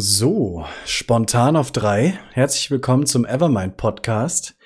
So, 0.00 0.64
spontan 0.86 1.56
auf 1.56 1.72
drei. 1.72 2.20
Herzlich 2.30 2.70
willkommen 2.70 3.04
zum 3.04 3.24
Evermind 3.24 3.76
Podcast. 3.76 4.56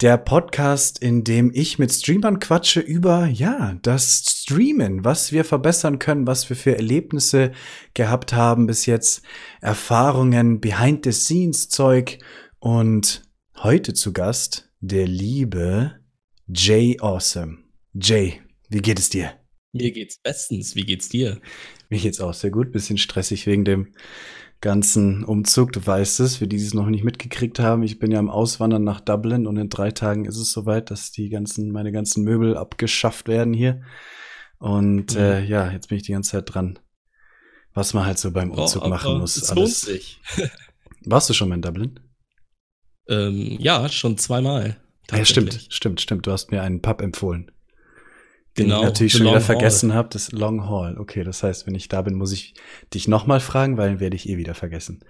Der 0.00 0.16
Podcast, 0.16 1.02
in 1.02 1.22
dem 1.22 1.50
ich 1.52 1.78
mit 1.78 1.92
Streamern 1.92 2.40
quatsche 2.40 2.80
über, 2.80 3.26
ja, 3.26 3.78
das 3.82 4.24
Streamen, 4.26 5.04
was 5.04 5.32
wir 5.32 5.44
verbessern 5.44 5.98
können, 5.98 6.26
was 6.26 6.48
wir 6.48 6.56
für 6.56 6.74
Erlebnisse 6.74 7.52
gehabt 7.92 8.32
haben 8.32 8.66
bis 8.66 8.86
jetzt, 8.86 9.20
Erfahrungen, 9.60 10.60
Behind-the-Scenes-Zeug 10.60 12.20
und 12.58 13.22
heute 13.58 13.92
zu 13.92 14.14
Gast 14.14 14.70
der 14.80 15.06
liebe 15.06 16.00
Jay 16.48 16.96
Awesome. 17.00 17.58
Jay, 17.92 18.40
wie 18.70 18.80
geht 18.80 18.98
es 18.98 19.10
dir? 19.10 19.34
Mir 19.74 19.90
geht's 19.90 20.18
bestens. 20.22 20.74
Wie 20.74 20.86
geht's 20.86 21.10
dir? 21.10 21.38
Mir 21.90 21.98
geht's 21.98 22.20
auch 22.20 22.32
sehr 22.32 22.50
gut. 22.50 22.72
Bisschen 22.72 22.96
stressig 22.96 23.46
wegen 23.46 23.64
dem 23.64 23.92
ganzen 24.60 25.24
Umzug. 25.24 25.72
Du 25.72 25.86
weißt 25.86 26.20
es, 26.20 26.36
für 26.36 26.46
die, 26.46 26.56
die 26.56 26.64
es 26.64 26.74
noch 26.74 26.86
nicht 26.86 27.04
mitgekriegt 27.04 27.58
haben. 27.58 27.82
Ich 27.82 27.98
bin 27.98 28.10
ja 28.10 28.18
am 28.18 28.30
Auswandern 28.30 28.84
nach 28.84 29.00
Dublin 29.00 29.46
und 29.46 29.56
in 29.56 29.68
drei 29.68 29.90
Tagen 29.90 30.24
ist 30.24 30.36
es 30.36 30.52
soweit, 30.52 30.90
dass 30.90 31.12
die 31.12 31.28
ganzen, 31.28 31.70
meine 31.70 31.92
ganzen 31.92 32.24
Möbel 32.24 32.56
abgeschafft 32.56 33.28
werden 33.28 33.52
hier. 33.52 33.82
Und 34.58 35.14
mhm. 35.14 35.20
äh, 35.20 35.44
ja, 35.44 35.70
jetzt 35.70 35.88
bin 35.88 35.96
ich 35.96 36.04
die 36.04 36.12
ganze 36.12 36.32
Zeit 36.32 36.54
dran, 36.54 36.78
was 37.74 37.94
man 37.94 38.06
halt 38.06 38.18
so 38.18 38.30
beim 38.30 38.50
Umzug 38.50 38.84
oh, 38.84 38.88
machen 38.88 39.18
muss. 39.18 39.36
Es 39.36 39.54
lohnt 39.54 39.68
sich. 39.68 40.20
Warst 41.04 41.28
du 41.28 41.34
schon 41.34 41.48
mal 41.48 41.56
in 41.56 41.62
Dublin? 41.62 42.00
Ähm, 43.08 43.56
ja, 43.60 43.88
schon 43.88 44.16
zweimal. 44.16 44.78
Ja, 45.10 45.24
stimmt, 45.26 45.66
stimmt, 45.68 46.00
stimmt. 46.00 46.26
Du 46.26 46.32
hast 46.32 46.50
mir 46.50 46.62
einen 46.62 46.80
Pub 46.80 47.02
empfohlen 47.02 47.50
den 48.56 48.66
genau, 48.66 48.80
ich 48.80 48.84
natürlich 48.84 49.12
schon 49.14 49.26
wieder 49.26 49.40
vergessen 49.40 49.94
habe, 49.94 50.08
das 50.10 50.32
Long 50.32 50.68
Haul. 50.68 50.96
Okay, 50.98 51.24
das 51.24 51.42
heißt, 51.42 51.66
wenn 51.66 51.74
ich 51.74 51.88
da 51.88 52.02
bin, 52.02 52.14
muss 52.14 52.32
ich 52.32 52.54
dich 52.92 53.08
nochmal 53.08 53.40
fragen, 53.40 53.76
weil 53.76 53.90
dann 53.90 54.00
werde 54.00 54.16
ich 54.16 54.28
eh 54.28 54.36
wieder 54.36 54.54
vergessen. 54.54 55.04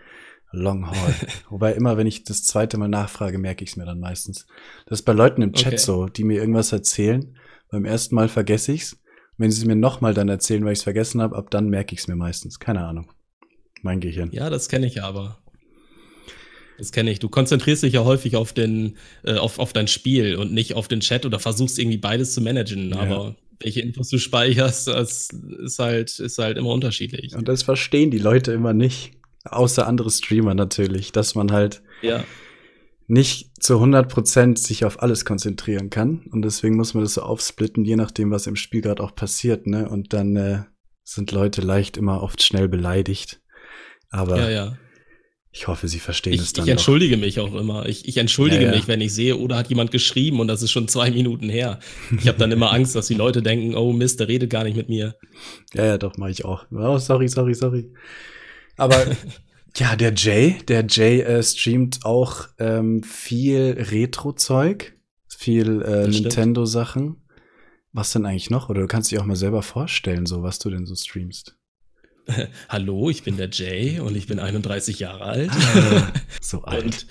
Long 0.50 0.86
Haul. 0.88 1.14
Wobei 1.50 1.72
immer, 1.72 1.96
wenn 1.96 2.06
ich 2.06 2.24
das 2.24 2.44
zweite 2.44 2.78
Mal 2.78 2.88
nachfrage, 2.88 3.38
merke 3.38 3.64
ich 3.64 3.70
es 3.70 3.76
mir 3.76 3.84
dann 3.84 4.00
meistens. 4.00 4.46
Das 4.86 5.00
ist 5.00 5.04
bei 5.04 5.12
Leuten 5.12 5.42
im 5.42 5.52
Chat 5.52 5.74
okay. 5.74 5.76
so, 5.76 6.06
die 6.06 6.24
mir 6.24 6.40
irgendwas 6.40 6.72
erzählen. 6.72 7.36
Beim 7.70 7.84
ersten 7.84 8.14
Mal 8.14 8.28
vergesse 8.28 8.72
ich's. 8.72 9.00
Wenn 9.36 9.50
sie 9.50 9.60
es 9.60 9.66
mir 9.66 9.76
nochmal 9.76 10.14
dann 10.14 10.28
erzählen, 10.28 10.64
weil 10.64 10.72
ich 10.72 10.78
es 10.78 10.84
vergessen 10.84 11.20
habe, 11.20 11.36
ab 11.36 11.50
dann 11.50 11.68
merke 11.68 11.92
ich 11.92 12.00
es 12.00 12.08
mir 12.08 12.16
meistens. 12.16 12.60
Keine 12.60 12.86
Ahnung. 12.86 13.10
Mein 13.82 14.00
Gehirn. 14.00 14.30
Ja, 14.32 14.48
das 14.48 14.68
kenne 14.68 14.86
ich 14.86 15.02
aber. 15.02 15.38
Das 16.78 16.92
kenne 16.92 17.10
ich. 17.10 17.18
Du 17.18 17.28
konzentrierst 17.28 17.82
dich 17.82 17.94
ja 17.94 18.04
häufig 18.04 18.36
auf, 18.36 18.52
den, 18.52 18.96
äh, 19.24 19.34
auf, 19.34 19.58
auf 19.58 19.72
dein 19.72 19.88
Spiel 19.88 20.36
und 20.36 20.52
nicht 20.52 20.74
auf 20.74 20.88
den 20.88 21.00
Chat 21.00 21.26
oder 21.26 21.38
versuchst 21.38 21.78
irgendwie 21.78 21.98
beides 21.98 22.34
zu 22.34 22.40
managen. 22.40 22.90
Ja. 22.90 23.00
Aber 23.00 23.36
welche 23.64 23.80
Infos 23.80 24.10
du 24.10 24.18
speicherst, 24.18 24.88
das 24.88 25.30
ist 25.30 25.78
halt, 25.78 26.18
ist 26.18 26.38
halt 26.38 26.58
immer 26.58 26.70
unterschiedlich. 26.70 27.34
Und 27.34 27.48
das 27.48 27.62
verstehen 27.62 28.10
die 28.10 28.18
Leute 28.18 28.52
immer 28.52 28.74
nicht. 28.74 29.12
Außer 29.44 29.86
andere 29.86 30.10
Streamer 30.10 30.54
natürlich, 30.54 31.12
dass 31.12 31.34
man 31.34 31.50
halt 31.50 31.82
ja. 32.02 32.24
nicht 33.06 33.50
zu 33.62 33.82
100% 33.82 34.58
sich 34.58 34.84
auf 34.84 35.02
alles 35.02 35.24
konzentrieren 35.24 35.90
kann. 35.90 36.26
Und 36.30 36.42
deswegen 36.42 36.76
muss 36.76 36.94
man 36.94 37.04
das 37.04 37.14
so 37.14 37.22
aufsplitten, 37.22 37.84
je 37.84 37.96
nachdem, 37.96 38.30
was 38.30 38.46
im 38.46 38.56
Spiel 38.56 38.82
gerade 38.82 39.02
auch 39.02 39.14
passiert. 39.14 39.66
Ne? 39.66 39.88
Und 39.88 40.12
dann 40.12 40.36
äh, 40.36 40.62
sind 41.02 41.32
Leute 41.32 41.62
leicht 41.62 41.96
immer 41.96 42.22
oft 42.22 42.42
schnell 42.42 42.68
beleidigt. 42.68 43.40
Aber 44.10 44.38
ja, 44.38 44.50
ja. 44.50 44.78
Ich 45.56 45.68
hoffe, 45.68 45.86
Sie 45.86 46.00
verstehen 46.00 46.32
ich, 46.32 46.40
es 46.40 46.52
dann. 46.52 46.64
Ich 46.64 46.70
entschuldige 46.72 47.14
doch. 47.14 47.20
mich 47.20 47.38
auch 47.38 47.54
immer. 47.54 47.86
Ich, 47.86 48.08
ich 48.08 48.16
entschuldige 48.16 48.64
ja, 48.64 48.70
ja. 48.70 48.76
mich, 48.76 48.88
wenn 48.88 49.00
ich 49.00 49.14
sehe, 49.14 49.36
oder 49.36 49.54
hat 49.56 49.68
jemand 49.68 49.92
geschrieben 49.92 50.40
und 50.40 50.48
das 50.48 50.62
ist 50.62 50.72
schon 50.72 50.88
zwei 50.88 51.12
Minuten 51.12 51.48
her. 51.48 51.78
Ich 52.18 52.26
habe 52.26 52.38
dann 52.38 52.50
immer 52.50 52.72
Angst, 52.72 52.96
dass 52.96 53.06
die 53.06 53.14
Leute 53.14 53.40
denken, 53.40 53.76
oh 53.76 53.92
Mist, 53.92 54.18
der 54.18 54.26
redet 54.26 54.50
gar 54.50 54.64
nicht 54.64 54.76
mit 54.76 54.88
mir. 54.88 55.14
Ja, 55.72 55.84
ja, 55.86 55.98
doch, 55.98 56.16
mache 56.16 56.32
ich 56.32 56.44
auch. 56.44 56.66
Oh, 56.72 56.98
sorry, 56.98 57.28
sorry, 57.28 57.54
sorry. 57.54 57.88
Aber 58.76 59.06
ja, 59.76 59.94
der 59.94 60.12
Jay, 60.16 60.56
der 60.66 60.86
Jay 60.88 61.20
äh, 61.20 61.40
streamt 61.40 62.04
auch 62.04 62.48
ähm, 62.58 63.04
viel 63.04 63.76
Retro-Zeug, 63.78 64.96
viel 65.28 65.82
äh, 65.82 66.08
Nintendo-Sachen. 66.08 67.22
Was 67.92 68.10
denn 68.10 68.26
eigentlich 68.26 68.50
noch? 68.50 68.70
Oder 68.70 68.80
du 68.80 68.88
kannst 68.88 69.12
dich 69.12 69.20
auch 69.20 69.24
mal 69.24 69.36
selber 69.36 69.62
vorstellen, 69.62 70.26
so 70.26 70.42
was 70.42 70.58
du 70.58 70.68
denn 70.68 70.84
so 70.84 70.96
streamst. 70.96 71.56
Hallo, 72.68 73.10
ich 73.10 73.22
bin 73.22 73.36
der 73.36 73.50
Jay 73.50 74.00
und 74.00 74.16
ich 74.16 74.26
bin 74.26 74.38
31 74.38 74.98
Jahre 74.98 75.24
alt. 75.24 75.50
so 76.40 76.62
alt. 76.64 77.06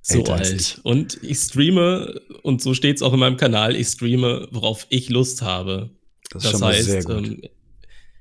so 0.00 0.18
Älter 0.18 0.34
alt. 0.34 0.80
Und 0.82 1.18
ich 1.22 1.38
streame, 1.38 2.20
und 2.42 2.62
so 2.62 2.74
steht 2.74 2.96
es 2.96 3.02
auch 3.02 3.12
in 3.12 3.20
meinem 3.20 3.36
Kanal, 3.36 3.76
ich 3.76 3.88
streame, 3.88 4.48
worauf 4.50 4.86
ich 4.90 5.08
Lust 5.08 5.42
habe. 5.42 5.90
Das, 6.30 6.44
das 6.44 6.62
heißt, 6.62 7.10
ähm, 7.10 7.42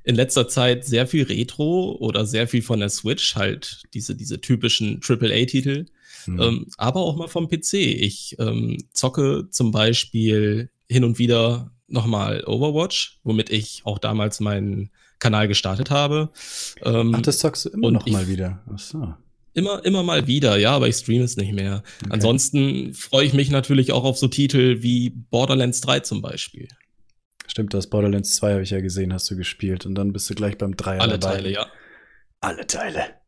in 0.03 0.15
letzter 0.15 0.47
Zeit 0.47 0.85
sehr 0.85 1.07
viel 1.07 1.23
Retro 1.23 1.95
oder 1.99 2.25
sehr 2.25 2.47
viel 2.47 2.61
von 2.61 2.79
der 2.79 2.89
Switch, 2.89 3.35
halt 3.35 3.83
diese, 3.93 4.15
diese 4.15 4.41
typischen 4.41 4.99
AAA-Titel, 5.07 5.85
hm. 6.25 6.39
ähm, 6.39 6.67
aber 6.77 7.01
auch 7.01 7.15
mal 7.15 7.27
vom 7.27 7.47
PC. 7.47 7.73
Ich 7.73 8.35
ähm, 8.39 8.77
zocke 8.93 9.47
zum 9.49 9.71
Beispiel 9.71 10.69
hin 10.89 11.03
und 11.03 11.19
wieder 11.19 11.71
nochmal 11.87 12.43
Overwatch, 12.45 13.19
womit 13.23 13.49
ich 13.49 13.81
auch 13.85 13.99
damals 13.99 14.39
meinen 14.39 14.91
Kanal 15.21 15.47
gestartet 15.47 15.89
habe. 15.89 16.29
Ähm, 16.83 17.13
Ach, 17.15 17.21
das 17.21 17.39
sagst 17.39 17.63
du 17.63 17.69
immer 17.69 17.91
noch 17.91 18.05
mal 18.07 18.27
wieder. 18.27 18.61
Ach 18.73 18.79
so. 18.79 19.13
Immer, 19.53 19.83
immer 19.85 20.03
mal 20.03 20.27
wieder, 20.27 20.57
ja, 20.57 20.71
aber 20.71 20.87
ich 20.87 20.95
streame 20.95 21.23
es 21.23 21.37
nicht 21.37 21.53
mehr. 21.53 21.83
Okay. 22.01 22.09
Ansonsten 22.11 22.93
freue 22.93 23.25
ich 23.25 23.33
mich 23.33 23.49
natürlich 23.51 23.91
auch 23.91 24.03
auf 24.03 24.17
so 24.17 24.27
Titel 24.27 24.81
wie 24.81 25.09
Borderlands 25.09 25.81
3 25.81 26.01
zum 26.01 26.21
Beispiel. 26.21 26.67
Stimmt, 27.47 27.73
das 27.73 27.87
Borderlands 27.87 28.35
2 28.35 28.51
habe 28.53 28.63
ich 28.63 28.69
ja 28.69 28.79
gesehen, 28.79 29.13
hast 29.13 29.29
du 29.29 29.35
gespielt 29.35 29.85
und 29.85 29.95
dann 29.95 30.13
bist 30.13 30.29
du 30.29 30.35
gleich 30.35 30.57
beim 30.57 30.75
3 30.75 30.99
Alle 30.99 31.19
dabei. 31.19 31.35
Teile, 31.35 31.51
ja. 31.51 31.67
Alle 32.39 32.65
Teile. 32.65 33.20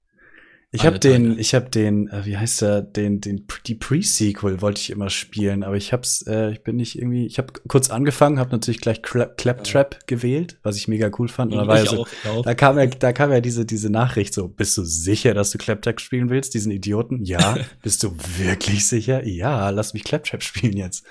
Ich 0.76 0.88
habe 0.88 0.98
den, 0.98 1.38
ich 1.38 1.54
habe 1.54 1.70
den, 1.70 2.08
äh, 2.08 2.26
wie 2.26 2.36
heißt 2.36 2.64
der, 2.64 2.82
den, 2.82 3.22
den, 3.22 3.46
die 3.68 3.76
Pre-Sequel 3.76 4.60
wollte 4.60 4.82
ich 4.82 4.90
immer 4.90 5.12
spielen, 5.12 5.64
aber 5.64 5.78
ich 5.78 5.94
hab's, 5.94 6.24
äh, 6.26 6.52
ich 6.52 6.64
bin 6.64 6.78
nicht 6.78 6.98
irgendwie, 6.98 7.28
ich 7.28 7.38
habe 7.38 7.54
kurz 7.68 7.92
angefangen, 7.92 8.40
habe 8.40 8.50
natürlich 8.50 8.82
gleich 8.82 9.04
Claptrap 9.04 9.94
ja. 9.94 10.00
gewählt, 10.08 10.58
was 10.64 10.76
ich 10.76 10.88
mega 10.88 11.12
cool 11.20 11.28
fand. 11.28 11.52
Und 11.52 11.60
da, 11.60 11.68
war 11.68 11.78
ja 11.78 11.86
so, 11.86 12.08
da 12.44 12.56
kam 12.56 12.80
ja, 12.80 12.88
da 12.88 13.14
kam 13.14 13.32
ja 13.32 13.40
diese, 13.40 13.68
diese 13.68 13.92
Nachricht 13.92 14.34
so, 14.34 14.48
bist 14.48 14.76
du 14.76 14.84
sicher, 14.84 15.36
dass 15.36 15.52
du 15.52 15.60
Claptrap 15.60 16.02
spielen 16.02 16.32
willst, 16.32 16.56
diesen 16.56 16.72
Idioten? 16.72 17.24
Ja. 17.24 17.56
bist 17.84 18.02
du 18.02 18.18
wirklich 18.40 18.88
sicher? 18.88 19.24
Ja, 19.28 19.70
lass 19.70 19.94
mich 19.94 20.04
Claptrap 20.04 20.42
spielen 20.42 20.76
jetzt. 20.76 21.06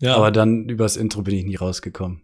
Ja. 0.00 0.16
Aber 0.16 0.30
dann 0.30 0.68
übers 0.68 0.98
Intro 0.98 1.22
bin 1.22 1.34
ich 1.34 1.46
nie 1.46 1.56
rausgekommen. 1.56 2.20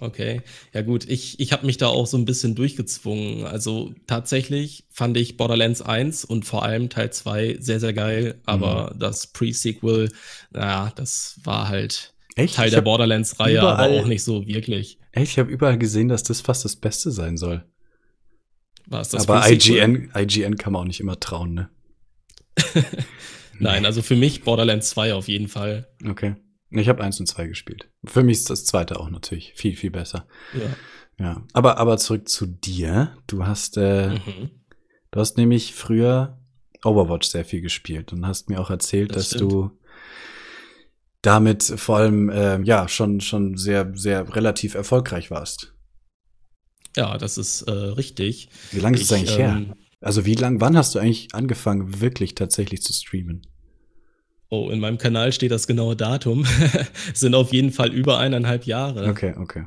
Okay, 0.00 0.42
ja 0.72 0.82
gut, 0.82 1.08
ich, 1.08 1.40
ich 1.40 1.52
habe 1.52 1.66
mich 1.66 1.76
da 1.76 1.88
auch 1.88 2.06
so 2.06 2.16
ein 2.16 2.24
bisschen 2.24 2.54
durchgezwungen. 2.54 3.44
Also 3.44 3.92
tatsächlich 4.06 4.84
fand 4.90 5.16
ich 5.16 5.36
Borderlands 5.36 5.82
1 5.82 6.24
und 6.24 6.44
vor 6.44 6.62
allem 6.62 6.88
Teil 6.88 7.12
2 7.12 7.56
sehr, 7.60 7.80
sehr 7.80 7.92
geil, 7.92 8.40
aber 8.46 8.92
mhm. 8.94 9.00
das 9.00 9.26
Pre-Sequel, 9.28 10.10
naja, 10.52 10.92
das 10.94 11.40
war 11.42 11.68
halt 11.68 12.14
Echt? 12.36 12.54
Teil 12.54 12.68
ich 12.68 12.74
der 12.74 12.82
Borderlands-Reihe, 12.82 13.60
aber 13.60 13.82
auch 13.82 14.06
nicht 14.06 14.22
so 14.22 14.46
wirklich. 14.46 14.98
Echt? 15.10 15.32
Ich 15.32 15.38
habe 15.40 15.50
überall 15.50 15.78
gesehen, 15.78 16.08
dass 16.08 16.22
das 16.22 16.40
fast 16.40 16.64
das 16.64 16.76
Beste 16.76 17.10
sein 17.10 17.36
soll. 17.36 17.64
War 18.86 19.00
es 19.00 19.08
das 19.08 19.28
aber 19.28 19.50
IGN, 19.50 20.12
IGN 20.16 20.56
kann 20.56 20.72
man 20.72 20.82
auch 20.82 20.86
nicht 20.86 21.00
immer 21.00 21.18
trauen, 21.18 21.54
ne? 21.54 21.70
Nein, 23.58 23.84
also 23.84 24.02
für 24.02 24.14
mich 24.14 24.42
Borderlands 24.42 24.90
2 24.90 25.14
auf 25.14 25.26
jeden 25.26 25.48
Fall. 25.48 25.88
Okay. 26.08 26.36
Ich 26.70 26.88
habe 26.88 27.02
eins 27.02 27.18
und 27.18 27.26
zwei 27.26 27.46
gespielt. 27.46 27.90
Für 28.04 28.22
mich 28.22 28.38
ist 28.38 28.50
das 28.50 28.64
zweite 28.64 29.00
auch 29.00 29.10
natürlich 29.10 29.54
viel, 29.54 29.76
viel 29.76 29.90
besser. 29.90 30.26
Ja. 30.54 30.76
Ja. 31.24 31.42
Aber, 31.52 31.78
aber 31.78 31.98
zurück 31.98 32.28
zu 32.28 32.46
dir. 32.46 33.16
Du 33.26 33.46
hast, 33.46 33.76
äh, 33.76 34.10
mhm. 34.10 34.50
du 35.10 35.20
hast 35.20 35.36
nämlich 35.36 35.74
früher 35.74 36.38
Overwatch 36.84 37.28
sehr 37.28 37.44
viel 37.44 37.60
gespielt 37.60 38.12
und 38.12 38.26
hast 38.26 38.48
mir 38.48 38.60
auch 38.60 38.70
erzählt, 38.70 39.10
das 39.10 39.30
dass 39.30 39.38
stimmt. 39.38 39.52
du 39.52 39.70
damit 41.22 41.64
vor 41.64 41.96
allem 41.96 42.30
äh, 42.30 42.62
ja 42.62 42.86
schon 42.86 43.20
schon 43.20 43.56
sehr 43.56 43.90
sehr 43.96 44.36
relativ 44.36 44.74
erfolgreich 44.74 45.30
warst. 45.32 45.74
Ja, 46.96 47.18
das 47.18 47.38
ist 47.38 47.62
äh, 47.62 47.72
richtig. 47.72 48.50
Wie 48.70 48.80
lange 48.80 48.96
ist 48.96 49.04
es 49.04 49.12
eigentlich 49.12 49.38
ähm, 49.38 49.66
her? 49.66 49.76
Also 50.00 50.24
wie 50.24 50.36
lang, 50.36 50.60
wann 50.60 50.76
hast 50.76 50.94
du 50.94 51.00
eigentlich 51.00 51.34
angefangen, 51.34 52.00
wirklich 52.00 52.36
tatsächlich 52.36 52.82
zu 52.82 52.92
streamen? 52.92 53.42
Oh, 54.50 54.70
in 54.70 54.80
meinem 54.80 54.98
Kanal 54.98 55.32
steht 55.32 55.50
das 55.50 55.66
genaue 55.66 55.94
Datum. 55.94 56.46
sind 57.14 57.34
auf 57.34 57.52
jeden 57.52 57.70
Fall 57.70 57.92
über 57.92 58.18
eineinhalb 58.18 58.64
Jahre. 58.64 59.08
Okay, 59.08 59.34
okay. 59.36 59.66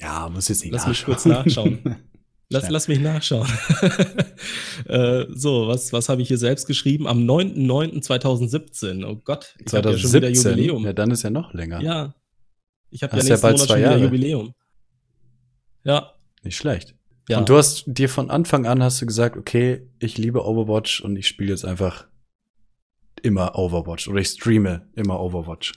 Ja, 0.00 0.28
muss 0.28 0.48
jetzt 0.48 0.62
nicht 0.62 0.72
Lass 0.72 0.86
nachschauen. 0.86 1.12
mich 1.12 1.22
kurz 1.22 1.24
nachschauen. 1.26 1.96
Lass, 2.52 2.68
lass 2.68 2.88
mich 2.88 2.98
nachschauen. 2.98 3.46
äh, 4.88 5.26
so, 5.32 5.68
was, 5.68 5.92
was 5.92 6.08
habe 6.08 6.20
ich 6.20 6.26
hier 6.26 6.36
selbst 6.36 6.66
geschrieben? 6.66 7.06
Am 7.06 7.20
9.9.2017. 7.20 9.06
Oh 9.06 9.14
Gott, 9.22 9.54
ich 9.64 9.72
habe 9.72 9.92
ja 9.92 9.96
schon 9.98 10.12
wieder 10.12 10.30
Jubiläum. 10.30 10.84
Ja, 10.84 10.92
dann 10.92 11.12
ist 11.12 11.22
ja 11.22 11.30
noch 11.30 11.54
länger. 11.54 11.80
Ja. 11.80 12.12
Ich 12.90 13.04
habe 13.04 13.12
ja 13.12 13.22
nächsten 13.22 13.34
ja 13.34 13.40
bald 13.40 13.54
Monat 13.54 13.68
zwei 13.68 13.74
schon 13.74 13.82
wieder 13.82 13.90
Jahre. 13.92 14.02
Jubiläum. 14.02 14.54
Ja. 15.84 16.12
Nicht 16.42 16.56
schlecht. 16.56 16.96
Ja. 17.28 17.38
Und 17.38 17.48
du 17.48 17.56
hast 17.56 17.84
dir 17.86 18.08
von 18.08 18.30
Anfang 18.30 18.66
an 18.66 18.82
hast 18.82 19.00
du 19.00 19.06
gesagt, 19.06 19.36
okay, 19.36 19.88
ich 20.00 20.18
liebe 20.18 20.44
Overwatch 20.44 21.02
und 21.02 21.14
ich 21.14 21.28
spiele 21.28 21.50
jetzt 21.50 21.64
einfach 21.64 22.08
immer 23.22 23.56
Overwatch 23.56 24.08
oder 24.08 24.20
ich 24.20 24.28
streame 24.28 24.88
immer 24.94 25.20
Overwatch. 25.20 25.72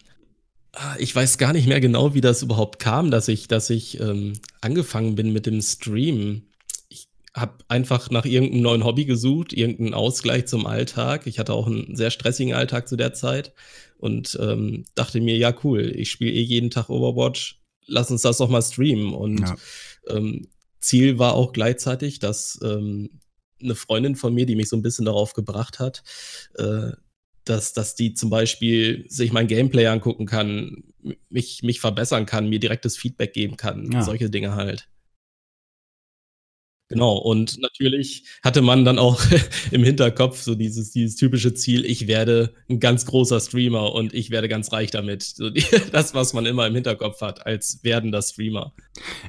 Ah, 0.73 0.95
ich 0.97 1.15
weiß 1.15 1.37
gar 1.37 1.53
nicht 1.53 1.67
mehr 1.67 1.79
genau, 1.79 2.15
wie 2.15 2.21
das 2.21 2.41
überhaupt 2.41 2.79
kam, 2.79 3.11
dass 3.11 3.27
ich, 3.27 3.47
dass 3.47 3.69
ich 3.69 3.99
ähm, 3.99 4.33
angefangen 4.61 5.13
bin 5.15 5.31
mit 5.31 5.45
dem 5.45 5.61
Stream. 5.61 6.47
habe 7.35 7.57
einfach 7.67 8.09
nach 8.09 8.25
irgendeinem 8.25 8.63
neuen 8.63 8.83
Hobby 8.83 9.05
gesucht, 9.05 9.53
irgendeinen 9.53 9.93
Ausgleich 9.93 10.47
zum 10.47 10.65
Alltag. 10.65 11.27
Ich 11.27 11.37
hatte 11.37 11.53
auch 11.53 11.67
einen 11.67 11.95
sehr 11.95 12.09
stressigen 12.09 12.55
Alltag 12.55 12.87
zu 12.87 12.95
der 12.95 13.13
Zeit 13.13 13.53
und 13.97 14.37
ähm, 14.41 14.85
dachte 14.95 15.21
mir, 15.21 15.37
ja 15.37 15.53
cool, 15.63 15.93
ich 15.95 16.09
spiele 16.09 16.31
eh 16.31 16.41
jeden 16.41 16.71
Tag 16.71 16.89
Overwatch, 16.89 17.61
lass 17.85 18.09
uns 18.09 18.23
das 18.23 18.37
doch 18.37 18.49
mal 18.49 18.61
streamen. 18.63 19.13
Und 19.13 19.41
ja. 19.41 19.55
ähm, 20.09 20.47
Ziel 20.79 21.19
war 21.19 21.35
auch 21.35 21.53
gleichzeitig, 21.53 22.17
dass 22.17 22.59
ähm, 22.63 23.21
eine 23.61 23.75
Freundin 23.75 24.15
von 24.15 24.33
mir, 24.33 24.45
die 24.45 24.55
mich 24.55 24.69
so 24.69 24.75
ein 24.75 24.81
bisschen 24.81 25.05
darauf 25.05 25.33
gebracht 25.33 25.79
hat, 25.79 26.03
äh, 26.55 26.91
dass, 27.45 27.73
dass 27.73 27.95
die 27.95 28.13
zum 28.13 28.29
Beispiel 28.29 29.05
sich 29.09 29.31
mein 29.31 29.47
Gameplay 29.47 29.87
angucken 29.87 30.25
kann, 30.25 30.83
mich, 31.29 31.61
mich 31.63 31.79
verbessern 31.79 32.25
kann, 32.25 32.49
mir 32.49 32.59
direktes 32.59 32.97
Feedback 32.97 33.33
geben 33.33 33.57
kann, 33.57 33.91
ja. 33.91 34.03
solche 34.03 34.29
Dinge 34.29 34.55
halt. 34.55 34.87
Genau, 36.89 37.17
und 37.17 37.59
natürlich 37.59 38.25
hatte 38.43 38.61
man 38.61 38.85
dann 38.85 38.99
auch 38.99 39.19
im 39.71 39.83
Hinterkopf 39.83 40.41
so 40.41 40.53
dieses, 40.53 40.91
dieses 40.91 41.15
typische 41.15 41.53
Ziel, 41.53 41.85
ich 41.85 42.07
werde 42.07 42.53
ein 42.69 42.79
ganz 42.79 43.05
großer 43.05 43.39
Streamer 43.39 43.93
und 43.93 44.13
ich 44.13 44.29
werde 44.29 44.47
ganz 44.47 44.71
reich 44.71 44.91
damit. 44.91 45.23
So 45.23 45.49
die, 45.49 45.65
das, 45.91 46.13
was 46.13 46.33
man 46.33 46.45
immer 46.45 46.67
im 46.67 46.75
Hinterkopf 46.75 47.21
hat, 47.21 47.47
als 47.47 47.79
werdender 47.83 48.21
Streamer. 48.21 48.73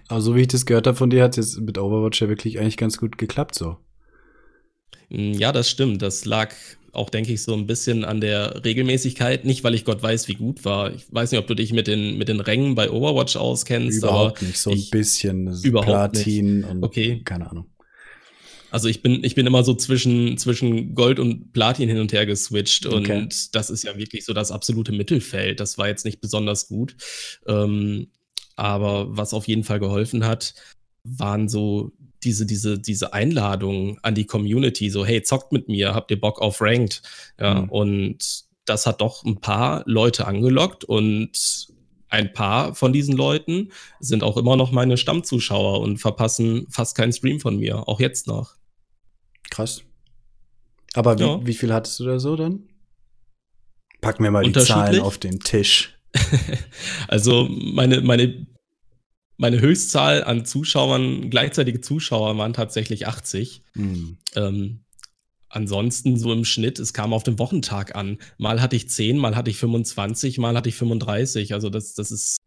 Aber 0.08 0.20
so 0.20 0.34
wie 0.34 0.42
ich 0.42 0.48
das 0.48 0.66
gehört 0.66 0.86
habe 0.86 0.96
von 0.96 1.10
dir, 1.10 1.22
hat 1.22 1.38
es 1.38 1.58
mit 1.58 1.78
Overwatch 1.78 2.20
ja 2.20 2.28
wirklich 2.28 2.58
eigentlich 2.58 2.76
ganz 2.76 2.98
gut 2.98 3.16
geklappt 3.16 3.54
so. 3.54 3.78
Hm, 5.10 5.34
ja, 5.34 5.52
das 5.52 5.70
stimmt. 5.70 6.02
Das 6.02 6.24
lag 6.24 6.54
auch, 6.92 7.10
denke 7.10 7.32
ich, 7.32 7.42
so 7.42 7.54
ein 7.54 7.66
bisschen 7.66 8.04
an 8.04 8.20
der 8.20 8.64
Regelmäßigkeit. 8.64 9.44
Nicht, 9.44 9.64
weil 9.64 9.74
ich 9.74 9.84
Gott 9.84 10.02
weiß, 10.02 10.28
wie 10.28 10.34
gut 10.34 10.64
war. 10.64 10.92
Ich 10.94 11.04
weiß 11.10 11.32
nicht, 11.32 11.40
ob 11.40 11.46
du 11.46 11.54
dich 11.54 11.72
mit 11.72 11.86
den, 11.86 12.16
mit 12.18 12.28
den 12.28 12.40
Rängen 12.40 12.74
bei 12.74 12.90
Overwatch 12.90 13.36
auskennst. 13.36 13.98
Überhaupt 13.98 14.42
nicht, 14.42 14.58
so 14.58 14.70
ein 14.70 14.84
bisschen. 14.90 15.52
Überhaupt 15.62 16.12
Platin 16.12 16.58
nicht. 16.58 16.70
und 16.70 16.84
okay. 16.84 17.20
keine 17.24 17.50
Ahnung. 17.50 17.66
Also 18.70 18.88
ich 18.88 19.02
bin, 19.02 19.22
ich 19.22 19.36
bin 19.36 19.46
immer 19.46 19.62
so 19.62 19.74
zwischen, 19.74 20.36
zwischen 20.36 20.96
Gold 20.96 21.20
und 21.20 21.52
Platin 21.52 21.88
hin 21.88 22.00
und 22.00 22.12
her 22.12 22.26
geswitcht 22.26 22.86
okay. 22.86 23.18
und 23.18 23.54
das 23.54 23.70
ist 23.70 23.84
ja 23.84 23.96
wirklich 23.96 24.24
so 24.24 24.32
das 24.32 24.50
absolute 24.50 24.90
Mittelfeld. 24.90 25.60
Das 25.60 25.78
war 25.78 25.86
jetzt 25.86 26.04
nicht 26.04 26.20
besonders 26.20 26.66
gut. 26.66 26.96
Ähm, 27.46 28.08
aber 28.56 29.16
was 29.16 29.32
auf 29.32 29.46
jeden 29.46 29.62
Fall 29.62 29.78
geholfen 29.78 30.26
hat, 30.26 30.54
waren 31.04 31.48
so 31.48 31.92
diese, 32.24 32.46
diese, 32.46 32.78
diese 32.78 33.12
Einladung 33.12 33.98
an 34.02 34.14
die 34.14 34.26
Community, 34.26 34.90
so, 34.90 35.04
hey, 35.04 35.22
zockt 35.22 35.52
mit 35.52 35.68
mir, 35.68 35.94
habt 35.94 36.10
ihr 36.10 36.20
Bock 36.20 36.40
auf 36.40 36.60
Ranked? 36.60 37.02
Ja, 37.38 37.62
mhm. 37.62 37.68
und 37.68 38.44
das 38.64 38.86
hat 38.86 39.00
doch 39.00 39.24
ein 39.24 39.40
paar 39.40 39.82
Leute 39.86 40.26
angelockt 40.26 40.84
und 40.84 41.68
ein 42.08 42.32
paar 42.32 42.74
von 42.74 42.92
diesen 42.92 43.16
Leuten 43.16 43.70
sind 44.00 44.22
auch 44.22 44.36
immer 44.36 44.56
noch 44.56 44.72
meine 44.72 44.96
Stammzuschauer 44.96 45.80
und 45.80 45.98
verpassen 45.98 46.66
fast 46.70 46.96
keinen 46.96 47.12
Stream 47.12 47.40
von 47.40 47.58
mir, 47.58 47.88
auch 47.88 48.00
jetzt 48.00 48.26
noch. 48.26 48.54
Krass. 49.50 49.82
Aber 50.94 51.18
wie, 51.18 51.22
ja. 51.22 51.44
wie 51.44 51.54
viel 51.54 51.72
hattest 51.74 51.98
du 52.00 52.04
da 52.04 52.18
so 52.18 52.36
dann? 52.36 52.68
Packen 54.00 54.22
wir 54.22 54.30
mal 54.30 54.44
die 54.44 54.52
Zahlen 54.52 55.00
auf 55.00 55.18
den 55.18 55.40
Tisch. 55.40 55.98
also 57.08 57.48
meine, 57.50 58.00
meine 58.00 58.46
meine 59.44 59.60
Höchstzahl 59.60 60.24
an 60.24 60.46
Zuschauern, 60.46 61.28
gleichzeitige 61.28 61.82
Zuschauer 61.82 62.38
waren 62.38 62.54
tatsächlich 62.54 63.06
80. 63.06 63.60
Mhm. 63.74 64.16
Ähm, 64.36 64.84
ansonsten 65.50 66.18
so 66.18 66.32
im 66.32 66.46
Schnitt, 66.46 66.78
es 66.78 66.94
kam 66.94 67.12
auf 67.12 67.24
den 67.24 67.38
Wochentag 67.38 67.94
an. 67.94 68.16
Mal 68.38 68.62
hatte 68.62 68.74
ich 68.74 68.88
10, 68.88 69.18
mal 69.18 69.36
hatte 69.36 69.50
ich 69.50 69.58
25, 69.58 70.38
mal 70.38 70.56
hatte 70.56 70.70
ich 70.70 70.76
35. 70.76 71.52
Also 71.52 71.68
das, 71.68 71.92
das 71.92 72.10
ist 72.10 72.38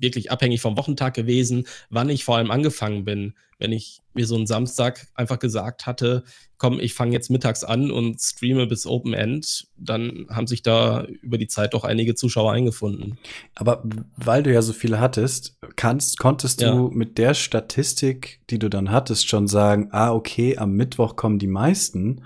wirklich 0.00 0.30
abhängig 0.30 0.60
vom 0.60 0.76
Wochentag 0.76 1.14
gewesen, 1.14 1.66
wann 1.90 2.08
ich 2.08 2.24
vor 2.24 2.36
allem 2.36 2.50
angefangen 2.50 3.04
bin. 3.04 3.34
Wenn 3.58 3.72
ich 3.72 4.02
mir 4.12 4.26
so 4.26 4.34
einen 4.36 4.46
Samstag 4.46 5.06
einfach 5.14 5.38
gesagt 5.38 5.86
hatte, 5.86 6.24
komm, 6.58 6.78
ich 6.78 6.94
fange 6.94 7.12
jetzt 7.12 7.30
mittags 7.30 7.64
an 7.64 7.90
und 7.90 8.20
streame 8.20 8.66
bis 8.66 8.86
Open 8.86 9.14
End, 9.14 9.68
dann 9.76 10.26
haben 10.30 10.46
sich 10.46 10.62
da 10.62 11.04
über 11.04 11.38
die 11.38 11.46
Zeit 11.46 11.72
doch 11.72 11.84
einige 11.84 12.14
Zuschauer 12.14 12.52
eingefunden. 12.52 13.18
Aber 13.54 13.82
weil 14.16 14.42
du 14.42 14.52
ja 14.52 14.62
so 14.62 14.72
viele 14.72 15.00
hattest, 15.00 15.58
kannst, 15.76 16.18
konntest 16.18 16.60
du 16.60 16.66
ja. 16.66 16.88
mit 16.92 17.18
der 17.18 17.34
Statistik, 17.34 18.40
die 18.50 18.58
du 18.58 18.68
dann 18.68 18.90
hattest, 18.90 19.28
schon 19.28 19.46
sagen, 19.48 19.88
ah, 19.92 20.12
okay, 20.12 20.58
am 20.58 20.72
Mittwoch 20.72 21.16
kommen 21.16 21.38
die 21.38 21.46
meisten. 21.46 22.22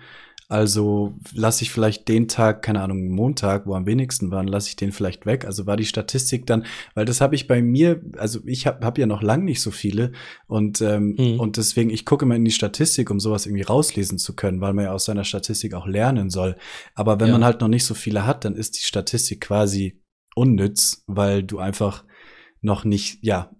Also 0.50 1.14
lasse 1.32 1.62
ich 1.62 1.70
vielleicht 1.70 2.08
den 2.08 2.26
Tag, 2.26 2.62
keine 2.62 2.82
Ahnung, 2.82 3.08
Montag, 3.08 3.68
wo 3.68 3.74
am 3.76 3.86
wenigsten 3.86 4.32
waren, 4.32 4.48
lasse 4.48 4.68
ich 4.68 4.74
den 4.74 4.90
vielleicht 4.90 5.24
weg. 5.24 5.44
Also 5.44 5.64
war 5.64 5.76
die 5.76 5.84
Statistik 5.84 6.44
dann, 6.44 6.66
weil 6.94 7.04
das 7.04 7.20
habe 7.20 7.36
ich 7.36 7.46
bei 7.46 7.62
mir, 7.62 8.02
also 8.18 8.40
ich 8.44 8.66
habe 8.66 8.84
hab 8.84 8.98
ja 8.98 9.06
noch 9.06 9.22
lang 9.22 9.44
nicht 9.44 9.62
so 9.62 9.70
viele 9.70 10.10
und 10.48 10.80
ähm, 10.80 11.14
mhm. 11.16 11.38
und 11.38 11.56
deswegen 11.56 11.90
ich 11.90 12.04
gucke 12.04 12.24
immer 12.24 12.34
in 12.34 12.44
die 12.44 12.50
Statistik, 12.50 13.12
um 13.12 13.20
sowas 13.20 13.46
irgendwie 13.46 13.62
rauslesen 13.62 14.18
zu 14.18 14.34
können, 14.34 14.60
weil 14.60 14.72
man 14.72 14.86
ja 14.86 14.92
aus 14.92 15.04
seiner 15.04 15.22
Statistik 15.22 15.72
auch 15.72 15.86
lernen 15.86 16.30
soll. 16.30 16.56
Aber 16.96 17.20
wenn 17.20 17.28
ja. 17.28 17.34
man 17.34 17.44
halt 17.44 17.60
noch 17.60 17.68
nicht 17.68 17.84
so 17.84 17.94
viele 17.94 18.26
hat, 18.26 18.44
dann 18.44 18.56
ist 18.56 18.76
die 18.76 18.84
Statistik 18.84 19.42
quasi 19.42 20.02
unnütz, 20.34 21.04
weil 21.06 21.44
du 21.44 21.60
einfach 21.60 22.04
noch 22.62 22.84
nicht, 22.84 23.18
ja, 23.22 23.50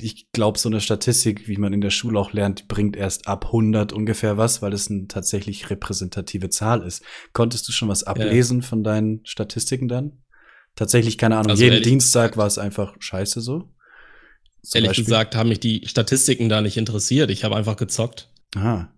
ich 0.00 0.32
glaube, 0.32 0.58
so 0.58 0.68
eine 0.68 0.80
Statistik, 0.80 1.48
wie 1.48 1.58
man 1.58 1.72
in 1.72 1.82
der 1.82 1.90
Schule 1.90 2.18
auch 2.18 2.32
lernt, 2.32 2.66
bringt 2.66 2.96
erst 2.96 3.28
ab 3.28 3.46
100 3.46 3.92
ungefähr 3.92 4.38
was, 4.38 4.62
weil 4.62 4.72
es 4.72 4.90
eine 4.90 5.06
tatsächlich 5.06 5.68
repräsentative 5.68 6.48
Zahl 6.48 6.82
ist. 6.82 7.02
Konntest 7.34 7.68
du 7.68 7.72
schon 7.72 7.88
was 7.88 8.04
ablesen 8.04 8.60
ja. 8.60 8.66
von 8.66 8.82
deinen 8.82 9.20
Statistiken 9.24 9.88
dann? 9.88 10.22
Tatsächlich, 10.76 11.18
keine 11.18 11.36
Ahnung, 11.36 11.50
also 11.50 11.62
jeden 11.64 11.82
Dienstag 11.82 12.36
war 12.36 12.46
es 12.46 12.56
einfach 12.56 12.94
scheiße 12.98 13.40
so? 13.40 13.74
Zum 14.62 14.78
ehrlich 14.78 14.90
Beispiel? 14.90 15.04
gesagt 15.04 15.36
haben 15.36 15.48
mich 15.48 15.60
die 15.60 15.86
Statistiken 15.86 16.48
da 16.48 16.62
nicht 16.62 16.76
interessiert. 16.76 17.30
Ich 17.30 17.44
habe 17.44 17.56
einfach 17.56 17.76
gezockt. 17.76 18.32
Aha. 18.56 18.92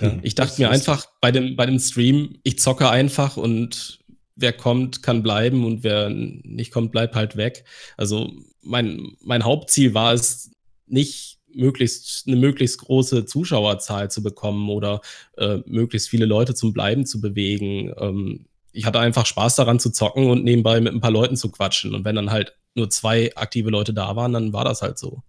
Ja, 0.00 0.18
ich 0.22 0.34
dachte 0.34 0.60
mir 0.60 0.70
einfach 0.70 1.06
bei 1.20 1.32
dem, 1.32 1.56
bei 1.56 1.66
dem 1.66 1.78
Stream, 1.78 2.38
ich 2.44 2.58
zocke 2.58 2.88
einfach 2.88 3.36
und 3.36 4.01
wer 4.36 4.52
kommt, 4.52 5.02
kann 5.02 5.22
bleiben 5.22 5.64
und 5.64 5.84
wer 5.84 6.10
nicht 6.10 6.72
kommt, 6.72 6.92
bleibt 6.92 7.14
halt 7.14 7.36
weg. 7.36 7.64
Also 7.96 8.32
mein, 8.62 9.16
mein 9.20 9.44
Hauptziel 9.44 9.94
war 9.94 10.12
es 10.12 10.50
nicht 10.86 11.38
möglichst 11.54 12.26
eine 12.26 12.36
möglichst 12.36 12.78
große 12.78 13.26
Zuschauerzahl 13.26 14.10
zu 14.10 14.22
bekommen 14.22 14.70
oder 14.70 15.00
äh, 15.36 15.58
möglichst 15.66 16.08
viele 16.08 16.24
Leute 16.24 16.54
zum 16.54 16.72
Bleiben 16.72 17.06
zu 17.06 17.20
bewegen. 17.20 17.92
Ähm, 17.98 18.46
ich 18.72 18.86
hatte 18.86 19.00
einfach 19.00 19.26
Spaß 19.26 19.56
daran 19.56 19.78
zu 19.78 19.90
zocken 19.90 20.30
und 20.30 20.44
nebenbei 20.44 20.80
mit 20.80 20.94
ein 20.94 21.00
paar 21.00 21.10
Leuten 21.10 21.36
zu 21.36 21.50
quatschen. 21.50 21.94
Und 21.94 22.04
wenn 22.04 22.16
dann 22.16 22.30
halt 22.30 22.56
nur 22.74 22.88
zwei 22.88 23.34
aktive 23.36 23.70
Leute 23.70 23.92
da 23.92 24.16
waren, 24.16 24.32
dann 24.32 24.52
war 24.52 24.64
das 24.64 24.80
halt 24.80 24.98
so. 24.98 25.22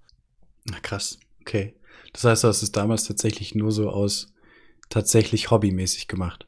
Na 0.66 0.80
krass, 0.80 1.20
okay. 1.42 1.74
Das 2.14 2.24
heißt, 2.24 2.44
du 2.44 2.48
hast 2.48 2.64
es 2.64 2.72
damals 2.72 3.04
tatsächlich 3.06 3.54
nur 3.54 3.72
so 3.72 3.90
aus 3.90 4.34
tatsächlich 4.89 5.51
hobbymäßig 5.51 6.08
gemacht. 6.08 6.48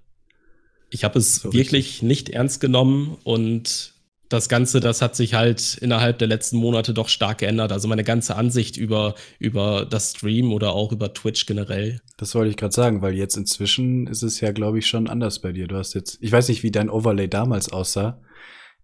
Ich 0.96 1.04
habe 1.04 1.20
es 1.20 1.36
so 1.36 1.52
wirklich 1.52 1.72
richtig. 1.72 2.04
nicht 2.04 2.30
ernst 2.30 2.62
genommen 2.62 3.18
und 3.26 3.94
das 4.30 4.48
Ganze, 4.48 4.80
das 4.80 5.02
hat 5.02 5.14
sich 5.14 5.34
halt 5.34 5.78
innerhalb 5.82 6.20
der 6.20 6.30
letzten 6.30 6.56
Monate 6.56 6.94
doch 6.94 7.10
stark 7.10 7.40
geändert. 7.40 7.74
Also 7.74 7.90
meine 7.90 8.06
ganze 8.06 8.38
Ansicht 8.38 8.78
über, 8.78 9.14
über 9.38 9.86
das 9.86 10.12
Stream 10.12 10.54
oder 10.54 10.72
auch 10.72 10.94
über 10.94 11.14
Twitch 11.14 11.46
generell. 11.46 12.00
Das 12.16 12.34
wollte 12.34 12.50
ich 12.50 12.56
gerade 12.56 12.74
sagen, 12.74 13.02
weil 13.02 13.14
jetzt 13.14 13.36
inzwischen 13.36 14.08
ist 14.08 14.24
es 14.24 14.40
ja, 14.40 14.54
glaube 14.54 14.80
ich, 14.80 14.88
schon 14.88 15.10
anders 15.10 15.40
bei 15.40 15.52
dir. 15.52 15.68
Du 15.68 15.76
hast 15.76 15.94
jetzt, 15.96 16.18
ich 16.22 16.32
weiß 16.32 16.48
nicht, 16.48 16.64
wie 16.64 16.72
dein 16.72 16.90
Overlay 16.90 17.28
damals 17.28 17.74
aussah, 17.74 18.22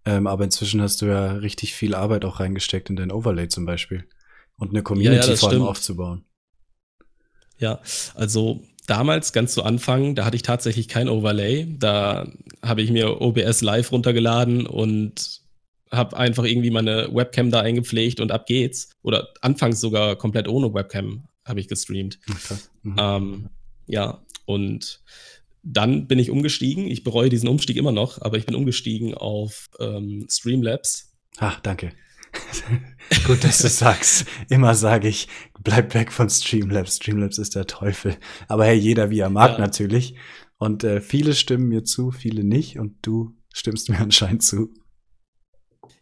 ähm, 0.06 0.28
aber 0.28 0.44
inzwischen 0.44 0.82
hast 0.82 1.02
du 1.02 1.06
ja 1.06 1.32
richtig 1.32 1.74
viel 1.74 1.96
Arbeit 1.96 2.26
auch 2.26 2.42
reingesteckt 2.42 2.90
in 2.90 2.98
dein 2.98 3.12
Overlay 3.12 3.48
zum 3.48 3.66
Beispiel. 3.66 4.04
Und 4.58 4.72
eine 4.72 4.84
Community 4.84 5.28
ja, 5.28 5.30
ja, 5.30 5.36
vor 5.38 5.50
allem 5.50 5.64
aufzubauen. 5.64 6.26
Ja, 7.58 7.80
also 8.16 8.62
damals, 8.88 9.34
ganz 9.34 9.54
zu 9.54 9.64
Anfang, 9.64 10.16
da 10.16 10.26
hatte 10.26 10.36
ich 10.36 10.42
tatsächlich 10.42 10.88
kein 10.88 11.10
Overlay. 11.10 11.68
Da 11.78 12.28
habe 12.62 12.82
ich 12.82 12.92
mir 12.92 13.22
OBS 13.22 13.62
Live 13.62 13.92
runtergeladen 13.92 14.66
und 14.66 15.42
habe 15.92 16.18
einfach 16.18 16.46
irgendwie 16.46 16.72
meine 16.72 17.14
Webcam 17.14 17.52
da 17.52 17.60
eingepflegt 17.62 18.20
und 18.20 18.32
ab 18.32 18.46
geht's. 18.46 18.90
Oder 19.02 19.30
anfangs 19.42 19.82
sogar 19.82 20.16
komplett 20.16 20.48
ohne 20.48 20.74
Webcam 20.74 21.28
habe 21.46 21.60
ich 21.60 21.68
gestreamt. 21.68 22.20
Mhm. 22.84 22.96
Ähm, 22.98 23.50
ja, 23.88 24.22
und 24.46 25.02
dann 25.64 26.08
bin 26.08 26.20
ich 26.20 26.32
umgestiegen. 26.32 26.88
Ich 26.88 27.04
bereue 27.04 27.30
diesen 27.30 27.50
Umstieg 27.50 27.78
immer 27.78 27.92
noch, 27.92 28.22
aber 28.22 28.38
ich 28.38 28.46
bin 28.46 28.56
umgestiegen 28.56 29.14
auf 29.14 29.70
ähm, 29.80 30.28
Streamlabs. 30.30 31.14
Ach, 31.38 31.60
danke. 31.60 31.92
Gut, 33.28 33.44
dass 33.44 33.60
du 33.60 33.68
sagst. 33.68 34.26
Immer 34.50 34.76
sage 34.76 35.08
ich, 35.08 35.28
bleib 35.64 35.94
weg 35.94 36.12
von 36.12 36.30
Streamlabs. 36.30 36.98
Streamlabs 36.98 37.38
ist 37.38 37.56
der 37.56 37.68
Teufel. 37.68 38.18
Aber 38.48 38.66
hey, 38.66 38.78
jeder 38.78 39.10
wie 39.10 39.20
er 39.20 39.30
mag 39.30 39.54
ja. 39.54 39.60
natürlich. 39.60 40.16
Und 40.58 40.84
äh, 40.84 41.02
viele 41.02 41.34
stimmen 41.34 41.68
mir 41.68 41.84
zu, 41.84 42.12
viele 42.12 42.44
nicht. 42.44 42.80
Und 42.80 42.96
du 43.02 43.36
stimmst 43.54 43.90
mir 43.90 44.00
anscheinend 44.00 44.44
zu. 44.44 44.74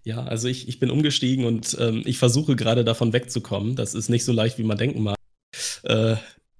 Ja, 0.04 0.24
also 0.24 0.48
ich, 0.48 0.68
ich 0.68 0.80
bin 0.80 0.92
umgestiegen 0.92 1.46
und 1.46 1.76
ähm, 1.80 2.04
ich 2.06 2.18
versuche 2.18 2.56
gerade 2.56 2.84
davon 2.84 3.14
wegzukommen. 3.14 3.76
Das 3.76 3.94
ist 3.94 4.10
nicht 4.10 4.26
so 4.26 4.32
leicht, 4.32 4.58
wie 4.58 4.64
man 4.64 4.78
denken 4.78 5.04
mag. 5.04 5.18
Äh, 5.84 6.16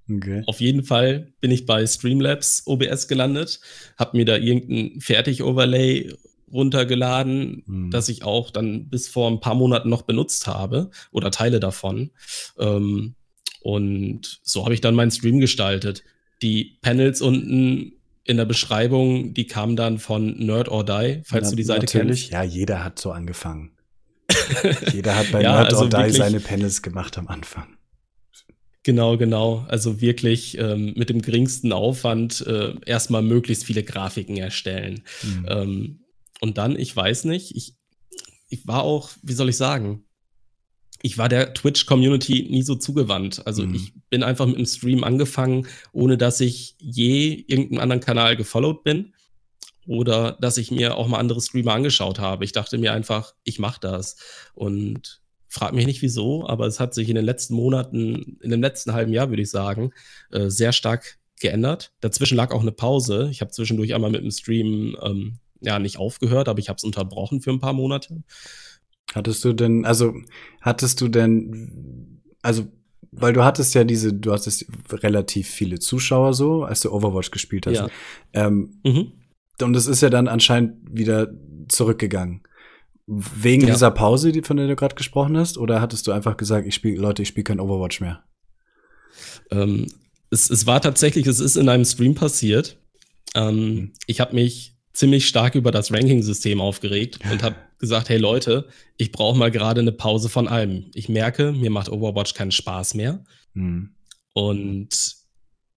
okay. 0.10 0.44
Auf 0.46 0.60
jeden 0.60 0.84
Fall 0.84 1.34
bin 1.40 1.52
ich 1.52 1.66
bei 1.66 1.86
Streamlabs 1.86 2.64
OBS 2.66 3.08
gelandet, 3.08 3.60
habe 3.98 4.18
mir 4.18 4.26
da 4.26 4.36
irgendein 4.36 5.00
Fertig-Overlay 5.00 6.14
runtergeladen, 6.52 7.64
mhm. 7.66 7.92
das 7.92 8.10
ich 8.10 8.24
auch 8.24 8.52
dann 8.52 8.90
bis 8.90 9.08
vor 9.08 9.30
ein 9.30 9.40
paar 9.40 9.56
Monaten 9.56 9.90
noch 9.90 10.04
benutzt 10.04 10.48
habe 10.48 10.92
oder 11.12 11.32
Teile 11.32 11.60
davon. 11.60 12.12
Ähm, 12.58 13.16
Und 13.62 14.40
so 14.44 14.64
habe 14.64 14.74
ich 14.74 14.82
dann 14.82 14.96
meinen 14.96 15.12
Stream 15.12 15.40
gestaltet. 15.40 16.04
Die 16.42 16.78
Panels 16.82 17.22
unten 17.22 17.94
in 18.24 18.38
der 18.38 18.46
Beschreibung, 18.46 19.34
die 19.34 19.48
kamen 19.48 19.76
dann 19.76 19.98
von 19.98 20.38
Nerd 20.38 20.70
or 20.70 20.86
Die, 20.86 21.22
falls 21.26 21.46
Na, 21.46 21.50
du 21.50 21.56
die 21.56 21.64
Seite 21.64 21.86
natürlich. 21.86 22.30
kennst. 22.30 22.32
Ja, 22.32 22.44
jeder 22.44 22.84
hat 22.84 23.00
so 23.00 23.12
angefangen. 23.12 23.72
jeder 24.94 25.16
hat 25.16 25.32
bei 25.32 25.42
ja, 25.42 25.54
Nerd 25.54 25.74
also 25.74 25.86
or 25.86 25.90
Die 25.90 26.12
seine 26.12 26.40
Panels 26.40 26.82
gemacht 26.82 27.18
am 27.18 27.28
Anfang. 27.28 27.80
Genau, 28.84 29.18
genau. 29.18 29.66
Also 29.68 30.00
wirklich 30.00 30.58
ähm, 30.58 30.94
mit 30.96 31.10
dem 31.10 31.22
geringsten 31.22 31.74
Aufwand 31.74 32.46
äh, 32.48 32.74
erstmal 32.86 33.22
möglichst 33.22 33.66
viele 33.66 33.84
Grafiken 33.84 34.38
erstellen. 34.38 35.02
Mhm. 35.24 35.46
Ähm, 35.50 35.99
und 36.42 36.58
dann, 36.58 36.78
ich 36.78 36.96
weiß 36.96 37.26
nicht, 37.26 37.56
ich, 37.56 37.76
ich 38.50 38.68
war 38.68 38.84
auch, 38.84 39.12
wie 39.22 39.34
soll 39.34 39.50
ich 39.50 39.58
sagen, 39.58 40.06
ich 41.02 41.18
war 41.18 41.30
der 41.30 41.54
Twitch-Community 41.54 42.48
nie 42.50 42.62
so 42.62 42.76
zugewandt. 42.76 43.46
Also 43.46 43.66
mhm. 43.66 43.76
ich 43.76 43.94
bin 44.10 44.24
einfach 44.24 44.46
mit 44.46 44.58
dem 44.58 44.66
Stream 44.66 45.04
angefangen, 45.04 45.68
ohne 45.94 46.18
dass 46.18 46.42
ich 46.42 46.76
je 46.80 47.46
irgendeinen 47.48 47.80
anderen 47.80 48.02
Kanal 48.02 48.36
gefollowt 48.36 48.84
bin 48.84 49.14
oder 49.88 50.38
dass 50.42 50.58
ich 50.58 50.72
mir 50.72 50.98
auch 50.98 51.08
mal 51.08 51.20
andere 51.20 51.42
Streamer 51.42 51.74
angeschaut 51.74 52.20
habe. 52.20 52.44
Ich 52.44 52.52
dachte 52.52 52.78
mir 52.78 52.94
einfach, 52.94 53.34
ich 53.44 53.60
mache 53.60 53.80
das. 53.80 54.18
Und 54.54 55.22
frag 55.48 55.74
mich 55.74 55.86
nicht 55.86 56.02
wieso, 56.02 56.48
aber 56.48 56.68
es 56.68 56.80
hat 56.80 56.94
sich 56.94 57.10
in 57.10 57.16
den 57.16 57.26
letzten 57.26 57.56
Monaten, 57.56 58.38
in 58.42 58.52
dem 58.52 58.62
letzten 58.62 58.94
halben 58.94 59.14
Jahr, 59.14 59.30
würde 59.30 59.42
ich 59.42 59.50
sagen, 59.50 59.92
äh, 60.32 60.50
sehr 60.50 60.74
stark 60.74 61.18
geändert. 61.40 61.94
Dazwischen 62.02 62.36
lag 62.36 62.52
auch 62.52 62.62
eine 62.62 62.74
Pause. 62.74 63.30
Ich 63.32 63.42
habe 63.42 63.52
zwischendurch 63.52 63.96
einmal 63.96 64.12
mit 64.12 64.22
dem 64.22 64.32
Stream 64.32 64.98
ähm, 65.02 65.40
ja 65.62 65.80
nicht 65.80 65.98
aufgehört, 65.98 66.48
aber 66.48 66.60
ich 66.60 66.70
habe 66.70 66.78
es 66.78 66.84
unterbrochen 66.84 67.42
für 67.42 67.52
ein 67.52 67.60
paar 67.60 67.74
Monate. 67.74 68.24
Hattest 69.14 69.44
du 69.44 69.54
denn, 69.54 69.86
also 69.86 70.14
hattest 70.62 71.02
du 71.02 71.08
denn, 71.08 72.22
also 72.42 72.68
weil 73.12 73.34
du 73.34 73.44
hattest 73.44 73.74
ja 73.74 73.84
diese, 73.84 74.14
du 74.14 74.32
hattest 74.32 74.66
relativ 74.92 75.50
viele 75.50 75.80
Zuschauer 75.80 76.34
so, 76.34 76.64
als 76.64 76.82
du 76.82 76.92
Overwatch 76.92 77.32
gespielt 77.32 77.66
hast. 77.66 77.76
Ja. 77.76 77.90
Ähm, 78.34 78.80
mhm. 78.84 79.14
Und 79.62 79.76
es 79.76 79.88
ist 79.88 80.02
ja 80.02 80.10
dann 80.10 80.28
anscheinend 80.28 80.76
wieder 80.92 81.34
zurückgegangen. 81.68 82.44
Wegen 83.08 83.64
ja. 83.64 83.74
dieser 83.74 83.90
Pause, 83.92 84.32
die, 84.32 84.44
von 84.44 84.58
der 84.58 84.68
du 84.68 84.76
gerade 84.76 84.96
gesprochen 84.96 85.36
hast, 85.38 85.58
oder 85.58 85.82
hattest 85.82 86.06
du 86.06 86.12
einfach 86.12 86.38
gesagt, 86.38 86.68
ich 86.68 86.76
spiele, 86.76 87.02
Leute, 87.02 87.24
ich 87.24 87.28
spiele 87.28 87.44
kein 87.44 87.60
Overwatch 87.60 88.02
mehr? 88.02 88.24
Ähm, 89.50 89.88
es, 90.30 90.50
es 90.52 90.68
war 90.68 90.80
tatsächlich, 90.80 91.26
es 91.26 91.40
ist 91.40 91.56
in 91.56 91.70
einem 91.70 91.86
Stream 91.86 92.14
passiert. 92.14 92.78
Ähm, 93.34 93.56
mhm. 93.56 93.94
Ich 94.06 94.20
habe 94.22 94.36
mich 94.36 94.76
ziemlich 95.00 95.30
stark 95.30 95.56
über 95.56 95.72
das 95.72 95.94
Ranking-System 95.94 96.60
aufgeregt 96.60 97.20
und 97.32 97.42
habe 97.42 97.56
gesagt, 97.80 98.10
hey 98.10 98.18
Leute, 98.18 98.68
ich 98.98 99.14
brauche 99.14 99.38
mal 99.38 99.50
gerade 99.50 99.80
eine 99.80 99.94
Pause 99.94 100.28
von 100.28 100.50
allem. 100.50 100.92
Ich 100.94 101.08
merke, 101.08 101.54
mir 101.54 101.70
macht 101.70 101.88
Overwatch 101.90 102.34
keinen 102.34 102.52
Spaß 102.52 102.96
mehr. 102.96 103.24
Mhm. 103.54 103.96
Und 104.34 105.16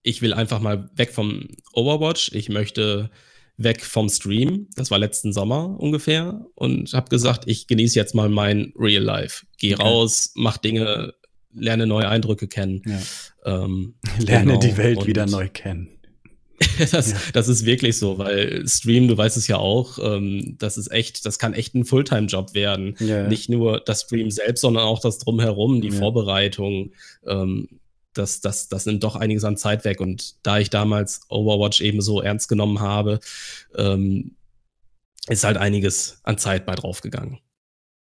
ich 0.03 0.23
will 0.23 0.35
einfach 0.35 0.61
mal 0.61 0.91
weg 0.97 1.13
vom 1.13 1.47
Overwatch. 1.73 2.33
Ich 2.35 2.49
möchte 2.49 3.11
weg 3.57 3.85
vom 3.85 4.09
Stream. 4.09 4.67
Das 4.75 4.91
war 4.91 4.99
letzten 4.99 5.33
Sommer 5.33 5.79
ungefähr. 5.79 6.45
Und 6.57 6.93
habe 6.93 7.09
gesagt, 7.09 7.45
ich 7.47 7.69
genieße 7.69 7.97
jetzt 7.97 8.17
mal 8.17 8.29
mein 8.29 8.73
Real 8.77 9.05
Life. 9.05 9.47
Geh 9.59 9.75
okay. 9.75 9.85
raus, 9.85 10.33
mach 10.35 10.59
Dinge, 10.59 11.15
lerne 11.53 11.87
neue 11.87 12.09
Eindrücke 12.09 12.49
kennen. 12.49 12.83
Ja. 12.85 13.65
Ähm, 13.65 13.95
lerne 14.19 14.55
genau. 14.55 14.61
die 14.61 14.77
Welt 14.77 15.07
wieder 15.07 15.27
neu 15.27 15.49
kennen. 15.49 15.92
das, 16.91 17.13
ja. 17.13 17.19
das 17.33 17.49
ist 17.49 17.65
wirklich 17.65 17.99
so, 17.99 18.19
weil 18.19 18.67
Stream, 18.67 19.09
du 19.09 19.17
weißt 19.17 19.37
es 19.37 19.49
ja 19.49 19.57
auch, 19.57 19.99
ähm, 20.03 20.57
das 20.59 20.79
ist 20.79 20.91
echt, 20.91 21.25
das 21.27 21.39
kann 21.39 21.55
echt 21.55 21.75
ein 21.75 21.85
Fulltime-Job 21.85 22.55
werden. 22.55 22.97
Ja. 22.99 23.27
Nicht 23.27 23.49
nur 23.49 23.81
das 23.81 24.03
Stream 24.03 24.31
selbst, 24.31 24.61
sondern 24.61 24.85
auch 24.85 25.01
das 25.01 25.19
Drumherum, 25.19 25.81
die 25.81 25.89
ja. 25.89 25.99
Vorbereitung. 25.99 26.93
Ähm, 27.27 27.69
das, 28.15 28.41
das, 28.41 28.69
das 28.69 28.87
nimmt 28.87 29.05
doch 29.05 29.17
einiges 29.17 29.45
an 29.45 29.57
Zeit 29.57 29.85
weg. 29.85 30.01
Und 30.01 30.35
da 30.43 30.59
ich 30.59 30.71
damals 30.71 31.23
Overwatch 31.29 31.81
eben 31.81 32.01
so 32.01 32.21
ernst 32.21 32.49
genommen 32.49 32.81
habe, 32.81 33.21
ähm, 33.77 34.37
ist 35.29 35.45
halt 35.45 35.57
einiges 35.57 36.21
an 36.25 36.39
Zeit 36.39 36.67
bei 36.67 36.75
draufgegangen. 36.75 37.39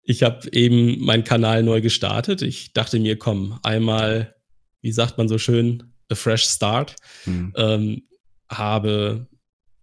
Ich 0.04 0.24
habe 0.24 0.50
eben 0.52 1.00
meinen 1.00 1.24
Kanal 1.24 1.64
neu 1.64 1.82
gestartet. 1.82 2.42
Ich 2.42 2.74
dachte 2.74 3.00
mir, 3.00 3.20
komm, 3.20 3.60
einmal, 3.62 4.36
wie 4.82 4.92
sagt 4.92 5.18
man 5.18 5.28
so 5.28 5.38
schön, 5.38 5.94
a 6.10 6.16
fresh 6.16 6.46
start. 6.46 6.96
Mhm. 7.26 7.54
Ähm, 7.56 8.02
habe 8.50 9.28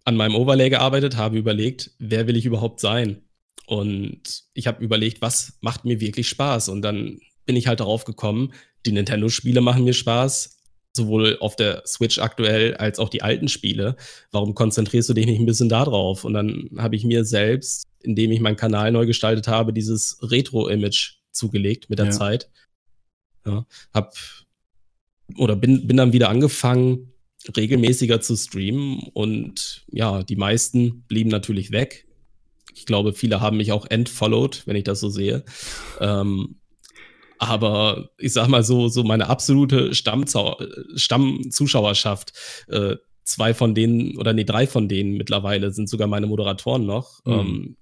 an 0.03 0.15
meinem 0.15 0.35
Overlay 0.35 0.69
gearbeitet, 0.69 1.17
habe 1.17 1.37
überlegt, 1.37 1.91
wer 1.99 2.27
will 2.27 2.37
ich 2.37 2.45
überhaupt 2.45 2.79
sein? 2.79 3.21
Und 3.65 4.43
ich 4.53 4.67
habe 4.67 4.83
überlegt, 4.83 5.21
was 5.21 5.57
macht 5.61 5.83
mir 5.83 5.99
wirklich 5.99 6.29
Spaß? 6.29 6.69
Und 6.69 6.81
dann 6.81 7.19
bin 7.45 7.55
ich 7.55 7.67
halt 7.67 7.81
darauf 7.81 8.05
gekommen, 8.05 8.53
die 8.85 8.93
Nintendo-Spiele 8.93 9.59
machen 9.59 9.83
mir 9.83 9.93
Spaß, 9.93 10.57
sowohl 10.95 11.37
auf 11.39 11.55
der 11.55 11.83
Switch 11.85 12.19
aktuell 12.19 12.75
als 12.75 12.99
auch 12.99 13.09
die 13.09 13.21
alten 13.21 13.49
Spiele. 13.49 13.97
Warum 14.31 14.55
konzentrierst 14.55 15.09
du 15.09 15.13
dich 15.13 15.25
nicht 15.25 15.39
ein 15.39 15.45
bisschen 15.45 15.69
darauf? 15.69 16.23
Und 16.23 16.33
dann 16.33 16.69
habe 16.77 16.95
ich 16.95 17.03
mir 17.03 17.25
selbst, 17.25 17.83
indem 18.01 18.31
ich 18.31 18.39
meinen 18.39 18.55
Kanal 18.55 18.91
neu 18.91 19.05
gestaltet 19.05 19.47
habe, 19.47 19.73
dieses 19.73 20.17
Retro-Image 20.21 21.17
zugelegt 21.31 21.89
mit 21.89 21.99
der 21.99 22.07
ja. 22.07 22.11
Zeit. 22.11 22.49
Ja, 23.45 23.65
hab 23.93 24.13
oder 25.37 25.55
bin, 25.55 25.87
bin 25.87 25.97
dann 25.97 26.13
wieder 26.13 26.29
angefangen, 26.29 27.11
regelmäßiger 27.55 28.19
zu 28.21 28.35
streamen 28.35 28.99
und 29.13 29.85
ja, 29.91 30.23
die 30.23 30.35
meisten 30.35 31.03
blieben 31.07 31.29
natürlich 31.29 31.71
weg. 31.71 32.07
Ich 32.73 32.85
glaube, 32.85 33.13
viele 33.13 33.41
haben 33.41 33.57
mich 33.57 33.71
auch 33.71 33.85
entfollowed, 33.89 34.63
wenn 34.65 34.75
ich 34.75 34.83
das 34.83 34.99
so 34.99 35.09
sehe. 35.09 35.43
Ähm, 35.99 36.57
aber 37.39 38.09
ich 38.17 38.33
sag 38.33 38.47
mal 38.47 38.63
so, 38.63 38.87
so 38.87 39.03
meine 39.03 39.29
absolute 39.29 39.93
Stammzuschauerschaft, 39.93 42.33
äh, 42.67 42.95
zwei 43.23 43.53
von 43.53 43.75
denen 43.75 44.17
oder 44.17 44.33
nee, 44.33 44.43
drei 44.43 44.65
von 44.67 44.87
denen 44.87 45.17
mittlerweile 45.17 45.71
sind 45.71 45.89
sogar 45.89 46.07
meine 46.07 46.27
Moderatoren 46.27 46.85
noch, 46.85 47.25
mhm. 47.25 47.33
ähm, 47.33 47.75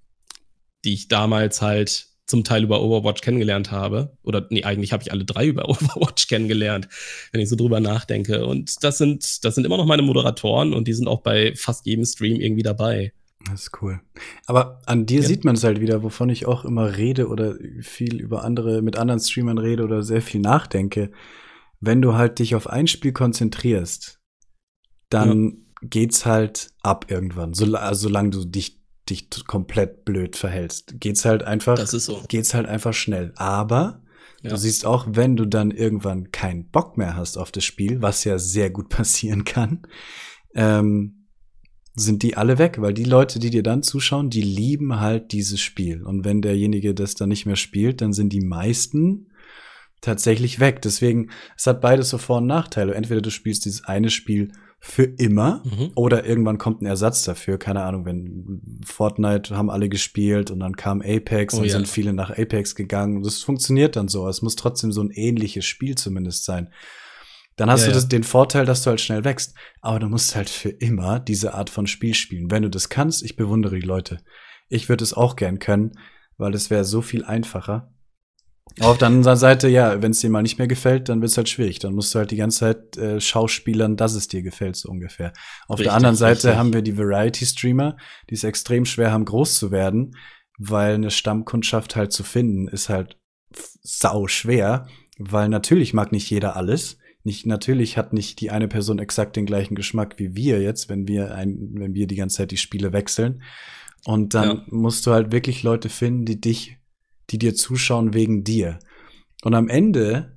die 0.83 0.93
ich 0.93 1.07
damals 1.07 1.61
halt 1.61 2.07
zum 2.25 2.43
Teil 2.43 2.63
über 2.63 2.81
Overwatch 2.81 3.21
kennengelernt 3.21 3.71
habe. 3.71 4.17
Oder 4.23 4.47
nee, 4.49 4.63
eigentlich 4.63 4.93
habe 4.93 5.03
ich 5.03 5.11
alle 5.11 5.25
drei 5.25 5.45
über 5.47 5.69
Overwatch 5.69 6.27
kennengelernt, 6.27 6.87
wenn 7.31 7.41
ich 7.41 7.49
so 7.49 7.55
drüber 7.55 7.79
nachdenke. 7.79 8.45
Und 8.45 8.83
das 8.83 8.97
sind, 8.97 9.43
das 9.43 9.55
sind 9.55 9.65
immer 9.65 9.77
noch 9.77 9.85
meine 9.85 10.01
Moderatoren 10.01 10.73
und 10.73 10.87
die 10.87 10.93
sind 10.93 11.07
auch 11.07 11.21
bei 11.21 11.53
fast 11.55 11.85
jedem 11.85 12.05
Stream 12.05 12.39
irgendwie 12.39 12.63
dabei. 12.63 13.13
Das 13.49 13.63
ist 13.63 13.81
cool. 13.81 14.01
Aber 14.47 14.81
an 14.85 15.05
dir 15.05 15.21
ja. 15.21 15.27
sieht 15.27 15.45
man 15.45 15.55
es 15.55 15.63
halt 15.63 15.79
wieder, 15.79 16.01
wovon 16.01 16.29
ich 16.29 16.47
auch 16.47 16.65
immer 16.65 16.97
rede 16.97 17.27
oder 17.27 17.55
viel 17.81 18.19
über 18.19 18.43
andere, 18.43 18.81
mit 18.81 18.97
anderen 18.97 19.19
Streamern 19.19 19.59
rede 19.59 19.83
oder 19.83 20.01
sehr 20.01 20.21
viel 20.21 20.41
nachdenke. 20.41 21.11
Wenn 21.79 22.01
du 22.01 22.15
halt 22.15 22.39
dich 22.39 22.55
auf 22.55 22.67
ein 22.67 22.87
Spiel 22.87 23.11
konzentrierst, 23.11 24.19
dann 25.09 25.45
ja. 25.45 25.87
geht's 25.89 26.25
halt 26.25 26.71
ab 26.81 27.05
irgendwann, 27.09 27.53
so, 27.53 27.71
also, 27.75 28.07
solange 28.07 28.31
du 28.31 28.45
dich 28.45 28.79
dich 29.09 29.29
komplett 29.45 30.05
blöd 30.05 30.35
verhältst. 30.35 30.99
Geht's 30.99 31.25
halt 31.25 31.43
einfach, 31.43 31.75
das 31.75 31.93
ist 31.93 32.05
so. 32.05 32.23
geht's 32.27 32.53
halt 32.53 32.67
einfach 32.67 32.93
schnell. 32.93 33.33
Aber 33.35 34.01
ja. 34.41 34.49
du 34.49 34.57
siehst 34.57 34.85
auch, 34.85 35.07
wenn 35.09 35.35
du 35.35 35.45
dann 35.45 35.71
irgendwann 35.71 36.31
keinen 36.31 36.69
Bock 36.69 36.97
mehr 36.97 37.15
hast 37.15 37.37
auf 37.37 37.51
das 37.51 37.63
Spiel, 37.63 38.01
was 38.01 38.23
ja 38.23 38.37
sehr 38.39 38.69
gut 38.69 38.89
passieren 38.89 39.43
kann, 39.43 39.83
ähm, 40.55 41.27
sind 41.97 42.23
die 42.23 42.35
alle 42.35 42.57
weg, 42.57 42.81
weil 42.81 42.93
die 42.93 43.05
Leute, 43.05 43.39
die 43.39 43.49
dir 43.49 43.63
dann 43.63 43.81
zuschauen, 43.81 44.29
die 44.29 44.41
lieben 44.41 44.99
halt 44.99 45.31
dieses 45.31 45.61
Spiel. 45.61 46.03
Und 46.03 46.25
wenn 46.25 46.41
derjenige 46.41 46.93
das 46.93 47.15
dann 47.15 47.29
nicht 47.29 47.45
mehr 47.45 47.55
spielt, 47.55 48.01
dann 48.01 48.11
sind 48.11 48.33
die 48.33 48.41
meisten 48.41 49.31
tatsächlich 50.01 50.59
weg. 50.59 50.81
Deswegen, 50.81 51.29
es 51.55 51.67
hat 51.67 51.79
beides 51.79 52.09
so 52.09 52.17
Vor- 52.17 52.39
und 52.39 52.47
Nachteile. 52.47 52.93
Entweder 52.93 53.21
du 53.21 53.31
spielst 53.31 53.63
dieses 53.63 53.85
eine 53.85 54.09
Spiel 54.09 54.51
für 54.79 55.03
immer 55.03 55.63
mhm. 55.65 55.91
oder 55.95 56.25
irgendwann 56.25 56.57
kommt 56.57 56.81
ein 56.81 56.85
Ersatz 56.85 57.23
dafür. 57.23 57.57
Keine 57.57 57.83
Ahnung, 57.83 58.05
wenn 58.05 58.61
Fortnite 58.85 59.55
haben 59.55 59.69
alle 59.69 59.89
gespielt 59.89 60.51
und 60.51 60.59
dann 60.59 60.75
kam 60.75 61.01
Apex 61.01 61.55
oh, 61.55 61.57
und 61.57 61.65
ja. 61.65 61.71
sind 61.71 61.87
viele 61.87 62.13
nach 62.13 62.29
Apex 62.29 62.75
gegangen. 62.75 63.23
Das 63.23 63.41
funktioniert 63.41 63.95
dann 63.95 64.07
so. 64.07 64.27
Es 64.27 64.41
muss 64.41 64.55
trotzdem 64.55 64.91
so 64.91 65.01
ein 65.01 65.09
ähnliches 65.09 65.65
Spiel 65.65 65.95
zumindest 65.95 66.45
sein. 66.45 66.69
Dann 67.55 67.69
hast 67.69 67.81
ja, 67.81 67.87
du 67.87 67.93
das, 67.93 68.03
ja. 68.03 68.09
den 68.09 68.23
Vorteil, 68.23 68.65
dass 68.65 68.83
du 68.83 68.89
halt 68.89 69.01
schnell 69.01 69.23
wächst. 69.23 69.55
Aber 69.81 69.99
du 69.99 70.07
musst 70.07 70.35
halt 70.35 70.49
für 70.49 70.69
immer 70.69 71.19
diese 71.19 71.53
Art 71.53 71.69
von 71.69 71.87
Spiel 71.87 72.13
spielen. 72.13 72.51
Wenn 72.51 72.63
du 72.63 72.69
das 72.69 72.89
kannst, 72.89 73.23
ich 73.23 73.35
bewundere 73.35 73.75
die 73.75 73.85
Leute. 73.85 74.19
Ich 74.67 74.89
würde 74.89 75.03
es 75.03 75.13
auch 75.13 75.35
gern 75.35 75.59
können, 75.59 75.93
weil 76.37 76.53
es 76.53 76.69
wäre 76.69 76.83
so 76.83 77.01
viel 77.01 77.23
einfacher. 77.23 77.93
Auf 78.81 78.97
der 78.97 79.07
anderen 79.07 79.37
Seite, 79.37 79.69
ja, 79.69 80.01
wenn 80.01 80.11
es 80.11 80.19
dir 80.19 80.29
mal 80.29 80.41
nicht 80.41 80.57
mehr 80.57 80.67
gefällt, 80.67 81.07
dann 81.07 81.21
wird 81.21 81.31
es 81.31 81.37
halt 81.37 81.47
schwierig. 81.47 81.79
Dann 81.79 81.93
musst 81.93 82.13
du 82.13 82.19
halt 82.19 82.31
die 82.31 82.35
ganze 82.35 82.59
Zeit 82.59 82.97
äh, 82.97 83.21
schauspielern, 83.21 83.95
dass 83.95 84.15
es 84.15 84.27
dir 84.27 84.41
gefällt, 84.41 84.75
so 84.75 84.89
ungefähr. 84.89 85.31
Auf 85.67 85.79
richtig, 85.79 85.85
der 85.85 85.93
anderen 85.93 86.15
Seite 86.15 86.47
richtig. 86.47 86.57
haben 86.57 86.73
wir 86.73 86.81
die 86.81 86.97
Variety-Streamer, 86.97 87.95
die 88.29 88.33
es 88.33 88.43
extrem 88.43 88.85
schwer 88.85 89.11
haben, 89.11 89.23
groß 89.23 89.57
zu 89.57 89.71
werden, 89.71 90.17
weil 90.57 90.95
eine 90.95 91.11
Stammkundschaft 91.11 91.95
halt 91.95 92.11
zu 92.11 92.23
finden, 92.23 92.67
ist 92.67 92.89
halt 92.89 93.17
sau 93.81 94.27
schwer, 94.27 94.87
weil 95.17 95.47
natürlich 95.47 95.93
mag 95.93 96.11
nicht 96.11 96.29
jeder 96.29 96.57
alles. 96.57 96.97
Nicht, 97.23 97.45
natürlich 97.45 97.97
hat 97.97 98.13
nicht 98.13 98.41
die 98.41 98.51
eine 98.51 98.67
Person 98.67 98.99
exakt 98.99 99.35
den 99.35 99.45
gleichen 99.45 99.75
Geschmack 99.75 100.15
wie 100.17 100.35
wir 100.35 100.61
jetzt, 100.61 100.89
wenn 100.89 101.07
wir 101.07 101.33
ein, 101.33 101.69
wenn 101.73 101.93
wir 101.93 102.07
die 102.07 102.15
ganze 102.15 102.37
Zeit 102.37 102.51
die 102.51 102.57
Spiele 102.57 102.93
wechseln. 102.93 103.41
Und 104.05 104.33
dann 104.33 104.49
ja. 104.49 104.63
musst 104.67 105.07
du 105.07 105.11
halt 105.11 105.31
wirklich 105.31 105.63
Leute 105.63 105.89
finden, 105.89 106.25
die 106.25 106.39
dich 106.39 106.77
die 107.29 107.37
dir 107.37 107.55
zuschauen 107.55 108.13
wegen 108.13 108.43
dir. 108.43 108.79
Und 109.43 109.53
am 109.53 109.69
Ende 109.69 110.35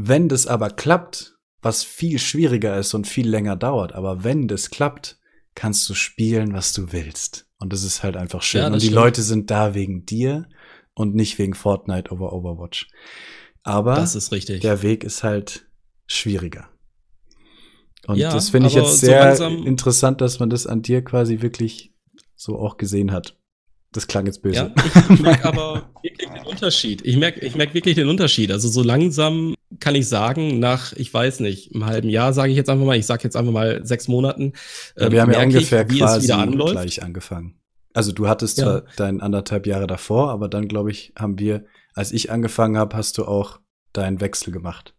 Wenn 0.00 0.28
das 0.28 0.46
aber 0.46 0.70
klappt, 0.70 1.34
was 1.60 1.82
viel 1.82 2.20
schwieriger 2.20 2.78
ist 2.78 2.94
und 2.94 3.08
viel 3.08 3.28
länger 3.28 3.56
dauert, 3.56 3.94
aber 3.94 4.22
wenn 4.22 4.46
das 4.46 4.70
klappt, 4.70 5.18
kannst 5.56 5.88
du 5.88 5.94
spielen, 5.94 6.52
was 6.52 6.72
du 6.72 6.92
willst. 6.92 7.48
Und 7.58 7.72
das 7.72 7.82
ist 7.82 8.04
halt 8.04 8.16
einfach 8.16 8.42
schön. 8.42 8.60
Ja, 8.60 8.66
und 8.68 8.74
die 8.74 8.86
stimmt. 8.86 8.94
Leute 8.94 9.22
sind 9.22 9.50
da 9.50 9.74
wegen 9.74 10.06
dir 10.06 10.48
und 10.94 11.16
nicht 11.16 11.38
wegen 11.38 11.54
Fortnite 11.54 12.12
over 12.12 12.32
Overwatch. 12.32 12.88
Aber 13.64 13.96
das 13.96 14.14
ist 14.14 14.30
richtig. 14.30 14.60
der 14.60 14.82
Weg 14.82 15.02
ist 15.02 15.24
halt 15.24 15.66
schwieriger. 16.06 16.68
Und 18.06 18.16
ja, 18.16 18.32
das 18.32 18.50
finde 18.50 18.68
ich 18.68 18.74
jetzt 18.74 19.00
sehr 19.00 19.34
so 19.34 19.46
interessant, 19.46 20.20
dass 20.20 20.38
man 20.38 20.48
das 20.48 20.66
an 20.66 20.82
dir 20.82 21.02
quasi 21.02 21.40
wirklich 21.40 21.92
so 22.36 22.56
auch 22.58 22.76
gesehen 22.76 23.10
hat. 23.10 23.37
Das 23.92 24.06
klang 24.06 24.26
jetzt 24.26 24.42
böse. 24.42 24.56
Ja, 24.56 24.74
ich 25.10 25.20
merke 25.20 25.44
aber 25.46 25.90
wirklich 26.02 26.28
den 26.28 26.44
Unterschied. 26.44 27.00
Ich 27.04 27.16
merke 27.16 27.40
ich 27.40 27.54
merk 27.54 27.72
wirklich 27.72 27.94
den 27.94 28.08
Unterschied. 28.08 28.52
Also 28.52 28.68
so 28.68 28.82
langsam 28.82 29.54
kann 29.80 29.94
ich 29.94 30.08
sagen, 30.08 30.58
nach, 30.58 30.92
ich 30.92 31.12
weiß 31.12 31.40
nicht, 31.40 31.74
einem 31.74 31.86
halben 31.86 32.08
Jahr, 32.10 32.32
sage 32.32 32.50
ich 32.50 32.56
jetzt 32.56 32.68
einfach 32.68 32.84
mal, 32.84 32.96
ich 32.96 33.06
sage 33.06 33.24
jetzt 33.24 33.36
einfach 33.36 33.52
mal 33.52 33.84
sechs 33.86 34.08
Monaten. 34.08 34.52
Ja, 34.96 35.10
wir 35.10 35.22
haben 35.22 35.32
ja 35.32 35.42
ungefähr 35.42 35.86
ich, 35.88 35.98
quasi 35.98 36.26
gleich 36.26 37.02
angefangen. 37.02 37.54
Also 37.94 38.12
du 38.12 38.28
hattest 38.28 38.58
ja. 38.58 38.64
zwar 38.64 38.84
dein 38.96 39.20
anderthalb 39.20 39.66
Jahre 39.66 39.86
davor, 39.86 40.30
aber 40.30 40.48
dann, 40.48 40.68
glaube 40.68 40.90
ich, 40.90 41.12
haben 41.18 41.38
wir, 41.38 41.64
als 41.94 42.12
ich 42.12 42.30
angefangen 42.30 42.76
habe, 42.76 42.96
hast 42.96 43.16
du 43.18 43.24
auch 43.24 43.60
deinen 43.92 44.20
Wechsel 44.20 44.52
gemacht. 44.52 44.94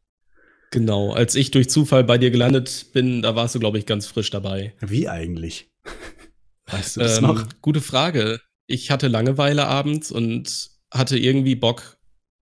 Genau, 0.72 1.14
als 1.14 1.36
ich 1.36 1.52
durch 1.52 1.70
Zufall 1.70 2.04
bei 2.04 2.18
dir 2.18 2.30
gelandet 2.30 2.88
bin, 2.94 3.22
da 3.22 3.36
warst 3.36 3.56
du, 3.56 3.60
glaube 3.60 3.78
ich, 3.78 3.86
ganz 3.86 4.06
frisch 4.06 4.30
dabei. 4.30 4.74
Wie 4.80 5.08
eigentlich? 5.08 5.72
Weißt 6.66 6.98
du 6.98 7.00
das 7.02 7.18
ähm, 7.18 7.24
noch? 7.24 7.46
Gute 7.62 7.82
Frage. 7.82 8.40
Ich 8.70 8.92
hatte 8.92 9.08
Langeweile 9.08 9.66
abends 9.68 10.12
und 10.12 10.70
hatte 10.92 11.18
irgendwie 11.18 11.56
Bock, 11.56 11.98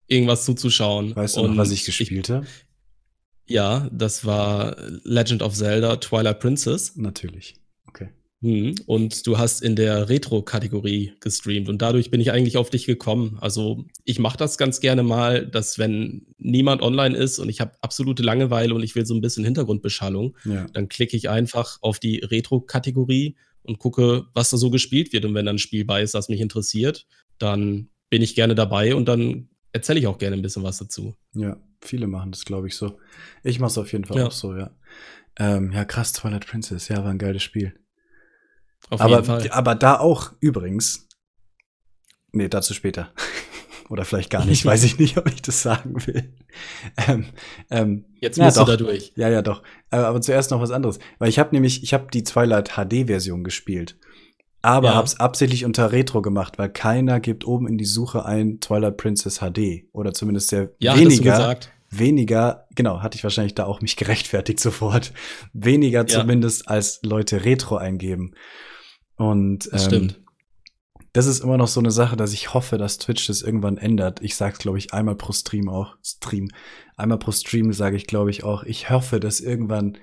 irgendwas 0.06 0.44
zuzuschauen. 0.44 1.16
Weißt 1.16 1.36
du 1.36 1.46
noch, 1.46 1.56
was 1.56 1.70
ich 1.70 1.84
gespielt 1.84 2.28
habe? 2.30 2.46
Ja, 3.46 3.88
das 3.92 4.24
war 4.24 4.76
Legend 5.04 5.42
of 5.42 5.54
Zelda 5.54 5.96
Twilight 5.96 6.38
Princess. 6.40 6.96
Natürlich. 6.96 7.56
Mhm. 8.42 8.74
Und 8.86 9.26
du 9.26 9.38
hast 9.38 9.62
in 9.62 9.76
der 9.76 10.08
Retro-Kategorie 10.08 11.12
gestreamt 11.20 11.68
und 11.68 11.80
dadurch 11.80 12.10
bin 12.10 12.20
ich 12.20 12.32
eigentlich 12.32 12.56
auf 12.56 12.70
dich 12.70 12.86
gekommen. 12.86 13.38
Also 13.40 13.84
ich 14.04 14.18
mache 14.18 14.36
das 14.36 14.58
ganz 14.58 14.80
gerne 14.80 15.04
mal, 15.04 15.46
dass 15.46 15.78
wenn 15.78 16.26
niemand 16.38 16.82
online 16.82 17.16
ist 17.16 17.38
und 17.38 17.48
ich 17.48 17.60
habe 17.60 17.72
absolute 17.80 18.22
Langeweile 18.22 18.74
und 18.74 18.82
ich 18.82 18.96
will 18.96 19.06
so 19.06 19.14
ein 19.14 19.20
bisschen 19.20 19.44
Hintergrundbeschallung, 19.44 20.36
ja. 20.44 20.66
dann 20.72 20.88
klicke 20.88 21.16
ich 21.16 21.30
einfach 21.30 21.78
auf 21.82 22.00
die 22.00 22.18
Retro-Kategorie 22.18 23.36
und 23.62 23.78
gucke, 23.78 24.26
was 24.34 24.50
da 24.50 24.56
so 24.56 24.70
gespielt 24.70 25.12
wird. 25.12 25.24
Und 25.24 25.34
wenn 25.34 25.46
dann 25.46 25.56
ein 25.56 25.60
Spiel 25.60 25.84
bei 25.84 26.02
ist, 26.02 26.14
das 26.14 26.28
mich 26.28 26.40
interessiert, 26.40 27.06
dann 27.38 27.90
bin 28.10 28.22
ich 28.22 28.34
gerne 28.34 28.54
dabei 28.54 28.94
und 28.94 29.06
dann 29.06 29.48
erzähle 29.72 30.00
ich 30.00 30.06
auch 30.06 30.18
gerne 30.18 30.36
ein 30.36 30.42
bisschen 30.42 30.62
was 30.62 30.78
dazu. 30.78 31.16
Ja, 31.34 31.56
viele 31.80 32.06
machen 32.06 32.30
das, 32.30 32.44
glaube 32.44 32.68
ich, 32.68 32.76
so. 32.76 32.98
Ich 33.42 33.58
mache 33.58 33.70
es 33.70 33.78
auf 33.78 33.92
jeden 33.92 34.04
Fall 34.04 34.18
ja. 34.18 34.26
auch 34.26 34.32
so, 34.32 34.54
ja. 34.54 34.70
Ähm, 35.38 35.72
ja, 35.72 35.84
krass, 35.84 36.12
Twilight 36.12 36.46
Princess, 36.46 36.88
ja, 36.88 36.98
war 36.98 37.10
ein 37.10 37.18
geiles 37.18 37.42
Spiel. 37.42 37.78
Auf 38.90 39.00
aber, 39.00 39.16
jeden 39.16 39.24
Fall. 39.24 39.50
aber 39.50 39.74
da 39.74 39.98
auch 39.98 40.32
übrigens. 40.40 41.08
Nee, 42.32 42.48
dazu 42.48 42.74
später. 42.74 43.12
Oder 43.92 44.06
vielleicht 44.06 44.30
gar 44.30 44.44
nicht, 44.46 44.64
weiß 44.64 44.84
ich 44.84 44.98
nicht, 44.98 45.18
ob 45.18 45.28
ich 45.28 45.42
das 45.42 45.60
sagen 45.60 46.06
will. 46.06 46.32
Ähm, 47.06 47.26
ähm, 47.70 48.04
Jetzt 48.20 48.38
musst 48.38 48.56
ja, 48.56 48.64
du 48.64 48.70
da 48.70 48.76
durch. 48.78 49.12
Ja, 49.16 49.28
ja, 49.28 49.42
doch. 49.42 49.62
Aber, 49.90 50.06
aber 50.06 50.20
zuerst 50.22 50.50
noch 50.50 50.62
was 50.62 50.70
anderes. 50.70 50.98
Weil 51.18 51.28
ich 51.28 51.38
habe 51.38 51.50
nämlich, 51.52 51.82
ich 51.82 51.92
habe 51.92 52.06
die 52.10 52.24
Twilight 52.24 52.70
HD-Version 52.70 53.44
gespielt. 53.44 53.98
Aber 54.62 54.88
ja. 54.88 54.94
hab's 54.94 55.20
absichtlich 55.20 55.66
unter 55.66 55.92
Retro 55.92 56.22
gemacht, 56.22 56.56
weil 56.56 56.70
keiner 56.70 57.20
gibt 57.20 57.46
oben 57.46 57.68
in 57.68 57.76
die 57.76 57.84
Suche 57.84 58.24
ein 58.24 58.60
Twilight 58.60 58.96
Princess 58.96 59.40
HD. 59.40 59.84
Oder 59.92 60.14
zumindest 60.14 60.48
sehr 60.48 60.70
ja, 60.78 60.96
weniger. 60.96 61.58
Weniger, 61.90 62.66
genau, 62.74 63.02
hatte 63.02 63.16
ich 63.18 63.24
wahrscheinlich 63.24 63.54
da 63.54 63.66
auch 63.66 63.82
mich 63.82 63.96
gerechtfertigt 63.98 64.58
sofort. 64.60 65.12
Weniger 65.52 66.00
ja. 66.00 66.06
zumindest 66.06 66.66
als 66.66 67.00
Leute 67.02 67.44
Retro 67.44 67.76
eingeben. 67.76 68.32
Und 69.16 69.70
das 69.70 69.82
ähm, 69.82 69.88
stimmt. 69.88 70.21
Das 71.12 71.26
ist 71.26 71.40
immer 71.40 71.58
noch 71.58 71.68
so 71.68 71.80
eine 71.80 71.90
Sache, 71.90 72.16
dass 72.16 72.32
ich 72.32 72.54
hoffe, 72.54 72.78
dass 72.78 72.96
Twitch 72.96 73.26
das 73.26 73.42
irgendwann 73.42 73.76
ändert. 73.76 74.22
Ich 74.22 74.34
sage 74.34 74.56
glaube 74.58 74.78
ich, 74.78 74.94
einmal 74.94 75.14
pro 75.14 75.32
Stream 75.32 75.68
auch. 75.68 75.96
Stream. 76.02 76.48
Einmal 76.96 77.18
pro 77.18 77.32
Stream 77.32 77.72
sage 77.72 77.96
ich, 77.96 78.06
glaube 78.06 78.30
ich, 78.30 78.44
auch. 78.44 78.64
Ich 78.64 78.88
hoffe, 78.88 79.20
dass 79.20 79.40
irgendwann 79.40 79.98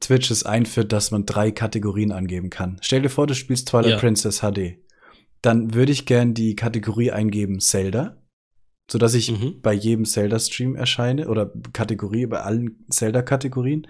Twitch 0.00 0.30
es 0.30 0.44
einführt, 0.44 0.92
dass 0.92 1.10
man 1.10 1.26
drei 1.26 1.50
Kategorien 1.50 2.12
angeben 2.12 2.50
kann. 2.50 2.78
Stell 2.82 3.02
dir 3.02 3.08
vor, 3.08 3.26
du 3.26 3.34
spielst 3.34 3.68
Twilight 3.68 3.92
ja. 3.92 3.98
Princess 3.98 4.40
HD. 4.40 4.78
Dann 5.42 5.74
würde 5.74 5.92
ich 5.92 6.06
gern 6.06 6.34
die 6.34 6.56
Kategorie 6.56 7.10
eingeben 7.10 7.60
Zelda, 7.60 8.22
so 8.90 8.98
dass 8.98 9.14
ich 9.14 9.30
mhm. 9.30 9.60
bei 9.60 9.72
jedem 9.72 10.04
Zelda-Stream 10.04 10.74
erscheine 10.74 11.28
oder 11.28 11.52
Kategorie 11.72 12.26
bei 12.26 12.40
allen 12.40 12.84
Zelda-Kategorien. 12.90 13.86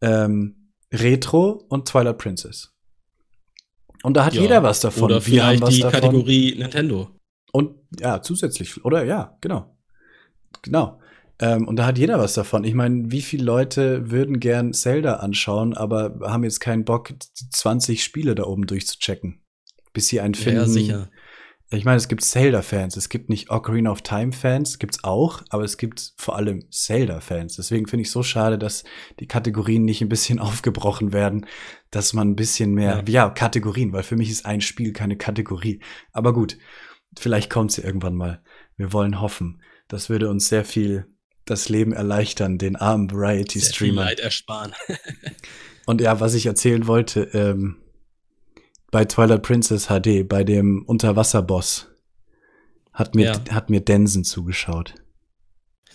Ähm, 0.00 0.70
Retro 0.92 1.64
und 1.68 1.88
Twilight 1.88 2.18
Princess. 2.18 2.71
Und 4.02 4.16
da 4.16 4.24
hat 4.24 4.34
ja, 4.34 4.42
jeder 4.42 4.62
was 4.62 4.80
davon. 4.80 5.04
Oder 5.04 5.26
Wir 5.26 5.42
vielleicht 5.42 5.68
die 5.68 5.80
davon. 5.80 6.00
Kategorie 6.00 6.54
Nintendo. 6.58 7.10
Und 7.52 7.76
ja, 8.00 8.22
zusätzlich. 8.22 8.84
Oder 8.84 9.04
ja, 9.04 9.36
genau. 9.40 9.76
Genau. 10.62 11.00
Ähm, 11.38 11.66
und 11.66 11.76
da 11.76 11.86
hat 11.86 11.98
jeder 11.98 12.18
was 12.18 12.34
davon. 12.34 12.64
Ich 12.64 12.74
meine, 12.74 13.10
wie 13.10 13.22
viele 13.22 13.44
Leute 13.44 14.10
würden 14.10 14.40
gern 14.40 14.72
Zelda 14.72 15.16
anschauen, 15.16 15.74
aber 15.74 16.20
haben 16.22 16.44
jetzt 16.44 16.60
keinen 16.60 16.84
Bock, 16.84 17.12
20 17.50 18.02
Spiele 18.02 18.34
da 18.34 18.44
oben 18.44 18.66
durchzuchecken, 18.66 19.40
bis 19.92 20.08
sie 20.08 20.20
einen 20.20 20.34
finden, 20.34 20.60
ja, 20.60 20.66
sicher. 20.66 21.10
Ich 21.72 21.86
meine, 21.86 21.96
es 21.96 22.08
gibt 22.08 22.22
Zelda-Fans, 22.22 22.96
es 22.96 23.08
gibt 23.08 23.30
nicht 23.30 23.50
Ocarina 23.50 23.90
of 23.90 24.02
Time-Fans, 24.02 24.78
gibt's 24.78 25.04
auch, 25.04 25.42
aber 25.48 25.64
es 25.64 25.78
gibt 25.78 26.12
vor 26.18 26.36
allem 26.36 26.70
Zelda-Fans. 26.70 27.56
Deswegen 27.56 27.86
finde 27.86 28.02
ich 28.02 28.10
so 28.10 28.22
schade, 28.22 28.58
dass 28.58 28.84
die 29.20 29.26
Kategorien 29.26 29.84
nicht 29.84 30.02
ein 30.02 30.10
bisschen 30.10 30.38
aufgebrochen 30.40 31.14
werden, 31.14 31.46
dass 31.90 32.12
man 32.12 32.30
ein 32.30 32.36
bisschen 32.36 32.74
mehr, 32.74 33.02
ja. 33.06 33.24
ja, 33.24 33.30
Kategorien, 33.30 33.92
weil 33.92 34.02
für 34.02 34.16
mich 34.16 34.30
ist 34.30 34.44
ein 34.44 34.60
Spiel 34.60 34.92
keine 34.92 35.16
Kategorie. 35.16 35.80
Aber 36.12 36.34
gut, 36.34 36.58
vielleicht 37.18 37.48
kommt 37.48 37.72
sie 37.72 37.82
irgendwann 37.82 38.16
mal. 38.16 38.42
Wir 38.76 38.92
wollen 38.92 39.20
hoffen. 39.20 39.62
Das 39.88 40.10
würde 40.10 40.28
uns 40.28 40.48
sehr 40.48 40.64
viel 40.64 41.06
das 41.46 41.68
Leben 41.68 41.92
erleichtern, 41.92 42.58
den 42.58 42.76
armen 42.76 43.10
Variety-Streamer. 43.10 44.04
Leid 44.04 44.20
ersparen. 44.20 44.72
Und 45.86 46.00
ja, 46.00 46.20
was 46.20 46.34
ich 46.34 46.46
erzählen 46.46 46.86
wollte, 46.86 47.22
ähm, 47.32 47.81
bei 48.92 49.06
Twilight 49.06 49.42
Princess 49.42 49.86
HD, 49.88 50.28
bei 50.28 50.44
dem 50.44 50.84
Unterwasserboss, 50.84 51.88
hat 52.92 53.16
mir, 53.16 53.32
ja. 53.32 53.54
hat 53.54 53.70
mir 53.70 53.80
Densen 53.80 54.22
zugeschaut. 54.22 54.94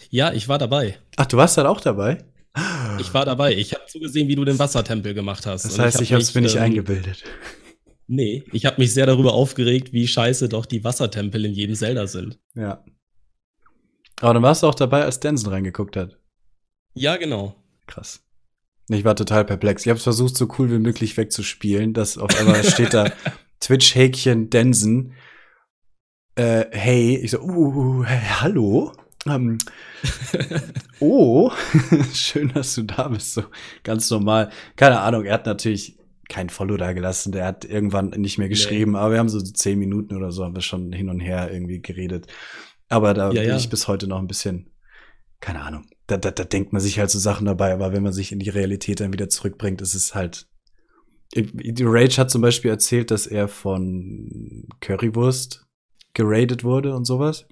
Ja, 0.09 0.33
ich 0.33 0.49
war 0.49 0.57
dabei. 0.57 0.97
Ach, 1.15 1.27
du 1.27 1.37
warst 1.37 1.57
dann 1.57 1.67
auch 1.67 1.79
dabei? 1.79 2.25
Ich 2.99 3.13
war 3.13 3.23
dabei. 3.23 3.55
Ich 3.55 3.73
habe 3.73 3.85
zugesehen, 3.85 4.27
wie 4.27 4.35
du 4.35 4.43
den 4.43 4.57
Wassertempel 4.57 5.13
gemacht 5.13 5.45
hast. 5.45 5.63
Das 5.63 5.77
heißt, 5.77 6.01
ich 6.01 6.11
habe 6.11 6.23
es 6.23 6.33
mir 6.33 6.41
nicht 6.41 6.55
ähm, 6.55 6.63
eingebildet. 6.63 7.23
Nee, 8.07 8.43
ich 8.51 8.65
habe 8.65 8.81
mich 8.81 8.93
sehr 8.93 9.05
darüber 9.05 9.33
aufgeregt, 9.33 9.93
wie 9.93 10.07
scheiße 10.07 10.49
doch 10.49 10.65
die 10.65 10.83
Wassertempel 10.83 11.45
in 11.45 11.53
jedem 11.53 11.75
Zelda 11.75 12.07
sind. 12.07 12.39
Ja. 12.55 12.83
Aber 14.21 14.33
dann 14.33 14.43
warst 14.43 14.63
du 14.63 14.67
auch 14.67 14.75
dabei, 14.75 15.03
als 15.03 15.19
Densen 15.19 15.49
reingeguckt 15.49 15.95
hat. 15.95 16.17
Ja, 16.95 17.17
genau. 17.17 17.55
Krass. 17.85 18.26
Ich 18.89 19.03
war 19.03 19.15
total 19.15 19.43
perplex. 19.43 19.85
Ich 19.85 19.89
habe 19.89 19.97
es 19.97 20.03
versucht, 20.03 20.37
so 20.37 20.47
cool 20.57 20.71
wie 20.71 20.79
möglich 20.79 21.17
wegzuspielen, 21.17 21.93
dass 21.93 22.17
auf 22.17 22.39
einmal 22.39 22.63
steht 22.63 22.93
da 22.93 23.11
Twitch-Häkchen 23.59 24.49
Densen. 24.49 25.13
Äh, 26.35 26.65
hey, 26.71 27.17
ich 27.17 27.31
so, 27.31 27.41
uh, 27.41 28.03
hey, 28.05 28.21
hallo. 28.41 28.93
Ähm, 29.25 29.57
oh, 30.99 31.51
schön, 32.13 32.53
dass 32.53 32.75
du 32.75 32.83
da 32.83 33.09
bist. 33.09 33.33
So 33.33 33.43
ganz 33.83 34.09
normal. 34.09 34.51
Keine 34.75 35.01
Ahnung, 35.01 35.25
er 35.25 35.33
hat 35.33 35.45
natürlich 35.45 35.97
kein 36.29 36.49
Follow 36.49 36.77
da 36.77 36.93
gelassen. 36.93 37.31
Der 37.31 37.45
hat 37.45 37.65
irgendwann 37.65 38.09
nicht 38.11 38.37
mehr 38.37 38.49
geschrieben, 38.49 38.91
nee. 38.93 38.97
aber 38.97 39.13
wir 39.13 39.19
haben 39.19 39.29
so 39.29 39.41
zehn 39.41 39.79
Minuten 39.79 40.15
oder 40.15 40.31
so 40.31 40.45
haben 40.45 40.55
wir 40.55 40.61
schon 40.61 40.93
hin 40.93 41.09
und 41.09 41.19
her 41.19 41.51
irgendwie 41.51 41.81
geredet. 41.81 42.27
Aber 42.87 43.13
da 43.13 43.31
ja, 43.31 43.41
bin 43.41 43.49
ja. 43.49 43.57
ich 43.57 43.69
bis 43.69 43.87
heute 43.87 44.07
noch 44.07 44.19
ein 44.19 44.27
bisschen, 44.27 44.71
keine 45.41 45.61
Ahnung, 45.61 45.85
da, 46.07 46.17
da, 46.17 46.31
da 46.31 46.43
denkt 46.43 46.73
man 46.73 46.81
sich 46.81 46.99
halt 46.99 47.11
so 47.11 47.19
Sachen 47.19 47.45
dabei, 47.45 47.73
aber 47.73 47.91
wenn 47.91 48.03
man 48.03 48.13
sich 48.13 48.31
in 48.31 48.39
die 48.39 48.49
Realität 48.49 49.01
dann 49.01 49.13
wieder 49.13 49.29
zurückbringt, 49.29 49.81
ist 49.81 49.93
es 49.93 50.15
halt. 50.15 50.47
Die 51.35 51.83
Rage 51.83 52.17
hat 52.17 52.31
zum 52.31 52.41
Beispiel 52.41 52.71
erzählt, 52.71 53.11
dass 53.11 53.27
er 53.27 53.49
von 53.49 54.65
Currywurst 54.79 55.65
geradet 56.13 56.63
wurde 56.63 56.95
und 56.95 57.05
sowas. 57.05 57.45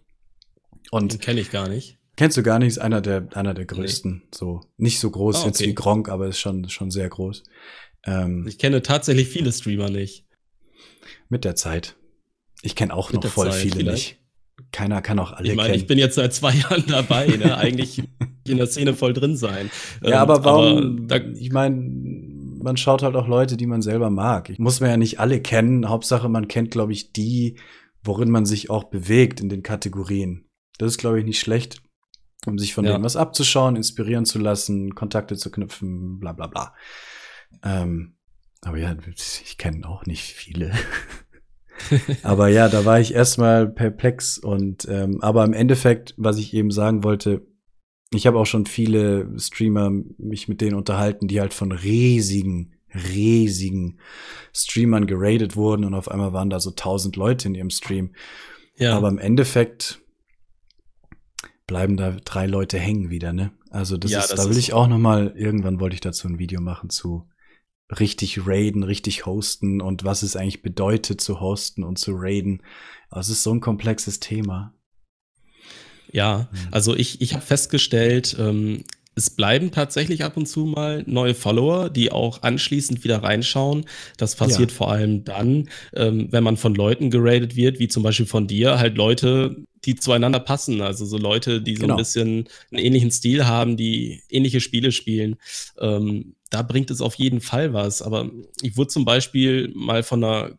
Und 0.91 1.19
kenne 1.19 1.41
ich 1.41 1.51
gar 1.51 1.67
nicht. 1.67 1.99
Kennst 2.15 2.37
du 2.37 2.43
gar 2.43 2.59
nicht, 2.59 2.69
ist 2.69 2.77
einer 2.77 3.01
der, 3.01 3.27
einer 3.33 3.53
der 3.53 3.65
größten. 3.65 4.13
Nee. 4.13 4.27
So, 4.33 4.61
nicht 4.77 5.01
so 5.01 5.11
groß 5.11 5.35
oh, 5.35 5.39
okay. 5.39 5.47
jetzt 5.47 5.61
wie 5.61 5.75
Gronk, 5.75 6.07
aber 6.07 6.27
ist 6.27 6.39
schon, 6.39 6.69
schon 6.69 6.89
sehr 6.89 7.09
groß. 7.09 7.43
Ähm, 8.05 8.47
ich 8.47 8.57
kenne 8.57 8.81
tatsächlich 8.81 9.27
viele 9.27 9.51
Streamer 9.51 9.89
nicht. 9.89 10.25
Mit 11.27 11.43
der 11.43 11.55
Zeit. 11.55 11.97
Ich 12.61 12.75
kenne 12.75 12.93
auch 12.93 13.11
mit 13.11 13.23
noch 13.23 13.29
voll 13.29 13.51
Zeit, 13.51 13.61
viele 13.61 13.75
vielleicht. 13.75 14.11
nicht. 14.11 14.24
Keiner 14.71 15.01
kann 15.01 15.19
auch 15.19 15.31
alle 15.31 15.49
ich 15.49 15.55
meine, 15.55 15.75
Ich 15.75 15.87
bin 15.87 15.97
jetzt 15.97 16.15
seit 16.15 16.33
zwei 16.33 16.53
Jahren 16.55 16.83
dabei, 16.87 17.27
ne? 17.27 17.57
Eigentlich 17.57 18.03
in 18.47 18.57
der 18.57 18.67
Szene 18.67 18.93
voll 18.93 19.13
drin 19.13 19.37
sein. 19.37 19.69
Ja, 20.01 20.09
ähm, 20.09 20.13
aber 20.15 20.43
warum? 20.43 21.07
Aber 21.09 21.25
ich 21.25 21.51
meine, 21.51 21.75
man 21.75 22.77
schaut 22.77 23.03
halt 23.03 23.15
auch 23.15 23.27
Leute, 23.27 23.57
die 23.57 23.67
man 23.67 23.81
selber 23.81 24.09
mag. 24.09 24.49
Ich 24.49 24.59
muss 24.59 24.79
man 24.79 24.89
ja 24.89 24.97
nicht 24.97 25.19
alle 25.19 25.41
kennen. 25.41 25.87
Hauptsache, 25.87 26.29
man 26.29 26.47
kennt, 26.47 26.71
glaube 26.71 26.93
ich, 26.93 27.13
die, 27.13 27.57
worin 28.03 28.29
man 28.29 28.45
sich 28.45 28.69
auch 28.69 28.85
bewegt 28.85 29.39
in 29.39 29.49
den 29.49 29.63
Kategorien. 29.63 30.49
Das 30.77 30.89
ist, 30.89 30.97
glaube 30.97 31.19
ich, 31.19 31.25
nicht 31.25 31.39
schlecht. 31.39 31.81
um 32.45 32.57
sich 32.57 32.73
von 32.73 32.85
ja. 32.85 32.93
dem 32.93 33.03
was 33.03 33.15
abzuschauen, 33.15 33.75
inspirieren 33.75 34.25
zu 34.25 34.39
lassen, 34.39 34.93
Kontakte 34.93 35.35
zu 35.35 35.51
knüpfen, 35.51 36.19
bla 36.19 36.33
bla 36.33 36.47
bla. 36.47 36.73
Ähm, 37.63 38.17
aber 38.61 38.77
ja, 38.77 38.95
ich 39.15 39.57
kenne 39.57 39.87
auch 39.87 40.05
nicht 40.05 40.33
viele. 40.33 40.71
aber 42.23 42.47
ja, 42.47 42.69
da 42.69 42.85
war 42.85 42.99
ich 42.99 43.13
erstmal 43.13 43.67
perplex 43.67 44.37
und 44.37 44.87
ähm, 44.89 45.21
aber 45.21 45.43
im 45.43 45.53
Endeffekt, 45.53 46.13
was 46.17 46.37
ich 46.37 46.53
eben 46.53 46.71
sagen 46.71 47.03
wollte, 47.03 47.45
ich 48.13 48.27
habe 48.27 48.39
auch 48.39 48.45
schon 48.45 48.65
viele 48.65 49.27
Streamer 49.37 49.91
mich 50.17 50.47
mit 50.47 50.61
denen 50.61 50.75
unterhalten, 50.75 51.27
die 51.27 51.41
halt 51.41 51.53
von 51.53 51.71
riesigen, 51.71 52.75
riesigen 52.93 53.99
Streamern 54.53 55.07
geradet 55.07 55.55
wurden 55.55 55.83
und 55.83 55.93
auf 55.93 56.09
einmal 56.09 56.33
waren 56.33 56.49
da 56.49 56.59
so 56.59 56.71
tausend 56.71 57.15
Leute 57.15 57.47
in 57.47 57.55
ihrem 57.55 57.69
Stream. 57.69 58.13
Ja. 58.77 58.95
Aber 58.95 59.09
im 59.09 59.17
Endeffekt 59.17 60.01
bleiben 61.67 61.97
da 61.97 62.11
drei 62.23 62.45
Leute 62.45 62.77
hängen 62.77 63.09
wieder, 63.09 63.33
ne? 63.33 63.51
Also 63.69 63.97
das 63.97 64.11
ja, 64.11 64.19
ist, 64.19 64.31
das 64.31 64.43
da 64.43 64.49
will 64.49 64.57
ich 64.57 64.73
auch 64.73 64.87
noch 64.87 64.97
mal 64.97 65.33
irgendwann 65.35 65.79
wollte 65.79 65.95
ich 65.95 66.01
dazu 66.01 66.27
ein 66.27 66.39
Video 66.39 66.61
machen 66.61 66.89
zu 66.89 67.27
richtig 67.89 68.47
raiden, 68.47 68.83
richtig 68.83 69.25
hosten 69.25 69.81
und 69.81 70.03
was 70.03 70.23
es 70.23 70.35
eigentlich 70.35 70.61
bedeutet 70.61 71.21
zu 71.21 71.39
hosten 71.39 71.83
und 71.83 71.99
zu 71.99 72.11
raiden. 72.15 72.63
Aber 73.09 73.21
es 73.21 73.29
ist 73.29 73.43
so 73.43 73.53
ein 73.53 73.61
komplexes 73.61 74.19
Thema. 74.19 74.73
Ja, 76.11 76.49
mhm. 76.51 76.57
also 76.71 76.95
ich, 76.95 77.21
ich 77.21 77.33
habe 77.33 77.45
festgestellt, 77.45 78.35
ähm, 78.39 78.83
es 79.15 79.29
bleiben 79.29 79.71
tatsächlich 79.71 80.23
ab 80.23 80.35
und 80.35 80.45
zu 80.45 80.65
mal 80.65 81.03
neue 81.07 81.33
Follower, 81.33 81.89
die 81.89 82.11
auch 82.11 82.43
anschließend 82.43 83.03
wieder 83.03 83.23
reinschauen. 83.23 83.85
Das 84.17 84.35
passiert 84.35 84.71
ja. 84.71 84.77
vor 84.77 84.91
allem 84.91 85.23
dann, 85.23 85.69
ähm, 85.93 86.27
wenn 86.31 86.43
man 86.43 86.57
von 86.57 86.75
Leuten 86.75 87.09
geradet 87.09 87.55
wird, 87.55 87.79
wie 87.79 87.87
zum 87.87 88.03
Beispiel 88.03 88.25
von 88.25 88.47
dir, 88.47 88.77
halt 88.77 88.97
Leute, 88.97 89.55
die 89.85 89.95
zueinander 89.95 90.39
passen. 90.39 90.81
Also 90.81 91.05
so 91.05 91.17
Leute, 91.17 91.61
die 91.61 91.75
so 91.75 91.83
genau. 91.83 91.93
ein 91.93 91.97
bisschen 91.97 92.49
einen 92.71 92.83
ähnlichen 92.83 93.11
Stil 93.11 93.45
haben, 93.45 93.77
die 93.77 94.21
ähnliche 94.29 94.59
Spiele 94.59 94.91
spielen. 94.91 95.37
Ähm, 95.79 96.35
da 96.49 96.61
bringt 96.61 96.91
es 96.91 96.99
auf 96.99 97.15
jeden 97.15 97.39
Fall 97.39 97.73
was. 97.73 98.01
Aber 98.01 98.29
ich 98.61 98.75
wurde 98.75 98.89
zum 98.89 99.05
Beispiel 99.05 99.71
mal 99.73 100.03
von 100.03 100.23
einer 100.23 100.51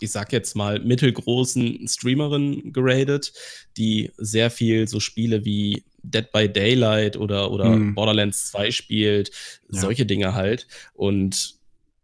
ich 0.00 0.12
sag 0.12 0.32
jetzt 0.32 0.54
mal, 0.54 0.78
mittelgroßen 0.78 1.88
Streamerin 1.88 2.72
geradet, 2.72 3.32
die 3.76 4.12
sehr 4.16 4.48
viel 4.48 4.86
so 4.86 5.00
Spiele 5.00 5.44
wie 5.44 5.82
Dead 6.10 6.30
by 6.32 6.48
Daylight 6.48 7.16
oder, 7.16 7.50
oder 7.50 7.70
mhm. 7.70 7.94
Borderlands 7.94 8.50
2 8.50 8.70
spielt, 8.70 9.30
ja. 9.70 9.80
solche 9.80 10.06
Dinge 10.06 10.34
halt. 10.34 10.66
Und 10.94 11.58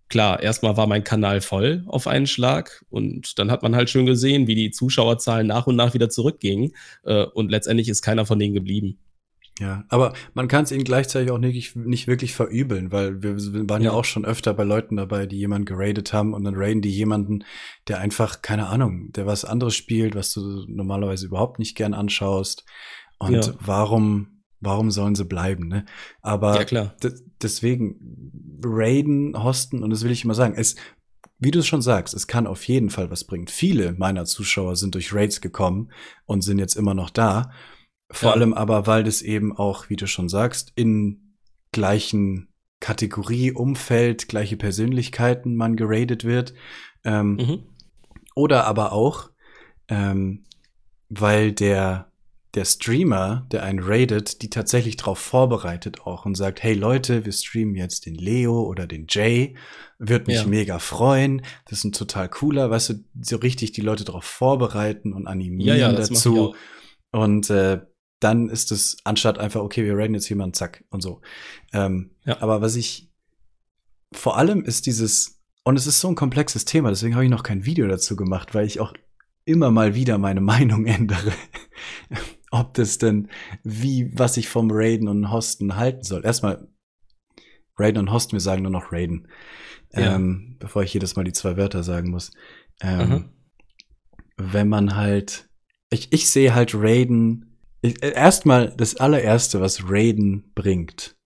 klar, 0.08 0.42
erstmal 0.42 0.76
war 0.76 0.86
mein 0.86 1.04
Kanal 1.04 1.40
voll 1.40 1.84
auf 1.86 2.06
einen 2.06 2.26
Schlag 2.26 2.84
und 2.90 3.38
dann 3.38 3.50
hat 3.50 3.62
man 3.62 3.74
halt 3.74 3.90
schön 3.90 4.06
gesehen, 4.06 4.46
wie 4.46 4.54
die 4.54 4.70
Zuschauerzahlen 4.70 5.46
nach 5.46 5.66
und 5.66 5.76
nach 5.76 5.94
wieder 5.94 6.08
zurückgingen 6.08 6.72
äh, 7.04 7.24
und 7.24 7.50
letztendlich 7.50 7.88
ist 7.88 8.02
keiner 8.02 8.26
von 8.26 8.38
denen 8.38 8.54
geblieben. 8.54 8.98
Ja, 9.60 9.84
aber 9.88 10.14
man 10.34 10.48
kann 10.48 10.64
es 10.64 10.72
ihnen 10.72 10.82
gleichzeitig 10.82 11.30
auch 11.30 11.38
nicht, 11.38 11.76
nicht 11.76 12.08
wirklich 12.08 12.34
verübeln, 12.34 12.90
weil 12.90 13.22
wir, 13.22 13.36
waren 13.68 13.82
ja. 13.82 13.92
ja. 13.92 13.96
auch 13.96 14.04
schon 14.04 14.24
öfter 14.24 14.52
bei 14.52 14.64
Leuten 14.64 14.96
dabei, 14.96 15.26
die 15.26 15.38
jemanden 15.38 15.64
geradet 15.64 16.12
haben 16.12 16.34
und 16.34 16.42
dann 16.42 16.56
raiden 16.56 16.82
die 16.82 16.90
jemanden, 16.90 17.44
der 17.86 18.00
einfach, 18.00 18.42
keine 18.42 18.66
Ahnung, 18.66 19.12
der 19.12 19.26
was 19.26 19.44
anderes 19.44 19.76
spielt, 19.76 20.16
was 20.16 20.32
du 20.32 20.64
normalerweise 20.66 21.26
überhaupt 21.26 21.60
nicht 21.60 21.76
gern 21.76 21.94
anschaust. 21.94 22.64
Und 23.18 23.46
ja. 23.46 23.54
warum, 23.60 24.42
warum 24.60 24.90
sollen 24.90 25.14
sie 25.14 25.24
bleiben, 25.24 25.68
ne? 25.68 25.86
Aber 26.22 26.56
ja, 26.56 26.64
klar. 26.64 26.96
deswegen 27.42 28.60
raiden, 28.64 29.42
hosten, 29.42 29.82
und 29.82 29.90
das 29.90 30.04
will 30.04 30.10
ich 30.10 30.24
immer 30.24 30.34
sagen, 30.34 30.54
es, 30.56 30.76
wie 31.38 31.50
du 31.50 31.58
es 31.58 31.66
schon 31.66 31.82
sagst, 31.82 32.14
es 32.14 32.26
kann 32.26 32.46
auf 32.46 32.66
jeden 32.66 32.90
Fall 32.90 33.10
was 33.10 33.24
bringen. 33.24 33.48
Viele 33.48 33.92
meiner 33.92 34.24
Zuschauer 34.24 34.76
sind 34.76 34.94
durch 34.94 35.12
Raids 35.12 35.40
gekommen 35.40 35.90
und 36.26 36.42
sind 36.42 36.58
jetzt 36.58 36.76
immer 36.76 36.94
noch 36.94 37.10
da. 37.10 37.50
Vor 38.10 38.30
ja. 38.30 38.34
allem 38.34 38.54
aber, 38.54 38.86
weil 38.86 39.04
das 39.04 39.22
eben 39.22 39.56
auch, 39.56 39.88
wie 39.90 39.96
du 39.96 40.06
schon 40.06 40.28
sagst, 40.28 40.72
in 40.76 41.36
gleichen 41.72 42.48
Kategorie, 42.80 43.50
Umfeld, 43.52 44.28
gleiche 44.28 44.56
Persönlichkeiten 44.56 45.56
man 45.56 45.76
geradet 45.76 46.24
wird. 46.24 46.54
Ähm, 47.02 47.36
mhm. 47.36 47.62
Oder 48.34 48.66
aber 48.66 48.92
auch, 48.92 49.30
ähm, 49.88 50.44
weil 51.08 51.52
der 51.52 52.12
der 52.54 52.64
Streamer, 52.64 53.46
der 53.50 53.64
einen 53.64 53.80
raidet, 53.80 54.42
die 54.42 54.50
tatsächlich 54.50 54.96
darauf 54.96 55.18
vorbereitet 55.18 56.02
auch 56.02 56.24
und 56.24 56.36
sagt, 56.36 56.62
hey 56.62 56.74
Leute, 56.74 57.24
wir 57.24 57.32
streamen 57.32 57.74
jetzt 57.74 58.06
den 58.06 58.14
Leo 58.14 58.62
oder 58.62 58.86
den 58.86 59.06
Jay, 59.08 59.56
wird 59.98 60.26
mich 60.26 60.36
ja. 60.36 60.46
mega 60.46 60.78
freuen, 60.78 61.42
das 61.66 61.78
ist 61.78 61.84
ein 61.84 61.92
total 61.92 62.28
cooler, 62.28 62.70
weißt 62.70 62.90
du, 62.90 62.94
so 63.20 63.36
richtig 63.36 63.72
die 63.72 63.80
Leute 63.80 64.04
darauf 64.04 64.24
vorbereiten 64.24 65.12
und 65.12 65.26
animieren 65.26 65.78
ja, 65.78 65.90
ja, 65.90 65.96
dazu. 65.96 66.54
Und 67.10 67.50
äh, 67.50 67.80
dann 68.20 68.48
ist 68.48 68.72
es 68.72 68.96
anstatt 69.04 69.38
einfach, 69.38 69.60
okay, 69.60 69.84
wir 69.84 69.96
raiden 69.96 70.14
jetzt 70.14 70.28
jemanden, 70.28 70.54
zack 70.54 70.84
und 70.90 71.00
so. 71.00 71.20
Ähm. 71.72 72.10
Aber 72.24 72.60
was 72.60 72.76
ich 72.76 73.10
vor 74.12 74.36
allem 74.36 74.64
ist 74.64 74.86
dieses, 74.86 75.42
und 75.64 75.76
es 75.76 75.86
ist 75.86 76.00
so 76.00 76.08
ein 76.08 76.14
komplexes 76.14 76.64
Thema, 76.64 76.90
deswegen 76.90 77.14
habe 77.14 77.24
ich 77.24 77.30
noch 77.30 77.42
kein 77.42 77.66
Video 77.66 77.86
dazu 77.88 78.16
gemacht, 78.16 78.54
weil 78.54 78.66
ich 78.66 78.80
auch 78.80 78.94
immer 79.44 79.70
mal 79.70 79.94
wieder 79.94 80.18
meine 80.18 80.40
Meinung 80.52 80.86
ändere 80.86 81.32
ob 82.54 82.74
das 82.74 82.98
denn, 82.98 83.28
wie, 83.62 84.16
was 84.16 84.36
ich 84.36 84.48
vom 84.48 84.70
Raiden 84.70 85.08
und 85.08 85.30
Hosten 85.30 85.76
halten 85.76 86.02
soll. 86.02 86.24
Erstmal, 86.24 86.68
Raiden 87.76 87.98
und 87.98 88.12
Hosten, 88.12 88.32
wir 88.32 88.40
sagen 88.40 88.62
nur 88.62 88.70
noch 88.70 88.92
Raiden. 88.92 89.28
Ja. 89.92 90.14
Ähm, 90.14 90.56
bevor 90.58 90.82
ich 90.82 90.94
jedes 90.94 91.16
Mal 91.16 91.24
die 91.24 91.32
zwei 91.32 91.56
Wörter 91.56 91.82
sagen 91.82 92.10
muss. 92.10 92.32
Ähm, 92.80 93.08
mhm. 93.08 93.24
Wenn 94.36 94.68
man 94.68 94.96
halt, 94.96 95.48
ich, 95.90 96.12
ich 96.12 96.30
sehe 96.30 96.54
halt 96.54 96.74
Raiden, 96.74 97.58
äh, 97.82 97.94
erstmal 98.00 98.74
das 98.76 98.96
allererste, 98.96 99.60
was 99.60 99.88
Raiden 99.88 100.52
bringt, 100.54 101.16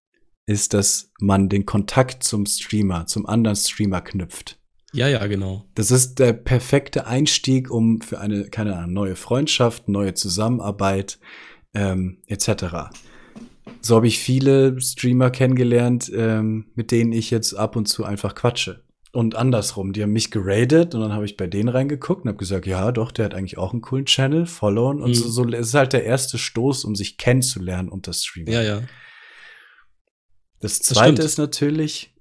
ist, 0.46 0.72
dass 0.74 1.12
man 1.20 1.48
den 1.48 1.66
Kontakt 1.66 2.22
zum 2.22 2.46
Streamer, 2.46 3.06
zum 3.06 3.26
anderen 3.26 3.56
Streamer 3.56 4.00
knüpft. 4.00 4.58
Ja, 4.92 5.07
ja, 5.09 5.27
genau. 5.27 5.66
Das 5.74 5.90
ist 5.90 6.18
der 6.18 6.33
perfekte 6.33 7.07
Einstieg, 7.07 7.70
um 7.70 8.01
für 8.01 8.18
eine, 8.20 8.48
keine 8.48 8.77
Ahnung, 8.77 8.94
neue 8.94 9.16
Freundschaft, 9.16 9.88
neue 9.88 10.14
Zusammenarbeit 10.14 11.18
ähm, 11.74 12.18
etc. 12.27 12.90
So 13.83 13.96
habe 13.96 14.07
ich 14.07 14.18
viele 14.18 14.81
Streamer 14.81 15.31
kennengelernt, 15.31 16.11
ähm, 16.14 16.66
mit 16.74 16.90
denen 16.90 17.12
ich 17.12 17.31
jetzt 17.31 17.53
ab 17.55 17.77
und 17.77 17.87
zu 17.87 18.05
einfach 18.05 18.35
quatsche. 18.35 18.83
Und 19.12 19.37
andersrum, 19.37 19.92
die 19.92 20.03
haben 20.03 20.12
mich 20.12 20.31
geradet 20.31 20.94
und 20.94 21.01
dann 21.01 21.12
habe 21.12 21.24
ich 21.24 21.37
bei 21.37 21.46
denen 21.46 21.68
reingeguckt 21.68 22.24
und 22.24 22.29
habe 22.29 22.38
gesagt, 22.38 22.66
ja, 22.66 22.92
doch, 22.92 23.11
der 23.11 23.27
hat 23.27 23.35
eigentlich 23.35 23.57
auch 23.57 23.72
einen 23.72 23.81
coolen 23.81 24.05
Channel, 24.05 24.46
followen 24.46 25.01
und 25.01 25.11
mhm. 25.11 25.14
so, 25.14 25.29
so. 25.29 25.48
Es 25.48 25.68
ist 25.68 25.74
halt 25.74 25.92
der 25.92 26.05
erste 26.05 26.38
Stoß, 26.38 26.85
um 26.85 26.94
sich 26.94 27.16
kennenzulernen 27.16 27.88
unter 27.88 28.12
Streamer. 28.12 28.51
Ja, 28.51 28.62
ja. 28.62 28.83
Das 30.61 30.81
zweite 30.81 31.14
das 31.16 31.27
ist 31.27 31.38
natürlich, 31.38 32.14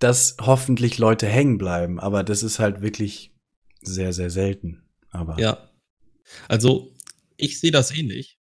dass 0.00 0.36
hoffentlich 0.40 0.98
Leute 0.98 1.26
hängen 1.26 1.58
bleiben. 1.58 2.00
Aber 2.00 2.24
das 2.24 2.42
ist 2.42 2.58
halt 2.58 2.82
wirklich 2.82 3.32
sehr, 3.80 4.12
sehr 4.12 4.30
selten. 4.30 4.82
Aber 5.10 5.38
ja. 5.38 5.70
Also, 6.48 6.92
ich 7.36 7.60
sehe 7.60 7.70
das 7.70 7.90
ähnlich. 7.96 8.38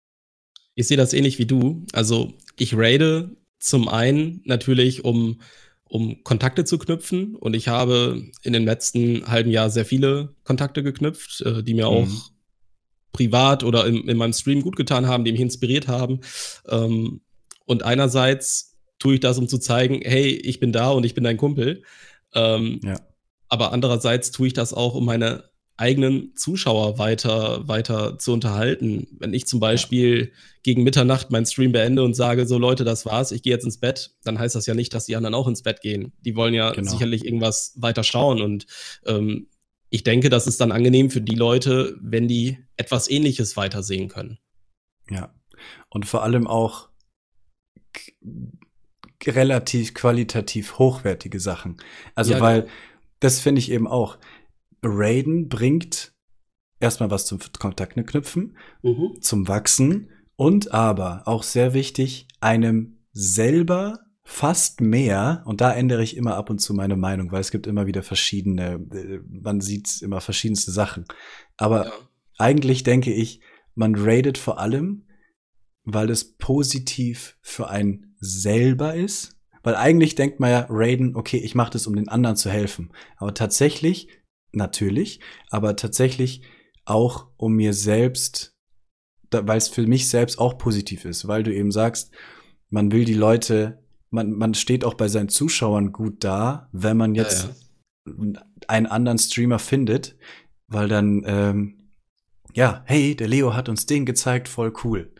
Ich 0.76 0.88
sehe 0.88 0.98
das 0.98 1.14
ähnlich 1.14 1.40
wie 1.40 1.46
du. 1.46 1.86
Also, 1.94 2.34
ich 2.58 2.76
raide 2.78 3.36
zum 3.60 3.88
einen 3.88 4.42
natürlich, 4.46 5.04
um, 5.04 5.42
um 5.84 6.24
Kontakte 6.24 6.64
zu 6.64 6.78
knüpfen. 6.78 7.36
Und 7.36 7.56
ich 7.56 7.68
habe 7.68 8.24
in 8.44 8.54
dem 8.54 8.66
letzten 8.66 9.28
halben 9.28 9.52
Jahr 9.52 9.70
sehr 9.70 9.86
viele 9.86 10.36
Kontakte 10.44 10.84
geknüpft, 10.84 11.42
äh, 11.42 11.64
die 11.64 11.74
mir 11.74 11.90
mhm. 11.90 11.92
auch 11.92 12.32
privat 13.14 13.64
oder 13.64 13.88
in, 13.88 14.08
in 14.08 14.18
meinem 14.18 14.34
Stream 14.34 14.62
gut 14.62 14.76
getan 14.76 15.08
haben, 15.08 15.26
die 15.26 15.32
mich 15.32 15.42
inspiriert 15.42 15.88
haben. 15.88 16.22
Ähm, 16.68 17.22
und 17.66 17.84
einerseits 17.84 18.67
tue 19.00 19.16
ich 19.16 19.20
das, 19.20 19.38
um 19.38 19.48
zu 19.48 19.58
zeigen, 19.58 20.02
hey, 20.04 20.30
ich 20.30 20.60
bin 20.60 20.72
da 20.72 20.92
und 20.92 21.06
ich 21.06 21.14
bin 21.14 21.24
dein 21.24 21.38
Kumpel. 21.38 21.84
Ähm, 22.34 22.80
ja. 22.84 23.00
Aber 23.50 23.72
andererseits 23.72 24.32
tue 24.32 24.48
ich 24.48 24.54
das 24.54 24.74
auch, 24.74 24.96
um 24.96 25.06
meine 25.06 25.46
eigenen 25.78 26.36
Zuschauer 26.36 26.98
weiter, 26.98 27.68
weiter 27.68 28.18
zu 28.18 28.34
unterhalten. 28.34 29.08
Wenn 29.20 29.34
ich 29.34 29.46
zum 29.46 29.60
Beispiel 29.60 30.20
ja. 30.20 30.28
gegen 30.64 30.84
Mitternacht 30.84 31.30
meinen 31.30 31.46
Stream 31.46 31.72
beende 31.72 32.04
und 32.04 32.16
sage, 32.16 32.48
so 32.48 32.58
Leute, 32.58 32.84
das 32.84 33.06
war's, 33.06 33.32
ich 33.32 33.44
gehe 33.44 33.54
jetzt 33.54 33.64
ins 33.64 33.80
Bett, 33.80 34.16
dann 34.24 34.40
heißt 34.40 34.56
das 34.56 34.66
ja 34.66 34.74
nicht, 34.74 34.94
dass 34.96 35.06
die 35.06 35.16
anderen 35.16 35.36
auch 35.36 35.48
ins 35.48 35.62
Bett 35.62 35.82
gehen. 35.82 36.14
Die 36.22 36.36
wollen 36.36 36.56
ja 36.56 36.72
genau. 36.72 36.90
sicherlich 36.90 37.24
irgendwas 37.26 37.74
weiter 37.78 38.04
schauen 38.04 38.42
und 38.42 38.66
ähm, 39.06 39.48
ich 39.90 40.04
denke, 40.04 40.30
das 40.30 40.48
ist 40.48 40.60
dann 40.60 40.72
angenehm 40.72 41.10
für 41.10 41.22
die 41.22 41.36
Leute, 41.36 41.96
wenn 42.02 42.28
die 42.28 42.58
etwas 42.76 43.10
Ähnliches 43.10 43.56
weitersehen 43.56 44.10
können. 44.10 44.38
Ja. 45.10 45.34
Und 45.90 46.06
vor 46.06 46.24
allem 46.24 46.46
auch 46.46 46.90
relativ 49.26 49.94
qualitativ 49.94 50.78
hochwertige 50.80 51.40
Sachen. 51.40 51.78
Also, 52.16 52.34
ja, 52.34 52.42
weil 52.42 52.68
das 53.20 53.40
finde 53.40 53.60
ich 53.60 53.72
eben 53.72 53.88
auch. 53.88 54.18
Raiden 54.84 55.50
bringt 55.50 56.14
erstmal 56.80 57.10
was 57.10 57.26
zum 57.26 57.40
Kontakte 57.60 58.04
knüpfen, 58.04 58.58
mhm. 58.84 59.18
zum 59.22 59.48
Wachsen 59.48 60.12
und 60.36 60.72
aber 60.72 61.24
auch 61.26 61.44
sehr 61.44 61.74
wichtig, 61.74 62.28
einem 62.40 63.00
selber 63.12 64.00
fast 64.24 64.82
mehr, 64.82 65.42
und 65.46 65.62
da 65.62 65.74
ändere 65.74 66.04
ich 66.04 66.16
immer 66.18 66.36
ab 66.36 66.50
und 66.50 66.60
zu 66.60 66.74
meine 66.74 66.98
Meinung, 66.98 67.32
weil 67.32 67.40
es 67.40 67.50
gibt 67.50 67.66
immer 67.66 67.88
wieder 67.88 68.04
verschiedene, 68.04 68.74
äh, 68.94 69.20
man 69.28 69.62
sieht 69.62 70.02
immer 70.02 70.22
verschiedenste 70.22 70.72
Sachen. 70.72 71.06
Aber 71.56 71.86
ja. 71.86 71.92
eigentlich 72.38 72.84
denke 72.84 73.14
ich, 73.14 73.42
man 73.74 73.96
raidet 73.96 74.38
vor 74.38 74.60
allem 74.60 75.08
weil 75.90 76.10
es 76.10 76.36
positiv 76.38 77.38
für 77.42 77.70
einen 77.70 78.07
selber 78.20 78.96
ist. 78.96 79.38
Weil 79.64 79.76
eigentlich 79.76 80.16
denkt 80.16 80.40
man 80.40 80.52
ja, 80.52 80.68
Raiden, 80.70 81.16
okay, 81.16 81.38
ich 81.38 81.56
mache 81.56 81.72
das, 81.72 81.88
um 81.88 81.96
den 81.96 82.08
anderen 82.08 82.38
zu 82.38 82.50
helfen. 82.50 82.92
Aber 83.18 83.34
tatsächlich, 83.34 84.08
natürlich, 84.54 85.20
aber 85.50 85.76
tatsächlich 85.76 86.42
auch, 86.86 87.28
um 87.38 87.54
mir 87.54 87.74
selbst, 87.74 88.56
weil 89.30 89.58
es 89.58 89.68
für 89.68 89.86
mich 89.86 90.10
selbst 90.10 90.40
auch 90.40 90.58
positiv 90.58 91.04
ist, 91.04 91.28
weil 91.28 91.44
du 91.44 91.54
eben 91.54 91.72
sagst, 91.72 92.12
man 92.70 92.92
will 92.92 93.06
die 93.06 93.14
Leute, 93.14 93.84
man, 94.10 94.32
man 94.32 94.54
steht 94.54 94.86
auch 94.86 94.94
bei 94.94 95.08
seinen 95.08 95.30
Zuschauern 95.30 95.92
gut 95.92 96.24
da, 96.24 96.70
wenn 96.72 96.98
man 96.98 97.14
jetzt 97.14 97.50
ja, 98.06 98.14
ja. 98.14 98.42
einen 98.68 98.86
anderen 98.86 99.18
Streamer 99.18 99.60
findet, 99.60 100.16
weil 100.68 100.88
dann, 100.88 101.24
ähm, 101.26 101.92
ja, 102.54 102.84
hey, 102.86 103.16
der 103.16 103.28
Leo 103.28 103.54
hat 103.54 103.70
uns 103.70 103.86
den 103.86 104.06
gezeigt, 104.06 104.48
voll 104.48 104.74
cool. 104.84 105.14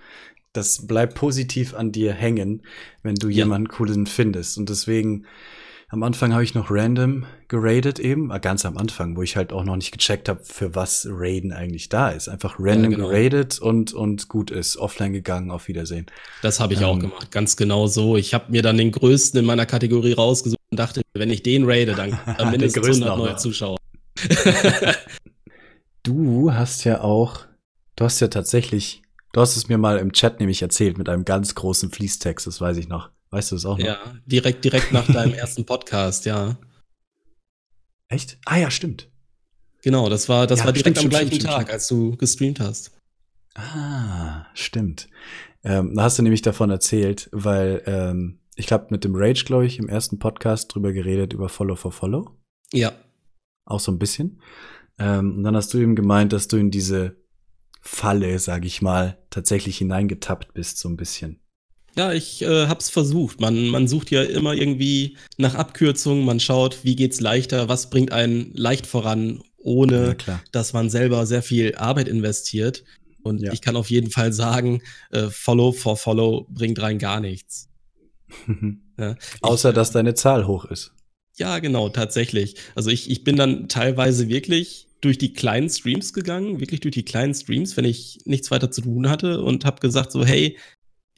Das 0.58 0.88
bleibt 0.88 1.14
positiv 1.14 1.76
an 1.76 1.92
dir 1.92 2.14
hängen, 2.14 2.64
wenn 3.04 3.14
du 3.14 3.30
ja. 3.30 3.44
jemanden 3.44 3.68
coolen 3.68 4.08
findest. 4.08 4.58
Und 4.58 4.70
deswegen, 4.70 5.28
am 5.88 6.02
Anfang 6.02 6.34
habe 6.34 6.44
ich 6.44 6.56
noch 6.56 6.72
random 6.72 7.28
geradet 7.48 8.00
eben, 8.00 8.32
äh, 8.32 8.40
ganz 8.40 8.66
am 8.66 8.76
Anfang, 8.76 9.16
wo 9.16 9.22
ich 9.22 9.38
halt 9.38 9.54
auch 9.54 9.64
noch 9.64 9.76
nicht 9.76 9.92
gecheckt 9.92 10.28
habe, 10.28 10.40
für 10.44 10.74
was 10.74 11.08
Raiden 11.08 11.54
eigentlich 11.54 11.90
da 11.90 12.10
ist. 12.10 12.28
Einfach 12.28 12.56
random 12.58 12.92
ja, 12.92 12.98
genau. 12.98 13.10
geradet 13.10 13.60
und, 13.60 13.94
und 13.94 14.30
gut 14.30 14.50
ist, 14.50 14.78
offline 14.78 15.14
gegangen, 15.14 15.52
auf 15.52 15.68
Wiedersehen. 15.68 16.08
Das 16.42 16.60
habe 16.60 16.74
ich 16.74 16.82
ähm, 16.82 16.88
auch 16.88 16.98
gemacht, 16.98 17.30
ganz 17.30 17.56
genau 17.56 17.86
so. 17.86 18.18
Ich 18.18 18.34
habe 18.34 18.52
mir 18.52 18.64
dann 18.64 18.78
den 18.78 18.92
größten 18.92 19.40
in 19.40 19.46
meiner 19.46 19.68
Kategorie 19.68 20.14
rausgesucht 20.14 20.60
und 20.72 20.80
dachte, 20.80 21.04
wenn 21.14 21.30
ich 21.30 21.44
den 21.44 21.66
raide, 21.66 21.94
dann, 21.94 22.18
dann 22.40 22.50
mindestens 22.50 22.84
100 22.84 23.16
neue 23.16 23.36
Zuschauer. 23.36 23.78
du 26.02 26.52
hast 26.52 26.84
ja 26.84 27.02
auch, 27.02 27.46
du 27.96 28.06
hast 28.06 28.20
ja 28.22 28.28
tatsächlich, 28.28 29.04
du 29.38 29.42
hast 29.42 29.56
es 29.56 29.70
mir 29.70 29.78
mal 29.78 30.00
im 30.00 30.14
Chat 30.14 30.40
nämlich 30.40 30.64
erzählt 30.64 30.98
mit 30.98 31.10
einem 31.10 31.24
ganz 31.24 31.54
großen 31.54 31.92
Fließtext, 31.92 32.48
das 32.48 32.60
weiß 32.60 32.76
ich 32.78 32.88
noch. 32.88 33.12
Weißt 33.30 33.52
du 33.52 33.56
es 33.56 33.68
auch 33.68 33.78
noch? 33.78 33.86
Ja, 33.86 34.00
direkt, 34.26 34.66
direkt 34.66 34.92
nach 34.92 35.06
deinem 35.06 35.36
ersten 35.36 35.64
Podcast, 35.64 36.26
ja. 36.26 36.58
Echt? 38.08 38.40
Ah 38.46 38.58
ja, 38.58 38.72
stimmt. 38.72 39.12
Genau, 39.84 40.10
das 40.10 40.28
war, 40.28 40.48
das 40.48 40.62
ja, 40.62 40.66
war 40.66 40.74
direkt 40.74 40.98
stimmt, 40.98 41.14
am 41.14 41.20
gleichen 41.20 41.36
stimmt, 41.36 41.54
Tag, 41.54 41.72
als 41.72 41.88
du 41.88 42.18
gestreamt 42.18 42.60
hast. 42.60 42.98
Ah, 43.54 44.48
stimmt. 44.56 45.08
Ähm, 45.64 45.94
da 45.94 46.06
hast 46.06 46.18
du 46.18 46.24
nämlich 46.24 46.42
davon 46.42 46.72
erzählt, 46.72 47.30
weil 47.32 47.84
ähm, 47.86 48.40
ich 48.56 48.66
glaube, 48.66 48.88
mit 48.90 49.04
dem 49.04 49.14
Rage, 49.16 49.44
glaube 49.46 49.68
ich, 49.68 49.78
im 49.78 49.88
ersten 49.88 50.18
Podcast 50.18 50.74
drüber 50.74 50.94
geredet, 50.94 51.34
über 51.34 51.48
Follow 51.48 51.76
for 51.76 51.92
Follow. 51.92 52.32
Ja. 52.74 52.92
Auch 53.66 53.82
so 53.82 53.92
ein 53.92 54.00
bisschen. 54.00 54.42
Ähm, 54.98 55.38
und 55.38 55.44
dann 55.44 55.56
hast 55.56 55.76
du 55.76 55.78
eben 55.78 55.96
gemeint, 55.96 56.34
dass 56.34 56.48
du 56.48 56.58
in 56.58 56.72
diese 56.72 57.18
Falle, 57.88 58.38
sag 58.40 58.66
ich 58.66 58.82
mal, 58.82 59.18
tatsächlich 59.30 59.78
hineingetappt 59.78 60.54
bist, 60.54 60.78
so 60.78 60.90
ein 60.90 60.98
bisschen. 60.98 61.40
Ja, 61.96 62.14
ich 62.14 62.44
äh, 62.44 62.68
hab's 62.68 62.90
versucht. 62.90 63.40
Man, 63.40 63.70
man 63.70 63.88
sucht 63.88 64.12
ja 64.12 64.22
immer 64.22 64.54
irgendwie 64.54 65.18
nach 65.38 65.56
Abkürzungen, 65.56 66.26
man 66.26 66.40
schaut, 66.40 66.84
wie 66.84 66.96
geht's 66.96 67.22
leichter, 67.22 67.70
was 67.70 67.90
bringt 67.90 68.12
einen 68.12 68.54
leicht 68.54 68.86
voran, 68.86 69.42
ohne 69.58 70.18
ja, 70.28 70.40
dass 70.52 70.74
man 70.74 70.90
selber 70.90 71.26
sehr 71.26 71.42
viel 71.42 71.76
Arbeit 71.76 72.08
investiert. 72.08 72.84
Und 73.24 73.42
ja. 73.42 73.52
ich 73.52 73.62
kann 73.62 73.76
auf 73.76 73.90
jeden 73.90 74.12
Fall 74.12 74.32
sagen, 74.32 74.84
äh, 75.12 75.30
Follow 75.30 75.72
for 75.72 75.98
Follow 75.98 76.46
bringt 76.50 76.82
rein 76.82 77.00
gar 77.00 77.20
nichts. 77.20 77.70
ja, 79.00 79.16
Außer, 79.42 79.74
dass 79.74 79.92
deine 79.92 80.14
Zahl 80.14 80.46
hoch 80.46 80.66
ist. 80.66 80.92
Ja, 81.38 81.58
genau, 81.60 81.90
tatsächlich. 81.90 82.56
Also 82.76 82.90
ich, 82.90 83.10
ich 83.10 83.24
bin 83.24 83.38
dann 83.38 83.70
teilweise 83.70 84.28
wirklich 84.28 84.87
durch 85.02 85.18
die 85.18 85.34
kleinen 85.34 85.70
Streams 85.70 86.14
gegangen, 86.14 86.60
wirklich 86.60 86.80
durch 86.80 86.94
die 86.94 87.06
kleinen 87.06 87.34
Streams, 87.34 87.78
wenn 87.78 87.86
ich 87.86 88.20
nichts 88.26 88.52
weiter 88.52 88.72
zu 88.72 88.82
tun 88.82 89.10
hatte 89.10 89.42
und 89.42 89.66
habe 89.66 89.80
gesagt 89.80 90.12
so, 90.12 90.26
hey, 90.26 90.58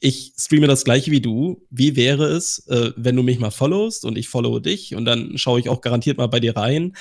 ich 0.01 0.33
streame 0.37 0.67
das 0.67 0.83
gleiche 0.83 1.11
wie 1.11 1.21
du. 1.21 1.65
Wie 1.69 1.95
wäre 1.95 2.25
es, 2.25 2.67
äh, 2.67 2.91
wenn 2.95 3.15
du 3.15 3.23
mich 3.23 3.39
mal 3.39 3.51
followst 3.51 4.05
und 4.05 4.17
ich 4.17 4.29
followe 4.29 4.61
dich 4.61 4.95
und 4.95 5.05
dann 5.05 5.37
schaue 5.37 5.59
ich 5.59 5.69
auch 5.69 5.81
garantiert 5.81 6.17
mal 6.17 6.27
bei 6.27 6.39
dir 6.39 6.55
rein. 6.55 6.95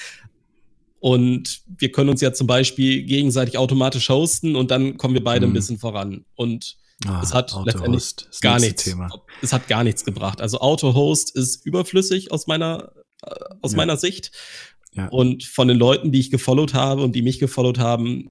Und 1.01 1.63
wir 1.79 1.93
können 1.93 2.11
uns 2.11 2.21
ja 2.21 2.33
zum 2.33 2.49
Beispiel 2.49 3.03
gegenseitig 3.05 3.57
automatisch 3.57 4.09
hosten 4.09 4.57
und 4.57 4.73
dann 4.73 4.97
kommen 4.97 5.15
wir 5.15 5.23
beide 5.23 5.47
hm. 5.47 5.53
ein 5.53 5.55
bisschen 5.55 5.79
voran. 5.79 6.25
Und 6.35 6.77
Ah, 7.07 7.21
es 7.23 7.33
hat 7.33 7.55
letztendlich 7.65 8.15
gar 8.41 8.59
nichts. 8.59 8.85
Thema. 8.85 9.09
Es 9.41 9.53
hat 9.53 9.69
gar 9.69 9.85
nichts 9.85 10.05
gebracht. 10.05 10.41
Also 10.41 10.59
Auto-Host 10.59 11.35
ist 11.37 11.65
überflüssig 11.65 12.33
aus 12.33 12.49
meiner 12.49 12.91
äh, 13.23 13.31
aus 13.63 13.73
ja. 13.73 13.77
meiner 13.77 13.97
Sicht. 13.97 14.33
Ja. 14.93 15.09
Und 15.09 15.45
von 15.45 15.69
den 15.69 15.79
Leuten, 15.79 16.13
die 16.13 16.21
ich 16.21 16.31
gefollowt 16.31 16.75
habe 16.75 17.03
und 17.03 17.15
die 17.15 17.23
mich 17.23 17.39
gefollowt 17.39 17.79
haben, 17.79 18.29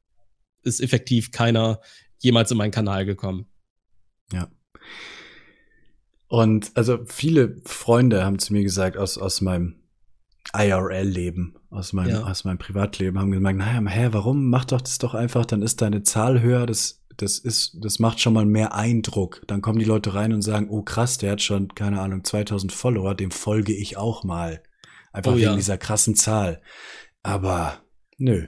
ist 0.63 0.81
effektiv 0.81 1.31
keiner 1.31 1.79
jemals 2.19 2.51
in 2.51 2.57
meinen 2.57 2.71
Kanal 2.71 3.05
gekommen. 3.05 3.45
Ja. 4.31 4.49
Und 6.27 6.71
also 6.75 6.99
viele 7.05 7.61
Freunde 7.63 8.25
haben 8.25 8.39
zu 8.39 8.53
mir 8.53 8.63
gesagt, 8.63 8.97
aus, 8.97 9.17
aus 9.17 9.41
meinem 9.41 9.75
IRL-Leben, 10.53 11.55
aus 11.69 11.93
meinem, 11.93 12.09
ja. 12.09 12.23
aus 12.23 12.43
meinem 12.43 12.57
Privatleben, 12.57 13.19
haben 13.19 13.31
gesagt, 13.31 13.57
naja, 13.57 13.89
hä, 13.89 14.09
warum? 14.11 14.49
Mach 14.49 14.65
doch 14.65 14.81
das 14.81 14.97
doch 14.97 15.13
einfach, 15.13 15.45
dann 15.45 15.61
ist 15.61 15.81
deine 15.81 16.03
Zahl 16.03 16.41
höher, 16.41 16.65
das, 16.65 17.03
das 17.15 17.39
ist, 17.39 17.77
das 17.81 17.99
macht 17.99 18.19
schon 18.19 18.33
mal 18.33 18.45
mehr 18.45 18.73
Eindruck. 18.73 19.41
Dann 19.47 19.61
kommen 19.61 19.79
die 19.79 19.85
Leute 19.85 20.13
rein 20.13 20.33
und 20.33 20.41
sagen, 20.41 20.67
oh 20.69 20.81
krass, 20.81 21.17
der 21.17 21.33
hat 21.33 21.41
schon, 21.41 21.69
keine 21.69 22.01
Ahnung, 22.01 22.23
2000 22.23 22.71
Follower, 22.71 23.15
dem 23.15 23.31
folge 23.31 23.73
ich 23.73 23.97
auch 23.97 24.23
mal. 24.23 24.61
Einfach 25.11 25.33
oh, 25.33 25.35
wegen 25.35 25.45
ja. 25.45 25.55
dieser 25.55 25.77
krassen 25.77 26.15
Zahl. 26.15 26.61
Aber 27.23 27.81
nö. 28.17 28.47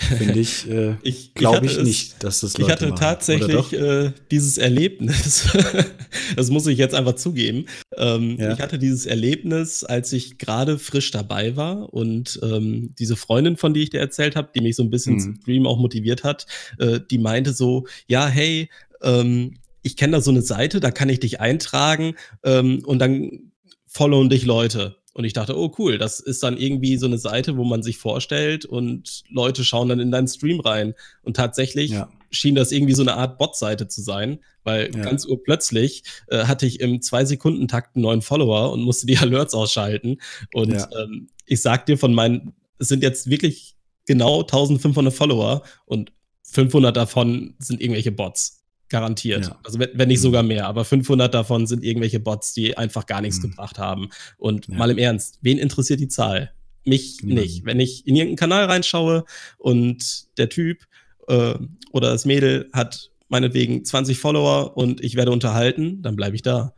Finde 0.00 0.40
ich, 0.40 0.68
äh, 0.70 0.96
ich 1.02 1.34
glaube 1.34 1.66
ich, 1.66 1.76
ich 1.76 1.84
nicht, 1.84 2.24
dass 2.24 2.40
das 2.40 2.56
Leute 2.56 2.62
Ich 2.62 2.72
hatte 2.72 2.86
machen. 2.88 3.00
tatsächlich 3.00 3.72
äh, 3.74 4.12
dieses 4.30 4.58
Erlebnis, 4.58 5.48
das 6.36 6.50
muss 6.50 6.66
ich 6.66 6.78
jetzt 6.78 6.94
einfach 6.94 7.16
zugeben. 7.16 7.66
Ähm, 7.96 8.36
ja. 8.38 8.52
Ich 8.52 8.60
hatte 8.60 8.78
dieses 8.78 9.06
Erlebnis, 9.06 9.84
als 9.84 10.12
ich 10.12 10.38
gerade 10.38 10.78
frisch 10.78 11.10
dabei 11.10 11.56
war 11.56 11.92
und 11.92 12.40
ähm, 12.42 12.94
diese 12.98 13.16
Freundin, 13.16 13.56
von 13.56 13.74
die 13.74 13.82
ich 13.82 13.90
dir 13.90 14.00
erzählt 14.00 14.36
habe, 14.36 14.50
die 14.54 14.62
mich 14.62 14.76
so 14.76 14.82
ein 14.82 14.90
bisschen 14.90 15.14
mhm. 15.14 15.20
zum 15.20 15.36
Stream 15.36 15.66
auch 15.66 15.78
motiviert 15.78 16.24
hat, 16.24 16.46
äh, 16.78 17.00
die 17.10 17.18
meinte 17.18 17.52
so, 17.52 17.86
ja, 18.06 18.26
hey, 18.26 18.70
ähm, 19.02 19.58
ich 19.82 19.96
kenne 19.96 20.16
da 20.16 20.20
so 20.20 20.30
eine 20.30 20.42
Seite, 20.42 20.80
da 20.80 20.90
kann 20.90 21.08
ich 21.08 21.20
dich 21.20 21.40
eintragen 21.40 22.14
ähm, 22.44 22.82
und 22.84 22.98
dann 22.98 23.49
followen 23.90 24.30
dich 24.30 24.44
Leute. 24.44 24.96
Und 25.12 25.24
ich 25.24 25.32
dachte, 25.32 25.58
oh 25.58 25.74
cool, 25.78 25.98
das 25.98 26.20
ist 26.20 26.42
dann 26.42 26.56
irgendwie 26.56 26.96
so 26.96 27.06
eine 27.06 27.18
Seite, 27.18 27.56
wo 27.56 27.64
man 27.64 27.82
sich 27.82 27.98
vorstellt 27.98 28.64
und 28.64 29.24
Leute 29.28 29.64
schauen 29.64 29.88
dann 29.88 29.98
in 29.98 30.12
deinen 30.12 30.28
Stream 30.28 30.60
rein. 30.60 30.94
Und 31.22 31.36
tatsächlich 31.36 31.90
ja. 31.90 32.08
schien 32.30 32.54
das 32.54 32.70
irgendwie 32.70 32.94
so 32.94 33.02
eine 33.02 33.14
Art 33.14 33.36
Bot-Seite 33.36 33.88
zu 33.88 34.02
sein, 34.02 34.38
weil 34.62 34.94
ja. 34.94 35.02
ganz 35.02 35.26
urplötzlich 35.26 36.04
äh, 36.28 36.44
hatte 36.44 36.64
ich 36.64 36.78
im 36.78 37.02
Zwei-Sekunden-Takt 37.02 37.96
einen 37.96 38.04
neuen 38.04 38.22
Follower 38.22 38.72
und 38.72 38.82
musste 38.82 39.06
die 39.06 39.18
Alerts 39.18 39.52
ausschalten. 39.52 40.18
Und 40.54 40.72
ja. 40.72 40.88
ähm, 40.96 41.28
ich 41.44 41.60
sag 41.60 41.86
dir 41.86 41.98
von 41.98 42.14
meinen, 42.14 42.54
es 42.78 42.86
sind 42.86 43.02
jetzt 43.02 43.28
wirklich 43.28 43.74
genau 44.06 44.42
1500 44.42 45.12
Follower 45.12 45.62
und 45.86 46.12
500 46.44 46.96
davon 46.96 47.54
sind 47.58 47.80
irgendwelche 47.80 48.12
Bots. 48.12 48.59
Garantiert. 48.90 49.46
Ja. 49.46 49.58
Also 49.62 49.78
wenn, 49.78 50.08
nicht 50.08 50.18
mhm. 50.18 50.22
sogar 50.22 50.42
mehr. 50.42 50.66
Aber 50.66 50.84
500 50.84 51.32
davon 51.32 51.66
sind 51.68 51.84
irgendwelche 51.84 52.18
Bots, 52.18 52.52
die 52.52 52.76
einfach 52.76 53.06
gar 53.06 53.20
nichts 53.20 53.38
mhm. 53.38 53.50
gebracht 53.50 53.78
haben. 53.78 54.08
Und 54.36 54.66
ja. 54.66 54.76
mal 54.76 54.90
im 54.90 54.98
Ernst, 54.98 55.38
wen 55.42 55.58
interessiert 55.58 56.00
die 56.00 56.08
Zahl? 56.08 56.52
Mich 56.84 57.22
mhm. 57.22 57.34
nicht. 57.34 57.64
Wenn 57.64 57.78
ich 57.78 58.06
in 58.06 58.16
irgendeinen 58.16 58.36
Kanal 58.36 58.64
reinschaue 58.64 59.24
und 59.58 60.36
der 60.38 60.48
Typ 60.48 60.86
äh, 61.28 61.54
oder 61.92 62.10
das 62.10 62.24
Mädel 62.24 62.68
hat 62.72 63.10
meinetwegen 63.28 63.84
20 63.84 64.18
Follower 64.18 64.76
und 64.76 65.02
ich 65.04 65.14
werde 65.14 65.30
unterhalten, 65.30 66.02
dann 66.02 66.16
bleibe 66.16 66.34
ich 66.34 66.42
da. 66.42 66.74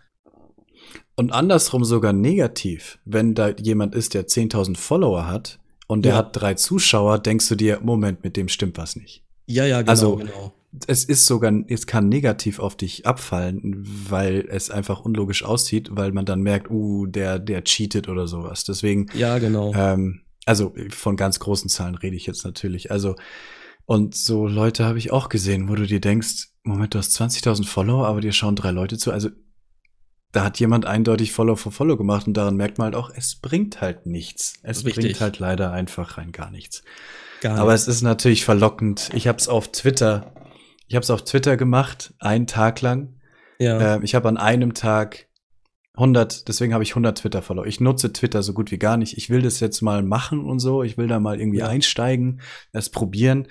Und 1.16 1.32
andersrum 1.32 1.84
sogar 1.84 2.12
negativ, 2.12 2.98
wenn 3.06 3.34
da 3.34 3.50
jemand 3.50 3.94
ist, 3.94 4.12
der 4.12 4.26
10.000 4.26 4.76
Follower 4.76 5.26
hat 5.26 5.60
und 5.86 6.04
der 6.04 6.12
ja. 6.12 6.18
hat 6.18 6.36
drei 6.36 6.54
Zuschauer, 6.54 7.18
denkst 7.20 7.48
du 7.48 7.54
dir, 7.54 7.80
Moment, 7.82 8.22
mit 8.22 8.36
dem 8.36 8.48
stimmt 8.48 8.76
was 8.76 8.96
nicht. 8.96 9.22
Ja, 9.46 9.64
ja, 9.64 9.80
genau, 9.80 9.90
also, 9.90 10.16
genau 10.16 10.52
es 10.86 11.04
ist 11.04 11.26
sogar, 11.26 11.52
es 11.68 11.86
kann 11.86 12.08
negativ 12.08 12.58
auf 12.58 12.76
dich 12.76 13.06
abfallen, 13.06 13.84
weil 14.08 14.46
es 14.48 14.70
einfach 14.70 15.00
unlogisch 15.00 15.44
aussieht, 15.44 15.88
weil 15.92 16.12
man 16.12 16.24
dann 16.24 16.40
merkt, 16.40 16.70
uh, 16.70 17.06
der, 17.06 17.38
der 17.38 17.64
cheatet 17.64 18.08
oder 18.08 18.26
sowas. 18.26 18.64
Deswegen. 18.64 19.06
Ja, 19.14 19.38
genau. 19.38 19.74
Ähm, 19.74 20.22
also 20.46 20.74
von 20.90 21.16
ganz 21.16 21.38
großen 21.40 21.68
Zahlen 21.68 21.94
rede 21.94 22.16
ich 22.16 22.26
jetzt 22.26 22.44
natürlich. 22.44 22.90
Also, 22.90 23.16
und 23.84 24.14
so 24.14 24.46
Leute 24.46 24.84
habe 24.84 24.98
ich 24.98 25.12
auch 25.12 25.28
gesehen, 25.28 25.68
wo 25.68 25.74
du 25.74 25.86
dir 25.86 26.00
denkst, 26.00 26.48
Moment, 26.64 26.94
du 26.94 26.98
hast 26.98 27.20
20.000 27.20 27.66
Follower, 27.66 28.06
aber 28.06 28.20
dir 28.20 28.32
schauen 28.32 28.56
drei 28.56 28.70
Leute 28.70 28.96
zu. 28.96 29.12
Also, 29.12 29.28
da 30.30 30.44
hat 30.44 30.58
jemand 30.58 30.86
eindeutig 30.86 31.32
Follow 31.32 31.56
for 31.56 31.72
Follow 31.72 31.98
gemacht 31.98 32.26
und 32.26 32.34
daran 32.34 32.56
merkt 32.56 32.78
man 32.78 32.86
halt 32.86 32.94
auch, 32.94 33.10
es 33.14 33.36
bringt 33.36 33.82
halt 33.82 34.06
nichts. 34.06 34.54
Es 34.62 34.86
Richtig. 34.86 35.04
bringt 35.04 35.20
halt 35.20 35.38
leider 35.38 35.72
einfach 35.72 36.16
rein 36.16 36.32
gar 36.32 36.50
nichts. 36.50 36.82
Gar 37.42 37.58
aber 37.58 37.74
es 37.74 37.88
ist 37.88 38.00
natürlich 38.00 38.44
verlockend. 38.44 39.10
Ich 39.12 39.28
habe 39.28 39.36
es 39.36 39.48
auf 39.48 39.70
Twitter 39.72 40.32
ich 40.88 40.94
habe 40.94 41.02
es 41.02 41.10
auf 41.10 41.24
Twitter 41.24 41.56
gemacht, 41.56 42.14
einen 42.18 42.46
Tag 42.46 42.80
lang. 42.80 43.20
Ja. 43.58 43.96
Äh, 43.96 44.04
ich 44.04 44.14
habe 44.14 44.28
an 44.28 44.36
einem 44.36 44.74
Tag 44.74 45.28
100, 45.94 46.48
deswegen 46.48 46.72
habe 46.72 46.82
ich 46.82 46.92
100 46.92 47.18
Twitter-Follower. 47.18 47.66
Ich 47.66 47.80
nutze 47.80 48.12
Twitter 48.12 48.42
so 48.42 48.54
gut 48.54 48.70
wie 48.70 48.78
gar 48.78 48.96
nicht. 48.96 49.18
Ich 49.18 49.28
will 49.28 49.42
das 49.42 49.60
jetzt 49.60 49.82
mal 49.82 50.02
machen 50.02 50.44
und 50.44 50.58
so. 50.58 50.82
Ich 50.82 50.96
will 50.96 51.06
da 51.06 51.20
mal 51.20 51.38
irgendwie 51.38 51.58
ja. 51.58 51.68
einsteigen, 51.68 52.40
es 52.72 52.88
probieren. 52.88 53.48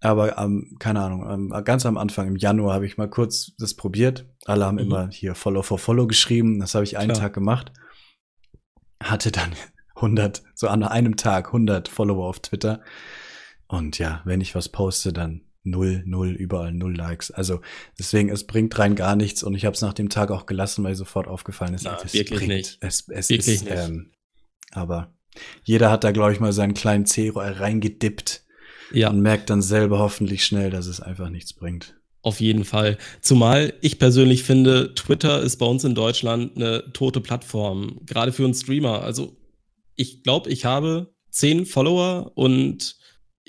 Aber 0.00 0.38
ähm, 0.38 0.76
keine 0.78 1.00
Ahnung, 1.00 1.28
ähm, 1.28 1.64
ganz 1.64 1.84
am 1.86 1.96
Anfang 1.96 2.28
im 2.28 2.36
Januar 2.36 2.74
habe 2.74 2.86
ich 2.86 2.98
mal 2.98 3.08
kurz 3.08 3.52
das 3.58 3.74
probiert. 3.74 4.26
Alle 4.44 4.66
haben 4.66 4.76
mhm. 4.76 4.82
immer 4.82 5.08
hier 5.10 5.34
Follow 5.34 5.62
for 5.62 5.78
Follow 5.78 6.06
geschrieben. 6.06 6.60
Das 6.60 6.74
habe 6.74 6.84
ich 6.84 6.98
einen 6.98 7.10
Klar. 7.10 7.22
Tag 7.22 7.32
gemacht. 7.32 7.72
Hatte 9.02 9.32
dann 9.32 9.52
100, 9.96 10.42
so 10.54 10.68
an 10.68 10.84
einem 10.84 11.16
Tag 11.16 11.48
100 11.48 11.88
Follower 11.88 12.28
auf 12.28 12.40
Twitter. 12.40 12.82
Und 13.66 13.98
ja, 13.98 14.22
wenn 14.24 14.40
ich 14.40 14.54
was 14.54 14.68
poste, 14.68 15.12
dann 15.12 15.47
null, 15.62 16.02
null, 16.06 16.30
überall 16.30 16.72
null 16.72 16.96
Likes. 16.96 17.30
Also 17.30 17.60
deswegen, 17.98 18.30
es 18.30 18.46
bringt 18.46 18.78
rein 18.78 18.94
gar 18.94 19.16
nichts. 19.16 19.42
Und 19.42 19.54
ich 19.54 19.64
habe 19.64 19.74
es 19.74 19.82
nach 19.82 19.94
dem 19.94 20.08
Tag 20.08 20.30
auch 20.30 20.46
gelassen, 20.46 20.84
weil 20.84 20.94
sofort 20.94 21.26
aufgefallen 21.26 21.74
ist, 21.74 21.84
Na, 21.84 21.98
es 22.02 22.14
wirklich 22.14 22.40
bringt, 22.40 22.52
nicht. 22.52 22.78
Es, 22.80 23.08
es 23.08 23.28
wirklich 23.28 23.56
ist, 23.56 23.64
nicht. 23.64 23.76
Ähm, 23.76 24.10
aber 24.72 25.14
jeder 25.64 25.90
hat 25.90 26.04
da, 26.04 26.10
glaube 26.10 26.32
ich, 26.32 26.40
mal 26.40 26.52
seinen 26.52 26.74
kleinen 26.74 27.06
Zero 27.06 27.40
reingedippt 27.40 28.44
ja. 28.92 29.10
und 29.10 29.20
merkt 29.20 29.50
dann 29.50 29.62
selber 29.62 29.98
hoffentlich 29.98 30.44
schnell, 30.44 30.70
dass 30.70 30.86
es 30.86 31.00
einfach 31.00 31.30
nichts 31.30 31.52
bringt. 31.52 31.94
Auf 32.22 32.40
jeden 32.40 32.64
Fall. 32.64 32.98
Zumal 33.20 33.74
ich 33.80 33.98
persönlich 33.98 34.42
finde, 34.42 34.94
Twitter 34.94 35.40
ist 35.40 35.56
bei 35.56 35.66
uns 35.66 35.84
in 35.84 35.94
Deutschland 35.94 36.56
eine 36.56 36.92
tote 36.92 37.20
Plattform, 37.20 38.00
gerade 38.04 38.32
für 38.32 38.44
einen 38.44 38.54
Streamer. 38.54 39.02
Also 39.02 39.36
ich 39.94 40.24
glaube, 40.24 40.50
ich 40.50 40.64
habe 40.64 41.14
zehn 41.30 41.64
Follower 41.64 42.32
und 42.34 42.97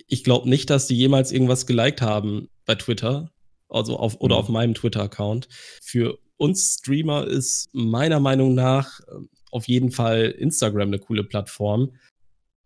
ich 0.10 0.24
glaube 0.24 0.50
nicht, 0.50 0.70
dass 0.70 0.88
die 0.88 0.98
jemals 0.98 1.32
irgendwas 1.32 1.66
geliked 1.66 2.02
haben 2.02 2.50
bei 2.66 2.76
Twitter, 2.76 3.32
also 3.70 3.98
auf 3.98 4.20
oder 4.20 4.36
mhm. 4.36 4.40
auf 4.40 4.50
meinem 4.50 4.74
Twitter-Account. 4.74 5.48
Für 5.82 6.18
uns 6.38 6.78
Streamer 6.80 7.28
ist 7.28 7.70
meiner 7.74 8.20
Meinung 8.20 8.56
nach 8.56 9.00
äh, 9.02 9.26
auf 9.52 9.68
jeden 9.68 9.92
Fall 9.92 10.26
Instagram 10.38 10.90
eine 10.90 11.00
coole 11.00 11.24
Plattform 11.24 11.94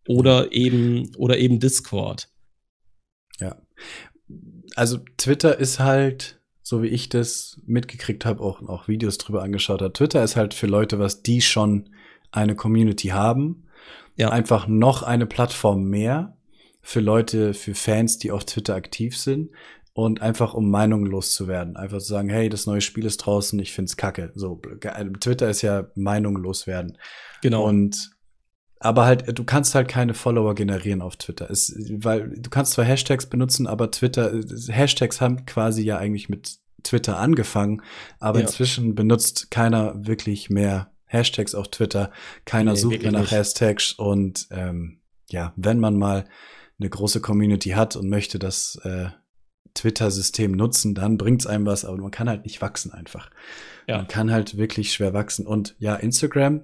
oder 0.07 0.51
eben 0.51 1.13
oder 1.17 1.37
eben 1.37 1.59
Discord. 1.59 2.29
Ja. 3.39 3.61
Also 4.75 4.99
Twitter 5.17 5.59
ist 5.59 5.79
halt, 5.79 6.41
so 6.61 6.81
wie 6.81 6.87
ich 6.87 7.09
das 7.09 7.61
mitgekriegt 7.65 8.25
habe, 8.25 8.41
auch, 8.41 8.61
auch 8.67 8.87
Videos 8.87 9.17
drüber 9.17 9.43
angeschaut 9.43 9.81
habe. 9.81 9.93
Twitter 9.93 10.23
ist 10.23 10.35
halt 10.35 10.53
für 10.53 10.67
Leute, 10.67 10.99
was 10.99 11.23
die 11.23 11.41
schon 11.41 11.89
eine 12.31 12.55
Community 12.55 13.09
haben. 13.09 13.67
Ja. 14.15 14.29
Einfach 14.29 14.67
noch 14.67 15.03
eine 15.03 15.25
Plattform 15.25 15.85
mehr 15.85 16.37
für 16.83 16.99
Leute, 16.99 17.53
für 17.53 17.73
Fans, 17.73 18.19
die 18.19 18.31
auf 18.31 18.45
Twitter 18.45 18.75
aktiv 18.75 19.17
sind 19.17 19.49
und 19.93 20.21
einfach 20.21 20.53
um 20.53 20.69
Meinungen 20.69 21.05
loszuwerden. 21.05 21.77
Einfach 21.77 21.99
zu 21.99 22.05
sagen, 22.05 22.29
hey, 22.29 22.49
das 22.49 22.65
neue 22.65 22.81
Spiel 22.81 23.05
ist 23.05 23.17
draußen, 23.17 23.57
ich 23.59 23.71
find's 23.71 23.95
kacke. 23.95 24.31
So, 24.35 24.61
Twitter 25.19 25.49
ist 25.49 25.61
ja 25.61 25.87
Meinungen 25.95 26.43
loswerden. 26.43 26.97
Genau. 27.41 27.65
Und 27.65 28.11
aber 28.79 29.05
halt, 29.05 29.39
du 29.39 29.45
kannst 29.45 29.75
halt 29.75 29.87
keine 29.87 30.13
Follower 30.13 30.55
generieren 30.55 31.01
auf 31.01 31.15
Twitter. 31.15 31.49
Es, 31.49 31.73
weil 32.03 32.29
du 32.29 32.49
kannst 32.49 32.73
zwar 32.73 32.83
Hashtags 32.83 33.27
benutzen, 33.27 33.65
aber 33.65 33.91
Twitter, 33.91 34.33
Hashtags 34.67 35.21
haben 35.21 35.45
quasi 35.45 35.83
ja 35.83 35.97
eigentlich 35.97 36.27
mit 36.27 36.57
Twitter 36.83 37.17
angefangen, 37.17 37.81
aber 38.19 38.39
ja. 38.39 38.45
inzwischen 38.45 38.93
benutzt 38.93 39.51
keiner 39.51 40.05
wirklich 40.05 40.49
mehr 40.49 40.91
Hashtags 41.05 41.55
auf 41.55 41.69
Twitter. 41.69 42.11
Keiner 42.43 42.73
nee, 42.73 42.77
sucht 42.77 43.03
mehr 43.03 43.13
nach 43.13 43.21
nicht. 43.21 43.31
Hashtags 43.31 43.93
und 43.93 44.47
ähm, 44.51 44.99
ja, 45.29 45.53
wenn 45.55 45.79
man 45.79 45.97
mal 45.97 46.25
eine 46.79 46.89
große 46.89 47.21
Community 47.21 47.71
hat 47.71 47.95
und 47.95 48.09
möchte 48.09 48.39
das 48.39 48.79
äh, 48.83 49.09
Twitter-System 49.73 50.51
nutzen, 50.51 50.95
dann 50.95 51.17
bringt's 51.17 51.47
einem 51.47 51.65
was, 51.65 51.85
aber 51.85 51.97
man 51.97 52.11
kann 52.11 52.29
halt 52.29 52.45
nicht 52.45 52.61
wachsen 52.61 52.91
einfach. 52.91 53.29
Ja. 53.87 53.97
Man 53.97 54.07
kann 54.07 54.31
halt 54.31 54.57
wirklich 54.57 54.93
schwer 54.93 55.13
wachsen. 55.13 55.47
Und 55.47 55.75
ja, 55.79 55.95
Instagram 55.95 56.61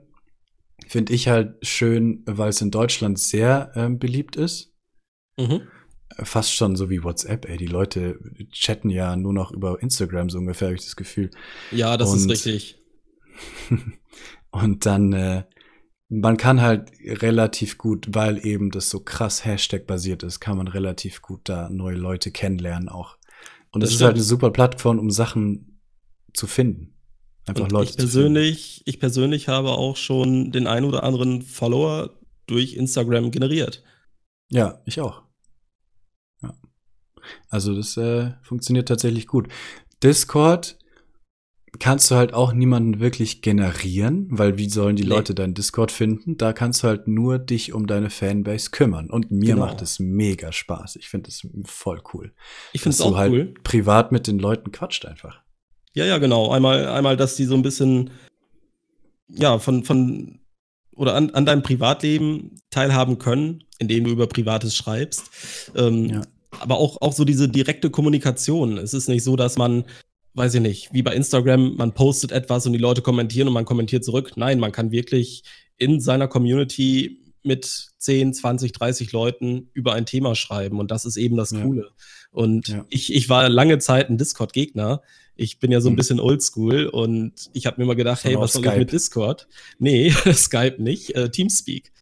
Finde 0.87 1.13
ich 1.13 1.27
halt 1.27 1.55
schön, 1.65 2.23
weil 2.25 2.49
es 2.49 2.61
in 2.61 2.71
Deutschland 2.71 3.19
sehr 3.19 3.71
ähm, 3.75 3.99
beliebt 3.99 4.35
ist. 4.35 4.73
Mhm. 5.37 5.61
Fast 6.17 6.55
schon 6.55 6.75
so 6.75 6.89
wie 6.89 7.03
WhatsApp, 7.03 7.47
ey. 7.47 7.57
Die 7.57 7.67
Leute 7.67 8.19
chatten 8.51 8.89
ja 8.89 9.15
nur 9.15 9.33
noch 9.33 9.51
über 9.51 9.81
Instagram, 9.81 10.29
so 10.29 10.39
ungefähr, 10.39 10.69
habe 10.69 10.75
ich 10.75 10.83
das 10.83 10.95
Gefühl. 10.95 11.29
Ja, 11.71 11.97
das 11.97 12.09
und, 12.09 12.19
ist 12.19 12.29
richtig. 12.29 12.81
und 14.51 14.85
dann, 14.85 15.13
äh, 15.13 15.43
man 16.09 16.37
kann 16.37 16.61
halt 16.61 16.91
relativ 17.05 17.77
gut, 17.77 18.07
weil 18.09 18.43
eben 18.45 18.71
das 18.71 18.89
so 18.89 18.99
krass 18.99 19.45
Hashtag-basiert 19.45 20.23
ist, 20.23 20.39
kann 20.39 20.57
man 20.57 20.67
relativ 20.67 21.21
gut 21.21 21.41
da 21.43 21.69
neue 21.69 21.95
Leute 21.95 22.31
kennenlernen 22.31 22.89
auch. 22.89 23.17
Und 23.71 23.83
es 23.83 23.91
ist 23.91 24.01
halt 24.01 24.15
eine 24.15 24.23
super 24.23 24.49
Plattform, 24.49 24.97
um 24.97 25.11
Sachen 25.11 25.79
zu 26.33 26.47
finden. 26.47 26.95
Einfach 27.45 27.65
und 27.65 27.71
Leute 27.71 27.91
ich 27.91 27.97
persönlich, 27.97 28.81
ich 28.85 28.99
persönlich 28.99 29.47
habe 29.47 29.69
auch 29.69 29.95
schon 29.95 30.51
den 30.51 30.65
ein 30.65 30.83
oder 30.83 31.03
anderen 31.03 31.43
Follower 31.43 32.11
durch 32.47 32.73
Instagram 32.73 33.29
generiert. 33.29 33.83
Ja, 34.49 34.81
ich 34.85 34.99
auch. 35.01 35.21
Ja. 36.41 36.55
Also 37.49 37.75
das 37.75 37.95
äh, 37.97 38.31
funktioniert 38.41 38.87
tatsächlich 38.87 39.27
gut. 39.27 39.47
Discord 40.01 40.79
kannst 41.77 42.09
du 42.09 42.15
halt 42.15 42.33
auch 42.33 42.53
niemanden 42.53 42.99
wirklich 42.99 43.41
generieren, 43.41 44.27
weil 44.31 44.57
wie 44.57 44.69
sollen 44.69 44.95
die 44.95 45.03
nee. 45.03 45.09
Leute 45.09 45.35
deinen 45.35 45.53
Discord 45.53 45.91
finden? 45.91 46.37
Da 46.37 46.53
kannst 46.53 46.83
du 46.83 46.87
halt 46.87 47.07
nur 47.07 47.37
dich 47.37 47.73
um 47.73 47.85
deine 47.85 48.09
Fanbase 48.09 48.71
kümmern. 48.71 49.09
Und 49.09 49.29
mir 49.29 49.53
genau. 49.53 49.65
macht 49.65 49.81
es 49.81 49.99
mega 49.99 50.51
Spaß. 50.51 50.95
Ich 50.95 51.09
finde 51.09 51.29
es 51.29 51.47
voll 51.65 52.01
cool. 52.13 52.33
Ich 52.73 52.81
finde 52.81 52.95
es 52.95 53.01
auch 53.01 53.17
halt 53.17 53.31
cool. 53.31 53.53
Privat 53.63 54.11
mit 54.11 54.27
den 54.27 54.39
Leuten 54.39 54.71
quatscht 54.71 55.05
einfach. 55.05 55.41
Ja, 55.93 56.05
ja, 56.05 56.17
genau. 56.17 56.51
Einmal, 56.51 56.87
einmal, 56.87 57.17
dass 57.17 57.35
die 57.35 57.45
so 57.45 57.55
ein 57.55 57.61
bisschen, 57.61 58.11
ja, 59.27 59.59
von, 59.59 59.83
von 59.83 60.39
oder 60.95 61.15
an, 61.15 61.29
an 61.31 61.45
deinem 61.45 61.63
Privatleben 61.63 62.59
teilhaben 62.71 63.19
können, 63.19 63.63
indem 63.79 64.03
du 64.03 64.11
über 64.11 64.27
Privates 64.27 64.75
schreibst. 64.75 65.71
Ähm, 65.75 66.05
ja. 66.05 66.21
Aber 66.59 66.77
auch, 66.77 67.01
auch 67.01 67.13
so 67.13 67.25
diese 67.25 67.47
direkte 67.47 67.89
Kommunikation. 67.89 68.77
Es 68.77 68.93
ist 68.93 69.07
nicht 69.07 69.23
so, 69.23 69.35
dass 69.35 69.57
man, 69.57 69.85
weiß 70.33 70.55
ich 70.55 70.61
nicht, 70.61 70.93
wie 70.93 71.01
bei 71.01 71.13
Instagram, 71.13 71.75
man 71.75 71.93
postet 71.93 72.31
etwas 72.31 72.65
und 72.65 72.73
die 72.73 72.79
Leute 72.79 73.01
kommentieren 73.01 73.47
und 73.47 73.53
man 73.53 73.65
kommentiert 73.65 74.05
zurück. 74.05 74.33
Nein, 74.35 74.59
man 74.59 74.71
kann 74.71 74.91
wirklich 74.91 75.43
in 75.77 75.99
seiner 75.99 76.27
Community 76.27 77.19
mit 77.43 77.89
10, 77.97 78.33
20, 78.33 78.71
30 78.73 79.11
Leuten 79.11 79.69
über 79.73 79.93
ein 79.93 80.05
Thema 80.05 80.35
schreiben 80.35 80.79
und 80.79 80.91
das 80.91 81.05
ist 81.05 81.17
eben 81.17 81.37
das 81.37 81.51
Coole. 81.51 81.81
Ja. 81.81 82.05
Und 82.31 82.67
ja. 82.67 82.85
Ich, 82.89 83.13
ich 83.13 83.29
war 83.29 83.49
lange 83.49 83.79
Zeit 83.79 84.09
ein 84.09 84.17
Discord-Gegner, 84.17 85.01
ich 85.39 85.59
bin 85.59 85.71
ja 85.71 85.79
so 85.79 85.87
ein 85.87 85.91
hm. 85.91 85.95
bisschen 85.95 86.19
oldschool 86.19 86.87
und 86.87 87.49
ich 87.53 87.65
habe 87.65 87.79
mir 87.79 87.87
mal 87.87 87.95
gedacht, 87.95 88.25
hey, 88.25 88.35
was 88.37 88.53
soll 88.53 88.61
Skype. 88.61 88.75
ich 88.75 88.79
mit 88.79 88.91
Discord? 88.91 89.47
Nee, 89.79 90.11
Skype 90.33 90.81
nicht, 90.83 91.15
äh, 91.15 91.29
Teamspeak. 91.31 91.93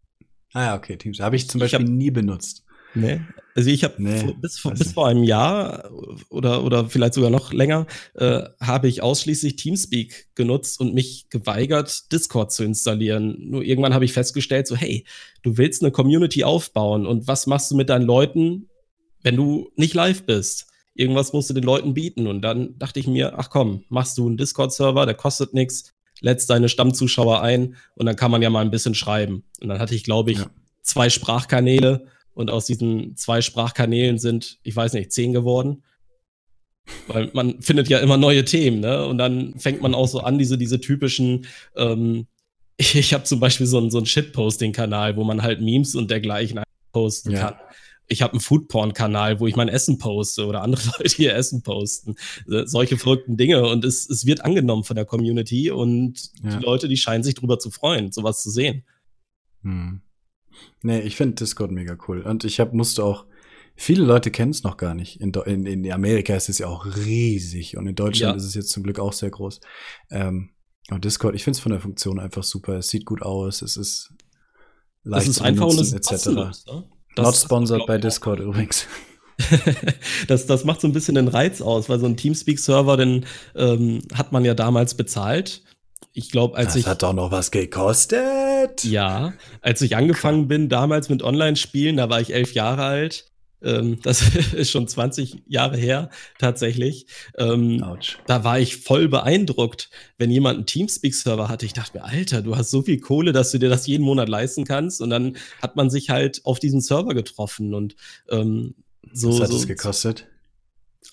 Ah 0.54 0.66
ja, 0.66 0.76
okay, 0.76 0.98
Teamspeak. 0.98 1.24
Habe 1.24 1.36
ich 1.36 1.48
zum 1.48 1.60
Beispiel 1.60 1.82
ich 1.82 1.86
hab, 1.86 1.96
nie 1.96 2.10
benutzt. 2.10 2.64
Nee. 2.96 3.22
Also 3.58 3.72
ich 3.72 3.84
habe 3.84 3.96
nee, 3.98 4.36
bis, 4.40 4.62
bis 4.62 4.92
vor 4.94 5.08
einem 5.08 5.24
Jahr 5.24 5.90
oder, 6.30 6.64
oder 6.64 6.88
vielleicht 6.92 7.16
sogar 7.16 7.32
noch 7.32 7.52
länger 7.52 7.88
äh, 8.14 8.44
habe 8.62 8.88
ich 8.88 9.02
ausschließlich 9.02 9.56
Teamspeak 9.56 10.28
genutzt 10.36 10.80
und 10.80 10.94
mich 10.94 11.26
geweigert, 11.32 12.12
Discord 12.12 12.52
zu 12.52 12.64
installieren. 12.64 13.36
Nur 13.40 13.64
irgendwann 13.64 13.96
habe 13.96 14.06
ich 14.06 14.14
festgestellt, 14.14 14.68
so 14.68 14.76
hey, 14.76 15.06
du 15.42 15.58
willst 15.58 15.82
eine 15.82 15.92
Community 15.92 16.44
aufbauen 16.44 17.08
und 17.08 17.28
was 17.28 17.48
machst 17.48 17.72
du 17.72 17.76
mit 17.76 17.90
deinen 17.90 18.06
Leuten, 18.06 18.70
wenn 19.24 19.36
du 19.36 19.72
nicht 19.76 19.96
live 19.96 20.28
bist? 20.28 20.68
Irgendwas 20.94 21.34
musst 21.34 21.50
du 21.50 21.56
den 21.56 21.64
Leuten 21.64 21.96
bieten. 21.96 22.28
Und 22.28 22.44
dann 22.44 22.78
dachte 22.78 23.00
ich 23.00 23.08
mir, 23.08 23.40
ach 23.40 23.50
komm, 23.50 23.86
machst 23.90 24.20
du 24.20 24.28
einen 24.28 24.38
Discord-Server, 24.38 25.08
der 25.08 25.16
kostet 25.16 25.56
nichts, 25.56 25.96
lädst 26.22 26.52
deine 26.52 26.70
Stammzuschauer 26.70 27.42
ein 27.42 27.76
und 27.96 28.06
dann 28.06 28.16
kann 28.16 28.30
man 28.30 28.44
ja 28.44 28.52
mal 28.52 28.62
ein 28.62 28.70
bisschen 28.70 28.94
schreiben. 28.94 29.46
Und 29.62 29.70
dann 29.70 29.80
hatte 29.80 29.96
ich, 29.96 30.04
glaube 30.04 30.32
ich, 30.32 30.38
ja. 30.38 30.52
zwei 30.84 31.10
Sprachkanäle 31.10 32.06
und 32.38 32.52
aus 32.52 32.66
diesen 32.66 33.16
zwei 33.16 33.42
Sprachkanälen 33.42 34.20
sind, 34.20 34.60
ich 34.62 34.76
weiß 34.76 34.94
nicht, 34.94 35.12
zehn 35.12 35.34
geworden. 35.34 35.84
Weil 37.08 37.32
man 37.34 37.62
findet 37.62 37.90
ja 37.90 37.98
immer 37.98 38.16
neue 38.16 38.46
Themen, 38.46 38.80
ne? 38.80 39.06
Und 39.08 39.18
dann 39.18 39.58
fängt 39.58 39.82
man 39.82 39.96
auch 39.96 40.08
so 40.08 40.20
an, 40.20 40.38
diese, 40.38 40.58
diese 40.58 40.80
typischen, 40.80 41.48
ähm, 41.76 42.28
ich 42.78 43.14
habe 43.14 43.24
zum 43.24 43.40
Beispiel 43.40 43.66
so 43.66 43.80
einen, 43.80 43.90
so 43.90 43.98
einen 43.98 44.06
Shitposting-Kanal, 44.06 45.18
wo 45.18 45.24
man 45.24 45.42
halt 45.42 45.62
Memes 45.62 45.96
und 45.96 46.12
dergleichen 46.12 46.62
posten 46.94 47.32
ja. 47.32 47.40
kann 47.40 47.56
ich 48.10 48.22
habe 48.22 48.34
einen 48.34 48.40
Foodporn-Kanal, 48.40 49.42
wo 49.42 49.48
ich 49.48 49.58
mein 49.58 49.68
Essen 49.68 49.98
poste 49.98 50.46
oder 50.46 50.62
andere 50.62 50.82
Leute 50.98 51.22
ihr 51.22 51.36
Essen 51.36 51.62
posten. 51.62 52.16
Solche 52.46 52.98
verrückten 52.98 53.36
Dinge. 53.36 53.68
Und 53.68 53.84
es, 53.84 54.10
es 54.10 54.26
wird 54.26 54.46
angenommen 54.46 54.86
von 54.86 54.96
der 54.96 55.04
Community 55.04 55.72
und 55.72 56.32
ja. 56.42 56.56
die 56.56 56.64
Leute, 56.64 56.88
die 56.88 56.96
scheinen 56.96 57.26
sich 57.26 57.36
darüber 57.36 57.60
zu 57.60 57.70
freuen, 57.70 58.14
sowas 58.14 58.42
zu 58.42 58.50
sehen. 58.50 58.86
Hm. 59.64 60.02
Nee, 60.82 61.00
ich 61.02 61.16
finde 61.16 61.36
Discord 61.36 61.72
mega 61.72 61.98
cool. 62.08 62.22
Und 62.22 62.44
ich 62.44 62.60
hab, 62.60 62.74
musste 62.74 63.04
auch, 63.04 63.26
viele 63.76 64.04
Leute 64.04 64.32
kennen 64.32 64.52
es 64.52 64.64
noch 64.64 64.78
gar 64.78 64.94
nicht. 64.94 65.20
In, 65.22 65.32
in, 65.46 65.66
in, 65.66 65.92
Amerika 65.92 66.36
ist 66.36 66.50
es 66.50 66.58
ja 66.58 66.68
auch 66.68 66.86
riesig 66.86 67.78
und 67.78 67.88
in 67.88 67.96
Deutschland 67.96 68.34
ja. 68.34 68.38
ist 68.38 68.46
es 68.46 68.56
jetzt 68.56 68.70
zum 68.70 68.84
Glück 68.84 69.00
auch 69.00 69.14
sehr 69.14 69.30
groß. 69.30 69.60
Ähm, 70.12 70.50
und 70.90 71.04
Discord, 71.04 71.36
ich 71.36 71.44
finde 71.44 71.58
es 71.58 71.62
von 71.62 71.72
der 71.72 71.82
Funktion 71.82 72.20
einfach 72.20 72.44
super. 72.44 72.78
Es 72.78 72.90
sieht 72.90 73.06
gut 73.06 73.22
aus, 73.22 73.62
es 73.62 73.76
ist 73.78 74.14
leicht 75.04 75.24
das 75.24 75.30
ist 75.30 75.38
zu 75.38 75.44
einfach 75.44 75.68
benutzen, 75.68 75.96
und 75.96 76.12
etc. 76.12 76.26
Ne? 76.28 76.84
Not 77.18 77.36
sponsored 77.36 77.86
bei 77.86 77.98
Discord 77.98 78.40
übrigens. 78.40 78.88
das, 80.28 80.46
das 80.46 80.64
macht 80.64 80.82
so 80.82 80.88
ein 80.88 80.94
bisschen 80.94 81.16
den 81.16 81.28
Reiz 81.28 81.62
aus, 81.62 81.90
weil 81.90 82.00
so 82.00 82.06
ein 82.06 82.18
Teamspeak-Server, 82.18 82.98
den 82.98 83.26
ähm, 83.56 84.02
hat 84.14 84.32
man 84.32 84.46
ja 84.46 84.54
damals 84.54 84.96
bezahlt. 84.96 85.62
Ich 86.18 86.32
glaube, 86.32 86.58
als 86.58 86.70
das 86.70 86.76
ich. 86.78 86.84
Das 86.86 86.92
hat 86.94 87.04
doch 87.04 87.14
noch 87.14 87.30
was 87.30 87.52
gekostet. 87.52 88.84
Ja, 88.84 89.34
als 89.62 89.84
ich 89.84 89.96
angefangen 89.96 90.48
bin, 90.48 90.68
damals 90.68 91.10
mit 91.10 91.22
Online-Spielen, 91.22 91.98
da 91.98 92.10
war 92.10 92.20
ich 92.20 92.34
elf 92.34 92.56
Jahre 92.56 92.86
alt. 92.86 93.32
Ähm, 93.62 94.00
das 94.02 94.24
ist 94.54 94.72
schon 94.72 94.88
20 94.88 95.44
Jahre 95.46 95.78
her 95.78 96.10
tatsächlich. 96.40 97.06
Ähm, 97.38 97.86
da 98.26 98.44
war 98.44 98.60
ich 98.60 98.78
voll 98.78 99.08
beeindruckt, 99.10 99.92
wenn 100.18 100.32
jemand 100.32 100.58
einen 100.58 100.66
Teamspeak-Server 100.66 101.50
hatte. 101.50 101.68
Ich 101.68 101.74
dachte 101.74 102.00
mir, 102.00 102.04
Alter, 102.04 102.42
du 102.42 102.58
hast 102.58 102.72
so 102.72 102.82
viel 102.82 103.00
Kohle, 103.00 103.32
dass 103.32 103.52
du 103.52 103.60
dir 103.60 103.70
das 103.70 103.86
jeden 103.86 104.04
Monat 104.04 104.28
leisten 104.28 104.66
kannst. 104.66 105.02
Und 105.02 105.12
dann 105.12 105.38
hat 105.62 105.76
man 105.76 105.92
sich 105.92 106.10
halt 106.10 106.42
auf 106.46 106.58
diesen 106.58 106.82
Server 106.82 107.14
getroffen 107.14 107.76
und 107.76 107.96
ähm, 108.32 108.74
so. 109.14 109.34
Was 109.34 109.42
hat 109.42 109.50
so, 109.50 109.58
es 109.58 109.68
gekostet? 109.68 110.26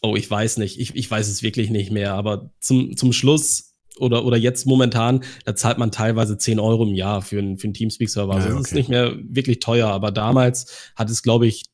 Oh, 0.00 0.16
ich 0.16 0.30
weiß 0.30 0.56
nicht. 0.56 0.80
Ich, 0.80 0.94
ich 0.96 1.10
weiß 1.10 1.28
es 1.28 1.42
wirklich 1.42 1.68
nicht 1.68 1.90
mehr. 1.90 2.14
Aber 2.14 2.48
zum, 2.58 2.96
zum 2.96 3.12
Schluss 3.12 3.73
oder, 3.98 4.24
oder 4.24 4.36
jetzt 4.36 4.66
momentan, 4.66 5.24
da 5.44 5.54
zahlt 5.54 5.78
man 5.78 5.92
teilweise 5.92 6.36
10 6.36 6.58
Euro 6.58 6.84
im 6.84 6.94
Jahr 6.94 7.22
für 7.22 7.38
einen, 7.38 7.58
für 7.58 7.64
einen 7.64 7.74
Teamspeak-Server. 7.74 8.34
Also 8.34 8.48
ja, 8.48 8.54
okay. 8.54 8.62
das 8.62 8.72
ist 8.72 8.76
nicht 8.76 8.88
mehr 8.88 9.16
wirklich 9.22 9.60
teuer. 9.60 9.88
Aber 9.88 10.10
damals 10.10 10.92
hat 10.96 11.10
es, 11.10 11.22
glaube 11.22 11.46
ich, 11.46 11.64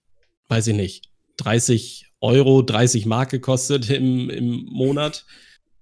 weiß 0.49 0.67
ich 0.69 0.77
nicht, 0.77 1.11
30 1.39 2.13
Euro, 2.21 2.63
30 2.63 3.07
Mark 3.07 3.31
gekostet 3.31 3.89
im, 3.91 4.29
im 4.29 4.65
Monat. 4.67 5.25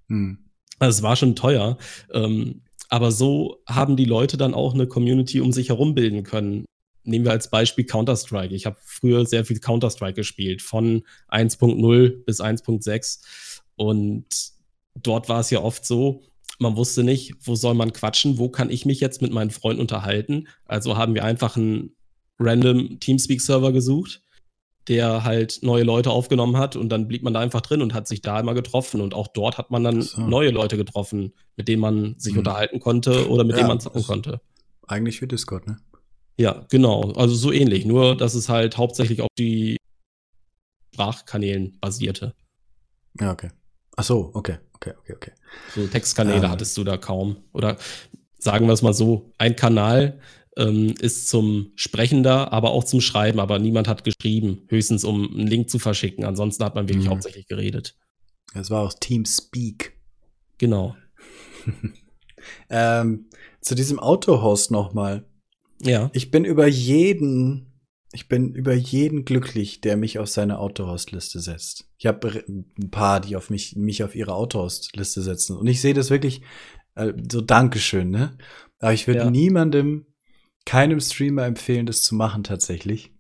Hm. 0.09 0.39
Also 0.79 0.99
es 0.99 1.03
war 1.03 1.17
schon 1.17 1.35
teuer. 1.35 1.79
Ähm, 2.13 2.63
aber 2.89 3.11
so 3.11 3.63
haben 3.67 3.97
die 3.97 4.05
Leute 4.05 4.37
dann 4.37 4.55
auch 4.55 4.75
eine 4.75 4.87
Community 4.87 5.41
um 5.41 5.53
sich 5.53 5.71
herum 5.71 5.95
bilden 5.95 6.23
können. 6.23 6.65
Nehmen 7.03 7.25
wir 7.25 7.33
als 7.33 7.51
Beispiel 7.51 7.85
Counter-Strike. 7.85 8.55
Ich 8.55 8.67
habe 8.67 8.77
früher 8.81 9.27
sehr 9.27 9.45
viel 9.45 9.59
Counter-Strike 9.59 10.15
gespielt, 10.15 10.63
von 10.63 11.03
1.0 11.29 12.25
bis 12.25 12.41
1.6. 12.41 13.21
Und 13.77 14.27
dort 15.03 15.29
war 15.29 15.41
es 15.41 15.51
ja 15.51 15.61
oft 15.63 15.85
so, 15.85 16.23
man 16.59 16.77
wusste 16.77 17.05
nicht, 17.05 17.35
wo 17.43 17.55
soll 17.55 17.75
man 17.75 17.93
quatschen, 17.93 18.39
wo 18.39 18.49
kann 18.49 18.71
ich 18.71 18.85
mich 18.85 19.01
jetzt 19.01 19.23
mit 19.23 19.33
meinen 19.33 19.51
Freunden 19.51 19.81
unterhalten. 19.81 20.49
Also 20.65 20.97
haben 20.97 21.15
wir 21.15 21.25
einfach 21.25 21.57
einen 21.57 21.95
random 22.39 22.99
Teamspeak-Server 23.01 23.73
gesucht 23.73 24.23
der 24.89 25.23
halt 25.23 25.61
neue 25.63 25.85
Leute 25.85 26.11
aufgenommen 26.11 26.57
hat 26.57 26.75
und 26.75 26.89
dann 26.89 27.09
blieb 27.09 27.23
man 27.23 27.35
da 27.35 27.41
einfach 27.41 27.61
drin 27.61 27.83
und 27.83 27.93
hat 27.93 28.09
sich 28.09 28.23
da 28.23 28.41
immer 28.41 28.55
getroffen 28.55 29.01
und 29.01 29.15
auch 29.15 29.29
dort 29.29 29.59
hat 29.59 29.71
man 29.71 29.85
dann 29.85 30.03
so. 30.03 30.23
neue 30.23 30.51
Leute 30.51 30.77
getroffen, 30.77 31.35
mit 31.57 31.69
denen 31.69 31.81
man 31.81 32.19
sich 32.19 32.33
mhm. 32.33 32.41
unterhalten 32.41 32.81
konnte 32.81 33.29
oder 33.29 33.45
mit 33.45 33.53
ja, 33.53 33.59
denen 33.59 33.69
man 33.69 33.81
zocken 33.81 34.03
konnte. 34.03 34.41
Eigentlich 34.87 35.21
wie 35.21 35.29
Discord, 35.29 35.67
ne? 35.67 35.79
Ja, 36.39 36.65
genau. 36.71 37.13
Also 37.13 37.35
so 37.35 37.53
ähnlich, 37.53 37.85
nur 37.85 38.17
dass 38.17 38.35
es 38.35 38.49
halt 38.49 38.79
hauptsächlich 38.79 39.21
auf 39.21 39.29
die 39.39 39.77
Sprachkanälen 40.95 41.77
basierte. 41.81 42.35
Ja, 43.21 43.33
okay. 43.33 43.51
Ach 43.99 44.05
so, 44.05 44.31
okay, 44.33 44.59
okay, 44.75 44.93
okay, 45.01 45.13
okay. 45.13 45.33
So 45.75 45.85
Textkanäle 45.89 46.45
ähm. 46.45 46.51
hattest 46.51 46.77
du 46.77 46.85
da 46.85 46.97
kaum. 46.97 47.39
Oder 47.53 47.79
sagen 48.39 48.67
wir 48.67 48.73
es 48.73 48.81
mal 48.81 48.95
so, 48.95 49.33
ein 49.39 49.57
Kanal 49.57 50.21
ähm, 50.57 50.95
ist 51.01 51.27
zum 51.27 51.73
Sprechen 51.75 52.23
da, 52.23 52.47
aber 52.47 52.71
auch 52.71 52.85
zum 52.85 53.01
Schreiben. 53.01 53.41
Aber 53.41 53.59
niemand 53.59 53.89
hat 53.89 54.05
geschrieben, 54.05 54.63
höchstens 54.69 55.03
um 55.03 55.29
einen 55.35 55.49
Link 55.49 55.69
zu 55.69 55.81
verschicken. 55.81 56.25
Ansonsten 56.25 56.63
hat 56.63 56.77
man 56.77 56.89
wirklich 56.89 57.07
mhm. 57.07 57.11
hauptsächlich 57.11 57.49
geredet. 57.49 57.97
Es 58.55 58.71
war 58.71 58.83
auch 58.83 58.95
Teamspeak. 58.95 59.99
Genau. 60.59 60.95
ähm, 62.71 63.27
zu 63.61 63.75
diesem 63.75 63.99
Autohost 63.99 64.71
nochmal. 64.71 65.25
Ja. 65.83 66.09
Ich 66.13 66.31
bin 66.31 66.45
über 66.45 66.69
jeden, 66.69 67.68
ich 68.13 68.29
bin 68.29 68.55
über 68.55 68.73
jeden 68.73 69.25
glücklich, 69.25 69.81
der 69.81 69.97
mich 69.97 70.19
auf 70.19 70.29
seine 70.29 70.59
Autohost-Liste 70.59 71.41
setzt. 71.41 71.91
Ich 71.99 72.07
habe 72.07 72.45
ein 72.49 72.91
paar, 72.91 73.21
die 73.21 73.37
auf 73.37 73.51
mich, 73.51 73.77
mich 73.77 74.03
auf 74.03 74.15
ihre 74.15 74.35
Autohost-Liste 74.35 75.23
setzen. 75.23 75.57
Und 75.57 75.67
ich 75.67 75.81
sehe 75.81 75.95
das 75.95 76.11
wirklich 76.11 76.43
äh, 76.95 77.13
so 77.31 77.41
Dankeschön, 77.41 78.11
ne? 78.11 78.39
Aber 78.79 78.93
ich 78.93 79.07
würde 79.07 79.21
ja. 79.21 79.31
niemandem 79.31 80.07
keinem 80.65 81.01
Streamer 81.01 81.45
empfehlen, 81.45 81.87
das 81.87 82.03
zu 82.03 82.15
machen 82.15 82.45
tatsächlich. 82.45 83.13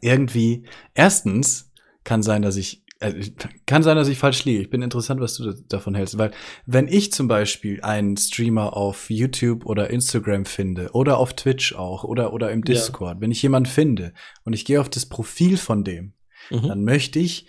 Irgendwie, 0.00 0.66
erstens 0.94 1.72
kann 2.04 2.22
sein, 2.22 2.42
dass 2.42 2.56
ich 2.56 2.84
äh, 3.00 3.30
kann 3.66 3.82
sein, 3.82 3.96
dass 3.96 4.08
ich 4.08 4.18
falsch 4.18 4.44
liege. 4.44 4.60
Ich 4.60 4.70
bin 4.70 4.82
interessant, 4.82 5.20
was 5.20 5.34
du 5.34 5.52
davon 5.68 5.94
hältst, 5.94 6.18
weil 6.18 6.32
wenn 6.66 6.88
ich 6.88 7.12
zum 7.12 7.28
Beispiel 7.28 7.80
einen 7.82 8.16
Streamer 8.16 8.76
auf 8.76 9.10
YouTube 9.10 9.66
oder 9.66 9.90
Instagram 9.90 10.44
finde 10.44 10.90
oder 10.92 11.18
auf 11.18 11.34
Twitch 11.34 11.74
auch 11.74 12.04
oder 12.04 12.32
oder 12.32 12.50
im 12.50 12.64
Discord, 12.64 13.16
ja. 13.16 13.20
wenn 13.20 13.30
ich 13.30 13.42
jemanden 13.42 13.70
finde 13.70 14.12
und 14.44 14.52
ich 14.52 14.64
gehe 14.64 14.80
auf 14.80 14.88
das 14.88 15.06
Profil 15.06 15.56
von 15.56 15.84
dem, 15.84 16.14
mhm. 16.50 16.66
dann 16.66 16.84
möchte 16.84 17.18
ich 17.18 17.46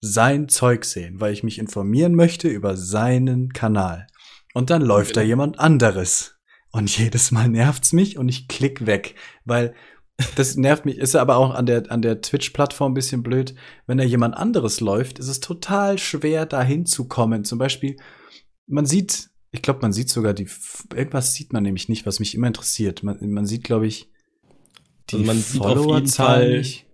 sein 0.00 0.48
Zeug 0.48 0.84
sehen, 0.84 1.20
weil 1.20 1.32
ich 1.32 1.42
mich 1.42 1.58
informieren 1.58 2.14
möchte 2.14 2.48
über 2.48 2.76
seinen 2.76 3.52
Kanal. 3.52 4.06
Und 4.54 4.70
dann 4.70 4.82
läuft 4.82 5.14
genau. 5.14 5.22
da 5.22 5.26
jemand 5.26 5.58
anderes. 5.58 6.36
Und 6.72 6.96
jedes 6.96 7.30
Mal 7.30 7.48
nervt's 7.48 7.92
mich 7.92 8.16
und 8.16 8.28
ich 8.28 8.48
klick 8.48 8.86
weg, 8.86 9.14
weil 9.44 9.74
das 10.36 10.56
nervt 10.56 10.84
mich. 10.84 10.98
Ist 10.98 11.16
aber 11.16 11.36
auch 11.36 11.54
an 11.54 11.66
der, 11.66 11.90
an 11.90 12.02
der 12.02 12.20
Twitch-Plattform 12.20 12.92
ein 12.92 12.94
bisschen 12.94 13.22
blöd. 13.22 13.54
Wenn 13.86 13.98
da 13.98 14.04
jemand 14.04 14.36
anderes 14.36 14.80
läuft, 14.80 15.18
ist 15.18 15.28
es 15.28 15.40
total 15.40 15.98
schwer, 15.98 16.46
da 16.46 16.62
hinzukommen. 16.62 17.44
Zum 17.44 17.58
Beispiel, 17.58 17.96
man 18.66 18.86
sieht, 18.86 19.30
ich 19.50 19.62
glaube, 19.62 19.80
man 19.82 19.92
sieht 19.92 20.08
sogar 20.08 20.34
die, 20.34 20.48
irgendwas 20.94 21.34
sieht 21.34 21.52
man 21.52 21.62
nämlich 21.62 21.88
nicht, 21.88 22.06
was 22.06 22.20
mich 22.20 22.34
immer 22.34 22.46
interessiert. 22.46 23.02
Man, 23.02 23.18
man 23.30 23.46
sieht, 23.46 23.64
glaube 23.64 23.86
ich, 23.86 24.10
die 25.10 25.28
also 25.28 25.62
Followerzahl 25.62 26.58
nicht 26.58 26.89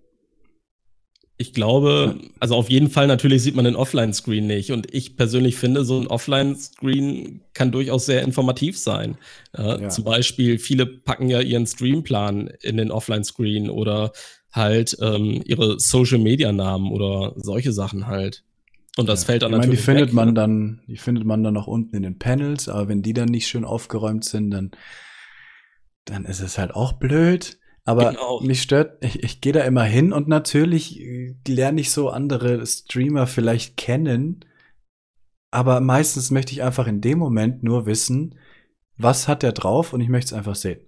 ich 1.38 1.52
glaube, 1.52 2.18
also 2.40 2.54
auf 2.54 2.70
jeden 2.70 2.88
Fall 2.88 3.06
natürlich 3.06 3.42
sieht 3.42 3.54
man 3.54 3.66
den 3.66 3.76
Offline-Screen 3.76 4.46
nicht. 4.46 4.72
Und 4.72 4.92
ich 4.94 5.16
persönlich 5.16 5.56
finde, 5.56 5.84
so 5.84 6.00
ein 6.00 6.06
Offline-Screen 6.06 7.42
kann 7.52 7.72
durchaus 7.72 8.06
sehr 8.06 8.22
informativ 8.22 8.78
sein. 8.78 9.18
Äh, 9.52 9.82
ja. 9.82 9.88
Zum 9.88 10.04
Beispiel, 10.04 10.58
viele 10.58 10.86
packen 10.86 11.28
ja 11.28 11.40
ihren 11.40 11.66
Streamplan 11.66 12.48
in 12.62 12.78
den 12.78 12.90
Offline-Screen 12.90 13.68
oder 13.68 14.12
halt 14.50 14.96
ähm, 15.02 15.42
ihre 15.44 15.78
Social-Media-Namen 15.78 16.90
oder 16.90 17.34
solche 17.36 17.72
Sachen 17.72 18.06
halt. 18.06 18.42
Und 18.96 19.06
das 19.06 19.22
ja. 19.22 19.26
fällt 19.26 19.42
dann 19.42 19.50
ich 19.50 19.58
meine, 19.58 19.66
natürlich. 19.66 19.80
Die 19.80 19.84
findet 19.84 20.08
weg, 20.08 20.14
man 20.14 20.28
ne? 20.28 20.34
dann, 20.34 20.80
die 20.86 20.96
findet 20.96 21.24
man 21.26 21.44
dann 21.44 21.52
noch 21.52 21.66
unten 21.66 21.94
in 21.96 22.02
den 22.02 22.18
Panels, 22.18 22.70
aber 22.70 22.88
wenn 22.88 23.02
die 23.02 23.12
dann 23.12 23.28
nicht 23.28 23.46
schön 23.46 23.66
aufgeräumt 23.66 24.24
sind, 24.24 24.50
dann, 24.52 24.70
dann 26.06 26.24
ist 26.24 26.40
es 26.40 26.56
halt 26.56 26.74
auch 26.74 26.94
blöd. 26.94 27.58
Aber 27.86 28.10
genau. 28.10 28.40
mich 28.40 28.62
stört, 28.62 29.02
ich, 29.02 29.22
ich 29.22 29.40
gehe 29.40 29.52
da 29.52 29.60
immer 29.60 29.84
hin 29.84 30.12
und 30.12 30.26
natürlich 30.26 31.00
äh, 31.00 31.36
lerne 31.46 31.80
ich 31.80 31.92
so 31.92 32.10
andere 32.10 32.66
Streamer 32.66 33.28
vielleicht 33.28 33.76
kennen. 33.76 34.44
Aber 35.52 35.80
meistens 35.80 36.32
möchte 36.32 36.52
ich 36.52 36.64
einfach 36.64 36.88
in 36.88 37.00
dem 37.00 37.18
Moment 37.18 37.62
nur 37.62 37.86
wissen, 37.86 38.34
was 38.98 39.28
hat 39.28 39.44
der 39.44 39.52
drauf 39.52 39.92
und 39.92 40.00
ich 40.00 40.08
möchte 40.08 40.34
es 40.34 40.38
einfach 40.38 40.56
sehen. 40.56 40.80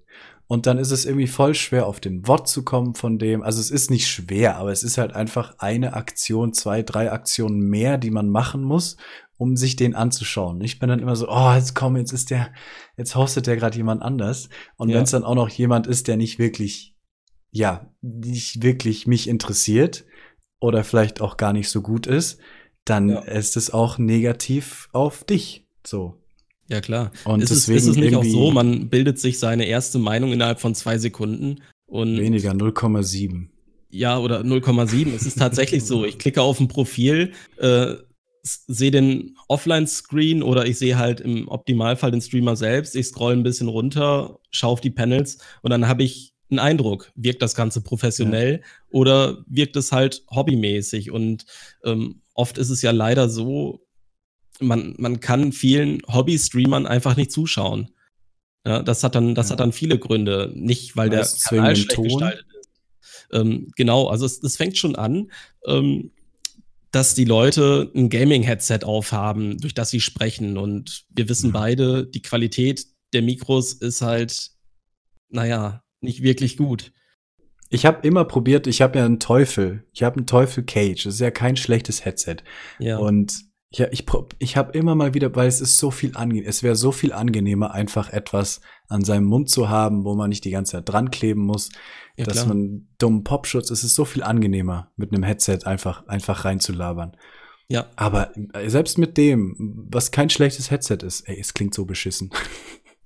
Und 0.48 0.66
dann 0.66 0.78
ist 0.78 0.90
es 0.90 1.04
irgendwie 1.04 1.28
voll 1.28 1.54
schwer, 1.54 1.86
auf 1.86 2.00
den 2.00 2.26
Wort 2.26 2.48
zu 2.48 2.64
kommen 2.64 2.94
von 2.94 3.18
dem. 3.18 3.42
Also 3.42 3.60
es 3.60 3.70
ist 3.70 3.90
nicht 3.90 4.08
schwer, 4.08 4.56
aber 4.56 4.72
es 4.72 4.82
ist 4.82 4.98
halt 4.98 5.12
einfach 5.12 5.54
eine 5.58 5.92
Aktion, 5.92 6.52
zwei, 6.52 6.82
drei 6.82 7.12
Aktionen 7.12 7.60
mehr, 7.60 7.96
die 7.96 8.10
man 8.10 8.28
machen 8.28 8.62
muss, 8.62 8.96
um 9.38 9.56
sich 9.56 9.76
den 9.76 9.94
anzuschauen. 9.94 10.60
Ich 10.60 10.78
bin 10.78 10.88
dann 10.88 10.98
immer 10.98 11.16
so, 11.16 11.28
oh, 11.30 11.52
jetzt 11.54 11.74
komm, 11.74 11.96
jetzt 11.96 12.12
ist 12.12 12.30
der, 12.30 12.52
jetzt 12.96 13.14
hostet 13.14 13.46
der 13.46 13.56
gerade 13.56 13.76
jemand 13.76 14.02
anders. 14.02 14.50
Und 14.76 14.90
ja. 14.90 14.96
wenn 14.96 15.04
es 15.04 15.12
dann 15.12 15.24
auch 15.24 15.36
noch 15.36 15.48
jemand 15.48 15.86
ist, 15.86 16.08
der 16.08 16.16
nicht 16.16 16.38
wirklich, 16.38 16.94
ja, 17.50 17.88
nicht 18.02 18.62
wirklich 18.62 19.06
mich 19.06 19.28
interessiert 19.28 20.04
oder 20.60 20.84
vielleicht 20.84 21.20
auch 21.20 21.36
gar 21.36 21.52
nicht 21.52 21.70
so 21.70 21.80
gut 21.80 22.06
ist, 22.06 22.40
dann 22.84 23.08
ja. 23.10 23.20
ist 23.20 23.56
es 23.56 23.72
auch 23.72 23.96
negativ 23.98 24.88
auf 24.92 25.24
dich. 25.24 25.66
So. 25.86 26.20
Ja, 26.68 26.80
klar. 26.80 27.12
Und 27.24 27.40
ist 27.40 27.50
deswegen 27.50 27.78
es, 27.78 27.84
ist 27.84 27.90
es 27.90 27.96
nicht 27.96 28.16
auch 28.16 28.24
so, 28.24 28.50
man 28.50 28.88
bildet 28.88 29.18
sich 29.18 29.38
seine 29.38 29.66
erste 29.66 29.98
Meinung 29.98 30.32
innerhalb 30.32 30.60
von 30.60 30.74
zwei 30.74 30.98
Sekunden 30.98 31.62
und. 31.86 32.18
Weniger, 32.18 32.52
0,7. 32.52 33.48
Ja, 33.90 34.18
oder 34.18 34.40
0,7. 34.40 35.14
es 35.14 35.24
ist 35.24 35.38
tatsächlich 35.38 35.84
so. 35.86 36.04
Ich 36.04 36.18
klicke 36.18 36.42
auf 36.42 36.60
ein 36.60 36.68
Profil, 36.68 37.32
äh, 37.56 37.94
sehe 38.42 38.90
den 38.90 39.36
Offline-Screen 39.48 40.42
oder 40.42 40.66
ich 40.66 40.78
sehe 40.78 40.98
halt 40.98 41.20
im 41.20 41.48
Optimalfall 41.48 42.10
den 42.10 42.20
Streamer 42.20 42.56
selbst. 42.56 42.96
Ich 42.96 43.06
scroll 43.06 43.32
ein 43.32 43.42
bisschen 43.42 43.68
runter, 43.68 44.38
schaue 44.50 44.72
auf 44.72 44.80
die 44.80 44.90
Panels 44.90 45.38
und 45.62 45.70
dann 45.70 45.88
habe 45.88 46.02
ich 46.02 46.34
einen 46.50 46.58
Eindruck. 46.58 47.12
Wirkt 47.14 47.42
das 47.42 47.54
Ganze 47.54 47.82
professionell 47.82 48.60
ja. 48.60 48.66
oder 48.90 49.44
wirkt 49.46 49.76
es 49.76 49.92
halt 49.92 50.24
hobbymäßig? 50.30 51.10
Und 51.10 51.44
ähm, 51.84 52.22
oft 52.34 52.58
ist 52.58 52.70
es 52.70 52.82
ja 52.82 52.90
leider 52.90 53.28
so, 53.28 53.86
man, 54.60 54.94
man 54.98 55.20
kann 55.20 55.52
vielen 55.52 56.02
Hobby-Streamern 56.06 56.86
einfach 56.86 57.16
nicht 57.16 57.32
zuschauen. 57.32 57.90
Ja, 58.66 58.82
das 58.82 59.04
hat 59.04 59.14
dann, 59.14 59.34
das 59.34 59.48
ja. 59.48 59.52
hat 59.52 59.60
dann 59.60 59.72
viele 59.72 59.98
Gründe. 59.98 60.52
Nicht, 60.54 60.96
weil 60.96 61.10
der 61.10 61.26
Kanal 61.44 61.76
schlecht 61.76 61.92
Ton. 61.92 62.04
gestaltet 62.04 62.46
ist. 62.60 62.70
Ähm, 63.32 63.70
genau, 63.76 64.08
also 64.08 64.26
es, 64.26 64.42
es 64.42 64.56
fängt 64.56 64.76
schon 64.76 64.96
an. 64.96 65.30
Ähm, 65.66 66.12
dass 66.90 67.14
die 67.14 67.24
Leute 67.24 67.90
ein 67.94 68.08
Gaming-Headset 68.08 68.80
aufhaben, 68.84 69.58
durch 69.58 69.74
das 69.74 69.90
sie 69.90 70.00
sprechen. 70.00 70.56
Und 70.56 71.04
wir 71.10 71.28
wissen 71.28 71.48
mhm. 71.48 71.52
beide, 71.54 72.06
die 72.06 72.22
Qualität 72.22 72.86
der 73.12 73.22
Mikros 73.22 73.74
ist 73.74 74.02
halt, 74.02 74.50
naja, 75.28 75.82
nicht 76.00 76.22
wirklich 76.22 76.56
gut. 76.56 76.92
Ich 77.70 77.84
habe 77.84 78.06
immer 78.06 78.24
probiert, 78.24 78.66
ich 78.66 78.80
habe 78.80 78.98
ja 78.98 79.04
einen 79.04 79.20
Teufel. 79.20 79.84
Ich 79.92 80.02
habe 80.02 80.16
einen 80.16 80.26
Teufel 80.26 80.64
Cage. 80.64 81.04
Das 81.04 81.14
ist 81.14 81.20
ja 81.20 81.30
kein 81.30 81.56
schlechtes 81.56 82.04
Headset. 82.04 82.36
Ja. 82.78 82.98
Und 82.98 83.48
Ja, 83.70 83.86
ich, 83.90 84.06
ich 84.38 84.56
habe 84.56 84.76
immer 84.78 84.94
mal 84.94 85.12
wieder, 85.12 85.34
weil 85.36 85.46
es 85.46 85.60
ist 85.60 85.76
so 85.76 85.90
viel 85.90 86.16
angenehm. 86.16 86.44
Es 86.46 86.62
wäre 86.62 86.74
so 86.74 86.90
viel 86.90 87.12
angenehmer, 87.12 87.72
einfach 87.72 88.10
etwas 88.10 88.62
an 88.88 89.04
seinem 89.04 89.26
Mund 89.26 89.50
zu 89.50 89.68
haben, 89.68 90.04
wo 90.04 90.14
man 90.14 90.30
nicht 90.30 90.44
die 90.44 90.50
ganze 90.50 90.72
Zeit 90.72 90.88
dran 90.88 91.10
kleben 91.10 91.42
muss, 91.42 91.68
ja, 92.18 92.24
dass 92.24 92.42
klar. 92.42 92.48
man 92.48 92.88
dummen 92.98 93.24
Popschutz. 93.24 93.70
Es 93.70 93.84
ist 93.84 93.94
so 93.94 94.04
viel 94.04 94.22
angenehmer, 94.22 94.90
mit 94.96 95.12
einem 95.12 95.22
Headset 95.22 95.60
einfach, 95.64 96.06
einfach 96.08 96.44
reinzulabern. 96.44 97.16
Ja. 97.68 97.86
Aber 97.96 98.32
äh, 98.54 98.68
selbst 98.68 98.98
mit 98.98 99.16
dem, 99.16 99.86
was 99.90 100.10
kein 100.10 100.30
schlechtes 100.30 100.70
Headset 100.70 100.98
ist, 101.02 101.28
ey, 101.28 101.38
es 101.38 101.54
klingt 101.54 101.74
so 101.74 101.84
beschissen. 101.84 102.30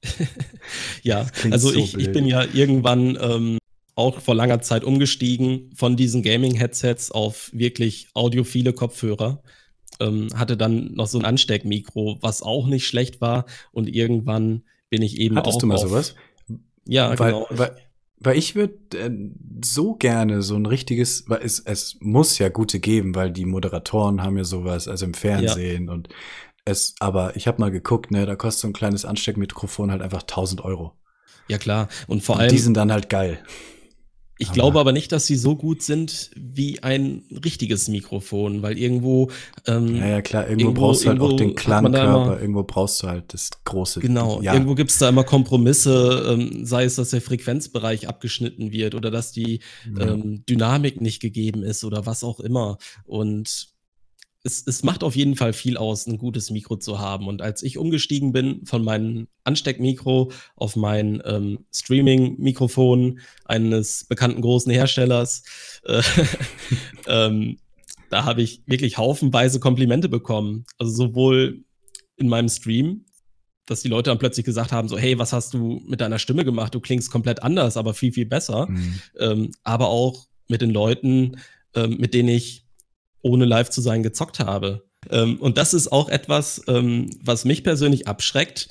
ja, 1.03 1.27
also 1.51 1.71
so 1.71 1.79
ich, 1.79 1.97
ich 1.97 2.13
bin 2.13 2.27
ja 2.27 2.45
irgendwann 2.53 3.19
ähm, 3.21 3.59
auch 3.95 4.21
vor 4.21 4.35
langer 4.35 4.61
Zeit 4.61 4.85
umgestiegen 4.85 5.71
von 5.75 5.97
diesen 5.97 6.23
Gaming-Headsets 6.23 7.11
auf 7.11 7.51
wirklich 7.53 8.09
audiophile 8.15 8.73
Kopfhörer. 8.73 9.43
Ähm, 10.01 10.29
hatte 10.35 10.57
dann 10.57 10.95
noch 10.95 11.07
so 11.07 11.19
ein 11.19 11.25
Ansteckmikro, 11.25 12.19
was 12.23 12.43
auch 12.43 12.67
nicht 12.67 12.87
schlecht 12.87 13.21
war. 13.21 13.45
Und 13.73 13.89
irgendwann 13.89 14.63
bin 14.89 15.03
ich 15.03 15.19
eben 15.19 15.37
Hattest 15.37 15.57
auch. 15.57 15.61
du 15.61 15.67
mal 15.67 15.79
sowas? 15.79 16.15
Ja, 16.87 17.19
weil, 17.19 17.33
genau. 17.33 17.47
Weil, 17.51 17.77
weil 18.23 18.39
ich 18.39 18.55
würde 18.55 18.75
äh, 18.95 19.11
so 19.65 19.95
gerne 19.95 20.43
so 20.43 20.57
ein 20.57 20.67
richtiges, 20.67 21.25
weil 21.29 21.43
es, 21.43 21.61
es 21.61 21.97
muss 22.01 22.39
ja 22.39 22.49
gute 22.49 22.81
geben, 22.81 23.15
weil 23.15 23.31
die 23.31 23.45
Moderatoren 23.45 24.23
haben 24.23 24.37
ja 24.37 24.45
sowas, 24.45 24.89
also 24.89 25.05
im 25.05 25.15
Fernsehen 25.15 25.87
ja. 25.87 25.93
und 25.93 26.09
es, 26.65 26.95
aber 27.01 27.37
ich 27.37 27.49
habe 27.49 27.61
mal 27.61 27.71
geguckt, 27.71 28.11
ne, 28.11 28.25
da 28.25 28.37
kostet 28.37 28.63
so 28.63 28.69
ein 28.69 28.73
kleines 28.73 29.05
Ansteckmikrofon 29.05 29.91
halt 29.91 30.03
einfach 30.03 30.23
1000 30.23 30.65
Euro. 30.65 30.97
Ja 31.49 31.59
klar, 31.59 31.89
und 32.07 32.23
vor 32.23 32.37
und 32.37 32.43
allem. 32.43 32.51
Die 32.51 32.59
sind 32.59 32.77
dann 32.77 32.93
halt 32.93 33.09
geil. 33.09 33.43
Ich 34.43 34.49
aber 34.49 34.55
glaube 34.55 34.81
aber 34.81 34.93
nicht, 34.93 35.13
dass 35.13 35.27
sie 35.27 35.37
so 35.37 35.55
gut 35.55 35.83
sind 35.83 36.31
wie 36.37 36.83
ein 36.83 37.23
richtiges 37.45 37.89
Mikrofon, 37.89 38.63
weil 38.63 38.77
irgendwo. 38.77 39.31
Ähm, 39.67 39.97
ja, 39.97 40.07
ja, 40.09 40.23
klar, 40.23 40.49
irgendwo, 40.49 40.67
irgendwo 40.69 40.81
brauchst 40.81 41.05
du 41.05 41.09
halt 41.09 41.21
auch 41.21 41.37
den 41.37 41.55
Klangkörper, 41.55 42.41
irgendwo 42.41 42.65
brauchst 42.65 43.03
du 43.03 43.07
halt 43.07 43.33
das 43.33 43.51
große. 43.65 44.01
Genau, 44.01 44.43
ja. 44.43 44.55
irgendwo 44.55 44.75
gibt 44.75 44.91
es 44.91 44.99
da 44.99 45.09
immer 45.09 45.23
Kompromisse, 45.23 46.27
ähm, 46.29 46.67
sei 46.67 46.85
es, 46.85 46.97
dass 46.97 47.11
der 47.11 47.23
Frequenzbereich 47.23 48.09
abgeschnitten 48.09 48.73
wird 48.73 48.97
oder 48.97 49.13
dass 49.13 49.31
die 49.31 49.61
ja. 49.97 50.09
ähm, 50.09 50.45
Dynamik 50.49 51.01
nicht 51.01 51.21
gegeben 51.21 51.63
ist 51.63 51.85
oder 51.85 52.05
was 52.05 52.25
auch 52.25 52.41
immer. 52.41 52.79
Und 53.05 53.72
es, 54.45 54.67
es 54.67 54.83
macht 54.83 55.05
auf 55.05 55.15
jeden 55.15 55.37
Fall 55.37 55.53
viel 55.53 55.77
aus, 55.77 56.07
ein 56.07 56.19
gutes 56.19 56.51
Mikro 56.51 56.77
zu 56.77 56.99
haben. 56.99 57.29
Und 57.29 57.43
als 57.43 57.63
ich 57.63 57.79
umgestiegen 57.79 58.33
bin 58.33 58.67
von 58.67 58.85
meinem 58.85 59.29
Ansteckmikro 59.45 60.33
auf 60.57 60.75
mein 60.75 61.23
ähm, 61.25 61.67
Streaming-Mikrofon 61.73 63.21
eines 63.45 64.05
bekannten 64.05 64.43
großen 64.43 64.73
Herstellers, 64.73 65.45
äh, 65.85 66.03
ähm, 67.07 67.59
da 68.11 68.25
habe 68.25 68.43
ich 68.43 68.63
wirklich 68.67 68.99
haufenweise 68.99 69.61
Komplimente 69.61 70.09
bekommen. 70.09 70.65
Also 70.77 70.93
sowohl 70.93 71.65
in 72.17 72.29
meinem 72.29 72.49
Stream, 72.49 73.07
dass 73.67 73.83
die 73.83 73.89
Leute 73.89 74.11
dann 74.11 74.19
plötzlich 74.19 74.45
gesagt 74.45 74.73
haben, 74.73 74.89
so, 74.89 74.99
hey, 74.99 75.19
was 75.19 75.33
hast 75.33 75.55
du 75.55 75.81
mit 75.87 76.01
deiner 76.01 76.19
Stimme 76.19 76.45
gemacht? 76.45 76.75
Du 76.75 76.81
klingst 76.81 77.13
komplett 77.13 77.43
anders, 77.43 77.77
aber 77.77 77.95
viel, 77.95 78.13
viel 78.13 78.27
besser. 78.27 78.67
Mhm. 78.69 79.01
Ähm, 79.19 79.51
aber 79.63 79.89
auch 79.89 80.27
mit 80.49 80.63
den 80.63 80.71
Leuten, 80.71 81.37
ähm, 81.75 81.97
mit 81.99 82.13
denen 82.13 82.29
ich 82.29 82.62
ohne 83.23 83.45
live 83.45 83.71
zu 83.71 83.81
sein 83.81 84.03
gezockt 84.03 84.41
habe. 84.41 84.85
Ähm, 85.11 85.37
und 85.41 85.59
das 85.59 85.75
ist 85.75 85.91
auch 85.91 86.09
etwas, 86.09 86.63
ähm, 86.69 87.11
was 87.23 87.45
mich 87.45 87.65
persönlich 87.65 88.07
abschreckt, 88.07 88.69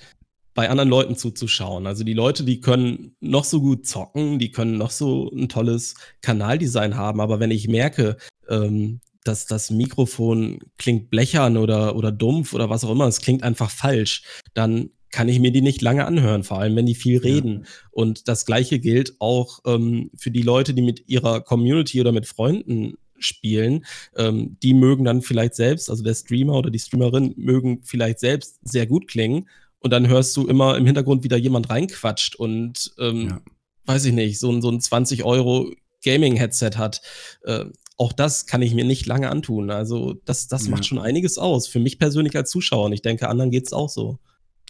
bei 0.54 0.70
anderen 0.70 0.90
Leuten 0.90 1.16
zuzuschauen. 1.16 1.88
Also 1.88 2.04
die 2.04 2.14
Leute, 2.14 2.44
die 2.44 2.60
können 2.60 3.16
noch 3.22 3.46
so 3.46 3.62
gut 3.62 3.88
zocken, 3.88 4.38
die 4.38 4.52
können 4.52 4.78
noch 4.78 4.92
so 4.92 5.32
ein 5.32 5.48
tolles 5.48 5.96
Kanaldesign 6.22 6.98
haben, 6.98 7.22
aber 7.22 7.40
wenn 7.40 7.52
ich 7.52 7.68
merke, 7.68 8.18
ähm, 8.50 9.00
dass 9.24 9.46
das 9.46 9.70
Mikrofon 9.70 10.60
klingt 10.78 11.10
blechern 11.10 11.56
oder, 11.58 11.96
oder 11.96 12.12
dumpf 12.12 12.54
oder 12.54 12.70
was 12.70 12.84
auch 12.84 12.92
immer, 12.92 13.08
es 13.08 13.22
klingt 13.22 13.44
einfach 13.44 13.70
falsch, 13.70 14.24
dann 14.54 14.90
kann 15.12 15.30
ich 15.30 15.40
mir 15.40 15.52
die 15.52 15.62
nicht 15.62 15.82
lange 15.82 16.06
anhören, 16.06 16.44
vor 16.44 16.60
allem 16.60 16.76
wenn 16.76 16.86
die 16.86 16.96
viel 16.96 17.20
reden. 17.20 17.60
Ja. 17.62 17.68
Und 17.92 18.28
das 18.28 18.46
gleiche 18.46 18.80
gilt 18.80 19.16
auch 19.20 19.60
ähm, 19.66 20.10
für 20.18 20.32
die 20.32 20.42
Leute, 20.42 20.74
die 20.74 20.82
mit 20.82 21.08
ihrer 21.08 21.42
Community 21.42 22.00
oder 22.00 22.12
mit 22.12 22.26
Freunden 22.26 22.96
spielen, 23.24 23.86
ähm, 24.16 24.58
die 24.62 24.74
mögen 24.74 25.06
dann 25.06 25.22
vielleicht 25.22 25.56
selbst, 25.56 25.90
also 25.90 26.04
der 26.04 26.16
Streamer 26.16 26.56
oder 26.56 26.70
die 26.70 26.80
Streamerin 26.80 27.34
mögen 27.38 27.82
vielleicht 27.84 28.20
selbst 28.20 28.60
sehr 28.64 28.88
gut 28.88 29.08
klingen 29.08 29.48
und 29.80 29.92
dann 29.92 30.08
hörst 30.08 30.36
du 30.38 30.48
immer 30.48 30.78
im 30.78 30.86
Hintergrund 30.86 31.24
wieder 31.24 31.38
jemand 31.38 31.70
reinquatscht 31.70 32.36
und 32.36 32.94
ähm, 33.00 33.30
ja. 33.30 33.42
weiß 33.86 34.06
ich 34.06 34.14
nicht, 34.14 34.40
so 34.40 34.52
ein, 34.52 34.62
so 34.62 34.70
ein 34.70 34.80
20 34.80 35.24
Euro 35.24 35.72
Gaming-Headset 36.04 36.72
hat. 36.78 37.02
Äh, 37.44 37.66
auch 37.98 38.14
das 38.14 38.48
kann 38.48 38.62
ich 38.62 38.74
mir 38.74 38.86
nicht 38.86 39.06
lange 39.06 39.30
antun. 39.30 39.70
Also 39.70 40.14
das, 40.26 40.48
das 40.48 40.66
ja. 40.66 40.72
macht 40.72 40.86
schon 40.86 41.00
einiges 41.00 41.38
aus. 41.38 41.68
Für 41.68 41.80
mich 41.80 42.00
persönlich 42.00 42.36
als 42.36 42.50
Zuschauer 42.50 42.86
und 42.86 42.94
ich 42.94 43.02
denke, 43.02 43.30
anderen 43.30 43.52
geht 43.52 43.66
es 43.68 43.74
auch 43.74 43.90
so. 43.90 44.20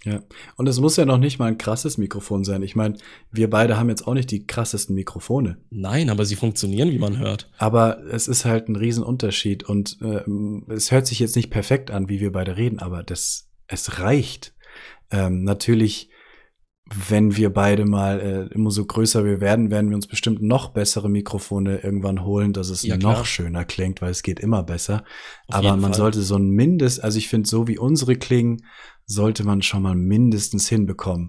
Ja, 0.03 0.23
und 0.55 0.67
es 0.67 0.79
muss 0.79 0.95
ja 0.95 1.05
noch 1.05 1.19
nicht 1.19 1.37
mal 1.37 1.45
ein 1.45 1.59
krasses 1.59 1.99
Mikrofon 1.99 2.43
sein. 2.43 2.63
Ich 2.63 2.75
meine, 2.75 2.97
wir 3.31 3.51
beide 3.51 3.77
haben 3.77 3.89
jetzt 3.89 4.07
auch 4.07 4.15
nicht 4.15 4.31
die 4.31 4.47
krassesten 4.47 4.95
Mikrofone. 4.95 5.57
Nein, 5.69 6.09
aber 6.09 6.25
sie 6.25 6.35
funktionieren, 6.35 6.89
wie 6.89 6.97
man 6.97 7.19
hört. 7.19 7.51
Aber 7.59 8.03
es 8.11 8.27
ist 8.27 8.45
halt 8.45 8.67
ein 8.67 8.75
Riesenunterschied 8.75 9.63
und 9.63 9.99
äh, 10.01 10.23
es 10.73 10.91
hört 10.91 11.05
sich 11.05 11.19
jetzt 11.19 11.35
nicht 11.35 11.51
perfekt 11.51 11.91
an, 11.91 12.09
wie 12.09 12.19
wir 12.19 12.31
beide 12.31 12.57
reden, 12.57 12.79
aber 12.79 13.03
das, 13.03 13.49
es 13.67 13.99
reicht. 13.99 14.55
Ähm, 15.11 15.43
natürlich, 15.43 16.09
wenn 17.07 17.35
wir 17.35 17.53
beide 17.53 17.85
mal 17.85 18.19
äh, 18.19 18.53
immer 18.55 18.71
so 18.71 18.83
größer 18.83 19.23
wir 19.23 19.39
werden, 19.39 19.69
werden 19.69 19.91
wir 19.91 19.95
uns 19.95 20.07
bestimmt 20.07 20.41
noch 20.41 20.69
bessere 20.69 21.09
Mikrofone 21.09 21.77
irgendwann 21.77 22.25
holen, 22.25 22.53
dass 22.53 22.69
es 22.69 22.81
ja, 22.81 22.97
noch 22.97 23.25
schöner 23.25 23.65
klingt, 23.65 24.01
weil 24.01 24.09
es 24.09 24.23
geht 24.23 24.39
immer 24.39 24.63
besser. 24.63 25.03
Auf 25.47 25.55
aber 25.55 25.69
man 25.77 25.91
Fall. 25.91 25.93
sollte 25.93 26.21
so 26.23 26.37
ein 26.37 26.49
Mindest, 26.49 27.03
also 27.03 27.19
ich 27.19 27.29
finde, 27.29 27.47
so 27.47 27.67
wie 27.67 27.77
unsere 27.77 28.15
klingen, 28.15 28.63
sollte 29.05 29.43
man 29.43 29.61
schon 29.61 29.83
mal 29.83 29.95
mindestens 29.95 30.69
hinbekommen, 30.69 31.27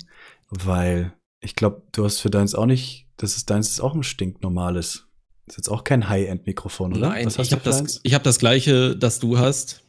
weil 0.49 1.13
ich 1.41 1.55
glaube, 1.55 1.83
du 1.93 2.05
hast 2.05 2.21
für 2.21 2.31
deins 2.31 2.55
auch 2.55 2.67
nicht, 2.67 3.07
das 3.17 3.37
ist 3.37 3.51
deins 3.51 3.71
ist 3.71 3.81
auch 3.81 3.95
ein 3.95 4.03
stinknormales. 4.03 5.07
Das 5.47 5.55
ist 5.55 5.59
jetzt 5.59 5.69
auch 5.69 5.85
kein 5.85 6.09
High-End-Mikrofon, 6.09 6.93
oder? 6.93 7.09
Nein, 7.09 7.27
Was 7.27 7.39
hast 7.39 7.49
ich 7.49 7.53
habe 7.53 7.65
das, 7.65 8.01
ich 8.03 8.15
hab 8.15 8.23
das 8.23 8.39
gleiche, 8.39 8.97
das 8.97 9.19
du 9.19 9.39
hast. 9.39 9.83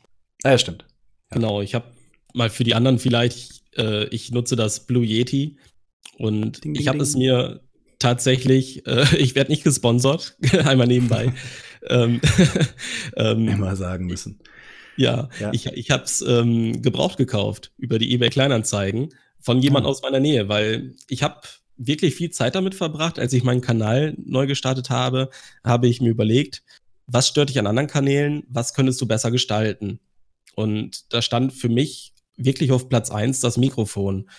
Ah, 0.44 0.52
ja, 0.52 0.58
stimmt. 0.58 0.86
Ja. 1.32 1.36
Genau, 1.36 1.62
ich 1.62 1.76
habe 1.76 1.86
mal 2.34 2.50
für 2.50 2.64
die 2.64 2.74
anderen 2.74 2.98
vielleicht, 2.98 3.64
äh, 3.78 4.06
ich 4.06 4.32
nutze 4.32 4.56
das 4.56 4.86
Blue 4.86 5.06
Yeti 5.06 5.58
und 6.18 6.64
ding, 6.64 6.74
ding, 6.74 6.82
ich 6.82 6.88
habe 6.88 7.00
es 7.00 7.16
mir 7.16 7.62
tatsächlich, 8.00 8.86
äh, 8.88 9.16
ich 9.18 9.36
werde 9.36 9.52
nicht 9.52 9.64
gesponsert, 9.64 10.38
einmal 10.66 10.88
nebenbei. 10.88 11.34
ähm, 11.88 12.20
ähm, 13.16 13.48
Immer 13.48 13.76
sagen 13.76 14.08
müssen. 14.08 14.40
Ja, 14.98 15.30
ja. 15.40 15.52
ich, 15.54 15.68
ich 15.68 15.92
habe 15.92 16.04
es 16.04 16.22
ähm, 16.22 16.82
gebraucht 16.82 17.18
gekauft 17.18 17.72
über 17.78 18.00
die 18.00 18.14
eBay 18.14 18.30
Kleinanzeigen 18.30 19.10
von 19.40 19.62
jemand 19.62 19.86
oh. 19.86 19.90
aus 19.90 20.02
meiner 20.02 20.20
Nähe, 20.20 20.50
weil 20.50 20.96
ich 21.08 21.24
habe 21.24 21.42
wirklich 21.78 22.16
viel 22.16 22.30
Zeit 22.30 22.56
damit 22.56 22.76
verbracht. 22.76 23.20
Als 23.20 23.34
ich 23.34 23.44
meinen 23.44 23.62
Kanal 23.62 24.16
neu 24.18 24.48
gestartet 24.48 24.90
habe, 24.90 25.30
habe 25.64 25.88
ich 25.88 26.02
mir 26.02 26.10
überlegt, 26.10 26.64
was 27.08 27.28
stört 27.28 27.50
dich 27.50 27.60
an 27.60 27.68
anderen 27.68 27.90
Kanälen, 27.90 28.44
was 28.48 28.74
könntest 28.74 29.02
du 29.02 29.08
besser 29.08 29.32
gestalten? 29.32 30.00
Und 30.56 31.12
da 31.14 31.22
stand 31.22 31.54
für 31.54 31.70
mich 31.70 32.14
wirklich 32.38 32.72
auf 32.72 32.90
Platz 32.90 33.12
eins 33.12 33.40
das 33.40 33.58
Mikrofon. 33.58 34.30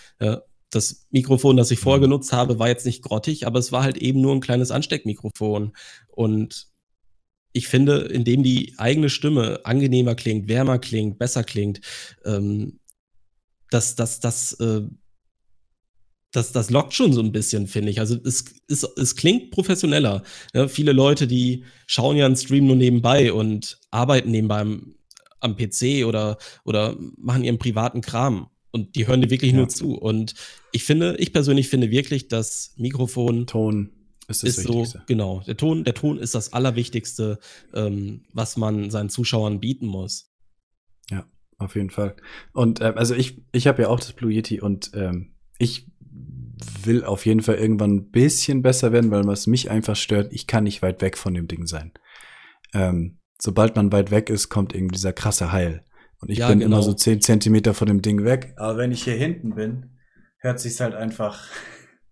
das 0.70 1.06
Mikrofon, 1.10 1.56
das 1.56 1.70
ich 1.70 1.78
vorher 1.78 1.98
mhm. 1.98 2.04
genutzt 2.04 2.32
habe, 2.32 2.58
war 2.58 2.68
jetzt 2.68 2.86
nicht 2.86 3.02
grottig, 3.02 3.46
aber 3.46 3.58
es 3.58 3.72
war 3.72 3.82
halt 3.82 3.96
eben 3.96 4.20
nur 4.20 4.34
ein 4.34 4.40
kleines 4.40 4.70
Ansteckmikrofon. 4.70 5.72
Und 6.08 6.68
ich 7.54 7.68
finde, 7.68 7.98
indem 7.98 8.42
die 8.42 8.74
eigene 8.76 9.08
Stimme 9.08 9.60
angenehmer 9.64 10.16
klingt, 10.16 10.48
wärmer 10.48 10.78
klingt, 10.78 11.18
besser 11.18 11.44
klingt, 11.44 11.80
ähm, 12.24 12.80
das, 13.70 13.94
das, 13.94 14.20
das, 14.20 14.54
äh, 14.54 14.82
das, 16.32 16.50
das 16.50 16.70
lockt 16.70 16.94
schon 16.94 17.12
so 17.12 17.20
ein 17.20 17.30
bisschen, 17.30 17.68
finde 17.68 17.90
ich. 17.90 18.00
Also 18.00 18.16
es, 18.24 18.44
es, 18.68 18.82
es 18.82 19.14
klingt 19.14 19.52
professioneller. 19.52 20.24
Ja, 20.52 20.66
viele 20.66 20.92
Leute, 20.92 21.28
die 21.28 21.64
schauen 21.86 22.16
ja 22.16 22.26
einen 22.26 22.36
Stream 22.36 22.66
nur 22.66 22.76
nebenbei 22.76 23.32
und 23.32 23.78
arbeiten 23.92 24.32
nebenbei 24.32 24.60
am, 24.60 24.96
am 25.38 25.56
PC 25.56 26.04
oder, 26.04 26.38
oder 26.64 26.96
machen 27.16 27.44
ihren 27.44 27.58
privaten 27.58 28.00
Kram. 28.00 28.48
Und 28.72 28.96
die 28.96 29.06
hören 29.06 29.22
dir 29.22 29.30
wirklich 29.30 29.52
ja. 29.52 29.58
nur 29.58 29.68
zu. 29.68 29.94
Und 29.94 30.34
ich 30.72 30.82
finde, 30.82 31.16
ich 31.18 31.32
persönlich 31.32 31.68
finde 31.68 31.92
wirklich, 31.92 32.26
das 32.26 32.74
Mikrofon 32.76 33.46
Ton 33.46 33.92
ist, 34.24 34.42
ist 34.44 34.62
so, 34.62 34.86
genau. 35.06 35.42
Der 35.46 35.56
Ton, 35.56 35.84
der 35.84 35.94
Ton 35.94 36.18
ist 36.18 36.34
das 36.34 36.52
Allerwichtigste, 36.52 37.38
ähm, 37.74 38.24
was 38.32 38.56
man 38.56 38.90
seinen 38.90 39.08
Zuschauern 39.08 39.60
bieten 39.60 39.86
muss. 39.86 40.32
Ja, 41.10 41.26
auf 41.58 41.74
jeden 41.74 41.90
Fall. 41.90 42.16
Und 42.52 42.80
ähm, 42.80 42.94
also 42.96 43.14
ich, 43.14 43.42
ich 43.52 43.66
habe 43.66 43.82
ja 43.82 43.88
auch 43.88 44.00
das 44.00 44.12
Blue 44.12 44.32
Yeti 44.32 44.60
und 44.60 44.90
ähm, 44.94 45.34
ich 45.58 45.90
will 46.84 47.04
auf 47.04 47.26
jeden 47.26 47.42
Fall 47.42 47.56
irgendwann 47.56 47.94
ein 47.94 48.10
bisschen 48.10 48.62
besser 48.62 48.92
werden, 48.92 49.10
weil 49.10 49.26
was 49.26 49.46
mich 49.46 49.70
einfach 49.70 49.96
stört, 49.96 50.32
ich 50.32 50.46
kann 50.46 50.64
nicht 50.64 50.82
weit 50.82 51.02
weg 51.02 51.16
von 51.16 51.34
dem 51.34 51.48
Ding 51.48 51.66
sein. 51.66 51.92
Ähm, 52.72 53.18
sobald 53.40 53.76
man 53.76 53.92
weit 53.92 54.10
weg 54.10 54.30
ist, 54.30 54.48
kommt 54.48 54.74
irgendwie 54.74 54.94
dieser 54.94 55.12
krasse 55.12 55.52
Heil. 55.52 55.84
Und 56.20 56.30
ich 56.30 56.38
ja, 56.38 56.48
bin 56.48 56.60
genau. 56.60 56.76
immer 56.76 56.82
so 56.82 56.94
zehn 56.94 57.20
Zentimeter 57.20 57.74
von 57.74 57.86
dem 57.88 58.02
Ding 58.02 58.24
weg. 58.24 58.54
Aber 58.56 58.78
wenn 58.78 58.92
ich 58.92 59.04
hier 59.04 59.14
hinten 59.14 59.54
bin, 59.54 59.98
hört 60.38 60.60
sich's 60.60 60.80
halt 60.80 60.94
einfach 60.94 61.44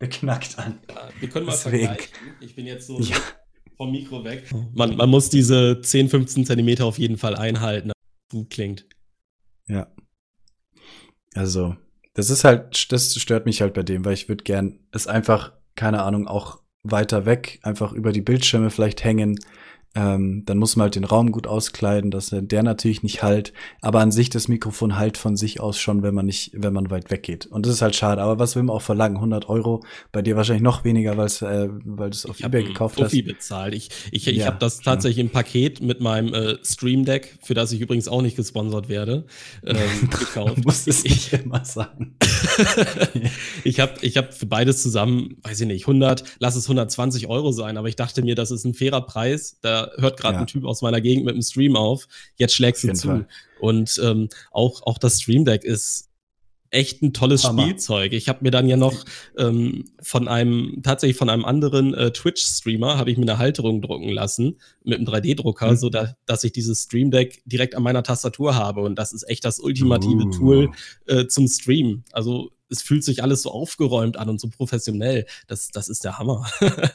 beknackt 0.02 0.58
an. 0.58 0.80
Ja, 0.90 1.08
wir 1.20 1.28
können 1.28 1.46
mal 1.46 1.52
Deswegen. 1.52 1.86
vergleichen. 1.86 2.12
Ich 2.40 2.56
bin 2.56 2.66
jetzt 2.66 2.88
so 2.88 2.98
ja. 2.98 3.14
vom 3.76 3.92
Mikro 3.92 4.24
weg. 4.24 4.50
Man, 4.74 4.96
man 4.96 5.08
muss 5.08 5.30
diese 5.30 5.80
10, 5.80 6.08
15 6.08 6.44
Zentimeter 6.44 6.86
auf 6.86 6.98
jeden 6.98 7.16
Fall 7.16 7.36
einhalten, 7.36 7.90
damit 7.90 7.96
es 8.28 8.36
gut 8.36 8.50
klingt. 8.50 8.86
Ja. 9.68 9.86
Also, 11.34 11.76
das 12.14 12.30
ist 12.30 12.42
halt, 12.42 12.90
das 12.90 13.14
stört 13.14 13.46
mich 13.46 13.62
halt 13.62 13.74
bei 13.74 13.84
dem, 13.84 14.04
weil 14.04 14.14
ich 14.14 14.28
würde 14.28 14.42
gern 14.42 14.80
es 14.90 15.06
einfach, 15.06 15.52
keine 15.76 16.02
Ahnung, 16.02 16.26
auch 16.26 16.60
weiter 16.82 17.24
weg, 17.24 17.60
einfach 17.62 17.92
über 17.92 18.10
die 18.10 18.22
Bildschirme 18.22 18.70
vielleicht 18.70 19.04
hängen, 19.04 19.38
ähm, 19.94 20.44
dann 20.46 20.58
muss 20.58 20.76
man 20.76 20.84
halt 20.84 20.94
den 20.94 21.04
Raum 21.04 21.32
gut 21.32 21.46
auskleiden, 21.46 22.10
dass 22.10 22.34
der 22.34 22.62
natürlich 22.62 23.02
nicht 23.02 23.22
halt. 23.22 23.52
Aber 23.80 24.00
an 24.00 24.10
sich 24.10 24.30
das 24.30 24.48
Mikrofon 24.48 24.96
halt 24.96 25.18
von 25.18 25.36
sich 25.36 25.60
aus 25.60 25.78
schon, 25.78 26.02
wenn 26.02 26.14
man 26.14 26.26
nicht, 26.26 26.52
wenn 26.54 26.72
man 26.72 26.90
weit 26.90 27.10
weg 27.10 27.22
geht. 27.22 27.46
Und 27.46 27.66
das 27.66 27.74
ist 27.74 27.82
halt 27.82 27.94
schade. 27.94 28.22
Aber 28.22 28.38
was 28.38 28.56
will 28.56 28.62
man 28.62 28.76
auch 28.76 28.82
verlangen? 28.82 29.16
100 29.16 29.48
Euro. 29.48 29.84
Bei 30.10 30.22
dir 30.22 30.36
wahrscheinlich 30.36 30.62
noch 30.62 30.84
weniger, 30.84 31.16
weil's, 31.18 31.42
äh, 31.42 31.68
weil 31.84 32.10
du 32.10 32.16
es 32.16 32.24
auf 32.24 32.40
eBay 32.40 32.64
gekauft 32.64 32.96
Profi 32.96 33.18
hast. 33.18 33.26
bezahlt. 33.26 33.74
Ich, 33.74 33.90
ich, 34.10 34.26
ich 34.28 34.36
ja, 34.38 34.46
habe 34.46 34.56
das 34.58 34.80
tatsächlich 34.80 35.18
ja. 35.18 35.24
im 35.24 35.30
Paket 35.30 35.82
mit 35.82 36.00
meinem 36.00 36.32
äh, 36.32 36.56
Stream 36.64 37.04
Deck, 37.04 37.38
für 37.42 37.54
das 37.54 37.72
ich 37.72 37.80
übrigens 37.80 38.08
auch 38.08 38.22
nicht 38.22 38.36
gesponsert 38.36 38.88
werde, 38.88 39.26
ähm, 39.66 39.76
gekauft. 40.10 40.56
du 40.56 40.62
musst 40.62 40.88
es 40.88 41.04
nicht 41.04 41.32
immer 41.34 41.64
sagen. 41.64 42.16
ich 43.64 43.78
habe 43.80 43.92
ich 44.00 44.16
hab 44.16 44.32
für 44.32 44.46
beides 44.46 44.82
zusammen, 44.82 45.36
weiß 45.42 45.60
ich 45.60 45.66
nicht, 45.66 45.82
100, 45.82 46.24
lass 46.38 46.56
es 46.56 46.64
120 46.64 47.26
Euro 47.26 47.52
sein. 47.52 47.76
Aber 47.76 47.88
ich 47.88 47.96
dachte 47.96 48.22
mir, 48.22 48.34
das 48.34 48.50
ist 48.50 48.64
ein 48.64 48.74
fairer 48.74 49.02
Preis. 49.02 49.58
Da 49.60 49.81
hört 49.96 50.18
gerade 50.18 50.34
ja. 50.34 50.40
ein 50.40 50.46
Typ 50.46 50.64
aus 50.64 50.82
meiner 50.82 51.00
Gegend 51.00 51.24
mit 51.24 51.34
dem 51.34 51.42
Stream 51.42 51.76
auf, 51.76 52.06
jetzt 52.36 52.54
schlägst 52.54 52.84
du 52.84 52.92
zu. 52.92 53.08
Fall. 53.08 53.28
Und 53.60 54.00
ähm, 54.02 54.28
auch, 54.50 54.82
auch 54.82 54.98
das 54.98 55.20
Stream 55.20 55.44
Deck 55.44 55.64
ist 55.64 56.08
echt 56.72 57.02
ein 57.02 57.12
tolles 57.12 57.44
Hammer. 57.44 57.62
Spielzeug. 57.62 58.12
Ich 58.12 58.28
habe 58.28 58.40
mir 58.42 58.50
dann 58.50 58.66
ja 58.66 58.76
noch 58.76 59.04
ähm, 59.36 59.84
von 60.00 60.26
einem, 60.26 60.80
tatsächlich 60.82 61.16
von 61.16 61.28
einem 61.28 61.44
anderen 61.44 61.94
äh, 61.94 62.10
Twitch-Streamer, 62.10 62.96
habe 62.96 63.10
ich 63.10 63.18
mir 63.18 63.24
eine 63.24 63.38
Halterung 63.38 63.82
drucken 63.82 64.08
lassen 64.08 64.58
mit 64.82 64.98
einem 64.98 65.06
3D-Drucker, 65.06 65.72
mhm. 65.72 65.76
so 65.76 65.90
da, 65.90 66.16
dass 66.24 66.44
ich 66.44 66.52
dieses 66.52 66.84
Stream 66.84 67.10
Deck 67.10 67.42
direkt 67.44 67.74
an 67.74 67.82
meiner 67.82 68.02
Tastatur 68.02 68.54
habe. 68.54 68.80
Und 68.80 68.96
das 68.98 69.12
ist 69.12 69.28
echt 69.28 69.44
das 69.44 69.60
ultimative 69.60 70.24
uh. 70.24 70.30
Tool 70.30 70.70
äh, 71.06 71.26
zum 71.26 71.46
Stream. 71.46 72.04
Also 72.10 72.50
es 72.70 72.82
fühlt 72.82 73.04
sich 73.04 73.22
alles 73.22 73.42
so 73.42 73.50
aufgeräumt 73.50 74.16
an 74.16 74.30
und 74.30 74.40
so 74.40 74.48
professionell. 74.48 75.26
Das, 75.46 75.68
das 75.68 75.88
ist 75.90 76.04
der 76.04 76.18
Hammer. 76.18 76.46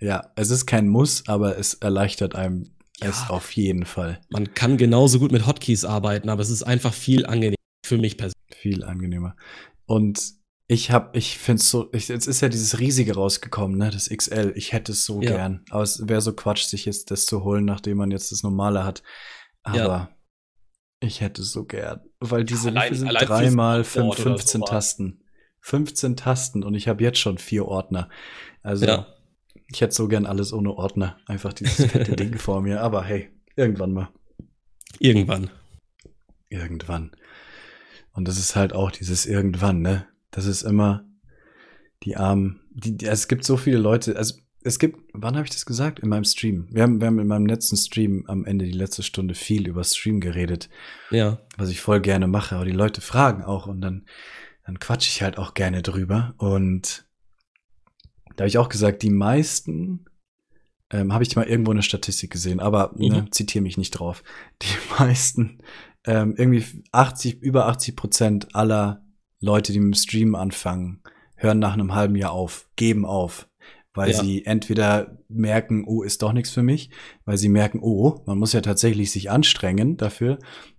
Ja, 0.00 0.32
es 0.36 0.50
ist 0.50 0.66
kein 0.66 0.88
Muss, 0.88 1.26
aber 1.26 1.58
es 1.58 1.74
erleichtert 1.74 2.34
einem 2.34 2.70
ja, 3.00 3.08
es 3.08 3.28
auf 3.28 3.52
jeden 3.52 3.84
Fall. 3.84 4.20
Man 4.30 4.54
kann 4.54 4.76
genauso 4.76 5.18
gut 5.18 5.32
mit 5.32 5.46
Hotkeys 5.46 5.84
arbeiten, 5.84 6.28
aber 6.28 6.42
es 6.42 6.50
ist 6.50 6.62
einfach 6.62 6.94
viel 6.94 7.26
angenehmer 7.26 7.56
für 7.84 7.98
mich 7.98 8.16
persönlich. 8.16 8.36
Viel 8.54 8.84
angenehmer. 8.84 9.36
Und 9.84 10.34
ich 10.68 10.90
hab, 10.90 11.16
ich 11.16 11.38
find's 11.38 11.70
so, 11.70 11.88
ich, 11.92 12.08
jetzt 12.08 12.26
ist 12.26 12.40
ja 12.40 12.48
dieses 12.48 12.80
riesige 12.80 13.14
rausgekommen, 13.14 13.76
ne, 13.76 13.90
das 13.90 14.08
XL. 14.08 14.52
Ich 14.56 14.72
hätte 14.72 14.92
es 14.92 15.04
so 15.04 15.20
ja. 15.22 15.30
gern. 15.30 15.64
Aber 15.70 15.82
es 15.82 16.08
wäre 16.08 16.20
so 16.20 16.32
Quatsch, 16.32 16.64
sich 16.64 16.86
jetzt 16.86 17.10
das 17.10 17.26
zu 17.26 17.44
holen, 17.44 17.64
nachdem 17.64 17.98
man 17.98 18.10
jetzt 18.10 18.32
das 18.32 18.42
normale 18.42 18.84
hat. 18.84 19.02
Aber 19.62 19.76
ja. 19.76 20.10
ich 21.00 21.20
hätte 21.20 21.42
es 21.42 21.52
so 21.52 21.64
gern. 21.64 22.00
Weil 22.18 22.44
diese 22.44 22.70
allein, 22.70 22.94
sind 22.94 23.08
dreimal 23.08 23.84
15 23.84 24.62
Tasten. 24.62 25.22
15 25.60 26.16
Tasten 26.16 26.62
und 26.62 26.74
ich 26.74 26.88
habe 26.88 27.02
jetzt 27.02 27.18
schon 27.18 27.38
vier 27.38 27.66
Ordner. 27.66 28.08
Also 28.62 28.86
ja. 28.86 29.15
Ich 29.72 29.80
hätte 29.80 29.94
so 29.94 30.08
gern 30.08 30.26
alles 30.26 30.52
ohne 30.52 30.72
Ordner. 30.72 31.18
Einfach 31.26 31.52
dieses 31.52 31.90
fette 31.90 32.16
Ding 32.16 32.38
vor 32.38 32.62
mir. 32.62 32.80
Aber 32.80 33.04
hey, 33.04 33.30
irgendwann 33.56 33.92
mal. 33.92 34.08
Irgendwann. 34.98 35.50
Irgendwann. 36.48 37.10
Und 38.12 38.28
das 38.28 38.38
ist 38.38 38.56
halt 38.56 38.72
auch 38.72 38.90
dieses 38.90 39.26
irgendwann, 39.26 39.82
ne? 39.82 40.06
Das 40.30 40.46
ist 40.46 40.62
immer 40.62 41.04
die 42.02 42.16
armen. 42.16 42.60
Die, 42.70 42.96
die, 42.96 43.06
es 43.06 43.28
gibt 43.28 43.44
so 43.44 43.56
viele 43.56 43.78
Leute. 43.78 44.16
Also 44.16 44.36
es 44.62 44.78
gibt, 44.78 44.98
wann 45.12 45.36
habe 45.36 45.44
ich 45.44 45.52
das 45.52 45.66
gesagt? 45.66 46.00
In 46.00 46.08
meinem 46.08 46.24
Stream. 46.24 46.68
Wir 46.70 46.82
haben, 46.82 47.00
wir 47.00 47.06
haben 47.06 47.18
in 47.18 47.26
meinem 47.26 47.46
letzten 47.46 47.76
Stream 47.76 48.24
am 48.26 48.44
Ende 48.44 48.64
die 48.64 48.72
letzte 48.72 49.02
Stunde 49.02 49.34
viel 49.34 49.68
über 49.68 49.84
Stream 49.84 50.20
geredet. 50.20 50.68
Ja. 51.10 51.38
Was 51.56 51.70
ich 51.70 51.80
voll 51.80 52.00
gerne 52.00 52.26
mache. 52.26 52.56
Aber 52.56 52.64
die 52.64 52.72
Leute 52.72 53.00
fragen 53.00 53.44
auch 53.44 53.66
und 53.66 53.80
dann, 53.80 54.06
dann 54.64 54.80
quatsche 54.80 55.10
ich 55.10 55.22
halt 55.22 55.38
auch 55.38 55.54
gerne 55.54 55.82
drüber. 55.82 56.34
Und 56.38 57.05
da 58.36 58.42
habe 58.42 58.48
ich 58.48 58.58
auch 58.58 58.68
gesagt, 58.68 59.02
die 59.02 59.10
meisten, 59.10 60.04
ähm, 60.90 61.12
habe 61.12 61.24
ich 61.24 61.34
mal 61.34 61.46
irgendwo 61.46 61.72
eine 61.72 61.82
Statistik 61.82 62.30
gesehen, 62.30 62.60
aber 62.60 62.92
ne, 62.96 63.08
mhm. 63.08 63.14
ne, 63.16 63.30
zitiere 63.30 63.62
mich 63.62 63.76
nicht 63.76 63.92
drauf. 63.92 64.22
Die 64.62 64.66
meisten, 64.98 65.58
ähm, 66.04 66.34
irgendwie 66.36 66.64
80, 66.92 67.42
über 67.42 67.66
80 67.66 67.96
Prozent 67.96 68.54
aller 68.54 69.02
Leute, 69.40 69.72
die 69.72 69.80
mit 69.80 69.94
dem 69.94 69.98
Stream 69.98 70.34
anfangen, 70.34 71.02
hören 71.34 71.58
nach 71.58 71.74
einem 71.74 71.94
halben 71.94 72.16
Jahr 72.16 72.32
auf, 72.32 72.68
geben 72.76 73.04
auf, 73.04 73.48
weil 73.92 74.12
ja. 74.12 74.22
sie 74.22 74.44
entweder 74.46 75.18
merken, 75.28 75.84
oh, 75.86 76.02
ist 76.02 76.22
doch 76.22 76.32
nichts 76.32 76.50
für 76.50 76.62
mich, 76.62 76.90
weil 77.24 77.36
sie 77.36 77.48
merken, 77.48 77.80
oh, 77.82 78.22
man 78.26 78.38
muss 78.38 78.52
ja 78.52 78.60
tatsächlich 78.60 79.10
sich 79.10 79.30
anstrengen 79.30 79.96
dafür, 79.96 80.38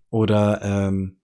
oder 0.09 0.61
ähm, 0.63 1.16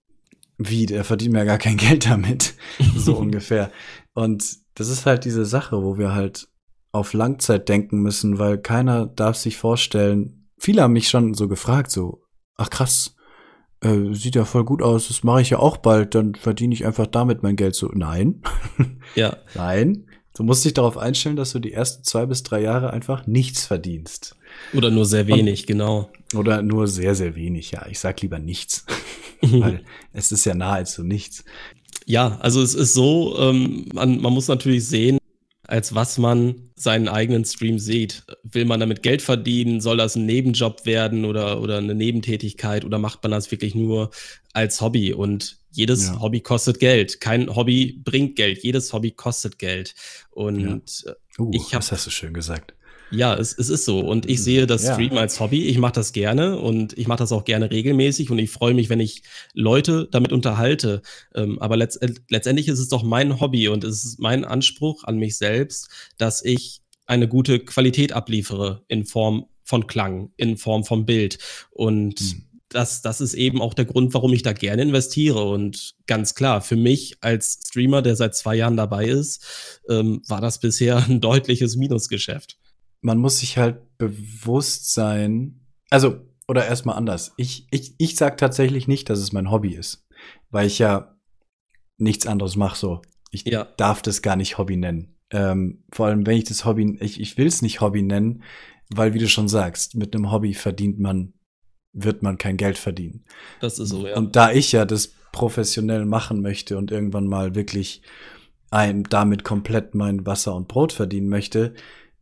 wie, 0.58 0.86
der 0.86 1.04
verdient 1.04 1.34
mir 1.34 1.40
ja 1.40 1.46
gar 1.46 1.58
kein 1.58 1.78
Geld 1.78 2.06
damit, 2.10 2.56
so 2.96 3.16
ungefähr. 3.18 3.72
Und 4.14 4.58
das 4.76 4.90
ist 4.90 5.06
halt 5.06 5.26
diese 5.26 5.46
Sache, 5.46 5.84
wo 5.84 5.98
wir 5.98 6.14
halt 6.14 6.48
auf 6.92 7.14
Langzeit 7.14 7.70
denken 7.70 8.02
müssen, 8.02 8.38
weil 8.38 8.60
keiner 8.60 9.08
darf 9.08 9.36
sich 9.36 9.58
vorstellen. 9.58 10.48
Viele 10.58 10.84
haben 10.84 10.94
mich 10.94 11.10
schon 11.10 11.34
so 11.34 11.48
gefragt, 11.48 11.92
so, 11.92 12.22
ach 12.56 12.70
krass, 12.70 13.16
äh, 13.82 14.14
sieht 14.14 14.36
ja 14.36 14.46
voll 14.46 14.64
gut 14.64 14.82
aus, 14.82 15.08
das 15.08 15.24
mache 15.24 15.42
ich 15.42 15.50
ja 15.50 15.60
auch 15.60 15.78
bald, 15.78 16.16
dann 16.16 16.36
verdiene 16.36 16.74
ich 16.74 16.86
einfach 16.86 17.08
damit 17.08 17.44
mein 17.44 17.56
Geld. 17.56 17.76
So, 17.76 17.90
nein. 17.94 18.42
Ja. 19.16 19.38
nein. 19.54 20.08
Du 20.36 20.42
musst 20.42 20.66
dich 20.66 20.74
darauf 20.74 20.98
einstellen, 20.98 21.36
dass 21.36 21.52
du 21.52 21.60
die 21.60 21.74
ersten 21.74 22.04
zwei 22.04 22.26
bis 22.26 22.42
drei 22.42 22.62
Jahre 22.62 22.92
einfach 22.92 23.28
nichts 23.28 23.68
verdienst. 23.68 24.36
Oder 24.74 24.90
nur 24.90 25.06
sehr 25.06 25.28
wenig, 25.28 25.62
Und, 25.62 25.68
genau. 25.68 26.10
Oder 26.34 26.62
nur 26.62 26.88
sehr, 26.88 27.16
sehr 27.16 27.36
wenig, 27.36 27.72
ja. 27.72 27.86
Ich 27.88 28.00
sag 28.00 28.22
lieber 28.22 28.40
nichts. 28.40 28.86
weil 29.42 29.84
es 30.14 30.32
ist 30.32 30.46
ja 30.46 30.54
nahezu 30.54 31.04
nichts. 31.04 31.44
Ja, 32.06 32.38
also 32.40 32.62
es 32.62 32.74
ist 32.74 32.94
so, 32.94 33.38
ähm, 33.38 33.86
man, 33.94 34.20
man 34.22 34.34
muss 34.34 34.48
natürlich 34.48 34.88
sehen, 34.88 35.18
als 35.66 35.96
was 35.96 36.18
man 36.18 36.70
seinen 36.76 37.08
eigenen 37.08 37.46
Stream 37.46 37.80
sieht. 37.80 38.24
Will 38.44 38.66
man 38.66 38.80
damit 38.80 39.02
Geld 39.02 39.22
verdienen? 39.22 39.80
Soll 39.80 39.98
das 39.98 40.16
ein 40.16 40.26
Nebenjob 40.26 40.86
werden 40.86 41.24
oder, 41.24 41.62
oder 41.62 41.78
eine 41.78 41.96
Nebentätigkeit? 41.96 42.84
Oder 42.84 43.00
macht 43.00 43.24
man 43.24 43.32
das 43.32 43.50
wirklich 43.52 43.74
nur 43.74 44.12
als 44.52 44.82
Hobby? 44.82 45.14
Und 45.14 45.58
jedes 45.72 46.08
ja. 46.08 46.20
Hobby 46.20 46.42
kostet 46.42 46.80
Geld. 46.80 47.22
Kein 47.22 47.56
Hobby 47.56 48.02
bringt 48.04 48.36
Geld. 48.36 48.62
Jedes 48.64 48.92
Hobby 48.92 49.12
kostet 49.12 49.58
Geld. 49.58 49.96
Und 50.32 51.04
ja. 51.06 51.14
uh, 51.40 51.52
ich 51.54 51.74
habe. 51.74 51.78
Das 51.78 51.94
hast 51.94 52.08
du 52.08 52.12
schön 52.12 52.34
gesagt. 52.34 52.74
Ja, 53.14 53.36
es, 53.36 53.54
es 53.58 53.70
ist 53.70 53.86
so. 53.86 54.00
Und 54.00 54.28
ich 54.28 54.44
sehe 54.44 54.66
das 54.66 54.84
ja. 54.84 54.94
Stream 54.94 55.18
als 55.18 55.40
Hobby. 55.40 55.66
Ich 55.66 55.78
mache 55.78 55.94
das 55.94 56.14
gerne 56.14 56.58
und 56.58 56.98
ich 56.98 57.08
mache 57.08 57.20
das 57.20 57.32
auch 57.32 57.46
gerne 57.46 57.70
regelmäßig 57.70 58.32
und 58.32 58.40
ich 58.40 58.50
freue 58.50 58.74
mich, 58.74 58.90
wenn 58.90 59.00
ich 59.00 59.24
Leute 59.54 60.08
damit 60.12 60.34
unterhalte. 60.34 61.02
Ähm, 61.36 61.60
aber 61.60 61.78
letzt, 61.78 62.00
letztendlich 62.30 62.68
ist 62.68 62.80
es 62.80 62.90
doch 62.90 63.04
mein 63.04 63.40
Hobby 63.40 63.68
und 63.68 63.84
es 63.84 64.04
ist 64.04 64.20
mein 64.20 64.46
Anspruch 64.46 65.04
an 65.04 65.18
mich 65.18 65.38
selbst, 65.38 65.90
dass 66.18 66.44
ich 66.44 66.82
eine 67.06 67.28
gute 67.28 67.60
Qualität 67.60 68.14
abliefere 68.14 68.84
in 68.88 69.06
Form 69.06 69.46
von 69.64 69.86
Klang, 69.86 70.32
in 70.38 70.58
Form 70.58 70.84
von 70.84 71.06
Bild. 71.06 71.38
Und 71.70 72.20
hm. 72.20 72.44
das, 72.70 73.04
das 73.04 73.22
ist 73.22 73.36
eben 73.36 73.62
auch 73.62 73.76
der 73.76 73.86
Grund, 73.86 74.16
warum 74.16 74.34
ich 74.34 74.42
da 74.42 74.54
gerne 74.54 74.82
investiere. 74.82 75.44
Und 75.44 75.94
ganz 76.08 76.34
klar, 76.34 76.62
für 76.62 76.78
mich 76.78 77.18
als 77.22 77.60
Streamer, 77.68 78.02
der 78.02 78.16
seit 78.16 78.36
zwei 78.36 78.56
Jahren 78.56 78.78
dabei 78.78 79.06
ist, 79.06 79.82
ähm, 79.88 80.22
war 80.28 80.42
das 80.42 80.60
bisher 80.60 80.98
ein 81.08 81.22
deutliches 81.22 81.76
Minusgeschäft 81.76 82.58
man 83.04 83.20
muss 83.20 83.40
sich 83.40 83.58
halt 83.58 83.82
bewusst 83.98 84.94
sein, 84.94 85.60
also, 85.90 86.22
oder 86.48 86.66
erstmal 86.66 86.98
anders. 86.98 87.34
Ich, 87.38 87.68
ich, 87.70 87.94
ich 87.98 88.16
sag 88.16 88.38
tatsächlich 88.38 88.88
nicht, 88.88 89.10
dass 89.10 89.20
es 89.20 89.32
mein 89.32 89.52
Hobby 89.52 89.76
ist, 89.76 90.08
weil 90.50 90.68
ich 90.68 90.80
ja 90.80 91.16
nichts 91.98 92.26
anderes 92.26 92.56
mache 92.56 92.78
so. 92.78 93.02
Ich 93.32 93.46
ja. 93.46 93.66
darf 93.78 94.02
das 94.02 94.22
gar 94.22 94.36
nicht 94.36 94.58
Hobby 94.58 94.78
nennen. 94.78 95.18
Ähm, 95.32 95.84
vor 95.92 96.08
allem, 96.08 96.26
wenn 96.26 96.38
ich 96.38 96.46
das 96.46 96.66
Hobby, 96.66 96.98
ich, 97.02 97.20
ich 97.20 97.38
will 97.38 97.48
es 97.48 97.62
nicht 97.62 97.82
Hobby 97.82 98.02
nennen, 98.02 98.44
weil, 98.90 99.14
wie 99.14 99.20
du 99.20 99.28
schon 99.28 99.48
sagst, 99.48 99.96
mit 99.96 100.16
einem 100.16 100.32
Hobby 100.32 100.54
verdient 100.54 101.00
man, 101.00 101.34
wird 101.94 102.24
man 102.24 102.38
kein 102.38 102.58
Geld 102.58 102.78
verdienen. 102.78 103.26
Das 103.60 103.80
ist 103.80 103.90
so, 103.90 104.08
ja. 104.08 104.18
Und 104.18 104.36
da 104.36 104.52
ich 104.52 104.72
ja 104.72 104.86
das 104.86 105.14
professionell 105.32 106.06
machen 106.06 106.42
möchte 106.42 106.78
und 106.78 106.92
irgendwann 106.92 107.28
mal 107.28 107.56
wirklich 107.56 108.02
ein, 108.70 109.04
damit 109.04 109.44
komplett 109.44 109.94
mein 109.96 110.26
Wasser 110.26 110.56
und 110.56 110.68
Brot 110.68 110.94
verdienen 110.94 111.30
möchte, 111.30 111.74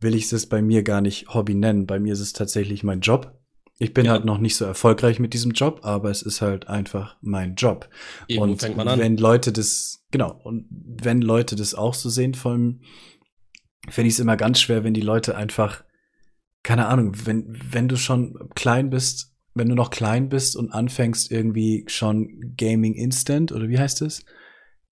will 0.02 0.14
ich 0.14 0.32
es 0.32 0.46
bei 0.46 0.62
mir 0.62 0.82
gar 0.82 1.00
nicht 1.00 1.28
Hobby 1.28 1.54
nennen. 1.54 1.86
Bei 1.86 1.98
mir 1.98 2.12
ist 2.12 2.20
es 2.20 2.32
tatsächlich 2.32 2.82
mein 2.82 3.00
Job. 3.00 3.38
Ich 3.78 3.94
bin 3.94 4.04
ja. 4.04 4.12
halt 4.12 4.24
noch 4.24 4.38
nicht 4.38 4.54
so 4.54 4.64
erfolgreich 4.64 5.18
mit 5.18 5.34
diesem 5.34 5.52
Job, 5.52 5.80
aber 5.82 6.10
es 6.10 6.22
ist 6.22 6.40
halt 6.40 6.68
einfach 6.68 7.16
mein 7.20 7.54
Job. 7.56 7.88
Eben, 8.28 8.42
und 8.42 8.60
fängt 8.60 8.76
man 8.76 8.86
an. 8.86 8.98
wenn 9.00 9.16
Leute 9.16 9.52
das, 9.52 10.04
genau, 10.10 10.40
und 10.44 10.66
wenn 10.70 11.20
Leute 11.20 11.56
das 11.56 11.74
auch 11.74 11.94
so 11.94 12.08
sehen, 12.08 12.34
vor 12.34 12.52
allem 12.52 12.80
finde 13.88 14.08
ich 14.08 14.14
es 14.14 14.20
immer 14.20 14.36
ganz 14.36 14.60
schwer, 14.60 14.84
wenn 14.84 14.94
die 14.94 15.00
Leute 15.00 15.36
einfach, 15.36 15.82
keine 16.62 16.86
Ahnung, 16.86 17.14
wenn, 17.24 17.58
wenn 17.70 17.88
du 17.88 17.96
schon 17.96 18.50
klein 18.54 18.90
bist, 18.90 19.34
wenn 19.54 19.68
du 19.68 19.74
noch 19.74 19.90
klein 19.90 20.28
bist 20.28 20.54
und 20.54 20.70
anfängst 20.70 21.30
irgendwie 21.30 21.84
schon 21.88 22.54
Gaming 22.56 22.94
Instant 22.94 23.52
oder 23.52 23.68
wie 23.68 23.78
heißt 23.78 24.02
es? 24.02 24.24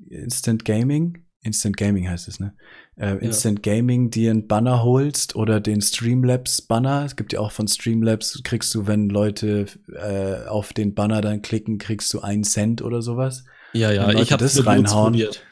Instant 0.09 0.65
Gaming? 0.65 1.27
Instant 1.43 1.77
Gaming 1.77 2.09
heißt 2.09 2.29
es, 2.29 2.41
ne? 2.41 2.55
Äh, 3.01 3.17
Instant 3.25 3.65
ja. 3.65 3.77
Gaming 3.77 4.11
dir 4.11 4.31
einen 4.31 4.47
Banner 4.47 4.83
holst 4.83 5.35
oder 5.35 5.59
den 5.59 5.81
Streamlabs 5.81 6.61
Banner. 6.61 7.07
Es 7.07 7.17
gibt 7.17 7.33
ja 7.33 7.41
auch 7.41 7.51
von 7.51 7.67
Streamlabs, 7.67 8.43
kriegst 8.45 8.75
du, 8.75 8.87
wenn 8.87 9.09
Leute 9.09 9.67
äh, 9.95 10.47
auf 10.47 10.75
den 10.75 10.95
Banner 10.95 11.23
dann 11.23 11.41
klicken, 11.41 11.79
kriegst 11.79 12.13
du 12.13 12.21
einen 12.21 12.45
Cent 12.45 12.83
oder 12.83 13.01
sowas. 13.01 13.45
Ja, 13.73 13.91
ja, 13.91 14.11
ich 14.11 14.33
habe 14.33 14.45
das 14.45 14.67
reinhauen. 14.67 15.15
Probiert. 15.15 15.43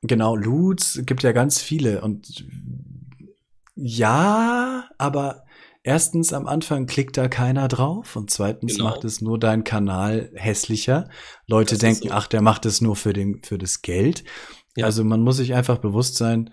Genau, 0.00 0.34
Loots 0.34 1.02
gibt 1.04 1.22
ja 1.24 1.32
ganz 1.32 1.60
viele 1.60 2.00
und 2.00 2.46
ja, 3.74 4.88
aber 4.96 5.44
erstens 5.82 6.32
am 6.32 6.46
Anfang 6.46 6.86
klickt 6.86 7.18
da 7.18 7.28
keiner 7.28 7.68
drauf 7.68 8.16
und 8.16 8.30
zweitens 8.30 8.76
genau. 8.76 8.88
macht 8.88 9.04
es 9.04 9.20
nur 9.20 9.38
deinen 9.38 9.64
Kanal 9.64 10.30
hässlicher. 10.34 11.10
Leute 11.46 11.74
das 11.74 11.80
denken, 11.80 12.08
so. 12.08 12.14
ach, 12.14 12.28
der 12.28 12.40
macht 12.40 12.64
es 12.64 12.80
nur 12.80 12.96
für 12.96 13.12
den 13.12 13.42
für 13.42 13.58
das 13.58 13.82
Geld. 13.82 14.24
Ja. 14.76 14.84
Also 14.84 15.04
man 15.04 15.22
muss 15.22 15.36
sich 15.38 15.54
einfach 15.54 15.78
bewusst 15.78 16.16
sein, 16.16 16.50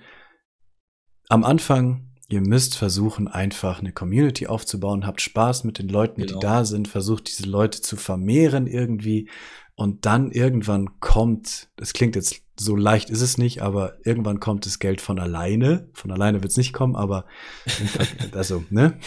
am 1.30 1.44
Anfang, 1.44 2.12
ihr 2.30 2.42
müsst 2.42 2.76
versuchen, 2.76 3.28
einfach 3.28 3.80
eine 3.80 3.92
Community 3.92 4.48
aufzubauen, 4.48 5.06
habt 5.06 5.22
Spaß 5.22 5.64
mit 5.64 5.80
den 5.80 5.90
Leuten, 5.90 6.22
genau. 6.22 6.34
die 6.34 6.40
da 6.40 6.66
sind, 6.66 6.88
versucht 6.88 7.28
diese 7.28 7.48
Leute 7.48 7.82
zu 7.82 7.96
vermehren 7.96 8.68
irgendwie 8.68 9.30
und 9.76 10.06
dann 10.06 10.32
irgendwann 10.32 11.00
kommt, 11.00 11.70
das 11.76 11.94
klingt 11.94 12.16
jetzt 12.16 12.44
so 12.60 12.76
leicht 12.76 13.10
ist 13.10 13.22
es 13.22 13.38
nicht, 13.38 13.62
aber 13.62 13.98
irgendwann 14.06 14.40
kommt 14.40 14.66
das 14.66 14.78
Geld 14.78 15.02
von 15.02 15.18
alleine. 15.18 15.90
Von 15.94 16.12
alleine 16.12 16.44
wird 16.44 16.52
es 16.52 16.58
nicht 16.58 16.74
kommen, 16.74 16.96
aber 16.96 17.26
also, 18.32 18.64
ne? 18.70 19.00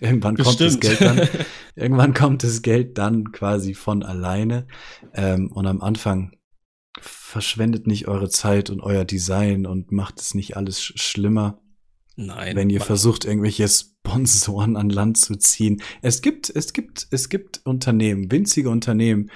Irgendwann 0.00 0.36
kommt 0.36 0.58
Bestimmt. 0.58 0.84
das 0.84 0.98
Geld 0.98 1.00
dann. 1.02 1.28
Irgendwann 1.76 2.14
kommt 2.14 2.42
das 2.42 2.62
Geld 2.62 2.96
dann 2.96 3.30
quasi 3.32 3.74
von 3.74 4.02
alleine. 4.02 4.66
Ähm, 5.12 5.52
und 5.52 5.66
am 5.66 5.82
Anfang 5.82 6.32
verschwendet 7.00 7.86
nicht 7.86 8.08
eure 8.08 8.28
Zeit 8.28 8.70
und 8.70 8.80
euer 8.80 9.04
Design 9.04 9.66
und 9.66 9.92
macht 9.92 10.20
es 10.20 10.34
nicht 10.34 10.56
alles 10.56 10.82
sch 10.82 10.94
schlimmer. 10.96 11.60
Nein. 12.16 12.54
Wenn 12.54 12.70
ihr 12.70 12.80
versucht, 12.80 13.24
irgendwelche 13.24 13.68
Sponsoren 13.68 14.76
an 14.76 14.88
Land 14.88 15.18
zu 15.18 15.34
ziehen. 15.36 15.82
Es 16.00 16.22
gibt, 16.22 16.48
es 16.48 16.72
gibt, 16.72 17.08
es 17.10 17.28
gibt 17.28 17.62
Unternehmen, 17.64 18.30
winzige 18.30 18.70
Unternehmen, 18.70 19.30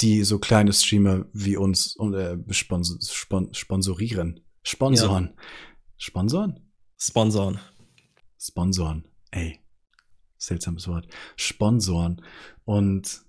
die 0.00 0.22
so 0.22 0.38
kleine 0.38 0.72
Streamer 0.72 1.26
wie 1.32 1.56
uns 1.56 1.96
äh, 1.96 2.36
sponsor, 2.50 2.98
spon 3.00 3.52
sponsorieren. 3.52 4.40
Sponsoren. 4.62 5.32
Ja. 5.34 5.42
Sponsoren? 5.96 6.60
Sponsoren. 6.96 7.58
Sponsoren. 8.38 9.08
Ey. 9.32 9.58
Seltsames 10.38 10.86
Wort. 10.86 11.08
Sponsoren. 11.36 12.22
Und, 12.64 13.22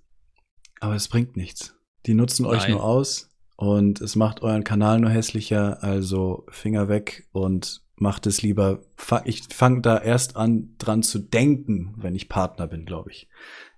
aber 0.80 0.94
es 0.94 1.08
bringt 1.08 1.36
nichts. 1.36 1.74
Die 2.06 2.14
nutzen 2.14 2.44
Nein. 2.44 2.52
euch 2.52 2.68
nur 2.68 2.84
aus 2.84 3.33
und 3.56 4.00
es 4.00 4.16
macht 4.16 4.42
euren 4.42 4.64
Kanal 4.64 5.00
nur 5.00 5.10
hässlicher, 5.10 5.82
also 5.82 6.46
Finger 6.48 6.88
weg 6.88 7.28
und 7.32 7.82
macht 7.96 8.26
es 8.26 8.42
lieber. 8.42 8.80
Ich 9.24 9.44
fange 9.50 9.80
da 9.80 9.98
erst 9.98 10.36
an, 10.36 10.74
dran 10.78 11.02
zu 11.02 11.18
denken, 11.18 11.94
wenn 11.96 12.14
ich 12.14 12.28
Partner 12.28 12.66
bin, 12.66 12.84
glaube 12.84 13.10
ich. 13.10 13.28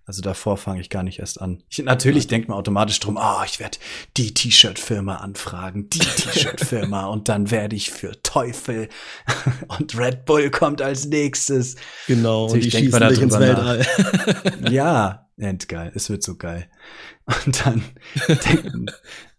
Also 0.09 0.23
davor 0.23 0.57
fange 0.57 0.81
ich 0.81 0.89
gar 0.89 1.03
nicht 1.03 1.19
erst 1.19 1.41
an. 1.41 1.65
Ich, 1.69 1.79
natürlich 1.79 2.29
denkt 2.29 2.49
man 2.49 2.57
automatisch 2.57 3.01
drum, 3.01 3.17
ah, 3.17 3.41
oh, 3.41 3.45
ich 3.45 3.59
werde 3.59 3.79
die 4.17 4.33
T-Shirt-Firma 4.33 5.17
anfragen, 5.17 5.91
die 5.91 5.99
T-Shirt-Firma 5.99 7.07
und 7.07 7.29
dann 7.29 7.51
werde 7.51 7.75
ich 7.75 7.91
für 7.91 8.23
Teufel 8.23 8.89
und 9.79 9.99
Red 9.99 10.25
Bull 10.25 10.51
kommt 10.51 10.81
als 10.81 11.07
nächstes. 11.07 11.75
Genau, 12.07 12.47
natürlich 12.47 12.75
und 12.77 12.81
die 12.81 12.87
schießen 12.87 13.09
dich 13.09 13.21
ins 13.21 13.39
Weltall. 13.39 13.85
ja, 14.71 15.26
endgeil, 15.37 15.93
es 15.95 16.09
wird 16.11 16.23
so 16.23 16.37
geil. 16.37 16.69
Und 17.47 17.65
dann 17.65 17.83
denkt 18.29 18.73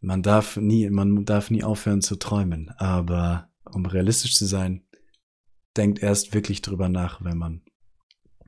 man 0.01 0.23
darf 0.23 0.57
nie, 0.57 0.89
man 0.89 1.25
darf 1.25 1.49
nie 1.49 1.63
aufhören 1.63 2.01
zu 2.01 2.15
träumen. 2.17 2.69
Aber 2.77 3.49
um 3.65 3.85
realistisch 3.85 4.35
zu 4.35 4.45
sein, 4.45 4.83
denkt 5.75 6.01
erst 6.01 6.33
wirklich 6.33 6.61
drüber 6.61 6.89
nach, 6.89 7.23
wenn 7.23 7.37
man 7.37 7.61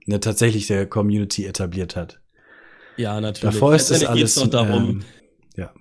eine 0.07 0.19
tatsächliche 0.19 0.87
Community 0.87 1.45
etabliert 1.45 1.95
hat. 1.95 2.19
Ja, 2.97 3.21
natürlich. 3.21 3.53
Davor 3.53 3.75
ist 3.75 3.91
es 3.91 4.03
alles 4.03 4.35
doch 4.35 4.47
darum. 4.47 4.89
Ähm, 4.89 5.03
ja. 5.55 5.73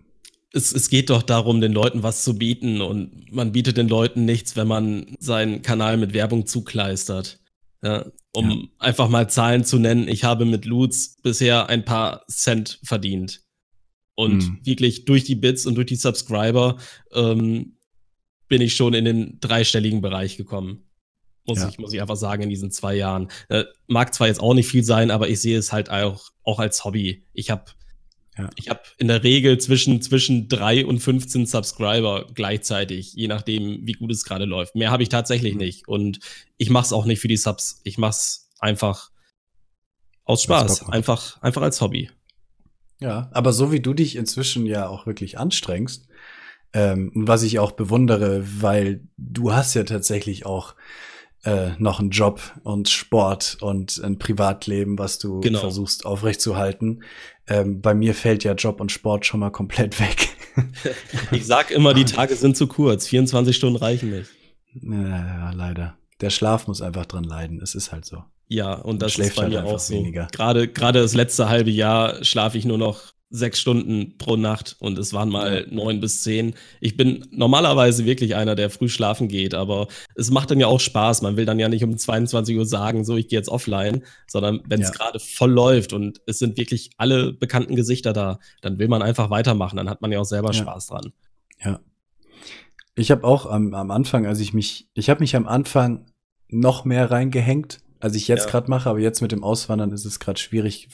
Es, 0.53 0.73
es 0.73 0.89
geht 0.89 1.11
doch 1.11 1.23
darum, 1.23 1.61
den 1.61 1.73
Leuten 1.73 2.03
was 2.03 2.23
zu 2.23 2.39
bieten 2.39 2.81
und 2.81 3.33
man 3.33 3.53
bietet 3.53 3.77
den 3.77 3.89
Leuten 3.89 4.25
nichts, 4.25 4.57
wenn 4.57 4.69
man 4.69 5.17
seinen 5.19 5.63
Kanal 5.63 5.97
mit 5.97 6.13
Werbung 6.13 6.47
zukleistert. 6.47 7.41
Ja, 7.83 8.07
um 8.33 8.51
ja. 8.51 8.57
einfach 8.79 9.09
mal 9.09 9.31
Zahlen 9.31 9.65
zu 9.65 9.79
nennen, 9.79 10.09
ich 10.09 10.25
habe 10.25 10.45
mit 10.45 10.65
Loots 10.65 11.17
bisher 11.23 11.69
ein 11.69 11.85
paar 11.85 12.25
Cent 12.29 12.81
verdient. 12.83 13.43
Und 14.15 14.49
mhm. 14.49 14.59
wirklich 14.65 15.05
durch 15.05 15.23
die 15.25 15.37
Bits 15.37 15.65
und 15.65 15.77
durch 15.77 15.87
die 15.87 15.97
Subscriber 15.97 16.77
ähm, 17.13 17.77
bin 18.49 18.63
ich 18.63 18.75
schon 18.75 18.95
in 18.95 19.05
den 19.05 19.39
dreistelligen 19.41 20.01
Bereich 20.01 20.37
gekommen. 20.37 20.89
Muss, 21.47 21.61
ja. 21.61 21.69
ich, 21.69 21.79
muss 21.79 21.93
ich 21.93 22.01
einfach 22.01 22.17
sagen, 22.17 22.43
in 22.43 22.51
diesen 22.51 22.71
zwei 22.71 22.95
Jahren. 22.97 23.29
Äh, 23.49 23.65
mag 23.87 24.13
zwar 24.13 24.27
jetzt 24.27 24.41
auch 24.41 24.55
nicht 24.55 24.69
viel 24.69 24.83
sein, 24.83 25.11
aber 25.11 25.29
ich 25.29 25.41
sehe 25.41 25.57
es 25.57 25.73
halt 25.73 25.89
auch, 25.89 26.31
auch 26.43 26.59
als 26.59 26.85
Hobby. 26.85 27.27
Ich 27.33 27.51
habe 27.51 27.65
ja. 28.39 28.51
Ich 28.57 28.71
habe 28.71 28.81
in 28.99 29.09
der 29.09 29.25
Regel 29.25 29.59
zwischen, 29.59 30.01
zwischen 30.01 30.49
drei 30.49 30.87
und 30.87 31.01
15 31.01 31.47
Subscriber 31.47 32.27
gleichzeitig, 32.33 33.13
je 33.15 33.27
nachdem, 33.27 33.81
wie 33.83 33.93
gut 33.93 34.13
es 34.13 34.25
gerade 34.25 34.45
läuft. 34.45 34.77
Mehr 34.77 34.93
habe 34.93 35.03
ich 35.03 35.09
tatsächlich 35.09 35.55
mhm. 35.55 35.59
nicht. 35.59 35.89
Und 35.89 36.21
ich 36.57 36.71
mache 36.71 36.87
es 36.87 36.93
auch 36.93 37.05
nicht 37.05 37.21
für 37.21 37.29
die 37.29 37.37
Subs. 37.37 37.81
Ich 37.83 37.99
mache 37.99 38.13
es 38.13 38.51
einfach 38.61 39.11
aus 40.25 40.43
Spaß. 40.45 40.89
Einfach, 40.91 41.43
einfach 41.43 41.63
als 41.63 41.81
Hobby. 41.81 42.11
Ja, 43.01 43.29
aber 43.33 43.53
so 43.53 43.73
wie 43.73 43.81
du 43.81 43.93
dich 43.93 44.17
inzwischen 44.17 44.67
ja 44.67 44.89
auch 44.89 45.07
wirklich 45.07 45.39
anstrengst, 45.39 46.09
ähm, 46.73 47.11
was 47.15 47.43
ich 47.43 47.59
auch 47.59 47.73
bewundere, 47.73 48.45
weil 48.61 49.03
du 49.17 49.53
hast 49.53 49.75
ja 49.75 49.85
tatsächlich 49.85 50.47
auch 50.47 50.75
äh, 51.45 51.71
noch 51.79 52.01
einen 52.01 52.11
Job 52.11 52.41
und 52.63 52.89
Sport 52.89 53.59
und 53.61 54.03
ein 54.03 54.19
Privatleben, 54.19 54.99
was 54.99 55.19
du 55.19 55.41
genau. 55.41 55.61
versuchst 55.61 56.05
aufrechtzuerhalten. 56.05 57.05
Ähm, 57.49 57.81
bei 57.81 57.95
mir 57.95 58.15
fällt 58.15 58.45
ja 58.45 58.53
Job 58.53 58.81
und 58.81 58.93
Sport 58.93 59.27
schon 59.27 59.41
mal 59.41 59.51
komplett 59.51 59.99
weg. 60.01 60.29
ich 61.31 61.47
sag 61.47 61.71
immer, 61.71 61.95
die 61.95 62.05
Tage 62.07 62.37
sind 62.37 62.57
zu 62.57 62.67
kurz. 62.67 63.07
24 63.07 63.57
Stunden 63.57 63.77
reichen 63.77 64.11
nicht. 64.11 64.31
Ja, 64.75 65.51
leider. 65.53 65.97
Der 66.21 66.31
Schlaf 66.31 66.67
muss 66.67 66.83
einfach 66.83 67.07
dran 67.07 67.25
leiden. 67.25 67.61
Es 67.63 67.75
ist 67.75 67.93
halt 67.93 68.05
so. 68.05 68.25
Ja, 68.49 68.75
und 68.75 69.03
das 69.03 69.19
ist 69.19 69.37
bei 69.37 69.43
halt 69.43 69.53
mir 69.53 69.65
auch 69.65 69.79
so. 69.79 70.03
Gerade, 70.33 70.69
gerade 70.69 71.01
das 71.01 71.15
letzte 71.15 71.49
halbe 71.49 71.71
Jahr 71.71 72.25
schlafe 72.25 72.59
ich 72.59 72.65
nur 72.65 72.79
noch 72.79 73.13
sechs 73.31 73.61
Stunden 73.61 74.17
pro 74.17 74.37
Nacht 74.37 74.77
und 74.79 74.99
es 74.99 75.13
waren 75.13 75.29
mal 75.29 75.67
neun 75.71 76.01
bis 76.01 76.23
zehn. 76.23 76.55
Ich 76.81 76.97
bin 76.97 77.27
normalerweise 77.31 78.07
wirklich 78.07 78.35
einer, 78.35 78.55
der 78.55 78.71
früh 78.71 78.89
schlafen 78.89 79.29
geht, 79.29 79.55
aber 79.55 79.89
es 80.15 80.31
macht 80.31 80.51
dann 80.51 80.61
ja 80.61 80.67
auch 80.67 80.81
Spaß. 80.81 81.21
Man 81.23 81.37
will 81.37 81.45
dann 81.45 81.59
ja 81.59 81.69
nicht 81.69 81.85
um 81.85 81.97
22 81.97 82.57
Uhr 82.57 82.65
sagen, 82.65 83.05
so, 83.05 83.17
ich 83.17 83.29
gehe 83.29 83.39
jetzt 83.39 83.51
offline, 83.51 84.03
sondern 84.27 84.63
wenn 84.67 84.81
es 84.81 84.89
ja. 84.89 84.95
gerade 84.95 85.21
voll 85.21 85.51
läuft 85.51 85.93
und 85.93 86.23
es 86.27 86.39
sind 86.39 86.57
wirklich 86.57 86.91
alle 86.97 87.33
bekannten 87.35 87.77
Gesichter 87.77 88.13
da, 88.13 88.39
dann 88.63 88.79
will 88.79 88.89
man 88.89 89.03
einfach 89.03 89.29
weitermachen. 89.29 89.77
Dann 89.77 89.91
hat 89.91 90.01
man 90.01 90.11
ja 90.11 90.21
auch 90.21 90.25
selber 90.25 90.53
ja. 90.53 90.55
Spaß 90.55 90.87
dran. 90.87 91.13
Ja. 91.63 91.81
Ich 92.95 93.11
habe 93.11 93.25
auch 93.25 93.47
am, 93.47 93.75
am 93.75 93.91
Anfang, 93.91 94.27
als 94.27 94.41
ich 94.41 94.55
mich, 94.55 94.89
ich 94.95 95.11
habe 95.11 95.21
mich 95.21 95.37
am 95.37 95.47
Anfang 95.47 96.07
noch 96.49 96.85
mehr 96.85 97.11
reingehängt, 97.11 97.81
als 98.01 98.15
ich 98.15 98.29
jetzt 98.29 98.47
ja. 98.47 98.51
gerade 98.51 98.71
mache, 98.71 98.89
aber 98.89 98.99
jetzt 98.99 99.21
mit 99.21 99.33
dem 99.33 99.43
Auswandern 99.45 99.93
ist 99.93 100.05
es 100.05 100.21
gerade 100.21 100.39
schwierig, 100.39 100.89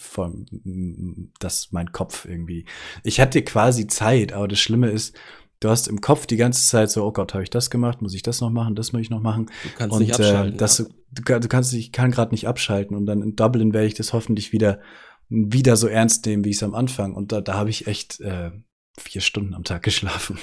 dass 1.39 1.73
mein 1.73 1.93
Kopf 1.93 2.25
irgendwie. 2.25 2.65
Ich 3.03 3.21
hatte 3.21 3.43
quasi 3.43 3.87
Zeit, 3.87 4.33
aber 4.33 4.49
das 4.49 4.59
Schlimme 4.59 4.91
ist, 4.91 5.17
du 5.61 5.69
hast 5.69 5.89
im 5.89 6.01
Kopf 6.01 6.27
die 6.27 6.37
ganze 6.37 6.67
Zeit 6.67 6.91
so, 6.91 7.05
oh 7.05 7.13
Gott, 7.13 7.35
habe 7.35 7.43
ich 7.43 7.51
das 7.51 7.71
gemacht? 7.71 8.03
Muss 8.03 8.15
ich 8.15 8.23
das 8.23 8.41
noch 8.41 8.51
machen? 8.51 8.75
Das 8.75 8.93
muss 8.93 9.03
ich 9.03 9.11
noch 9.11 9.21
machen? 9.21 9.47
Du 9.63 9.69
kannst 9.77 9.97
und, 9.97 10.03
nicht 10.03 10.15
abschalten. 10.15 10.55
Äh, 10.55 10.59
das, 10.59 10.79
ja. 10.79 10.85
du, 11.13 11.41
du, 11.41 11.49
kannst, 11.49 11.73
ich 11.75 11.93
kann 11.93 12.11
gerade 12.11 12.33
nicht 12.33 12.49
abschalten 12.49 12.97
und 12.97 13.07
dann 13.07 13.23
in 13.23 13.37
Dublin 13.37 13.73
werde 13.73 13.87
ich 13.87 13.95
das 13.95 14.13
hoffentlich 14.13 14.53
wieder 14.53 14.81
wieder 15.29 15.77
so 15.77 15.89
ernst 15.89 16.27
nehmen, 16.27 16.45
wie 16.45 16.51
ich 16.51 16.57
es 16.57 16.63
am 16.63 16.75
Anfang. 16.75 17.15
Und 17.15 17.33
da, 17.33 17.41
da 17.41 17.55
habe 17.55 17.71
ich 17.71 17.87
echt 17.87 18.21
äh, 18.21 18.51
vier 18.99 19.21
Stunden 19.21 19.55
am 19.55 19.65
Tag 19.65 19.83
geschlafen. 19.83 20.39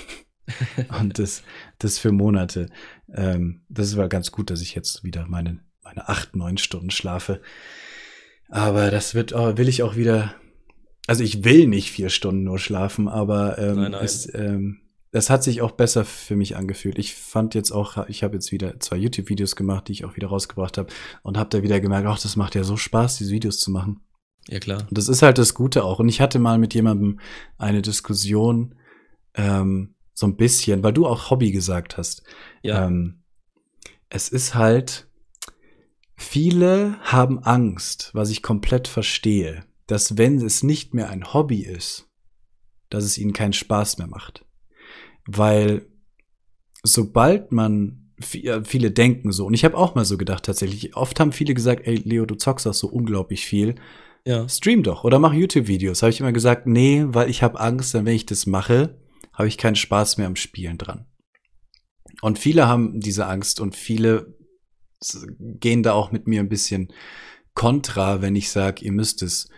und 0.99 1.20
das, 1.20 1.43
das 1.78 1.97
für 1.97 2.12
Monate. 2.12 2.70
Ähm, 3.14 3.64
das 3.70 3.95
war 3.95 4.09
ganz 4.09 4.32
gut, 4.32 4.49
dass 4.49 4.62
ich 4.62 4.76
jetzt 4.76 5.03
wieder 5.03 5.28
meine 5.28 5.59
meine 5.91 6.09
acht, 6.09 6.35
neun 6.35 6.57
Stunden 6.57 6.91
schlafe. 6.91 7.41
Aber 8.49 8.91
das 8.91 9.15
wird, 9.15 9.31
will 9.31 9.69
ich 9.69 9.83
auch 9.83 9.95
wieder. 9.95 10.35
Also 11.07 11.23
ich 11.23 11.43
will 11.43 11.67
nicht 11.67 11.91
vier 11.91 12.09
Stunden 12.09 12.43
nur 12.43 12.59
schlafen, 12.59 13.07
aber 13.07 13.57
ähm, 13.57 13.75
nein, 13.75 13.91
nein. 13.91 14.03
Es, 14.03 14.33
ähm, 14.33 14.81
es 15.11 15.29
hat 15.29 15.43
sich 15.43 15.61
auch 15.61 15.71
besser 15.71 16.05
für 16.05 16.35
mich 16.35 16.55
angefühlt. 16.55 16.97
Ich 16.97 17.15
fand 17.15 17.53
jetzt 17.53 17.71
auch, 17.71 18.07
ich 18.07 18.23
habe 18.23 18.35
jetzt 18.35 18.51
wieder 18.51 18.79
zwei 18.79 18.95
YouTube-Videos 18.97 19.55
gemacht, 19.55 19.87
die 19.87 19.93
ich 19.93 20.05
auch 20.05 20.15
wieder 20.15 20.27
rausgebracht 20.27 20.77
habe 20.77 20.91
und 21.23 21.37
habe 21.37 21.49
da 21.49 21.63
wieder 21.63 21.79
gemerkt, 21.81 22.07
ach, 22.07 22.19
das 22.19 22.35
macht 22.37 22.55
ja 22.55 22.63
so 22.63 22.77
Spaß, 22.77 23.17
diese 23.17 23.31
Videos 23.31 23.59
zu 23.59 23.71
machen. 23.71 23.99
Ja, 24.47 24.59
klar. 24.59 24.81
Und 24.87 24.97
das 24.97 25.09
ist 25.09 25.21
halt 25.21 25.37
das 25.37 25.53
Gute 25.53 25.83
auch. 25.83 25.99
Und 25.99 26.07
ich 26.07 26.21
hatte 26.21 26.39
mal 26.39 26.57
mit 26.57 26.73
jemandem 26.73 27.19
eine 27.57 27.81
Diskussion, 27.81 28.75
ähm, 29.33 29.95
so 30.13 30.27
ein 30.27 30.37
bisschen, 30.37 30.83
weil 30.83 30.93
du 30.93 31.07
auch 31.07 31.29
Hobby 31.29 31.51
gesagt 31.51 31.97
hast. 31.97 32.23
Ja. 32.61 32.85
Ähm, 32.85 33.23
es 34.09 34.29
ist 34.29 34.55
halt, 34.55 35.09
Viele 36.22 36.99
haben 37.01 37.39
Angst, 37.39 38.11
was 38.13 38.30
ich 38.30 38.43
komplett 38.43 38.88
verstehe, 38.88 39.65
dass 39.88 40.19
wenn 40.19 40.38
es 40.38 40.61
nicht 40.61 40.93
mehr 40.93 41.09
ein 41.09 41.34
Hobby 41.34 41.61
ist, 41.61 42.09
dass 42.89 43.03
es 43.03 43.17
ihnen 43.17 43.34
keinen 43.34 43.53
Spaß 43.53 43.97
mehr 43.97 44.07
macht. 44.07 44.45
Weil 45.26 45.88
sobald 46.84 47.51
man 47.51 48.13
viele 48.19 48.91
denken 48.91 49.32
so 49.32 49.47
und 49.47 49.55
ich 49.55 49.65
habe 49.65 49.76
auch 49.76 49.95
mal 49.95 50.05
so 50.05 50.17
gedacht 50.17 50.45
tatsächlich. 50.45 50.95
Oft 50.95 51.19
haben 51.19 51.32
viele 51.32 51.55
gesagt, 51.55 51.88
ey 51.88 51.95
Leo, 51.95 52.28
du 52.28 52.36
zockst 52.36 52.67
auch 52.67 52.74
so 52.76 52.88
unglaublich 52.88 53.45
viel. 53.45 53.76
Ja. 54.24 54.47
Stream 54.47 54.84
doch 54.84 55.03
oder 55.03 55.17
mach 55.17 55.34
YouTube-Videos. 55.34 56.03
Habe 56.03 56.11
ich 56.11 56.19
immer 56.19 56.32
gesagt, 56.32 56.67
nee, 56.67 57.03
weil 57.07 57.32
ich 57.32 57.41
habe 57.41 57.59
Angst, 57.59 57.95
dann 57.95 58.05
wenn 58.05 58.15
ich 58.15 58.28
das 58.28 58.45
mache, 58.45 59.01
habe 59.34 59.47
ich 59.47 59.57
keinen 59.57 59.76
Spaß 59.76 60.17
mehr 60.17 60.28
am 60.28 60.36
Spielen 60.36 60.78
dran. 60.78 61.07
Und 62.22 62.38
viele 62.38 62.67
haben 62.67 62.99
diese 63.01 63.26
Angst 63.26 63.59
und 63.59 63.76
viele 63.76 64.39
gehen 65.39 65.84
da 65.84 65.93
auch 65.93 66.12
mit 66.12 66.28
mir 66.28 66.39
ein 66.39 66.49
bisschen 66.49 66.91
kontra, 67.54 68.22
wenn 68.22 68.36
ich 68.36 68.52
sage, 68.52 68.86
ihr 68.86 68.91
müsst 68.91 69.22
es 69.22 69.49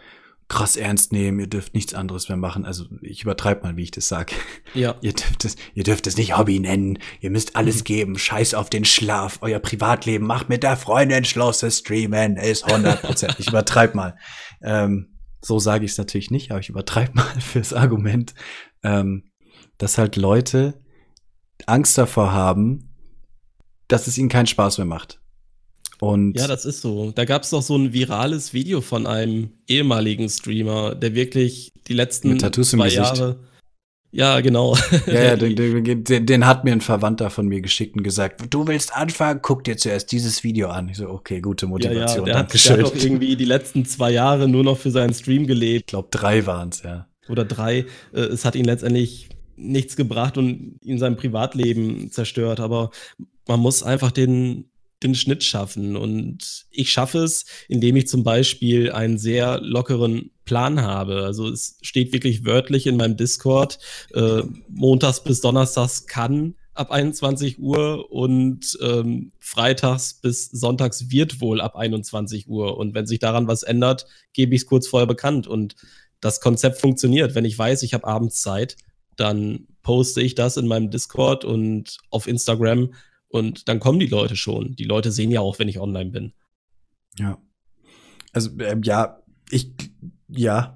krass 0.48 0.76
ernst 0.76 1.12
nehmen, 1.12 1.40
ihr 1.40 1.48
dürft 1.48 1.74
nichts 1.74 1.94
anderes 1.94 2.30
mehr 2.30 2.38
machen. 2.38 2.66
Also 2.66 2.86
ich 3.02 3.24
übertreibe 3.24 3.64
mal, 3.64 3.78
wie 3.78 3.84
ich 3.84 3.92
das 3.92 4.08
sage. 4.08 4.34
Ja. 4.74 4.96
ihr 5.02 5.14
dürft 5.14 5.46
es, 5.46 5.56
ihr 5.74 5.84
dürft 5.84 6.06
es 6.08 6.18
nicht 6.18 6.38
Hobby 6.38 6.60
nennen. 6.60 7.00
Ihr 7.22 7.32
müsst 7.32 7.56
alles 7.56 7.80
mhm. 7.80 7.84
geben. 7.86 8.18
Scheiß 8.18 8.54
auf 8.54 8.70
den 8.70 8.86
Schlaf. 8.86 9.40
Euer 9.42 9.60
Privatleben 9.60 10.28
macht 10.28 10.50
mit 10.50 10.64
der 10.64 10.78
Freundin 10.78 11.26
Schluss. 11.26 11.66
Streamen 11.68 12.38
ist 12.38 12.66
100 12.66 13.02
Prozent. 13.02 13.36
ich 13.40 13.48
übertreibe 13.48 13.96
mal. 13.96 14.16
Ähm, 14.62 15.18
so 15.42 15.60
sage 15.60 15.86
ich 15.86 15.92
es 15.92 15.98
natürlich 15.98 16.32
nicht, 16.32 16.52
aber 16.52 16.60
ich 16.60 16.70
übertreibe 16.70 17.12
mal 17.16 17.42
fürs 17.42 17.74
Argument, 17.74 18.34
ähm, 18.84 19.32
dass 19.78 19.98
halt 19.98 20.16
Leute 20.16 20.82
Angst 21.66 21.98
davor 21.98 22.32
haben, 22.32 22.94
dass 23.88 24.08
es 24.08 24.18
ihnen 24.18 24.30
keinen 24.30 24.48
Spaß 24.48 24.78
mehr 24.78 24.86
macht. 24.86 25.23
Und 26.04 26.38
ja, 26.38 26.48
das 26.48 26.66
ist 26.66 26.82
so. 26.82 27.14
Da 27.16 27.24
gab 27.24 27.44
es 27.44 27.52
doch 27.52 27.62
so 27.62 27.78
ein 27.78 27.94
virales 27.94 28.54
Video 28.54 28.82
von 28.82 29.08
einem 29.08 29.52
ehemaligen 29.70 30.28
Streamer, 30.28 30.96
der 30.96 31.16
wirklich 31.16 31.72
die 31.88 31.94
letzten 31.94 32.38
zwei 32.38 32.90
Jahre. 32.90 33.38
Ja, 34.12 34.42
genau. 34.42 34.76
Ja, 35.08 35.14
ja 35.14 35.36
den, 35.38 36.04
den, 36.04 36.26
den, 36.26 36.46
hat 36.46 36.66
mir 36.66 36.74
ein 36.74 36.82
Verwandter 36.82 37.30
von 37.30 37.48
mir 37.48 37.62
geschickt 37.62 37.96
und 37.96 38.04
gesagt, 38.04 38.54
du 38.54 38.68
willst 38.68 38.94
anfangen, 38.94 39.40
guck 39.42 39.64
dir 39.64 39.78
zuerst 39.78 40.12
dieses 40.12 40.44
Video 40.44 40.68
an. 40.68 40.90
Ich 40.90 40.98
so, 40.98 41.08
okay, 41.08 41.40
gute 41.40 41.68
Motivation. 41.68 42.28
Ja, 42.28 42.34
ja, 42.34 42.44
der, 42.44 42.54
hat, 42.54 42.54
der 42.54 42.72
hat 42.74 42.82
doch 42.82 42.96
irgendwie 43.02 43.38
die 43.38 43.46
letzten 43.46 43.86
zwei 43.86 44.12
Jahre 44.12 44.50
nur 44.50 44.66
noch 44.66 44.78
für 44.78 44.92
seinen 44.92 45.14
Stream 45.14 45.48
gelebt. 45.48 45.84
Ich 45.84 45.88
glaube, 45.88 46.10
drei 46.12 46.46
waren 46.46 46.68
es, 46.68 46.84
ja. 46.84 47.08
Oder 47.30 47.46
drei. 47.46 47.86
Äh, 48.12 48.20
es 48.20 48.44
hat 48.44 48.56
ihn 48.56 48.66
letztendlich 48.66 49.30
nichts 49.56 49.96
gebracht 49.96 50.38
und 50.38 50.80
ihn 50.84 51.00
sein 51.00 51.16
Privatleben 51.16 52.12
zerstört. 52.12 52.60
Aber 52.60 52.92
man 53.48 53.62
muss 53.62 53.84
einfach 53.84 54.12
den 54.12 54.66
den 55.04 55.16
Schnitt 55.16 55.44
schaffen. 55.44 55.96
Und 55.96 56.66
ich 56.72 56.92
schaffe 56.92 57.20
es, 57.20 57.46
indem 57.68 57.96
ich 57.96 58.08
zum 58.08 58.24
Beispiel 58.24 58.92
einen 58.92 59.18
sehr 59.18 59.60
lockeren 59.62 60.32
Plan 60.46 60.82
habe. 60.82 61.24
Also 61.24 61.50
es 61.50 61.78
steht 61.82 62.14
wirklich 62.14 62.46
wörtlich 62.46 62.88
in 62.88 62.98
meinem 62.98 63.18
Discord, 63.18 63.80
äh, 64.14 64.44
montags 64.70 65.24
bis 65.24 65.42
donnerstags 65.42 66.08
kann 66.08 66.56
ab 66.74 66.92
21 66.92 67.60
Uhr 67.60 68.12
und 68.12 68.78
ähm, 68.82 69.32
freitags 69.40 70.16
bis 70.16 70.48
sonntags 70.48 71.12
wird 71.12 71.40
wohl 71.40 71.62
ab 71.62 71.76
21 71.76 72.48
Uhr. 72.48 72.78
Und 72.78 72.96
wenn 72.96 73.06
sich 73.06 73.20
daran 73.20 73.48
was 73.48 73.64
ändert, 73.64 74.08
gebe 74.34 74.56
ich 74.56 74.62
es 74.62 74.68
kurz 74.68 74.88
vorher 74.88 75.08
bekannt. 75.08 75.48
Und 75.48 75.76
das 76.20 76.42
Konzept 76.42 76.80
funktioniert. 76.80 77.36
Wenn 77.36 77.46
ich 77.46 77.58
weiß, 77.58 77.84
ich 77.84 77.94
habe 77.94 78.08
abends 78.08 78.42
Zeit, 78.42 78.78
dann 79.16 79.68
poste 79.84 80.22
ich 80.22 80.36
das 80.36 80.58
in 80.58 80.68
meinem 80.68 80.90
Discord 80.90 81.46
und 81.46 81.98
auf 82.10 82.28
Instagram 82.28 82.94
und 83.34 83.68
dann 83.68 83.80
kommen 83.80 83.98
die 83.98 84.06
Leute 84.06 84.36
schon. 84.36 84.76
Die 84.76 84.84
Leute 84.84 85.12
sehen 85.12 85.32
ja 85.32 85.42
auch, 85.42 85.58
wenn 85.58 85.68
ich 85.68 85.80
online 85.80 86.12
bin. 86.12 86.34
Ja. 87.18 87.42
Also, 88.32 88.52
ähm, 88.60 88.84
ja, 88.84 89.24
ich, 89.50 89.72
ja. 90.28 90.76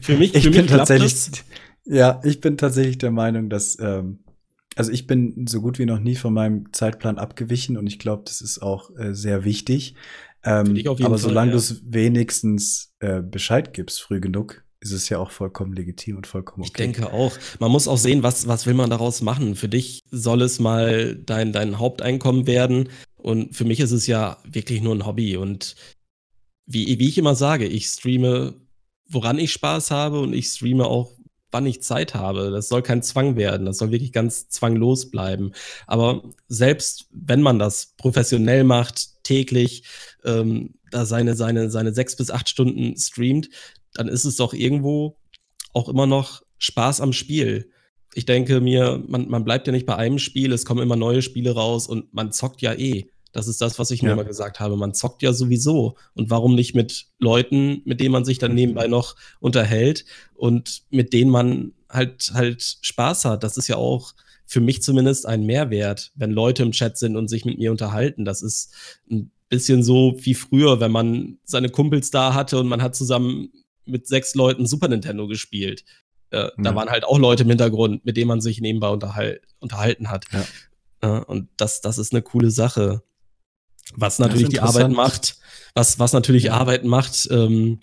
Für 0.00 0.16
mich, 0.16 0.34
ich 0.34 0.42
für 0.42 0.50
bin 0.50 0.62
mich 0.62 0.70
tatsächlich, 0.72 1.12
das. 1.12 1.44
ja, 1.84 2.20
ich 2.24 2.40
bin 2.40 2.56
tatsächlich 2.56 2.98
der 2.98 3.12
Meinung, 3.12 3.48
dass, 3.48 3.78
ähm, 3.78 4.24
also 4.74 4.90
ich 4.90 5.06
bin 5.06 5.46
so 5.48 5.60
gut 5.60 5.78
wie 5.78 5.86
noch 5.86 6.00
nie 6.00 6.16
von 6.16 6.34
meinem 6.34 6.72
Zeitplan 6.72 7.18
abgewichen 7.18 7.76
und 7.76 7.86
ich 7.86 8.00
glaube, 8.00 8.24
das 8.26 8.40
ist 8.40 8.60
auch 8.60 8.90
äh, 8.96 9.14
sehr 9.14 9.44
wichtig. 9.44 9.94
Ähm, 10.42 10.76
aber 11.00 11.16
solange 11.16 11.52
ja. 11.52 11.52
du 11.52 11.58
es 11.58 11.80
wenigstens 11.86 12.92
äh, 12.98 13.22
Bescheid 13.22 13.72
gibst, 13.72 14.02
früh 14.02 14.18
genug, 14.18 14.63
ist 14.84 14.92
es 14.92 15.08
ja 15.08 15.18
auch 15.18 15.30
vollkommen 15.30 15.72
legitim 15.72 16.18
und 16.18 16.26
vollkommen 16.26 16.62
okay. 16.62 16.68
Ich 16.68 16.72
denke 16.74 17.12
auch. 17.12 17.36
Man 17.58 17.70
muss 17.70 17.88
auch 17.88 17.96
sehen, 17.96 18.22
was, 18.22 18.46
was 18.46 18.66
will 18.66 18.74
man 18.74 18.90
daraus 18.90 19.22
machen. 19.22 19.56
Für 19.56 19.68
dich 19.68 20.02
soll 20.10 20.42
es 20.42 20.60
mal 20.60 21.16
dein, 21.16 21.52
dein 21.52 21.78
Haupteinkommen 21.78 22.46
werden. 22.46 22.90
Und 23.16 23.56
für 23.56 23.64
mich 23.64 23.80
ist 23.80 23.92
es 23.92 24.06
ja 24.06 24.36
wirklich 24.44 24.82
nur 24.82 24.94
ein 24.94 25.06
Hobby. 25.06 25.38
Und 25.38 25.74
wie, 26.66 26.98
wie 26.98 27.08
ich 27.08 27.16
immer 27.16 27.34
sage, 27.34 27.66
ich 27.66 27.86
streame, 27.86 28.54
woran 29.08 29.38
ich 29.38 29.52
Spaß 29.52 29.90
habe 29.90 30.20
und 30.20 30.34
ich 30.34 30.48
streame 30.48 30.84
auch, 30.84 31.12
wann 31.50 31.64
ich 31.64 31.82
Zeit 31.82 32.14
habe. 32.14 32.50
Das 32.50 32.68
soll 32.68 32.82
kein 32.82 33.02
Zwang 33.02 33.36
werden. 33.36 33.64
Das 33.64 33.78
soll 33.78 33.90
wirklich 33.90 34.12
ganz 34.12 34.48
zwanglos 34.50 35.10
bleiben. 35.10 35.52
Aber 35.86 36.24
selbst 36.48 37.06
wenn 37.10 37.40
man 37.40 37.58
das 37.58 37.94
professionell 37.96 38.64
macht, 38.64 39.22
täglich, 39.22 39.84
ähm, 40.24 40.74
da 40.90 41.06
seine, 41.06 41.34
seine, 41.36 41.70
seine 41.70 41.94
sechs 41.94 42.16
bis 42.16 42.30
acht 42.30 42.50
Stunden 42.50 42.96
streamt, 42.98 43.48
dann 43.94 44.08
ist 44.08 44.24
es 44.24 44.36
doch 44.36 44.52
irgendwo 44.52 45.16
auch 45.72 45.88
immer 45.88 46.06
noch 46.06 46.42
Spaß 46.58 47.00
am 47.00 47.12
Spiel. 47.12 47.70
Ich 48.14 48.26
denke 48.26 48.60
mir, 48.60 49.02
man, 49.08 49.28
man 49.28 49.44
bleibt 49.44 49.66
ja 49.66 49.72
nicht 49.72 49.86
bei 49.86 49.96
einem 49.96 50.18
Spiel, 50.18 50.52
es 50.52 50.64
kommen 50.64 50.82
immer 50.82 50.96
neue 50.96 51.22
Spiele 51.22 51.52
raus 51.52 51.88
und 51.88 52.12
man 52.14 52.32
zockt 52.32 52.62
ja 52.62 52.74
eh. 52.74 53.10
Das 53.32 53.48
ist 53.48 53.60
das, 53.60 53.80
was 53.80 53.90
ich 53.90 54.00
ja. 54.00 54.06
mir 54.06 54.12
immer 54.12 54.24
gesagt 54.24 54.60
habe. 54.60 54.76
Man 54.76 54.94
zockt 54.94 55.22
ja 55.22 55.32
sowieso. 55.32 55.96
Und 56.14 56.30
warum 56.30 56.54
nicht 56.54 56.76
mit 56.76 57.06
Leuten, 57.18 57.82
mit 57.84 57.98
denen 57.98 58.12
man 58.12 58.24
sich 58.24 58.38
dann 58.38 58.54
nebenbei 58.54 58.86
noch 58.86 59.16
unterhält 59.40 60.04
und 60.34 60.84
mit 60.90 61.12
denen 61.12 61.32
man 61.32 61.72
halt 61.90 62.30
halt 62.32 62.78
Spaß 62.80 63.24
hat? 63.24 63.42
Das 63.42 63.56
ist 63.56 63.66
ja 63.66 63.76
auch 63.76 64.14
für 64.46 64.60
mich 64.60 64.82
zumindest 64.82 65.26
ein 65.26 65.44
Mehrwert, 65.44 66.12
wenn 66.14 66.30
Leute 66.30 66.62
im 66.62 66.70
Chat 66.70 66.96
sind 66.96 67.16
und 67.16 67.28
sich 67.28 67.44
mit 67.44 67.58
mir 67.58 67.72
unterhalten. 67.72 68.24
Das 68.24 68.40
ist 68.40 68.72
ein 69.10 69.32
bisschen 69.48 69.82
so 69.82 70.14
wie 70.18 70.34
früher, 70.34 70.78
wenn 70.78 70.92
man 70.92 71.38
seine 71.44 71.70
Kumpels 71.70 72.12
da 72.12 72.34
hatte 72.34 72.60
und 72.60 72.68
man 72.68 72.82
hat 72.82 72.94
zusammen 72.94 73.50
mit 73.86 74.06
sechs 74.06 74.34
Leuten 74.34 74.66
Super 74.66 74.88
Nintendo 74.88 75.26
gespielt. 75.26 75.84
Äh, 76.30 76.50
mhm. 76.56 76.62
Da 76.62 76.74
waren 76.74 76.90
halt 76.90 77.04
auch 77.04 77.18
Leute 77.18 77.44
im 77.44 77.48
Hintergrund, 77.48 78.04
mit 78.04 78.16
denen 78.16 78.28
man 78.28 78.40
sich 78.40 78.60
nebenbei 78.60 78.88
unterhal 78.88 79.40
unterhalten 79.60 80.10
hat. 80.10 80.26
Ja. 80.32 81.18
Äh, 81.18 81.24
und 81.24 81.48
das, 81.56 81.80
das 81.80 81.98
ist 81.98 82.12
eine 82.12 82.22
coole 82.22 82.50
Sache. 82.50 83.02
Was 83.94 84.18
natürlich 84.18 84.48
die 84.48 84.60
Arbeit 84.60 84.90
macht, 84.90 85.36
was, 85.74 85.98
was 85.98 86.12
natürlich 86.12 86.44
ja. 86.44 86.54
Arbeit 86.54 86.84
macht, 86.84 87.28
ähm, 87.30 87.80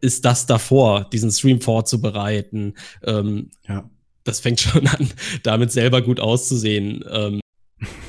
ist 0.00 0.24
das 0.24 0.46
davor, 0.46 1.08
diesen 1.10 1.30
Stream 1.30 1.60
vorzubereiten. 1.60 2.74
Ähm, 3.02 3.50
ja. 3.68 3.88
Das 4.24 4.40
fängt 4.40 4.60
schon 4.60 4.86
an, 4.86 5.10
damit 5.42 5.72
selber 5.72 6.02
gut 6.02 6.20
auszusehen. 6.20 7.04
Ähm, 7.08 7.40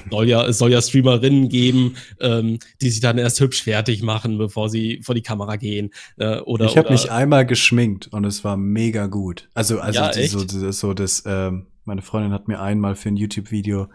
soll 0.09 0.29
ja, 0.29 0.45
es 0.45 0.57
soll 0.57 0.71
ja 0.71 0.81
Streamerinnen 0.81 1.49
geben, 1.49 1.95
ähm, 2.19 2.59
die 2.81 2.89
sich 2.89 3.01
dann 3.01 3.17
erst 3.17 3.39
hübsch 3.39 3.63
fertig 3.63 4.01
machen, 4.01 4.37
bevor 4.37 4.69
sie 4.69 5.01
vor 5.03 5.15
die 5.15 5.21
Kamera 5.21 5.55
gehen. 5.55 5.91
Äh, 6.17 6.39
oder, 6.39 6.65
ich 6.65 6.77
habe 6.77 6.91
mich 6.91 7.11
einmal 7.11 7.45
geschminkt 7.45 8.07
und 8.07 8.25
es 8.25 8.43
war 8.43 8.57
mega 8.57 9.07
gut. 9.07 9.49
Also, 9.53 9.79
also 9.79 9.99
ja, 9.99 10.11
die, 10.11 10.27
so, 10.27 10.71
so 10.71 10.93
das, 10.93 11.23
ähm, 11.25 11.67
meine 11.85 12.01
Freundin 12.01 12.33
hat 12.33 12.47
mir 12.47 12.59
einmal 12.59 12.95
für 12.95 13.09
ein 13.09 13.17
YouTube-Video, 13.17 13.87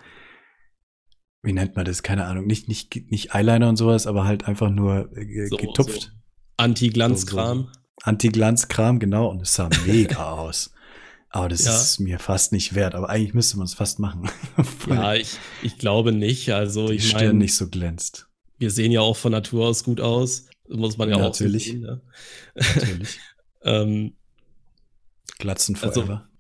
wie 1.43 1.53
nennt 1.53 1.77
man 1.77 1.85
das? 1.85 2.03
Keine 2.03 2.27
Ahnung, 2.27 2.47
nicht, 2.47 2.69
nicht, 2.69 3.11
nicht 3.11 3.35
Eyeliner 3.35 3.69
und 3.69 3.77
sowas, 3.77 4.07
aber 4.07 4.25
halt 4.25 4.47
einfach 4.47 4.71
nur 4.71 5.11
äh, 5.17 5.47
so, 5.47 5.57
getupft. 5.57 6.03
So. 6.03 6.09
Anti-Glanzkram. 6.57 7.69
So, 7.73 7.81
Anti-Glanzkram, 8.03 8.99
genau, 8.99 9.29
und 9.29 9.43
es 9.43 9.55
sah 9.55 9.69
mega 9.87 10.33
aus. 10.33 10.73
Aber 11.35 11.49
das 11.49 11.65
ja. 11.65 11.75
ist 11.75 11.99
mir 11.99 12.19
fast 12.19 12.53
nicht 12.53 12.75
wert. 12.75 12.95
Aber 12.95 13.09
eigentlich 13.09 13.33
müsste 13.33 13.57
man 13.57 13.65
es 13.65 13.73
fast 13.73 13.99
machen. 13.99 14.31
ja, 14.89 15.15
ich, 15.15 15.39
ich 15.63 15.79
glaube 15.79 16.13
nicht. 16.13 16.51
Also 16.51 16.89
Die 16.89 16.97
ich 16.97 17.09
Stirn 17.09 17.29
mein, 17.29 17.39
nicht 17.39 17.57
so 17.57 17.69
glänzt. 17.69 18.29
Wir 18.59 18.71
sehen 18.71 18.93
ja 18.93 19.01
auch 19.01 19.17
von 19.17 19.33
Natur 19.33 19.67
aus 19.67 19.83
gut 19.83 20.01
aus. 20.01 20.45
Muss 20.69 20.99
man 20.99 21.09
ja, 21.09 21.17
ja 21.17 21.23
auch 21.23 21.29
natürlich. 21.29 21.65
sehen. 21.65 21.81
Ne? 21.81 22.03
Natürlich. 22.55 23.19
ähm, 23.65 24.13
Glatzen 25.39 25.75
also 25.77 26.03
forever. 26.03 26.13
Also, 26.13 26.32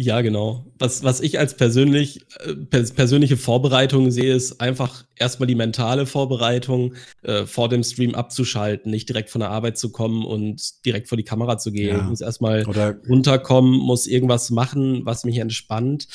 ja, 0.00 0.20
genau. 0.20 0.64
Was, 0.78 1.02
was 1.02 1.20
ich 1.20 1.40
als 1.40 1.56
persönlich, 1.56 2.24
äh, 2.38 2.54
persönliche 2.54 3.36
Vorbereitung 3.36 4.12
sehe, 4.12 4.32
ist 4.32 4.60
einfach 4.60 5.04
erstmal 5.16 5.48
die 5.48 5.56
mentale 5.56 6.06
Vorbereitung, 6.06 6.94
äh, 7.22 7.46
vor 7.46 7.68
dem 7.68 7.82
Stream 7.82 8.14
abzuschalten, 8.14 8.92
nicht 8.92 9.08
direkt 9.08 9.28
von 9.28 9.40
der 9.40 9.50
Arbeit 9.50 9.76
zu 9.76 9.90
kommen 9.90 10.24
und 10.24 10.84
direkt 10.86 11.08
vor 11.08 11.18
die 11.18 11.24
Kamera 11.24 11.58
zu 11.58 11.72
gehen. 11.72 11.96
Ja. 11.96 12.02
Ich 12.02 12.08
muss 12.10 12.20
erstmal 12.20 12.62
runterkommen, 13.08 13.72
muss 13.72 14.06
irgendwas 14.06 14.50
machen, 14.50 15.04
was 15.04 15.24
mich 15.24 15.38
entspannt. 15.38 16.06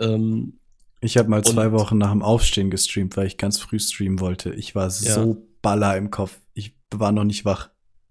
Ähm, 0.00 0.54
ich 1.02 1.18
habe 1.18 1.28
mal 1.28 1.44
zwei 1.44 1.72
Wochen 1.72 1.98
nach 1.98 2.12
dem 2.12 2.22
Aufstehen 2.22 2.70
gestreamt, 2.70 3.18
weil 3.18 3.26
ich 3.26 3.36
ganz 3.36 3.58
früh 3.58 3.78
streamen 3.78 4.18
wollte. 4.18 4.54
Ich 4.54 4.74
war 4.74 4.84
ja. 4.84 4.90
so 4.90 5.46
baller 5.60 5.94
im 5.98 6.10
Kopf. 6.10 6.40
Ich 6.54 6.74
war 6.90 7.12
noch 7.12 7.24
nicht 7.24 7.44
wach. 7.44 7.68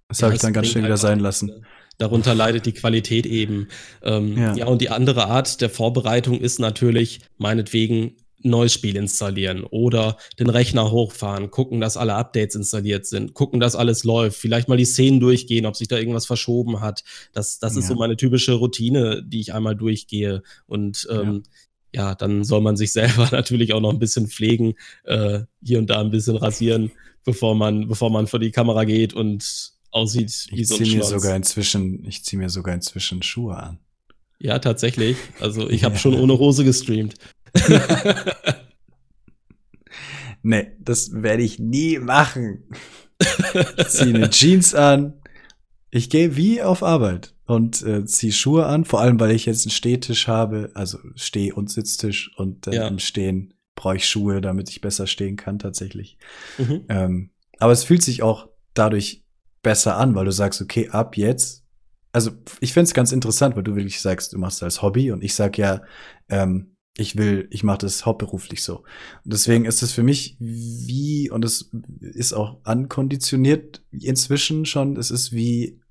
Das 0.07 0.19
ja, 0.19 0.25
habe 0.25 0.35
ich 0.35 0.41
dann 0.41 0.53
ganz 0.53 0.67
schnell 0.67 0.83
wieder 0.83 0.97
sein 0.97 1.19
lassen. 1.19 1.65
Darunter 1.97 2.35
leidet 2.35 2.65
die 2.65 2.73
Qualität 2.73 3.25
eben. 3.25 3.67
Ähm, 4.03 4.37
ja. 4.37 4.55
ja, 4.55 4.65
und 4.67 4.81
die 4.81 4.89
andere 4.89 5.27
Art 5.27 5.61
der 5.61 5.69
Vorbereitung 5.69 6.39
ist 6.39 6.59
natürlich 6.59 7.21
meinetwegen 7.37 8.15
neues 8.45 8.73
Spiel 8.73 8.95
installieren 8.95 9.63
oder 9.63 10.17
den 10.39 10.49
Rechner 10.49 10.91
hochfahren, 10.91 11.49
gucken, 11.49 11.81
dass 11.81 11.97
alle 11.97 12.13
Updates 12.13 12.55
installiert 12.55 13.05
sind, 13.05 13.33
gucken, 13.33 13.59
dass 13.59 13.75
alles 13.75 14.03
läuft, 14.03 14.37
vielleicht 14.37 14.67
mal 14.69 14.77
die 14.77 14.85
Szenen 14.85 15.19
durchgehen, 15.19 15.65
ob 15.65 15.75
sich 15.75 15.87
da 15.87 15.97
irgendwas 15.97 16.27
verschoben 16.27 16.79
hat. 16.79 17.03
Das, 17.33 17.59
das 17.59 17.73
ja. 17.73 17.79
ist 17.79 17.87
so 17.87 17.95
meine 17.95 18.17
typische 18.17 18.53
Routine, 18.53 19.23
die 19.25 19.39
ich 19.39 19.53
einmal 19.53 19.75
durchgehe. 19.75 20.43
Und 20.67 21.07
ähm, 21.11 21.43
ja, 21.93 22.13
dann 22.13 22.43
soll 22.43 22.61
man 22.61 22.77
sich 22.77 22.93
selber 22.93 23.29
natürlich 23.31 23.73
auch 23.73 23.81
noch 23.81 23.91
ein 23.91 23.99
bisschen 23.99 24.27
pflegen, 24.27 24.75
äh, 25.05 25.41
hier 25.63 25.79
und 25.79 25.89
da 25.89 25.99
ein 25.99 26.11
bisschen 26.11 26.37
rasieren, 26.37 26.91
bevor 27.23 27.55
man, 27.55 27.87
bevor 27.87 28.11
man 28.11 28.27
vor 28.27 28.39
die 28.39 28.51
Kamera 28.51 28.83
geht 28.83 29.13
und 29.13 29.74
aussieht 29.95 30.47
wie 30.51 30.61
ich 30.61 30.67
so 30.67 30.75
ein 30.75 30.83
zieh 30.83 30.97
mir 30.97 31.03
sogar 31.03 31.35
inzwischen, 31.35 32.05
Ich 32.05 32.23
ziehe 32.23 32.39
mir 32.39 32.49
sogar 32.49 32.73
inzwischen 32.73 33.23
Schuhe 33.23 33.55
an. 33.55 33.79
Ja, 34.39 34.59
tatsächlich. 34.59 35.17
Also 35.39 35.69
ich 35.69 35.83
habe 35.85 35.97
schon 35.97 36.15
ohne 36.15 36.37
Hose 36.37 36.65
gestreamt. 36.65 37.15
nee, 40.43 40.71
das 40.79 41.13
werde 41.13 41.43
ich 41.43 41.59
nie 41.59 41.97
machen. 41.99 42.65
Ich 43.77 43.87
ziehe 43.87 44.13
eine 44.13 44.29
Jeans 44.29 44.75
an. 44.75 45.13
Ich 45.91 46.09
gehe 46.09 46.35
wie 46.35 46.61
auf 46.61 46.83
Arbeit 46.83 47.33
und 47.45 47.81
äh, 47.83 48.05
ziehe 48.05 48.33
Schuhe 48.33 48.65
an, 48.65 48.83
vor 48.83 48.99
allem 48.99 49.17
weil 49.19 49.31
ich 49.31 49.45
jetzt 49.45 49.65
einen 49.65 49.71
Stehtisch 49.71 50.27
habe, 50.27 50.71
also 50.73 50.97
Steh- 51.15 51.53
und 51.53 51.71
Sitztisch 51.71 52.35
und 52.35 52.67
äh, 52.67 52.75
ja. 52.75 52.87
im 52.89 52.99
Stehen 52.99 53.53
brauche 53.75 53.95
ich 53.95 54.09
Schuhe, 54.09 54.41
damit 54.41 54.69
ich 54.69 54.81
besser 54.81 55.07
stehen 55.07 55.37
kann 55.37 55.57
tatsächlich. 55.57 56.17
Mhm. 56.57 56.85
Ähm, 56.89 57.29
aber 57.59 57.71
es 57.71 57.85
fühlt 57.85 58.03
sich 58.03 58.23
auch 58.23 58.49
dadurch 58.73 59.24
besser 59.65 59.97
an, 59.97 60.15
weil 60.15 60.25
du 60.25 60.31
sagst, 60.31 60.61
okay, 60.61 60.87
ab 60.89 61.17
jetzt 61.17 61.65
also 62.15 62.31
ich 62.61 62.71
finde 62.71 62.85
es 62.85 62.93
ganz 62.93 63.11
interessant, 63.11 63.57
weil 63.57 63.63
du 63.63 63.75
wirklich 63.75 63.99
sagst, 63.99 64.31
du 64.31 64.37
machst 64.37 64.61
das 64.61 64.77
als 64.77 64.81
Hobby 64.81 65.11
und 65.11 65.21
ich 65.21 65.35
sag 65.35 65.57
ja, 65.57 65.81
ähm, 66.29 66.77
ich 66.97 67.17
will, 67.17 67.49
ich 67.51 67.61
mache 67.63 67.79
das 67.79 68.05
hauptberuflich 68.05 68.63
so. 68.63 68.79
Und 69.25 69.33
deswegen 69.33 69.65
ist 69.65 69.83
es 69.83 69.91
für 69.91 70.01
mich 70.01 70.37
wie, 70.39 71.29
und 71.29 71.43
es 71.43 71.71
ist 71.99 72.31
auch 72.31 72.61
ankonditioniert 72.63 73.83
inzwischen 73.91 74.65
schon, 74.65 74.95
es 74.95 75.11
ist 75.11 75.33
wie, 75.33 75.81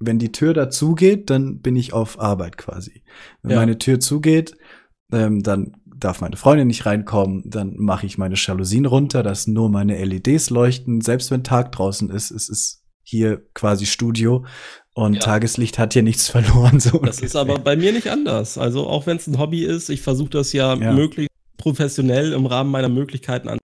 wenn 0.00 0.18
die 0.18 0.32
Tür 0.32 0.54
dazu 0.54 0.94
geht, 0.94 1.28
dann 1.28 1.60
bin 1.60 1.76
ich 1.76 1.92
auf 1.92 2.18
Arbeit 2.18 2.56
quasi. 2.56 3.02
Wenn 3.42 3.50
ja. 3.50 3.56
meine 3.58 3.76
Tür 3.76 4.00
zugeht, 4.00 4.56
ähm, 5.12 5.42
dann 5.42 5.76
darf 5.84 6.22
meine 6.22 6.38
Freundin 6.38 6.68
nicht 6.68 6.86
reinkommen, 6.86 7.42
dann 7.44 7.74
mache 7.76 8.06
ich 8.06 8.16
meine 8.16 8.36
Jalousien 8.36 8.86
runter, 8.86 9.22
dass 9.22 9.46
nur 9.46 9.68
meine 9.68 10.02
LEDs 10.02 10.48
leuchten, 10.48 11.02
selbst 11.02 11.30
wenn 11.30 11.44
Tag 11.44 11.72
draußen 11.72 12.08
ist, 12.08 12.30
es 12.30 12.48
ist 12.48 12.84
hier 13.08 13.42
quasi 13.54 13.86
Studio 13.86 14.44
und 14.92 15.14
ja. 15.14 15.20
Tageslicht 15.20 15.78
hat 15.78 15.94
hier 15.94 16.02
nichts 16.02 16.28
verloren. 16.30 16.78
So 16.78 16.98
das 16.98 17.20
ist 17.20 17.36
aber 17.36 17.58
bei 17.58 17.76
mir 17.76 17.92
nicht 17.92 18.10
anders. 18.10 18.58
Also 18.58 18.86
auch 18.86 19.06
wenn 19.06 19.16
es 19.16 19.26
ein 19.26 19.38
Hobby 19.38 19.64
ist, 19.64 19.88
ich 19.88 20.02
versuche 20.02 20.30
das 20.30 20.52
ja, 20.52 20.74
ja, 20.74 20.92
möglichst 20.92 21.32
professionell 21.56 22.32
im 22.32 22.46
Rahmen 22.46 22.70
meiner 22.70 22.88
Möglichkeiten 22.90 23.48
an. 23.48 23.58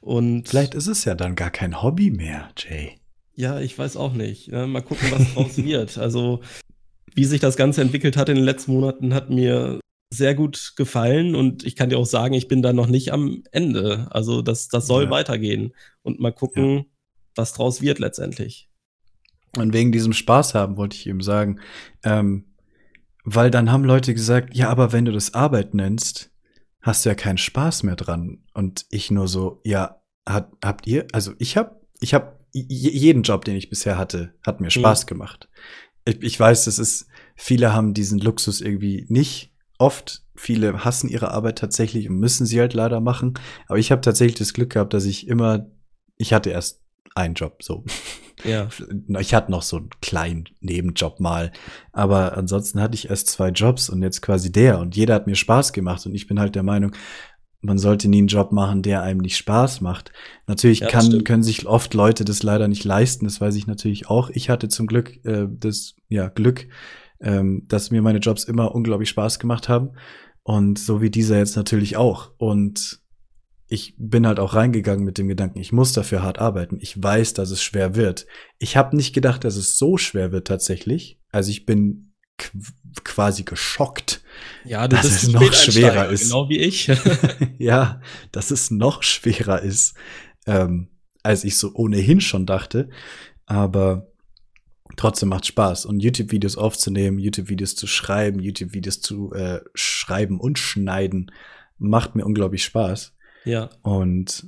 Und 0.00 0.48
vielleicht 0.48 0.74
ist 0.74 0.86
es 0.86 1.04
ja 1.04 1.14
dann 1.14 1.34
gar 1.34 1.50
kein 1.50 1.82
Hobby 1.82 2.10
mehr, 2.10 2.50
Jay. 2.56 2.98
Ja, 3.34 3.58
ich 3.58 3.76
weiß 3.76 3.96
auch 3.96 4.12
nicht. 4.12 4.52
Mal 4.52 4.82
gucken, 4.82 5.10
was 5.10 5.34
draus 5.34 5.56
wird. 5.56 5.96
Also 5.98 6.40
wie 7.14 7.24
sich 7.24 7.40
das 7.40 7.56
Ganze 7.56 7.80
entwickelt 7.80 8.16
hat 8.16 8.28
in 8.28 8.36
den 8.36 8.44
letzten 8.44 8.72
Monaten, 8.72 9.14
hat 9.14 9.30
mir 9.30 9.80
sehr 10.12 10.34
gut 10.34 10.74
gefallen 10.76 11.34
und 11.34 11.64
ich 11.64 11.74
kann 11.76 11.90
dir 11.90 11.98
auch 11.98 12.06
sagen, 12.06 12.34
ich 12.34 12.48
bin 12.48 12.62
da 12.62 12.72
noch 12.72 12.86
nicht 12.86 13.12
am 13.12 13.42
Ende. 13.50 14.06
Also 14.10 14.42
das, 14.42 14.68
das 14.68 14.86
soll 14.86 15.04
ja. 15.04 15.10
weitergehen 15.10 15.72
und 16.02 16.20
mal 16.20 16.32
gucken, 16.32 16.86
was 17.34 17.52
draus 17.52 17.80
wird 17.80 17.98
letztendlich. 17.98 18.70
Und 19.56 19.72
wegen 19.72 19.92
diesem 19.92 20.12
Spaß 20.12 20.54
haben 20.54 20.76
wollte 20.76 20.96
ich 20.96 21.06
ihm 21.06 21.20
sagen, 21.20 21.60
ähm, 22.02 22.46
weil 23.24 23.50
dann 23.50 23.70
haben 23.72 23.84
Leute 23.84 24.12
gesagt, 24.14 24.54
ja, 24.54 24.68
aber 24.68 24.92
wenn 24.92 25.04
du 25.04 25.12
das 25.12 25.34
Arbeit 25.34 25.74
nennst, 25.74 26.30
hast 26.82 27.04
du 27.04 27.08
ja 27.08 27.14
keinen 27.14 27.38
Spaß 27.38 27.82
mehr 27.82 27.96
dran. 27.96 28.44
Und 28.52 28.84
ich 28.90 29.10
nur 29.10 29.28
so, 29.28 29.60
ja, 29.64 30.02
hat, 30.26 30.52
habt 30.62 30.86
ihr, 30.86 31.06
also 31.12 31.32
ich 31.38 31.56
hab, 31.56 31.80
ich 32.00 32.14
hab 32.14 32.44
jeden 32.52 33.22
Job, 33.22 33.44
den 33.44 33.56
ich 33.56 33.70
bisher 33.70 33.98
hatte, 33.98 34.34
hat 34.44 34.60
mir 34.60 34.70
Spaß 34.70 35.04
mhm. 35.04 35.08
gemacht. 35.08 35.48
Ich, 36.04 36.22
ich 36.22 36.38
weiß, 36.38 36.66
das 36.66 36.78
ist, 36.78 37.06
viele 37.34 37.72
haben 37.72 37.94
diesen 37.94 38.18
Luxus 38.18 38.60
irgendwie 38.60 39.06
nicht 39.08 39.52
oft. 39.78 40.22
Viele 40.36 40.84
hassen 40.84 41.08
ihre 41.08 41.30
Arbeit 41.30 41.58
tatsächlich 41.58 42.08
und 42.08 42.18
müssen 42.18 42.46
sie 42.46 42.60
halt 42.60 42.74
leider 42.74 43.00
machen. 43.00 43.34
Aber 43.66 43.78
ich 43.78 43.90
habe 43.90 44.02
tatsächlich 44.02 44.38
das 44.38 44.52
Glück 44.52 44.70
gehabt, 44.70 44.92
dass 44.92 45.04
ich 45.04 45.26
immer, 45.26 45.70
ich 46.16 46.32
hatte 46.32 46.50
erst 46.50 46.83
einen 47.14 47.34
Job, 47.34 47.62
so. 47.62 47.84
Ja. 48.44 48.68
Ich 49.20 49.32
hatte 49.32 49.50
noch 49.50 49.62
so 49.62 49.76
einen 49.76 49.90
kleinen 50.00 50.44
Nebenjob 50.60 51.20
mal. 51.20 51.52
Aber 51.92 52.36
ansonsten 52.36 52.80
hatte 52.80 52.94
ich 52.94 53.10
erst 53.10 53.28
zwei 53.28 53.50
Jobs 53.50 53.88
und 53.88 54.02
jetzt 54.02 54.22
quasi 54.22 54.50
der. 54.50 54.80
Und 54.80 54.96
jeder 54.96 55.14
hat 55.14 55.26
mir 55.26 55.36
Spaß 55.36 55.72
gemacht. 55.72 56.04
Und 56.06 56.14
ich 56.14 56.26
bin 56.26 56.40
halt 56.40 56.54
der 56.54 56.62
Meinung, 56.62 56.92
man 57.64 57.78
sollte 57.78 58.08
nie 58.08 58.18
einen 58.18 58.28
Job 58.28 58.52
machen, 58.52 58.82
der 58.82 59.02
einem 59.02 59.20
nicht 59.20 59.36
Spaß 59.36 59.80
macht. 59.80 60.12
Natürlich 60.46 60.80
ja, 60.80 60.88
kann, 60.88 61.24
können 61.24 61.42
sich 61.42 61.66
oft 61.66 61.94
Leute 61.94 62.24
das 62.24 62.42
leider 62.42 62.68
nicht 62.68 62.84
leisten. 62.84 63.24
Das 63.24 63.40
weiß 63.40 63.54
ich 63.56 63.66
natürlich 63.66 64.08
auch. 64.08 64.30
Ich 64.30 64.50
hatte 64.50 64.68
zum 64.68 64.86
Glück 64.86 65.24
äh, 65.24 65.46
das 65.48 65.94
ja, 66.08 66.28
Glück, 66.28 66.66
ähm, 67.20 67.64
dass 67.68 67.90
mir 67.90 68.02
meine 68.02 68.18
Jobs 68.18 68.44
immer 68.44 68.74
unglaublich 68.74 69.08
Spaß 69.08 69.38
gemacht 69.38 69.68
haben. 69.68 69.92
Und 70.42 70.78
so 70.78 71.00
wie 71.00 71.10
dieser 71.10 71.38
jetzt 71.38 71.56
natürlich 71.56 71.96
auch. 71.96 72.32
Und 72.36 73.00
ich 73.66 73.94
bin 73.96 74.26
halt 74.26 74.38
auch 74.38 74.54
reingegangen 74.54 75.04
mit 75.04 75.18
dem 75.18 75.28
Gedanken, 75.28 75.58
ich 75.58 75.72
muss 75.72 75.92
dafür 75.92 76.22
hart 76.22 76.38
arbeiten. 76.38 76.78
Ich 76.80 77.02
weiß, 77.02 77.34
dass 77.34 77.50
es 77.50 77.62
schwer 77.62 77.94
wird. 77.94 78.26
Ich 78.58 78.76
habe 78.76 78.96
nicht 78.96 79.14
gedacht, 79.14 79.44
dass 79.44 79.56
es 79.56 79.78
so 79.78 79.96
schwer 79.96 80.32
wird 80.32 80.46
tatsächlich. 80.46 81.18
Also 81.30 81.50
ich 81.50 81.64
bin 81.64 82.12
quasi 83.04 83.44
geschockt, 83.44 84.22
ja, 84.64 84.88
dass 84.88 85.06
es 85.06 85.28
noch 85.28 85.52
schwerer 85.52 86.08
ist. 86.08 86.24
Genau 86.24 86.48
wie 86.48 86.58
ich. 86.58 86.90
ja, 87.58 88.00
dass 88.32 88.50
es 88.50 88.70
noch 88.70 89.02
schwerer 89.02 89.62
ist, 89.62 89.94
ähm, 90.46 90.90
als 91.22 91.44
ich 91.44 91.56
so 91.56 91.72
ohnehin 91.74 92.20
schon 92.20 92.44
dachte. 92.44 92.90
Aber 93.46 94.12
trotzdem 94.96 95.30
macht 95.30 95.46
Spaß. 95.46 95.86
Und 95.86 96.00
YouTube-Videos 96.00 96.56
aufzunehmen, 96.56 97.18
YouTube-Videos 97.18 97.76
zu 97.76 97.86
schreiben, 97.86 98.40
YouTube-Videos 98.40 99.00
zu 99.00 99.32
äh, 99.32 99.60
schreiben 99.74 100.40
und 100.40 100.58
schneiden, 100.58 101.30
macht 101.78 102.14
mir 102.14 102.24
unglaublich 102.24 102.64
Spaß. 102.64 103.13
Ja. 103.44 103.70
Und 103.82 104.46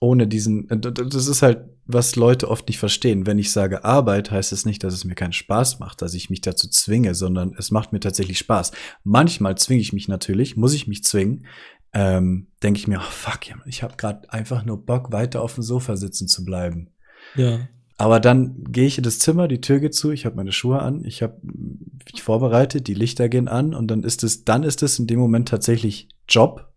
ohne 0.00 0.26
diesen, 0.26 0.68
äh, 0.70 0.78
das 0.78 1.26
ist 1.26 1.42
halt, 1.42 1.68
was 1.84 2.16
Leute 2.16 2.48
oft 2.48 2.68
nicht 2.68 2.78
verstehen. 2.78 3.26
Wenn 3.26 3.38
ich 3.38 3.52
sage 3.52 3.84
Arbeit, 3.84 4.30
heißt 4.30 4.52
es 4.52 4.64
nicht, 4.64 4.82
dass 4.84 4.94
es 4.94 5.04
mir 5.04 5.14
keinen 5.14 5.32
Spaß 5.32 5.80
macht, 5.80 6.02
dass 6.02 6.14
ich 6.14 6.30
mich 6.30 6.40
dazu 6.40 6.68
zwinge, 6.68 7.14
sondern 7.14 7.54
es 7.58 7.70
macht 7.70 7.92
mir 7.92 8.00
tatsächlich 8.00 8.38
Spaß. 8.38 8.72
Manchmal 9.02 9.56
zwinge 9.58 9.80
ich 9.80 9.92
mich 9.92 10.08
natürlich, 10.08 10.56
muss 10.56 10.74
ich 10.74 10.86
mich 10.86 11.04
zwingen. 11.04 11.46
Ähm, 11.92 12.46
denke 12.62 12.78
ich 12.78 12.86
mir, 12.86 12.98
oh, 12.98 13.10
fuck, 13.10 13.40
ich 13.66 13.82
habe 13.82 13.96
gerade 13.96 14.32
einfach 14.32 14.64
nur 14.64 14.84
Bock, 14.84 15.10
weiter 15.10 15.42
auf 15.42 15.54
dem 15.54 15.64
Sofa 15.64 15.96
sitzen 15.96 16.28
zu 16.28 16.44
bleiben. 16.44 16.90
Ja. 17.34 17.68
Aber 17.98 18.20
dann 18.20 18.64
gehe 18.64 18.86
ich 18.86 18.96
in 18.96 19.04
das 19.04 19.18
Zimmer, 19.18 19.48
die 19.48 19.60
Tür 19.60 19.80
geht 19.80 19.94
zu, 19.94 20.10
ich 20.10 20.24
habe 20.24 20.36
meine 20.36 20.52
Schuhe 20.52 20.80
an, 20.80 21.04
ich 21.04 21.22
habe 21.22 21.38
mich 21.42 22.22
vorbereitet, 22.22 22.86
die 22.86 22.94
Lichter 22.94 23.28
gehen 23.28 23.48
an 23.48 23.74
und 23.74 23.88
dann 23.88 24.04
ist 24.04 24.22
es, 24.22 24.44
dann 24.44 24.62
ist 24.62 24.82
es 24.82 24.98
in 24.98 25.06
dem 25.06 25.18
Moment 25.18 25.48
tatsächlich 25.48 26.08
Job, 26.28 26.69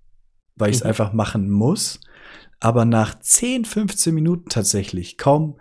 weil 0.55 0.69
ich 0.69 0.77
es 0.77 0.83
mhm. 0.83 0.89
einfach 0.89 1.13
machen 1.13 1.49
muss. 1.49 1.99
Aber 2.59 2.85
nach 2.85 3.19
10, 3.19 3.65
15 3.65 4.13
Minuten 4.13 4.49
tatsächlich 4.49 5.17
kaum. 5.17 5.59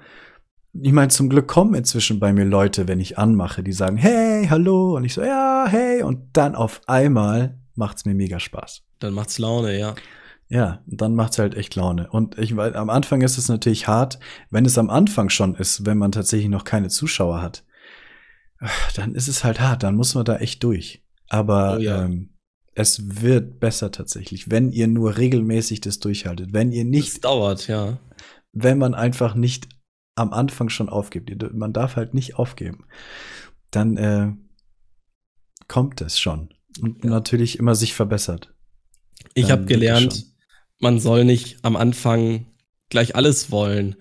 Ich 0.72 0.92
meine, 0.92 1.08
zum 1.08 1.28
Glück 1.28 1.48
kommen 1.48 1.74
inzwischen 1.74 2.20
bei 2.20 2.32
mir 2.32 2.44
Leute, 2.44 2.88
wenn 2.88 3.00
ich 3.00 3.18
anmache, 3.18 3.62
die 3.62 3.72
sagen, 3.72 3.96
hey, 3.96 4.46
hallo. 4.48 4.96
Und 4.96 5.04
ich 5.04 5.14
so, 5.14 5.22
ja, 5.22 5.66
hey. 5.68 6.02
Und 6.02 6.36
dann 6.36 6.54
auf 6.54 6.80
einmal 6.86 7.58
macht's 7.74 8.04
mir 8.04 8.14
mega 8.14 8.38
Spaß. 8.38 8.82
Dann 9.00 9.14
macht's 9.14 9.38
Laune, 9.38 9.78
ja. 9.78 9.94
Ja, 10.48 10.82
dann 10.86 11.14
macht's 11.14 11.38
halt 11.38 11.54
echt 11.54 11.74
Laune. 11.76 12.10
Und 12.10 12.38
ich 12.38 12.54
weiß, 12.54 12.74
am 12.74 12.90
Anfang 12.90 13.22
ist 13.22 13.38
es 13.38 13.48
natürlich 13.48 13.88
hart, 13.88 14.18
wenn 14.50 14.66
es 14.66 14.76
am 14.76 14.90
Anfang 14.90 15.28
schon 15.28 15.54
ist, 15.54 15.86
wenn 15.86 15.98
man 15.98 16.12
tatsächlich 16.12 16.50
noch 16.50 16.64
keine 16.64 16.88
Zuschauer 16.88 17.40
hat. 17.40 17.64
Dann 18.94 19.14
ist 19.14 19.28
es 19.28 19.44
halt 19.44 19.60
hart, 19.60 19.82
dann 19.82 19.96
muss 19.96 20.14
man 20.14 20.24
da 20.24 20.36
echt 20.36 20.62
durch. 20.62 21.02
Aber 21.28 21.78
oh 21.78 21.80
ja. 21.80 22.04
ähm, 22.04 22.31
es 22.74 23.22
wird 23.22 23.60
besser 23.60 23.90
tatsächlich, 23.90 24.50
wenn 24.50 24.70
ihr 24.70 24.86
nur 24.86 25.18
regelmäßig 25.18 25.80
das 25.80 25.98
durchhaltet. 25.98 26.52
Wenn 26.52 26.72
ihr 26.72 26.84
nicht. 26.84 27.08
Es 27.08 27.20
dauert, 27.20 27.68
ja. 27.68 27.98
Wenn 28.52 28.78
man 28.78 28.94
einfach 28.94 29.34
nicht 29.34 29.68
am 30.14 30.32
Anfang 30.32 30.68
schon 30.68 30.88
aufgibt. 30.88 31.30
Man 31.54 31.72
darf 31.72 31.96
halt 31.96 32.14
nicht 32.14 32.36
aufgeben. 32.36 32.86
Dann 33.70 33.96
äh, 33.96 34.32
kommt 35.68 36.00
es 36.00 36.18
schon. 36.18 36.54
Und 36.80 37.04
ja. 37.04 37.10
natürlich 37.10 37.58
immer 37.58 37.74
sich 37.74 37.94
verbessert. 37.94 38.54
Ich 39.34 39.50
habe 39.50 39.64
gelernt, 39.64 40.26
man 40.78 40.98
soll 40.98 41.24
nicht 41.24 41.64
am 41.64 41.76
Anfang 41.76 42.46
gleich 42.88 43.16
alles 43.16 43.50
wollen. 43.50 43.96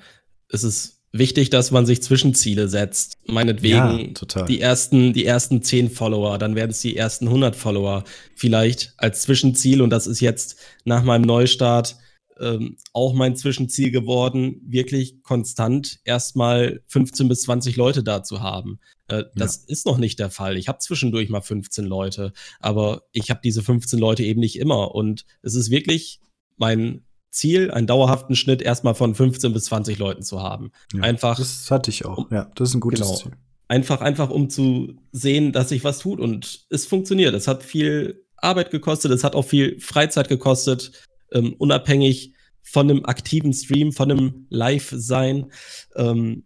Es 0.49 0.63
ist 0.63 1.00
wichtig, 1.11 1.49
dass 1.49 1.71
man 1.71 1.85
sich 1.85 2.01
Zwischenziele 2.01 2.67
setzt. 2.67 3.17
Meinetwegen 3.25 4.13
ja, 4.33 4.43
die 4.43 4.61
ersten, 4.61 5.13
die 5.13 5.25
ersten 5.25 5.61
zehn 5.61 5.89
Follower, 5.89 6.37
dann 6.37 6.55
werden 6.55 6.71
es 6.71 6.81
die 6.81 6.95
ersten 6.95 7.27
100 7.27 7.55
Follower 7.55 8.03
vielleicht 8.35 8.93
als 8.97 9.21
Zwischenziel. 9.21 9.81
Und 9.81 9.89
das 9.89 10.07
ist 10.07 10.21
jetzt 10.21 10.57
nach 10.85 11.03
meinem 11.03 11.23
Neustart 11.23 11.97
ähm, 12.39 12.77
auch 12.93 13.13
mein 13.13 13.35
Zwischenziel 13.35 13.91
geworden, 13.91 14.61
wirklich 14.65 15.21
konstant 15.21 15.99
erstmal 16.05 16.81
15 16.87 17.27
bis 17.27 17.41
20 17.43 17.75
Leute 17.75 18.03
da 18.03 18.23
zu 18.23 18.41
haben. 18.41 18.79
Äh, 19.07 19.25
das 19.35 19.65
ja. 19.67 19.73
ist 19.73 19.85
noch 19.85 19.97
nicht 19.97 20.17
der 20.17 20.31
Fall. 20.31 20.57
Ich 20.57 20.67
habe 20.67 20.79
zwischendurch 20.79 21.29
mal 21.29 21.41
15 21.41 21.85
Leute, 21.85 22.33
aber 22.59 23.03
ich 23.11 23.29
habe 23.29 23.41
diese 23.43 23.61
15 23.61 23.99
Leute 23.99 24.23
eben 24.23 24.39
nicht 24.39 24.57
immer. 24.57 24.95
Und 24.95 25.25
es 25.43 25.55
ist 25.55 25.69
wirklich 25.69 26.19
mein 26.57 27.03
Ziel, 27.31 27.71
einen 27.71 27.87
dauerhaften 27.87 28.35
Schnitt 28.35 28.61
erstmal 28.61 28.93
von 28.93 29.15
15 29.15 29.53
bis 29.53 29.65
20 29.65 29.97
Leuten 29.97 30.21
zu 30.21 30.41
haben. 30.41 30.71
Ja, 30.93 31.01
einfach. 31.01 31.37
Das 31.37 31.71
hatte 31.71 31.89
ich 31.89 32.05
auch. 32.05 32.29
Ja, 32.29 32.51
das 32.55 32.69
ist 32.69 32.75
ein 32.75 32.81
gutes 32.81 33.01
genau, 33.01 33.15
Ziel. 33.15 33.31
Einfach, 33.67 34.01
einfach, 34.01 34.29
um 34.29 34.49
zu 34.49 34.97
sehen, 35.13 35.53
dass 35.53 35.69
sich 35.69 35.83
was 35.83 35.99
tut 35.99 36.19
und 36.19 36.65
es 36.69 36.85
funktioniert. 36.85 37.33
Es 37.33 37.47
hat 37.47 37.63
viel 37.63 38.25
Arbeit 38.35 38.69
gekostet, 38.69 39.11
es 39.11 39.23
hat 39.23 39.35
auch 39.35 39.45
viel 39.45 39.79
Freizeit 39.79 40.27
gekostet, 40.27 40.91
ähm, 41.31 41.55
unabhängig 41.57 42.33
von 42.63 42.89
einem 42.89 43.05
aktiven 43.05 43.53
Stream, 43.53 43.93
von 43.93 44.11
einem 44.11 44.45
Live-Sein. 44.49 45.51
Ähm, 45.95 46.43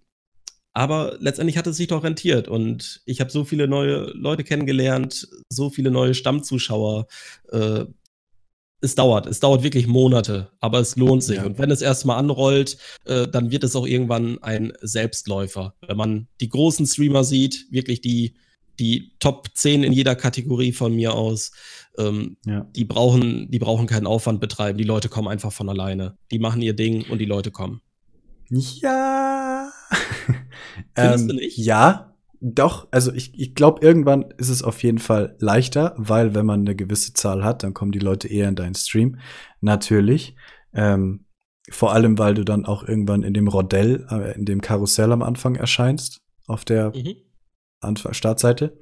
aber 0.73 1.17
letztendlich 1.19 1.57
hat 1.57 1.67
es 1.67 1.77
sich 1.77 1.87
doch 1.87 2.03
rentiert 2.03 2.47
und 2.47 3.01
ich 3.05 3.21
habe 3.21 3.31
so 3.31 3.45
viele 3.45 3.67
neue 3.67 4.11
Leute 4.13 4.43
kennengelernt, 4.43 5.27
so 5.49 5.69
viele 5.69 5.89
neue 5.89 6.13
Stammzuschauer. 6.13 7.07
Äh, 7.51 7.85
es 8.85 8.95
dauert, 8.95 9.25
es 9.25 9.39
dauert 9.39 9.63
wirklich 9.63 9.87
Monate, 9.87 10.51
aber 10.59 10.79
es 10.79 10.95
lohnt 10.95 11.23
sich. 11.23 11.37
Ja. 11.37 11.45
Und 11.45 11.57
wenn 11.59 11.71
es 11.71 11.81
erstmal 11.81 12.17
anrollt, 12.17 12.77
äh, 13.05 13.27
dann 13.27 13.51
wird 13.51 13.63
es 13.63 13.75
auch 13.75 13.85
irgendwann 13.85 14.41
ein 14.41 14.71
Selbstläufer. 14.81 15.75
Wenn 15.85 15.97
man 15.97 16.27
die 16.39 16.49
großen 16.49 16.85
Streamer 16.85 17.23
sieht, 17.23 17.65
wirklich 17.71 18.01
die, 18.01 18.35
die 18.79 19.13
Top 19.19 19.49
10 19.53 19.83
in 19.83 19.91
jeder 19.91 20.15
Kategorie 20.15 20.71
von 20.71 20.95
mir 20.95 21.13
aus, 21.13 21.51
ähm, 21.97 22.37
ja. 22.45 22.67
die, 22.75 22.85
brauchen, 22.85 23.49
die 23.51 23.59
brauchen 23.59 23.87
keinen 23.87 24.07
Aufwand 24.07 24.39
betreiben. 24.39 24.77
Die 24.77 24.83
Leute 24.83 25.09
kommen 25.09 25.27
einfach 25.27 25.51
von 25.51 25.69
alleine. 25.69 26.17
Die 26.31 26.39
machen 26.39 26.61
ihr 26.61 26.73
Ding 26.73 27.05
und 27.09 27.19
die 27.19 27.25
Leute 27.25 27.51
kommen. 27.51 27.81
Ja. 28.49 29.71
Findest 30.95 31.23
ähm, 31.23 31.27
du 31.27 31.35
nicht? 31.35 31.57
Ja, 31.57 32.14
doch. 32.41 32.87
Also 32.91 33.13
ich, 33.13 33.37
ich 33.39 33.55
glaube, 33.55 33.85
irgendwann 33.85 34.25
ist 34.37 34.49
es 34.49 34.63
auf 34.63 34.83
jeden 34.83 34.99
Fall 34.99 35.35
leichter, 35.39 35.93
weil 35.97 36.33
wenn 36.35 36.45
man 36.45 36.61
eine 36.61 36.75
gewisse 36.75 37.13
Zahl 37.13 37.43
hat, 37.43 37.63
dann 37.63 37.73
kommen 37.73 37.91
die 37.91 37.99
Leute 37.99 38.27
eher 38.27 38.49
in 38.49 38.55
deinen 38.55 38.75
Stream. 38.75 39.17
Natürlich. 39.61 40.35
Ähm, 40.73 41.25
vor 41.69 41.93
allem, 41.93 42.17
weil 42.17 42.35
du 42.35 42.43
dann 42.43 42.65
auch 42.65 42.87
irgendwann 42.87 43.23
in 43.23 43.33
dem 43.33 43.47
Rodell, 43.47 44.05
äh, 44.09 44.35
in 44.35 44.45
dem 44.45 44.61
Karussell 44.61 45.11
am 45.11 45.23
Anfang 45.23 45.55
erscheinst, 45.55 46.21
auf 46.47 46.63
der 46.65 46.93
mhm. 46.95 47.95
Startseite. 48.11 48.77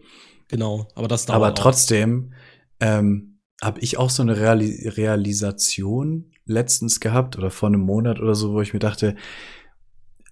Genau, 0.50 0.88
aber 0.96 1.08
das 1.08 1.26
dauert. 1.26 1.36
Aber 1.38 1.56
trotzdem 1.56 2.34
ähm, 2.80 3.40
habe 3.62 3.80
ich 3.80 3.98
auch 3.98 4.10
so 4.10 4.24
eine 4.24 4.38
Reali 4.38 4.90
Realisation 4.90 6.32
letztens 6.46 7.00
gehabt 7.00 7.38
oder 7.38 7.50
vor 7.50 7.70
einem 7.70 7.82
Monat 7.82 8.20
oder 8.20 8.36
so, 8.36 8.54
wo 8.54 8.62
ich 8.62 8.74
mir 8.74 8.80
dachte, 8.80 9.16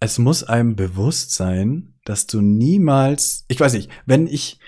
es 0.02 0.18
muss 0.18 0.44
einem 0.44 0.76
bewusst 0.76 1.34
sein, 1.34 1.91
dass 2.06 2.28
du 2.28 2.42
niemals, 2.42 3.46
ich 3.48 3.60
weiß 3.60 3.74
nicht, 3.74 3.90
wenn 4.06 4.28
ich 4.28 4.60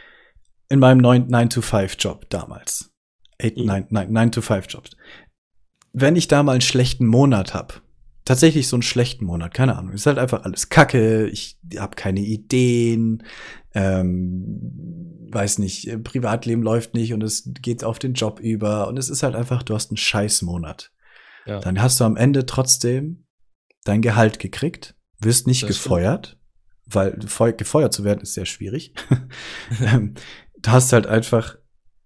in 0.69 0.79
meinem 0.79 1.01
9-to-5-Job 1.01 2.29
damals, 2.29 2.91
9-to-5-Job, 3.41 4.89
wenn 5.93 6.15
ich 6.15 6.27
da 6.27 6.43
mal 6.43 6.53
einen 6.53 6.61
schlechten 6.61 7.05
Monat 7.05 7.53
habe, 7.53 7.75
tatsächlich 8.25 8.67
so 8.67 8.75
einen 8.75 8.83
schlechten 8.83 9.25
Monat, 9.25 9.53
keine 9.53 9.77
Ahnung, 9.77 9.93
ist 9.93 10.05
halt 10.05 10.17
einfach 10.17 10.43
alles 10.43 10.69
Kacke, 10.69 11.27
ich 11.27 11.59
habe 11.77 11.95
keine 11.95 12.21
Ideen, 12.21 13.23
ähm, 13.73 15.27
weiß 15.31 15.59
nicht, 15.59 16.03
Privatleben 16.03 16.63
läuft 16.63 16.93
nicht 16.93 17.13
und 17.13 17.21
es 17.23 17.49
geht 17.61 17.83
auf 17.83 17.99
den 17.99 18.13
Job 18.13 18.39
über 18.39 18.87
und 18.87 18.97
es 18.97 19.09
ist 19.09 19.23
halt 19.23 19.35
einfach, 19.35 19.63
du 19.63 19.75
hast 19.75 19.91
einen 19.91 19.97
Scheißmonat. 19.97 20.91
Ja. 21.45 21.59
Dann 21.59 21.81
hast 21.81 21.99
du 21.99 22.05
am 22.05 22.15
Ende 22.15 22.45
trotzdem 22.45 23.25
dein 23.83 24.01
Gehalt 24.01 24.39
gekriegt 24.39 24.95
wirst 25.23 25.47
nicht 25.47 25.63
das 25.63 25.69
gefeuert. 25.69 26.37
Weil 26.85 27.17
gefeuert 27.57 27.93
zu 27.93 28.03
werden 28.03 28.21
ist 28.21 28.33
sehr 28.33 28.45
schwierig. 28.45 28.93
Ähm, 29.81 30.13
du 30.61 30.71
hast 30.71 30.93
halt 30.93 31.07
einfach 31.07 31.57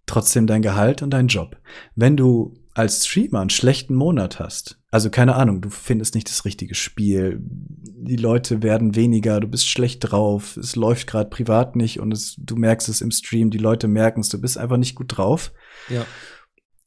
trotzdem 0.05 0.47
dein 0.47 0.61
Gehalt 0.61 1.01
und 1.01 1.11
deinen 1.11 1.27
Job. 1.27 1.57
Wenn 1.95 2.17
du 2.17 2.55
als 2.73 3.05
Streamer 3.05 3.41
einen 3.41 3.49
schlechten 3.49 3.93
Monat 3.93 4.39
hast, 4.39 4.79
also 4.89 5.09
keine 5.09 5.35
Ahnung, 5.35 5.61
du 5.61 5.69
findest 5.69 6.15
nicht 6.15 6.29
das 6.29 6.45
richtige 6.45 6.75
Spiel, 6.75 7.39
die 7.41 8.15
Leute 8.15 8.63
werden 8.63 8.95
weniger, 8.95 9.39
du 9.39 9.47
bist 9.47 9.67
schlecht 9.67 9.99
drauf, 9.99 10.57
es 10.57 10.75
läuft 10.75 11.07
gerade 11.07 11.29
privat 11.29 11.75
nicht 11.75 11.99
und 11.99 12.11
es, 12.11 12.35
du 12.37 12.55
merkst 12.55 12.87
es 12.87 13.01
im 13.01 13.11
Stream, 13.11 13.49
die 13.49 13.57
Leute 13.57 13.87
merken 13.87 14.21
es, 14.21 14.29
du 14.29 14.39
bist 14.39 14.57
einfach 14.57 14.77
nicht 14.77 14.95
gut 14.95 15.17
drauf, 15.17 15.51
ja. 15.89 16.05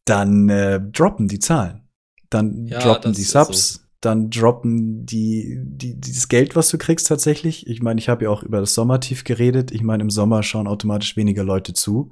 dann 0.05 0.49
äh, 0.49 0.81
droppen 0.81 1.29
die 1.29 1.41
Zahlen. 1.41 1.89
Dann 2.31 2.67
ja, 2.67 2.79
droppen 2.79 3.13
die 3.13 3.23
Subs, 3.23 3.75
so 3.75 3.81
dann 4.01 4.31
droppen 4.31 5.05
die, 5.05 5.59
die, 5.63 6.01
dieses 6.01 6.29
Geld, 6.29 6.57
was 6.57 6.69
du 6.71 6.79
kriegst 6.79 7.07
tatsächlich. 7.07 7.67
Ich 7.67 7.83
meine, 7.83 8.01
ich 8.01 8.09
habe 8.09 8.25
ja 8.25 8.31
auch 8.31 8.43
über 8.43 8.61
das 8.61 8.75
Sommertief 8.75 9.25
geredet. 9.25 9.71
Ich 9.73 9.83
meine, 9.83 10.03
im 10.03 10.11
Sommer 10.11 10.43
schauen 10.43 10.67
automatisch 10.67 11.17
weniger 11.17 11.45
Leute 11.45 11.75
zu. 11.75 12.11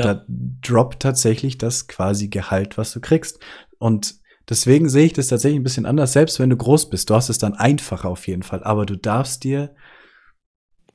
Ja. 0.00 0.14
Da 0.14 0.24
droppt 0.28 1.00
tatsächlich 1.00 1.56
das 1.56 1.86
quasi 1.86 2.28
Gehalt, 2.28 2.76
was 2.76 2.92
du 2.92 3.00
kriegst. 3.00 3.38
Und 3.78 4.16
deswegen 4.48 4.88
sehe 4.88 5.06
ich 5.06 5.12
das 5.12 5.28
tatsächlich 5.28 5.60
ein 5.60 5.64
bisschen 5.64 5.86
anders, 5.86 6.12
selbst 6.12 6.40
wenn 6.40 6.50
du 6.50 6.56
groß 6.56 6.90
bist. 6.90 7.08
Du 7.08 7.14
hast 7.14 7.28
es 7.28 7.38
dann 7.38 7.54
einfacher 7.54 8.08
auf 8.08 8.26
jeden 8.26 8.42
Fall. 8.42 8.64
Aber 8.64 8.84
du 8.84 8.96
darfst 8.96 9.44
dir, 9.44 9.76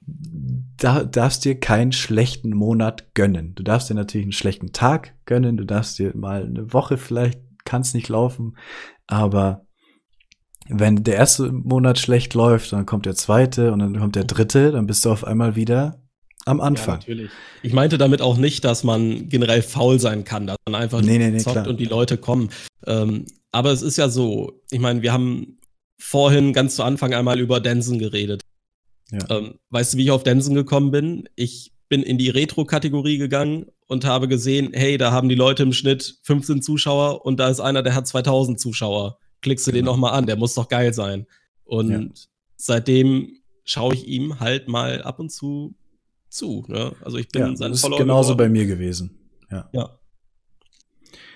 da, 0.01 1.05
darfst 1.05 1.45
dir 1.45 1.57
keinen 1.57 1.93
schlechten 1.93 2.49
Monat 2.49 3.13
gönnen. 3.13 3.55
Du 3.55 3.63
darfst 3.63 3.89
dir 3.89 3.95
natürlich 3.95 4.25
einen 4.25 4.33
schlechten 4.33 4.73
Tag 4.73 5.15
gönnen. 5.25 5.55
Du 5.55 5.63
darfst 5.63 5.99
dir 5.99 6.13
mal 6.17 6.43
eine 6.43 6.73
Woche 6.73 6.97
vielleicht, 6.97 7.39
kann 7.63 7.81
es 7.81 7.93
nicht 7.93 8.09
laufen. 8.09 8.57
Aber 9.07 9.65
wenn 10.69 11.03
der 11.03 11.15
erste 11.15 11.51
Monat 11.51 11.99
schlecht 11.99 12.33
läuft, 12.33 12.71
dann 12.71 12.85
kommt 12.85 13.05
der 13.05 13.15
zweite 13.15 13.71
und 13.71 13.79
dann 13.79 13.97
kommt 13.97 14.15
der 14.15 14.23
dritte, 14.23 14.71
dann 14.71 14.87
bist 14.87 15.03
du 15.05 15.11
auf 15.11 15.25
einmal 15.25 15.55
wieder 15.55 15.99
am 16.45 16.61
Anfang. 16.61 16.95
Ja, 16.95 17.09
natürlich. 17.09 17.31
Ich 17.61 17.73
meinte 17.73 17.97
damit 17.97 18.21
auch 18.21 18.37
nicht, 18.37 18.63
dass 18.65 18.83
man 18.83 19.29
generell 19.29 19.61
faul 19.61 19.99
sein 19.99 20.23
kann, 20.23 20.47
dass 20.47 20.57
man 20.65 20.81
einfach 20.81 21.01
nee, 21.01 21.17
nee, 21.17 21.31
nee, 21.31 21.37
zockt 21.37 21.55
klar. 21.55 21.67
und 21.67 21.79
die 21.79 21.85
Leute 21.85 22.17
kommen. 22.17 22.49
Ähm, 22.85 23.25
aber 23.51 23.71
es 23.71 23.81
ist 23.81 23.97
ja 23.97 24.09
so, 24.09 24.61
ich 24.71 24.79
meine, 24.79 25.01
wir 25.01 25.13
haben 25.13 25.57
vorhin 25.99 26.53
ganz 26.53 26.75
zu 26.75 26.83
Anfang 26.83 27.13
einmal 27.13 27.39
über 27.39 27.59
Densen 27.59 27.99
geredet. 27.99 28.41
Ja. 29.11 29.19
Ähm, 29.29 29.55
weißt 29.69 29.93
du, 29.93 29.97
wie 29.97 30.03
ich 30.03 30.11
auf 30.11 30.23
Densen 30.23 30.55
gekommen 30.55 30.91
bin? 30.91 31.29
Ich 31.35 31.71
bin 31.87 32.03
in 32.03 32.17
die 32.17 32.29
Retro-Kategorie 32.29 33.17
gegangen 33.17 33.67
und 33.87 34.05
habe 34.05 34.27
gesehen, 34.27 34.71
hey, 34.73 34.97
da 34.97 35.11
haben 35.11 35.29
die 35.29 35.35
Leute 35.35 35.63
im 35.63 35.73
Schnitt 35.73 36.17
15 36.23 36.61
Zuschauer 36.61 37.25
und 37.25 37.39
da 37.39 37.49
ist 37.49 37.59
einer, 37.59 37.83
der 37.83 37.95
hat 37.95 38.07
2000 38.07 38.59
Zuschauer 38.59 39.19
klickst 39.43 39.67
du 39.67 39.71
genau. 39.71 39.81
den 39.81 39.85
nochmal 39.85 40.13
an, 40.13 40.25
der 40.25 40.37
muss 40.37 40.55
doch 40.55 40.67
geil 40.67 40.93
sein. 40.93 41.27
Und 41.63 41.91
ja. 41.91 42.01
seitdem 42.55 43.37
schaue 43.63 43.93
ich 43.93 44.07
ihm 44.07 44.39
halt 44.39 44.67
mal 44.67 45.03
ab 45.03 45.19
und 45.19 45.31
zu 45.31 45.75
zu. 46.33 46.65
Ne? 46.67 46.93
Also 47.01 47.17
ich 47.17 47.29
bin 47.29 47.41
ja, 47.41 47.55
sein 47.55 47.71
das 47.71 47.81
Follower. 47.81 47.99
Ist 47.99 48.03
genauso 48.03 48.35
bei 48.35 48.49
mir 48.49 48.65
gewesen. 48.65 49.17
Ja. 49.51 49.69
ja. 49.71 49.99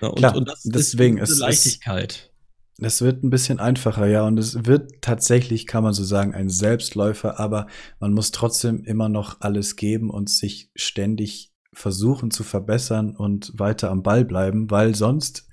ja 0.02 0.08
und, 0.08 0.18
Klar, 0.18 0.36
und 0.36 0.48
das 0.50 0.64
deswegen 0.64 1.18
ist 1.20 1.38
Leichtigkeit. 1.38 2.32
Es 2.80 3.02
wird 3.02 3.24
ein 3.24 3.32
bisschen 3.32 3.60
einfacher, 3.60 4.06
ja, 4.06 4.24
und 4.24 4.38
es 4.38 4.66
wird 4.66 5.02
tatsächlich, 5.02 5.66
kann 5.66 5.84
man 5.84 5.94
so 5.94 6.04
sagen, 6.04 6.36
ein 6.36 6.48
Selbstläufer, 6.48 7.40
aber 7.40 7.66
man 8.00 8.14
muss 8.14 8.30
trotzdem 8.30 8.84
immer 8.84 9.10
noch 9.10 9.42
alles 9.42 9.78
geben 9.78 10.12
und 10.12 10.30
sich 10.30 10.70
ständig 10.76 11.52
versuchen 11.74 12.30
zu 12.30 12.44
verbessern 12.44 13.16
und 13.16 13.52
weiter 13.58 13.90
am 13.90 14.04
Ball 14.04 14.26
bleiben, 14.26 14.70
weil 14.70 14.94
sonst 14.94 15.47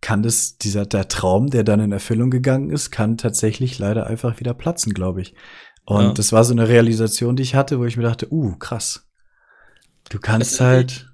kann 0.00 0.22
das, 0.22 0.56
dieser, 0.56 0.86
der 0.86 1.08
Traum, 1.08 1.50
der 1.50 1.64
dann 1.64 1.80
in 1.80 1.92
Erfüllung 1.92 2.30
gegangen 2.30 2.70
ist, 2.70 2.90
kann 2.90 3.18
tatsächlich 3.18 3.78
leider 3.78 4.06
einfach 4.06 4.40
wieder 4.40 4.54
platzen, 4.54 4.94
glaube 4.94 5.20
ich. 5.20 5.34
Und 5.84 6.02
ja. 6.02 6.12
das 6.12 6.32
war 6.32 6.44
so 6.44 6.52
eine 6.52 6.68
Realisation, 6.68 7.36
die 7.36 7.42
ich 7.42 7.54
hatte, 7.54 7.78
wo 7.78 7.84
ich 7.84 7.96
mir 7.96 8.04
dachte, 8.04 8.32
uh, 8.32 8.56
krass. 8.56 9.08
Du 10.08 10.18
kannst 10.18 10.60
halt. 10.60 11.06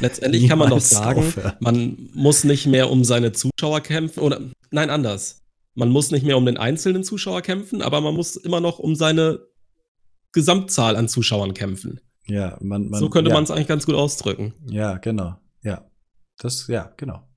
Letztendlich 0.00 0.48
kann 0.48 0.58
man 0.58 0.70
doch 0.70 0.80
sagen, 0.80 1.20
aufhören. 1.20 1.52
man 1.60 2.10
muss 2.14 2.42
nicht 2.42 2.66
mehr 2.66 2.90
um 2.90 3.04
seine 3.04 3.32
Zuschauer 3.32 3.80
kämpfen 3.80 4.20
oder 4.20 4.40
nein, 4.70 4.90
anders. 4.90 5.44
Man 5.74 5.90
muss 5.90 6.10
nicht 6.10 6.24
mehr 6.24 6.36
um 6.36 6.46
den 6.46 6.56
einzelnen 6.56 7.04
Zuschauer 7.04 7.42
kämpfen, 7.42 7.82
aber 7.82 8.00
man 8.00 8.14
muss 8.14 8.36
immer 8.36 8.60
noch 8.60 8.78
um 8.78 8.96
seine 8.96 9.40
Gesamtzahl 10.32 10.96
an 10.96 11.08
Zuschauern 11.08 11.54
kämpfen. 11.54 12.00
Ja, 12.26 12.58
man, 12.60 12.88
man 12.88 12.98
so 12.98 13.08
könnte 13.10 13.30
ja. 13.30 13.34
man 13.34 13.44
es 13.44 13.50
eigentlich 13.50 13.68
ganz 13.68 13.86
gut 13.86 13.94
ausdrücken. 13.94 14.54
Ja, 14.68 14.98
genau. 14.98 15.36
Ja. 15.62 15.86
Das, 16.38 16.66
ja, 16.66 16.92
genau. 16.96 17.27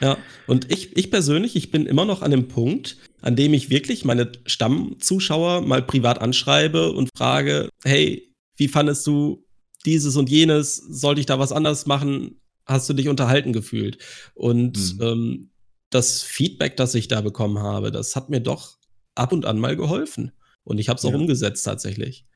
Ja, 0.00 0.18
und 0.46 0.70
ich, 0.70 0.96
ich 0.96 1.10
persönlich, 1.10 1.56
ich 1.56 1.70
bin 1.70 1.86
immer 1.86 2.04
noch 2.04 2.22
an 2.22 2.30
dem 2.30 2.48
Punkt, 2.48 2.98
an 3.22 3.36
dem 3.36 3.54
ich 3.54 3.70
wirklich 3.70 4.04
meine 4.04 4.30
Stammzuschauer 4.44 5.62
mal 5.62 5.82
privat 5.82 6.20
anschreibe 6.20 6.92
und 6.92 7.10
frage, 7.16 7.70
hey, 7.82 8.34
wie 8.56 8.68
fandest 8.68 9.06
du 9.06 9.46
dieses 9.84 10.16
und 10.16 10.28
jenes? 10.28 10.76
Sollte 10.76 11.20
ich 11.20 11.26
da 11.26 11.38
was 11.38 11.52
anders 11.52 11.86
machen? 11.86 12.40
Hast 12.66 12.88
du 12.88 12.94
dich 12.94 13.08
unterhalten 13.08 13.52
gefühlt? 13.52 13.98
Und 14.34 14.98
mhm. 14.98 15.02
ähm, 15.02 15.50
das 15.90 16.22
Feedback, 16.22 16.76
das 16.76 16.94
ich 16.94 17.08
da 17.08 17.20
bekommen 17.20 17.58
habe, 17.58 17.90
das 17.90 18.16
hat 18.16 18.28
mir 18.28 18.40
doch 18.40 18.76
ab 19.14 19.32
und 19.32 19.46
an 19.46 19.58
mal 19.58 19.76
geholfen. 19.76 20.32
Und 20.64 20.78
ich 20.78 20.88
habe 20.88 20.98
es 20.98 21.04
auch 21.04 21.12
ja. 21.12 21.16
umgesetzt 21.16 21.64
tatsächlich. 21.64 22.26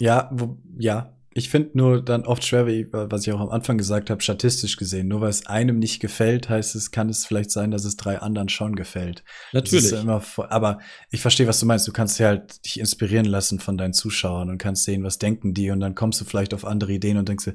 Ja, 0.00 0.28
wo, 0.32 0.58
ja, 0.76 1.13
ich 1.36 1.50
finde 1.50 1.70
nur 1.76 2.00
dann 2.00 2.24
oft 2.24 2.44
schwer, 2.44 2.68
wie, 2.68 2.86
was 2.92 3.26
ich 3.26 3.32
auch 3.32 3.40
am 3.40 3.50
Anfang 3.50 3.76
gesagt 3.76 4.08
habe, 4.08 4.22
statistisch 4.22 4.76
gesehen. 4.76 5.08
Nur 5.08 5.20
weil 5.20 5.30
es 5.30 5.46
einem 5.46 5.80
nicht 5.80 5.98
gefällt, 5.98 6.48
heißt 6.48 6.76
es, 6.76 6.92
kann 6.92 7.08
es 7.08 7.26
vielleicht 7.26 7.50
sein, 7.50 7.72
dass 7.72 7.84
es 7.84 7.96
drei 7.96 8.20
anderen 8.20 8.48
schon 8.48 8.76
gefällt. 8.76 9.24
Natürlich. 9.52 9.90
Ja 9.90 10.00
immer, 10.00 10.22
aber 10.48 10.78
ich 11.10 11.20
verstehe, 11.20 11.48
was 11.48 11.58
du 11.58 11.66
meinst. 11.66 11.88
Du 11.88 11.92
kannst 11.92 12.20
ja 12.20 12.28
halt 12.28 12.64
dich 12.64 12.78
inspirieren 12.78 13.26
lassen 13.26 13.58
von 13.58 13.76
deinen 13.76 13.94
Zuschauern 13.94 14.48
und 14.48 14.58
kannst 14.58 14.84
sehen, 14.84 15.02
was 15.02 15.18
denken 15.18 15.54
die 15.54 15.70
und 15.72 15.80
dann 15.80 15.96
kommst 15.96 16.20
du 16.20 16.24
vielleicht 16.24 16.54
auf 16.54 16.64
andere 16.64 16.92
Ideen 16.92 17.16
und 17.16 17.28
denkst 17.28 17.46
dir, 17.46 17.54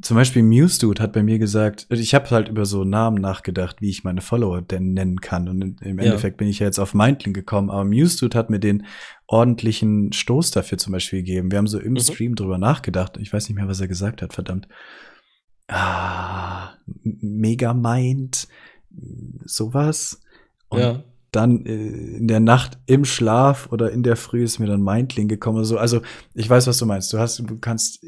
zum 0.00 0.16
Beispiel 0.16 0.44
Muse 0.44 0.78
Dude 0.78 1.02
hat 1.02 1.12
bei 1.12 1.24
mir 1.24 1.38
gesagt, 1.40 1.86
ich 1.90 2.14
habe 2.14 2.30
halt 2.30 2.48
über 2.48 2.64
so 2.64 2.84
Namen 2.84 3.20
nachgedacht, 3.20 3.80
wie 3.80 3.90
ich 3.90 4.04
meine 4.04 4.20
Follower 4.20 4.62
denn 4.62 4.92
nennen 4.92 5.20
kann. 5.20 5.48
Und 5.48 5.82
im 5.82 5.98
Endeffekt 5.98 6.36
ja. 6.36 6.38
bin 6.38 6.48
ich 6.48 6.60
ja 6.60 6.66
jetzt 6.66 6.78
auf 6.78 6.94
Mindling 6.94 7.34
gekommen, 7.34 7.68
aber 7.68 7.84
Muse 7.84 8.18
Dude 8.18 8.38
hat 8.38 8.48
mir 8.48 8.60
den 8.60 8.86
ordentlichen 9.26 10.12
Stoß 10.12 10.52
dafür 10.52 10.78
zum 10.78 10.92
Beispiel 10.92 11.20
gegeben. 11.20 11.50
Wir 11.50 11.58
haben 11.58 11.66
so 11.66 11.80
im 11.80 11.94
mhm. 11.94 12.00
Stream 12.00 12.34
drüber 12.36 12.58
nachgedacht. 12.58 13.16
Ich 13.18 13.32
weiß 13.32 13.48
nicht 13.48 13.56
mehr, 13.56 13.66
was 13.68 13.80
er 13.80 13.88
gesagt 13.88 14.22
hat, 14.22 14.34
verdammt. 14.34 14.68
ah, 15.66 16.74
Megamind, 17.02 18.46
sowas. 19.44 20.20
Und 20.68 20.80
ja. 20.80 21.02
Dann 21.30 21.66
äh, 21.66 21.74
in 22.16 22.28
der 22.28 22.40
Nacht 22.40 22.78
im 22.86 23.04
Schlaf 23.04 23.70
oder 23.70 23.90
in 23.92 24.02
der 24.02 24.16
Früh 24.16 24.42
ist 24.42 24.58
mir 24.58 24.66
dann 24.66 24.82
Mindling 24.82 25.28
gekommen. 25.28 25.64
So. 25.64 25.78
Also 25.78 26.02
ich 26.34 26.48
weiß, 26.48 26.66
was 26.66 26.78
du 26.78 26.86
meinst. 26.86 27.12
Du 27.12 27.18
hast, 27.18 27.38
du 27.38 27.58
kannst, 27.58 28.04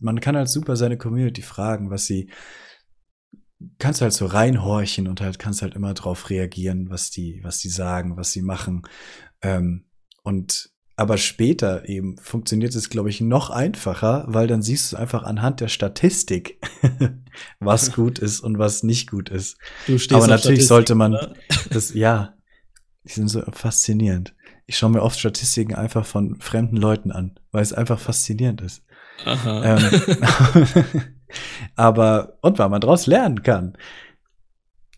man 0.00 0.20
kann 0.20 0.36
halt 0.36 0.48
super 0.48 0.76
seine 0.76 0.96
Community 0.96 1.42
fragen, 1.42 1.90
was 1.90 2.06
sie, 2.06 2.30
kannst 3.78 4.00
halt 4.00 4.12
so 4.12 4.26
reinhorchen 4.26 5.08
und 5.08 5.20
halt 5.20 5.38
kannst 5.38 5.62
halt 5.62 5.74
immer 5.74 5.94
drauf 5.94 6.30
reagieren, 6.30 6.90
was 6.90 7.10
die, 7.10 7.40
was 7.42 7.58
die 7.58 7.68
sagen, 7.68 8.16
was 8.16 8.32
sie 8.32 8.42
machen. 8.42 8.82
Ähm, 9.42 9.86
und 10.22 10.70
aber 11.00 11.16
später 11.16 11.88
eben 11.88 12.18
funktioniert 12.18 12.74
es, 12.74 12.90
glaube 12.90 13.08
ich, 13.08 13.22
noch 13.22 13.48
einfacher, 13.48 14.26
weil 14.28 14.46
dann 14.46 14.60
siehst 14.60 14.92
du 14.92 14.98
einfach 14.98 15.22
anhand 15.22 15.60
der 15.60 15.68
Statistik, 15.68 16.60
was 17.58 17.92
gut 17.94 18.18
ist 18.18 18.40
und 18.40 18.58
was 18.58 18.82
nicht 18.82 19.10
gut 19.10 19.30
ist. 19.30 19.56
Du 19.86 19.98
stehst 19.98 20.12
aber 20.12 20.26
natürlich 20.26 20.66
sollte 20.66 20.94
man 20.94 21.14
oder? 21.14 21.32
das, 21.70 21.94
ja, 21.94 22.34
die 23.04 23.12
sind 23.12 23.28
so 23.28 23.42
faszinierend. 23.52 24.34
Ich 24.66 24.78
schaue 24.78 24.90
mir 24.90 25.02
oft 25.02 25.18
Statistiken 25.18 25.74
einfach 25.74 26.06
von 26.06 26.40
fremden 26.40 26.76
Leuten 26.76 27.10
an, 27.10 27.38
weil 27.50 27.62
es 27.62 27.72
einfach 27.72 27.98
faszinierend 27.98 28.60
ist. 28.60 28.82
Aha. 29.24 29.78
Ähm, 29.78 30.82
aber, 31.76 32.38
und 32.42 32.58
weil 32.58 32.68
man 32.68 32.80
daraus 32.80 33.06
lernen 33.06 33.42
kann. 33.42 33.76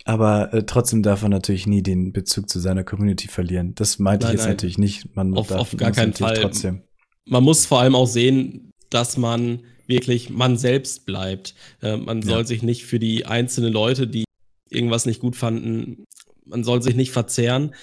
Aber 0.04 0.52
äh, 0.52 0.64
trotzdem 0.64 1.02
darf 1.02 1.22
man 1.22 1.30
natürlich 1.30 1.66
nie 1.66 1.82
den 1.82 2.12
Bezug 2.12 2.48
zu 2.48 2.58
seiner 2.58 2.82
Community 2.84 3.28
verlieren. 3.28 3.74
Das 3.74 3.98
meinte 3.98 4.26
nein, 4.26 4.34
ich 4.34 4.38
jetzt 4.38 4.46
nein. 4.46 4.54
natürlich 4.54 4.78
nicht. 4.78 5.14
Man 5.14 5.36
auf, 5.36 5.48
darf 5.48 5.60
auf 5.60 5.76
gar 5.76 5.92
keinen 5.92 6.12
Fall. 6.12 6.36
Trotzdem. 6.36 6.82
Man 7.24 7.44
muss 7.44 7.66
vor 7.66 7.80
allem 7.80 7.94
auch 7.94 8.06
sehen, 8.06 8.72
dass 8.90 9.16
man 9.16 9.62
wirklich 9.86 10.30
man 10.30 10.56
selbst 10.56 11.06
bleibt. 11.06 11.54
Äh, 11.82 11.96
man 11.96 12.22
soll 12.22 12.40
ja. 12.40 12.44
sich 12.44 12.62
nicht 12.62 12.84
für 12.84 12.98
die 12.98 13.26
einzelnen 13.26 13.72
Leute, 13.72 14.08
die 14.08 14.24
irgendwas 14.70 15.06
nicht 15.06 15.20
gut 15.20 15.36
fanden, 15.36 16.04
man 16.44 16.64
soll 16.64 16.82
sich 16.82 16.94
nicht 16.94 17.12
verzehren. 17.12 17.74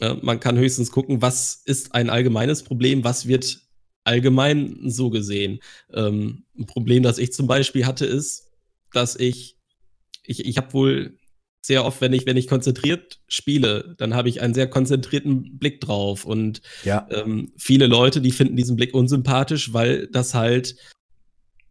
Äh, 0.00 0.14
man 0.22 0.40
kann 0.40 0.58
höchstens 0.58 0.90
gucken, 0.90 1.22
was 1.22 1.62
ist 1.64 1.94
ein 1.94 2.10
allgemeines 2.10 2.62
Problem, 2.62 3.04
was 3.04 3.26
wird 3.26 3.60
allgemein 4.04 4.78
so 4.84 5.10
gesehen. 5.10 5.60
Ähm, 5.92 6.44
ein 6.58 6.66
Problem, 6.66 7.02
das 7.02 7.18
ich 7.18 7.32
zum 7.32 7.46
Beispiel 7.46 7.86
hatte, 7.86 8.06
ist, 8.06 8.50
dass 8.92 9.16
ich, 9.16 9.56
ich, 10.22 10.44
ich 10.44 10.56
habe 10.56 10.72
wohl 10.72 11.18
sehr 11.64 11.84
oft, 11.86 12.02
wenn 12.02 12.12
ich, 12.12 12.26
wenn 12.26 12.36
ich 12.36 12.46
konzentriert 12.46 13.20
spiele, 13.26 13.94
dann 13.96 14.14
habe 14.14 14.28
ich 14.28 14.42
einen 14.42 14.52
sehr 14.52 14.68
konzentrierten 14.68 15.58
Blick 15.58 15.80
drauf. 15.80 16.26
Und 16.26 16.60
ja. 16.84 17.08
ähm, 17.10 17.52
viele 17.56 17.86
Leute, 17.86 18.20
die 18.20 18.32
finden 18.32 18.56
diesen 18.56 18.76
Blick 18.76 18.92
unsympathisch, 18.92 19.72
weil 19.72 20.06
das 20.08 20.34
halt 20.34 20.76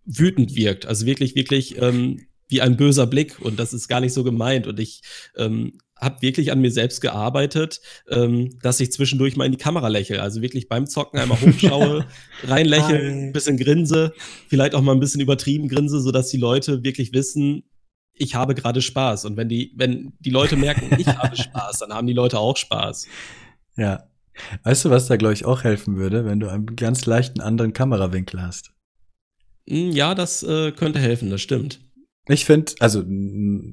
wütend 0.04 0.56
wirkt. 0.56 0.88
Also 0.88 1.06
wirklich, 1.06 1.36
wirklich 1.36 1.80
ähm, 1.80 2.26
wie 2.50 2.62
ein 2.62 2.76
böser 2.76 3.06
Blick. 3.06 3.40
Und 3.40 3.60
das 3.60 3.72
ist 3.72 3.88
gar 3.88 4.00
nicht 4.00 4.14
so 4.14 4.24
gemeint. 4.24 4.66
Und 4.66 4.80
ich 4.80 5.02
ähm, 5.38 5.78
habe 6.04 6.22
wirklich 6.22 6.52
an 6.52 6.62
mir 6.62 6.72
selbst 6.72 7.02
gearbeitet, 7.02 7.82
ähm, 8.10 8.58
dass 8.62 8.80
ich 8.80 8.92
zwischendurch 8.92 9.36
mal 9.36 9.46
in 9.46 9.52
die 9.52 9.58
Kamera 9.58 9.88
lächle. 9.88 10.22
Also 10.22 10.42
wirklich 10.42 10.68
beim 10.68 10.88
Zocken 10.88 11.20
einmal 11.20 11.40
hochschaue, 11.42 12.06
reinlächle, 12.44 13.00
ein 13.00 13.32
bisschen 13.32 13.58
grinse, 13.58 14.14
vielleicht 14.48 14.76
auch 14.76 14.82
mal 14.82 14.94
ein 14.94 15.00
bisschen 15.00 15.22
übertrieben 15.22 15.68
grinse, 15.68 16.00
sodass 16.00 16.30
die 16.30 16.38
Leute 16.38 16.84
wirklich 16.84 17.14
wissen, 17.14 17.64
ich 18.16 18.36
habe 18.36 18.56
gerade 18.56 18.82
Spaß. 18.82 19.26
Und 19.26 19.38
wenn 19.38 19.50
die, 19.50 19.74
wenn 19.76 20.14
die 20.20 20.30
Leute 20.30 20.56
merken, 20.56 20.96
ich 21.00 21.08
habe 21.08 21.36
Spaß, 21.42 21.80
dann 21.80 21.94
haben 21.94 22.08
die 22.08 22.14
Leute 22.14 22.40
auch 22.40 22.58
Spaß. 22.58 23.08
Ja. 23.78 24.04
Weißt 24.64 24.86
du, 24.86 24.90
was 24.90 25.08
da, 25.08 25.16
glaube 25.16 25.34
ich, 25.34 25.46
auch 25.46 25.64
helfen 25.64 25.96
würde, 25.98 26.26
wenn 26.26 26.40
du 26.40 26.50
einen 26.50 26.76
ganz 26.76 27.06
leichten 27.06 27.40
anderen 27.40 27.74
Kamerawinkel 27.74 28.42
hast? 28.42 28.72
Hm, 29.68 29.92
ja, 29.92 30.16
das 30.16 30.44
äh, 30.44 30.72
könnte 30.72 31.00
helfen, 31.00 31.30
das 31.30 31.42
stimmt. 31.42 31.80
Ich 32.28 32.46
finde, 32.46 32.74
also 32.80 33.04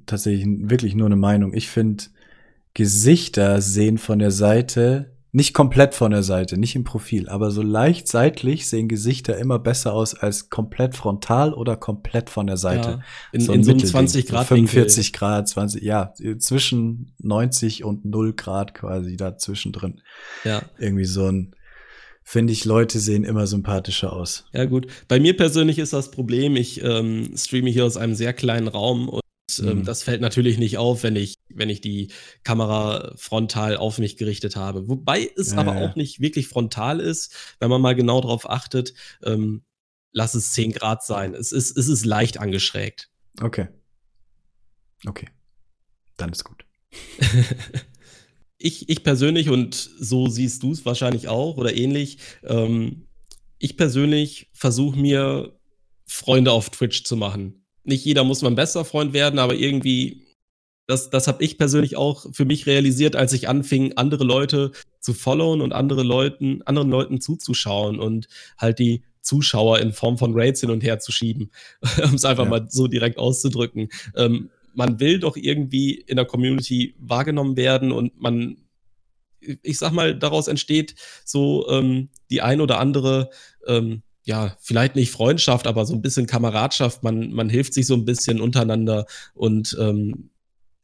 tatsächlich 0.06 0.46
wirklich 0.68 0.94
nur 0.94 1.06
eine 1.06 1.16
Meinung, 1.16 1.54
ich 1.54 1.68
finde, 1.68 2.04
Gesichter 2.74 3.60
sehen 3.60 3.98
von 3.98 4.18
der 4.18 4.30
Seite, 4.30 5.16
nicht 5.32 5.54
komplett 5.54 5.94
von 5.94 6.10
der 6.10 6.24
Seite, 6.24 6.58
nicht 6.58 6.74
im 6.74 6.82
Profil, 6.82 7.28
aber 7.28 7.50
so 7.52 7.62
leicht 7.62 8.08
seitlich 8.08 8.68
sehen 8.68 8.88
Gesichter 8.88 9.38
immer 9.38 9.60
besser 9.60 9.92
aus 9.92 10.14
als 10.14 10.50
komplett 10.50 10.96
frontal 10.96 11.54
oder 11.54 11.76
komplett 11.76 12.30
von 12.30 12.48
der 12.48 12.56
Seite. 12.56 12.88
Ja, 12.88 13.00
in 13.32 13.40
so, 13.40 13.52
in 13.52 13.62
so 13.62 13.70
einem 13.70 13.80
20 13.80 14.26
Grad. 14.26 14.48
So 14.48 14.54
45 14.56 15.06
Winkel. 15.06 15.18
Grad, 15.18 15.48
20, 15.48 15.82
ja, 15.82 16.12
zwischen 16.38 17.14
90 17.18 17.84
und 17.84 18.04
0 18.04 18.32
Grad 18.34 18.74
quasi 18.74 19.16
dazwischen 19.16 19.72
drin. 19.72 20.00
Ja. 20.44 20.62
Irgendwie 20.78 21.04
so 21.04 21.26
ein, 21.26 21.54
finde 22.24 22.52
ich, 22.52 22.64
Leute 22.64 22.98
sehen 22.98 23.22
immer 23.22 23.46
sympathischer 23.46 24.12
aus. 24.12 24.46
Ja, 24.52 24.64
gut. 24.64 24.88
Bei 25.06 25.20
mir 25.20 25.36
persönlich 25.36 25.78
ist 25.78 25.92
das 25.92 26.10
Problem, 26.10 26.56
ich 26.56 26.82
ähm, 26.82 27.32
streame 27.36 27.70
hier 27.70 27.84
aus 27.84 27.96
einem 27.96 28.14
sehr 28.14 28.32
kleinen 28.32 28.66
Raum 28.66 29.08
und 29.08 29.19
mhm. 29.58 29.84
das 29.84 30.02
fällt 30.02 30.20
natürlich 30.20 30.58
nicht 30.58 30.78
auf, 30.78 31.02
wenn 31.02 31.16
ich, 31.16 31.34
wenn 31.48 31.68
ich 31.68 31.80
die 31.80 32.12
Kamera 32.44 33.12
frontal 33.16 33.76
auf 33.76 33.98
mich 33.98 34.16
gerichtet 34.16 34.56
habe. 34.56 34.88
Wobei 34.88 35.30
es 35.36 35.52
ja, 35.52 35.58
aber 35.58 35.76
ja. 35.76 35.88
auch 35.88 35.96
nicht 35.96 36.20
wirklich 36.20 36.48
frontal 36.48 37.00
ist, 37.00 37.34
wenn 37.58 37.70
man 37.70 37.80
mal 37.80 37.94
genau 37.94 38.20
darauf 38.20 38.48
achtet. 38.48 38.94
Ähm, 39.24 39.62
lass 40.12 40.34
es 40.34 40.52
10 40.52 40.72
Grad 40.72 41.04
sein. 41.04 41.34
Es 41.34 41.52
ist, 41.52 41.76
es 41.76 41.88
ist 41.88 42.04
leicht 42.04 42.38
angeschrägt. 42.38 43.10
Okay. 43.40 43.68
Okay. 45.06 45.28
Dann 46.16 46.30
ist 46.30 46.44
gut. 46.44 46.64
ich, 48.58 48.88
ich 48.88 49.02
persönlich, 49.02 49.48
und 49.48 49.74
so 49.74 50.28
siehst 50.28 50.62
du 50.62 50.72
es 50.72 50.84
wahrscheinlich 50.84 51.28
auch 51.28 51.56
oder 51.56 51.74
ähnlich, 51.74 52.18
ähm, 52.42 53.06
ich 53.58 53.76
persönlich 53.76 54.50
versuche 54.52 54.98
mir 54.98 55.58
Freunde 56.06 56.52
auf 56.52 56.70
Twitch 56.70 57.04
zu 57.04 57.16
machen 57.16 57.59
nicht 57.90 58.04
jeder 58.04 58.24
muss 58.24 58.40
mein 58.40 58.54
bester 58.54 58.86
Freund 58.86 59.12
werden, 59.12 59.38
aber 59.38 59.54
irgendwie, 59.54 60.22
das, 60.86 61.10
das 61.10 61.28
habe 61.28 61.44
ich 61.44 61.58
persönlich 61.58 61.96
auch 61.96 62.26
für 62.32 62.46
mich 62.46 62.66
realisiert, 62.66 63.16
als 63.16 63.34
ich 63.34 63.48
anfing, 63.48 63.92
andere 63.96 64.24
Leute 64.24 64.72
zu 65.00 65.12
followen 65.12 65.60
und 65.60 65.72
andere 65.72 66.02
Leuten, 66.02 66.62
anderen 66.62 66.90
Leuten 66.90 67.20
zuzuschauen 67.20 68.00
und 68.00 68.28
halt 68.56 68.78
die 68.78 69.02
Zuschauer 69.20 69.78
in 69.80 69.92
Form 69.92 70.16
von 70.16 70.32
Raids 70.34 70.60
hin 70.60 70.70
und 70.70 70.82
her 70.82 70.98
zu 70.98 71.12
schieben, 71.12 71.50
um 72.04 72.14
es 72.14 72.24
einfach 72.24 72.44
ja. 72.44 72.50
mal 72.50 72.66
so 72.70 72.86
direkt 72.86 73.18
auszudrücken. 73.18 73.88
Ähm, 74.16 74.50
man 74.72 75.00
will 75.00 75.18
doch 75.18 75.36
irgendwie 75.36 75.94
in 75.94 76.16
der 76.16 76.24
Community 76.24 76.94
wahrgenommen 76.98 77.56
werden 77.56 77.92
und 77.92 78.20
man, 78.20 78.56
ich 79.40 79.78
sag 79.78 79.92
mal, 79.92 80.16
daraus 80.16 80.48
entsteht 80.48 80.94
so 81.24 81.68
ähm, 81.68 82.08
die 82.30 82.40
ein 82.40 82.60
oder 82.60 82.78
andere 82.78 83.30
ähm, 83.66 84.02
ja, 84.30 84.56
vielleicht 84.60 84.94
nicht 84.94 85.10
Freundschaft, 85.10 85.66
aber 85.66 85.84
so 85.84 85.92
ein 85.92 86.02
bisschen 86.02 86.28
Kameradschaft. 86.28 87.02
Man, 87.02 87.32
man 87.32 87.48
hilft 87.48 87.74
sich 87.74 87.88
so 87.88 87.94
ein 87.94 88.04
bisschen 88.04 88.40
untereinander. 88.40 89.06
Und 89.34 89.76
ähm, 89.80 90.30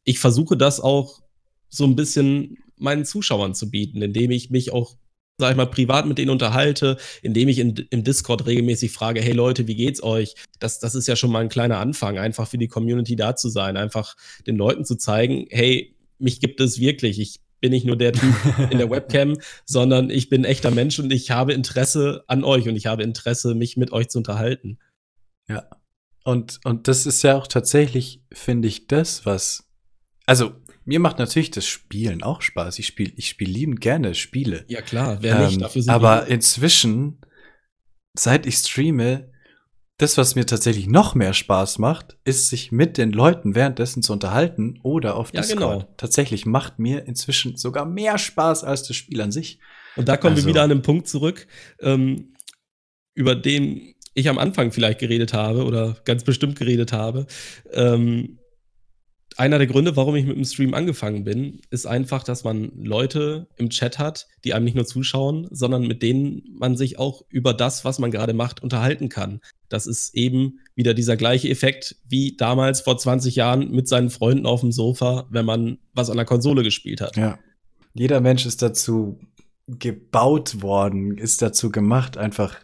ich 0.03 0.19
versuche 0.19 0.57
das 0.57 0.81
auch 0.81 1.23
so 1.69 1.85
ein 1.85 1.95
bisschen 1.95 2.59
meinen 2.77 3.05
Zuschauern 3.05 3.55
zu 3.55 3.71
bieten, 3.71 4.03
indem 4.03 4.33
ich 4.33 4.51
mich 4.51 4.73
auch, 4.73 4.97
sag 5.39 5.53
ich 5.53 5.57
mal, 5.57 5.71
privat 5.71 6.07
mit 6.07 6.19
denen 6.19 6.33
unterhalte, 6.33 6.97
indem 7.23 7.49
ich 7.49 7.61
in, 7.61 7.77
im 7.91 8.03
Discord 8.03 8.47
regelmäßig 8.47 8.91
frage, 8.91 9.21
hey 9.21 9.33
Leute, 9.33 9.69
wie 9.69 9.77
geht's 9.77 10.03
euch? 10.03 10.35
Das, 10.59 10.81
das 10.81 10.97
ist 10.97 11.07
ja 11.07 11.15
schon 11.15 11.31
mal 11.31 11.39
ein 11.39 11.49
kleiner 11.49 11.79
Anfang, 11.79 12.19
einfach 12.19 12.49
für 12.49 12.59
die 12.59 12.67
Community 12.67 13.15
da 13.15 13.37
zu 13.37 13.49
sein, 13.49 13.77
einfach 13.77 14.17
den 14.49 14.57
Leuten 14.57 14.85
zu 14.85 14.97
zeigen, 14.97 15.47
hey, 15.51 15.95
mich 16.19 16.41
gibt 16.41 16.61
es 16.61 16.81
wirklich. 16.81 17.21
Ich 17.21 17.39
bin 17.61 17.73
ich 17.73 17.85
nur 17.85 17.97
der 17.97 18.13
Typ 18.13 18.35
in 18.71 18.79
der 18.79 18.91
Webcam, 18.91 19.39
sondern 19.65 20.11
ich 20.11 20.29
bin 20.29 20.43
ein 20.43 20.45
echter 20.45 20.71
Mensch 20.71 20.99
und 20.99 21.13
ich 21.13 21.31
habe 21.31 21.53
Interesse 21.53 22.25
an 22.27 22.45
euch 22.45 22.69
und 22.69 22.77
ich 22.77 22.87
habe 22.87 23.03
Interesse, 23.03 23.55
mich 23.55 23.77
mit 23.77 23.93
euch 23.93 24.09
zu 24.09 24.19
unterhalten. 24.19 24.79
Ja. 25.49 25.69
Und, 26.25 26.61
und 26.65 26.89
das 26.89 27.07
ist 27.07 27.23
ja 27.23 27.37
auch 27.37 27.47
tatsächlich, 27.47 28.23
finde 28.33 28.69
ich, 28.69 28.89
das, 28.89 29.25
was. 29.25 29.69
Also, 30.27 30.55
mir 30.85 31.01
macht 31.01 31.19
natürlich 31.19 31.51
das 31.51 31.67
Spielen 31.67 32.23
auch 32.23 32.43
Spaß. 32.43 32.79
Ich 32.79 32.87
spiele 32.87 33.13
ich 33.17 33.29
spiel 33.29 33.49
liebend 33.49 33.81
gerne 33.81 34.15
Spiele. 34.15 34.65
Ja, 34.69 34.83
klar, 34.83 35.19
wer 35.21 35.45
nicht, 35.45 35.55
ähm, 35.55 35.61
dafür 35.61 35.83
sind 35.83 35.93
Aber 35.93 36.27
inzwischen, 36.27 37.21
seit 38.17 38.47
ich 38.47 38.57
streame, 38.57 39.31
das, 39.99 40.19
was 40.19 40.35
mir 40.35 40.45
tatsächlich 40.45 40.89
noch 40.89 41.15
mehr 41.15 41.33
Spaß 41.33 41.79
macht, 41.79 42.19
ist, 42.25 42.49
sich 42.49 42.71
mit 42.71 42.99
den 42.99 43.13
Leuten 43.13 43.55
währenddessen 43.55 44.03
zu 44.03 44.13
unterhalten 44.13 44.79
oder 44.83 45.17
auf 45.17 45.33
ja, 45.33 45.41
Discord. 45.41 45.81
Genau. 45.81 45.95
Tatsächlich 45.97 46.45
macht 46.45 46.79
mir 46.79 47.07
inzwischen 47.07 47.57
sogar 47.57 47.87
mehr 47.87 48.19
Spaß 48.19 48.65
als 48.65 48.83
das 48.83 48.97
Spiel 48.97 49.21
an 49.23 49.33
sich. 49.33 49.59
Und 49.97 50.09
da 50.09 50.19
kommen 50.19 50.35
also. 50.35 50.47
wir 50.47 50.51
wieder 50.51 50.63
an 50.63 50.69
den 50.69 50.83
Punkt 50.83 51.09
zurück, 51.09 51.47
ähm, 51.81 52.35
über 53.15 53.35
den 53.35 53.95
ich 54.13 54.29
am 54.29 54.39
Anfang 54.39 54.71
vielleicht 54.71 54.99
geredet 54.99 55.33
habe 55.33 55.65
oder 55.65 55.97
ganz 56.05 56.25
bestimmt 56.25 56.59
geredet 56.59 56.93
habe. 56.93 57.27
Ähm, 57.73 58.39
einer 59.37 59.59
der 59.59 59.67
Gründe, 59.67 59.97
warum 59.97 60.17
ich 60.17 60.25
mit 60.25 60.37
dem 60.37 60.45
Stream 60.45 60.75
angefangen 60.75 61.25
bin, 61.25 61.61
ist 61.71 61.87
einfach, 61.87 62.23
dass 62.23 62.45
man 62.45 62.73
Leute 62.77 63.47
im 63.57 63.71
Chat 63.71 63.99
hat, 63.99 64.29
die 64.45 64.55
einem 64.55 64.65
nicht 64.65 64.75
nur 64.75 64.87
zuschauen, 64.87 65.47
sondern 65.51 65.87
mit 65.87 66.03
denen 66.03 66.43
man 66.59 66.77
sich 66.77 66.99
auch 66.99 67.23
über 67.29 67.53
das, 67.53 67.85
was 67.85 67.99
man 67.99 68.11
gerade 68.11 68.33
macht, 68.33 68.63
unterhalten 68.63 69.09
kann. 69.09 69.41
Das 69.69 69.87
ist 69.87 70.15
eben 70.15 70.61
wieder 70.75 70.95
dieser 70.95 71.17
gleiche 71.17 71.49
Effekt 71.49 71.97
wie 72.09 72.37
damals 72.37 72.81
vor 72.81 72.97
20 72.97 73.37
Jahren 73.37 73.71
mit 73.71 73.89
seinen 73.89 74.11
Freunden 74.11 74.47
auf 74.47 74.61
dem 74.61 74.73
Sofa, 74.73 75.27
wenn 75.31 75.45
man 75.45 75.79
was 75.93 76.11
an 76.11 76.17
der 76.17 76.27
Konsole 76.27 76.63
gespielt 76.63 77.01
hat. 77.01 77.17
Ja. 77.17 77.39
Jeder 77.95 78.21
Mensch 78.21 78.47
ist 78.47 78.63
dazu 78.63 79.19
gebaut 79.67 80.63
worden, 80.63 81.19
ist 81.19 81.43
dazu 81.43 81.71
gemacht, 81.71 82.17
einfach 82.17 82.57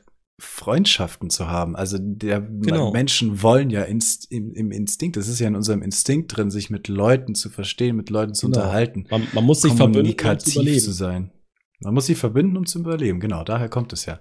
Freundschaften 0.43 1.31
zu 1.31 1.48
haben. 1.48 1.77
Also 1.77 1.98
der 2.01 2.40
genau. 2.40 2.93
Menschen 2.93 3.43
wollen 3.43 3.70
ja 3.70 3.82
inst, 3.82 4.31
im, 4.31 4.52
im, 4.55 4.73
Instinkt, 4.73 5.16
das 5.16 5.28
ist 5.28 5.39
ja 5.39 5.47
in 5.47 5.56
unserem 5.56 5.82
Instinkt 5.82 6.36
drin, 6.36 6.51
sich 6.51 6.69
mit 6.69 6.89
Leuten 6.89 7.35
zu 7.35 7.48
verstehen, 7.48 7.97
mit 7.97 8.10
Leuten 8.10 8.35
zu 8.35 8.47
genau. 8.47 8.59
unterhalten. 8.59 9.06
Man, 9.10 9.27
man, 9.32 9.44
muss 9.44 9.62
sich 9.62 9.73
verbinden, 9.74 10.10
um 10.10 10.39
zu, 10.39 10.60
überleben. 10.60 10.81
zu 10.81 10.93
sein. 10.93 11.32
Man 11.81 11.94
muss 11.94 12.06
sich 12.06 12.19
verbinden, 12.19 12.56
um 12.56 12.66
zu 12.66 12.81
überleben. 12.81 13.20
Genau, 13.20 13.44
daher 13.44 13.69
kommt 13.69 13.93
es 13.93 14.05
ja. 14.05 14.20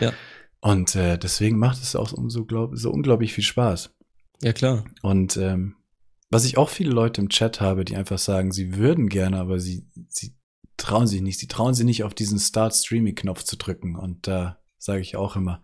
Ja. 0.00 0.12
Und 0.60 0.94
äh, 0.96 1.18
deswegen 1.18 1.58
macht 1.58 1.82
es 1.82 1.96
auch 1.96 2.12
umso 2.12 2.44
glaub, 2.44 2.76
so 2.76 2.90
unglaublich 2.90 3.32
viel 3.32 3.44
Spaß. 3.44 3.94
Ja, 4.42 4.52
klar. 4.52 4.84
Und 5.02 5.36
ähm, 5.36 5.76
was 6.30 6.44
ich 6.44 6.58
auch 6.58 6.68
viele 6.68 6.90
Leute 6.90 7.20
im 7.20 7.28
Chat 7.28 7.60
habe, 7.60 7.84
die 7.84 7.96
einfach 7.96 8.18
sagen, 8.18 8.52
sie 8.52 8.76
würden 8.76 9.08
gerne, 9.08 9.38
aber 9.38 9.58
sie, 9.58 9.86
sie 10.08 10.34
trauen 10.76 11.06
sich 11.06 11.22
nicht. 11.22 11.38
Sie 11.38 11.48
trauen 11.48 11.74
sich 11.74 11.84
nicht 11.84 12.04
auf 12.04 12.14
diesen 12.14 12.38
Start 12.38 12.74
Streaming 12.74 13.14
Knopf 13.14 13.42
zu 13.42 13.56
drücken. 13.56 13.96
Und 13.96 14.26
da 14.26 14.59
sage 14.80 15.02
ich 15.02 15.14
auch 15.14 15.36
immer, 15.36 15.62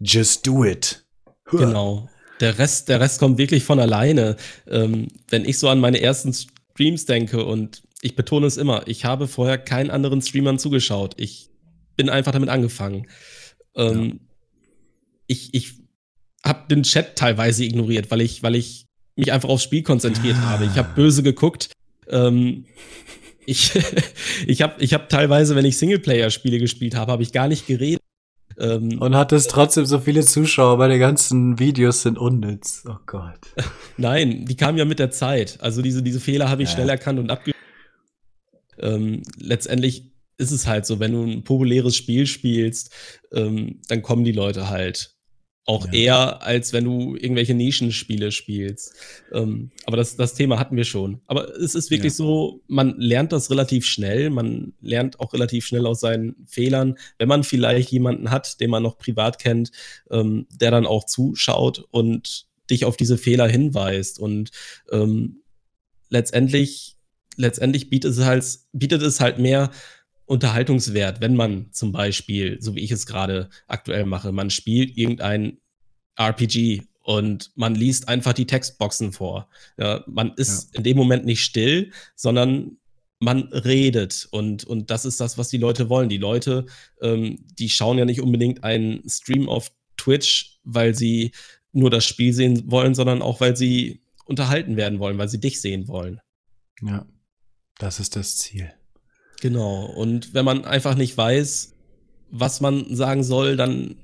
just 0.00 0.46
do 0.46 0.64
it. 0.64 1.06
Genau. 1.44 2.08
Der 2.40 2.58
Rest, 2.58 2.88
der 2.88 2.98
Rest 2.98 3.20
kommt 3.20 3.38
wirklich 3.38 3.62
von 3.62 3.78
alleine. 3.78 4.36
Ähm, 4.68 5.08
wenn 5.28 5.44
ich 5.44 5.58
so 5.58 5.68
an 5.68 5.78
meine 5.78 6.00
ersten 6.00 6.34
Streams 6.34 7.04
denke 7.06 7.44
und 7.44 7.82
ich 8.02 8.16
betone 8.16 8.46
es 8.46 8.56
immer, 8.56 8.82
ich 8.86 9.04
habe 9.04 9.28
vorher 9.28 9.58
keinen 9.58 9.90
anderen 9.90 10.20
Streamern 10.20 10.58
zugeschaut. 10.58 11.14
Ich 11.16 11.50
bin 11.96 12.10
einfach 12.10 12.32
damit 12.32 12.48
angefangen. 12.48 13.06
Ähm, 13.76 14.04
ja. 14.04 14.12
Ich, 15.26 15.54
ich 15.54 15.74
habe 16.44 16.68
den 16.68 16.82
Chat 16.82 17.16
teilweise 17.16 17.64
ignoriert, 17.64 18.10
weil 18.10 18.20
ich, 18.20 18.42
weil 18.42 18.56
ich 18.56 18.86
mich 19.16 19.32
einfach 19.32 19.48
aufs 19.48 19.62
Spiel 19.62 19.82
konzentriert 19.82 20.36
ah. 20.38 20.50
habe. 20.50 20.64
Ich 20.66 20.76
habe 20.76 20.94
böse 20.94 21.22
geguckt. 21.22 21.70
Ähm, 22.08 22.66
ich 23.46 23.72
ich 24.46 24.62
habe 24.62 24.82
ich 24.82 24.92
hab 24.94 25.08
teilweise, 25.08 25.54
wenn 25.54 25.64
ich 25.64 25.78
Singleplayer-Spiele 25.78 26.58
gespielt 26.58 26.96
habe, 26.96 27.12
habe 27.12 27.22
ich 27.22 27.32
gar 27.32 27.48
nicht 27.48 27.66
geredet. 27.66 28.03
Ähm, 28.58 29.00
und 29.00 29.16
hat 29.16 29.32
es 29.32 29.46
trotzdem 29.46 29.86
so 29.86 29.98
viele 29.98 30.24
Zuschauer, 30.24 30.78
weil 30.78 30.90
die 30.90 30.98
ganzen 30.98 31.58
Videos 31.58 32.02
sind 32.02 32.18
unnütz. 32.18 32.84
Oh 32.88 32.96
Gott. 33.06 33.40
Nein, 33.96 34.44
die 34.46 34.56
kamen 34.56 34.78
ja 34.78 34.84
mit 34.84 34.98
der 34.98 35.10
Zeit. 35.10 35.58
Also 35.60 35.82
diese, 35.82 36.02
diese 36.02 36.20
Fehler 36.20 36.48
habe 36.48 36.62
ich 36.62 36.70
ja. 36.70 36.76
schnell 36.76 36.88
erkannt 36.88 37.18
und 37.18 37.30
abge. 37.30 37.52
Ähm, 38.78 39.22
letztendlich 39.38 40.12
ist 40.36 40.50
es 40.50 40.66
halt 40.66 40.86
so, 40.86 41.00
wenn 41.00 41.12
du 41.12 41.22
ein 41.22 41.44
populäres 41.44 41.96
Spiel 41.96 42.26
spielst, 42.26 42.92
ähm, 43.32 43.80
dann 43.88 44.02
kommen 44.02 44.24
die 44.24 44.32
Leute 44.32 44.68
halt. 44.68 45.13
Auch 45.66 45.86
ja. 45.86 45.92
eher, 45.92 46.42
als 46.42 46.74
wenn 46.74 46.84
du 46.84 47.16
irgendwelche 47.16 47.54
Nischenspiele 47.54 48.32
spielst. 48.32 48.94
Ähm, 49.32 49.70
aber 49.86 49.96
das, 49.96 50.14
das 50.16 50.34
Thema 50.34 50.58
hatten 50.58 50.76
wir 50.76 50.84
schon. 50.84 51.22
Aber 51.26 51.56
es 51.56 51.74
ist 51.74 51.90
wirklich 51.90 52.12
ja. 52.12 52.16
so, 52.16 52.62
man 52.66 52.98
lernt 52.98 53.32
das 53.32 53.50
relativ 53.50 53.86
schnell. 53.86 54.28
Man 54.28 54.74
lernt 54.82 55.20
auch 55.20 55.32
relativ 55.32 55.64
schnell 55.64 55.86
aus 55.86 56.00
seinen 56.00 56.36
Fehlern. 56.46 56.98
Wenn 57.16 57.28
man 57.28 57.44
vielleicht 57.44 57.90
jemanden 57.90 58.30
hat, 58.30 58.60
den 58.60 58.68
man 58.68 58.82
noch 58.82 58.98
privat 58.98 59.38
kennt, 59.38 59.70
ähm, 60.10 60.46
der 60.50 60.70
dann 60.70 60.86
auch 60.86 61.06
zuschaut 61.06 61.86
und 61.90 62.46
dich 62.70 62.84
auf 62.84 62.98
diese 62.98 63.16
Fehler 63.16 63.48
hinweist. 63.48 64.18
Und 64.18 64.50
ähm, 64.92 65.42
letztendlich, 66.10 66.98
letztendlich 67.36 67.88
bietet 67.88 68.12
es 68.12 68.24
halt, 68.24 68.44
bietet 68.72 69.00
es 69.00 69.20
halt 69.20 69.38
mehr 69.38 69.70
Unterhaltungswert, 70.26 71.20
wenn 71.20 71.36
man 71.36 71.70
zum 71.72 71.92
Beispiel, 71.92 72.60
so 72.60 72.74
wie 72.74 72.80
ich 72.80 72.90
es 72.90 73.06
gerade 73.06 73.50
aktuell 73.66 74.06
mache, 74.06 74.32
man 74.32 74.50
spielt 74.50 74.96
irgendein 74.96 75.58
RPG 76.16 76.82
und 77.02 77.52
man 77.54 77.74
liest 77.74 78.08
einfach 78.08 78.32
die 78.32 78.46
Textboxen 78.46 79.12
vor. 79.12 79.48
Ja, 79.76 80.02
man 80.06 80.32
ist 80.36 80.72
ja. 80.72 80.78
in 80.78 80.84
dem 80.84 80.96
Moment 80.96 81.26
nicht 81.26 81.44
still, 81.44 81.92
sondern 82.16 82.78
man 83.20 83.42
redet 83.52 84.26
und, 84.30 84.64
und 84.64 84.90
das 84.90 85.04
ist 85.04 85.20
das, 85.20 85.36
was 85.38 85.48
die 85.48 85.58
Leute 85.58 85.88
wollen. 85.88 86.08
Die 86.08 86.18
Leute, 86.18 86.66
ähm, 87.00 87.44
die 87.58 87.68
schauen 87.68 87.98
ja 87.98 88.04
nicht 88.04 88.20
unbedingt 88.20 88.64
einen 88.64 89.08
Stream 89.08 89.48
auf 89.48 89.72
Twitch, 89.96 90.58
weil 90.64 90.94
sie 90.94 91.32
nur 91.72 91.90
das 91.90 92.04
Spiel 92.04 92.32
sehen 92.32 92.70
wollen, 92.70 92.94
sondern 92.94 93.22
auch, 93.22 93.40
weil 93.40 93.56
sie 93.56 94.02
unterhalten 94.24 94.76
werden 94.76 94.98
wollen, 94.98 95.18
weil 95.18 95.28
sie 95.28 95.40
dich 95.40 95.60
sehen 95.60 95.88
wollen. 95.88 96.20
Ja, 96.80 97.06
das 97.78 98.00
ist 98.00 98.16
das 98.16 98.38
Ziel. 98.38 98.72
Genau. 99.40 99.86
Und 99.86 100.34
wenn 100.34 100.44
man 100.44 100.64
einfach 100.64 100.94
nicht 100.94 101.16
weiß, 101.16 101.72
was 102.30 102.60
man 102.60 102.94
sagen 102.94 103.22
soll, 103.22 103.56
dann, 103.56 103.96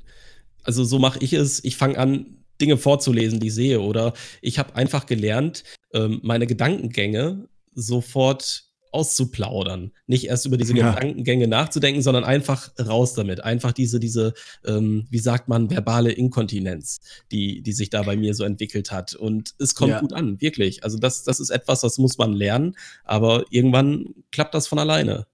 also 0.63 0.85
so 0.85 0.99
mache 0.99 1.19
ich 1.21 1.33
es. 1.33 1.65
Ich 1.65 1.77
fange 1.77 1.99
an, 1.99 2.41
Dinge 2.61 2.77
vorzulesen, 2.77 3.41
die 3.41 3.49
ich 3.49 3.55
sehe. 3.55 3.81
Oder 3.81 4.13
ich 4.43 4.59
habe 4.59 4.77
einfach 4.77 5.07
gelernt, 5.07 5.65
ähm, 5.93 6.21
meine 6.23 6.47
Gedankengänge 6.47 7.49
sofort 7.75 8.70
auszuplaudern. 8.93 9.93
Nicht 10.07 10.27
erst 10.27 10.47
über 10.47 10.57
diese 10.57 10.77
ja. 10.77 10.93
Gedankengänge 10.93 11.49
nachzudenken, 11.49 12.03
sondern 12.03 12.25
einfach 12.25 12.71
raus 12.79 13.15
damit. 13.15 13.43
Einfach 13.45 13.73
diese, 13.73 14.01
diese, 14.01 14.35
ähm, 14.65 15.07
wie 15.11 15.19
sagt 15.19 15.49
man, 15.49 15.71
verbale 15.71 16.13
Inkontinenz, 16.13 17.01
die, 17.31 17.63
die 17.63 17.73
sich 17.73 17.91
da 17.91 18.03
bei 18.03 18.17
mir 18.17 18.35
so 18.35 18.45
entwickelt 18.45 18.93
hat. 18.93 19.15
Und 19.15 19.55
es 19.59 19.75
kommt 19.75 19.91
ja. 19.91 20.01
gut 20.01 20.13
an, 20.13 20.41
wirklich. 20.41 20.85
Also 20.85 20.99
das, 20.99 21.23
das 21.25 21.41
ist 21.41 21.51
etwas, 21.51 21.81
das 21.81 21.99
muss 21.99 22.19
man 22.19 22.33
lernen, 22.33 22.77
aber 23.05 23.45
irgendwann 23.51 24.15
klappt 24.33 24.55
das 24.55 24.67
von 24.67 24.79
alleine. 24.79 25.27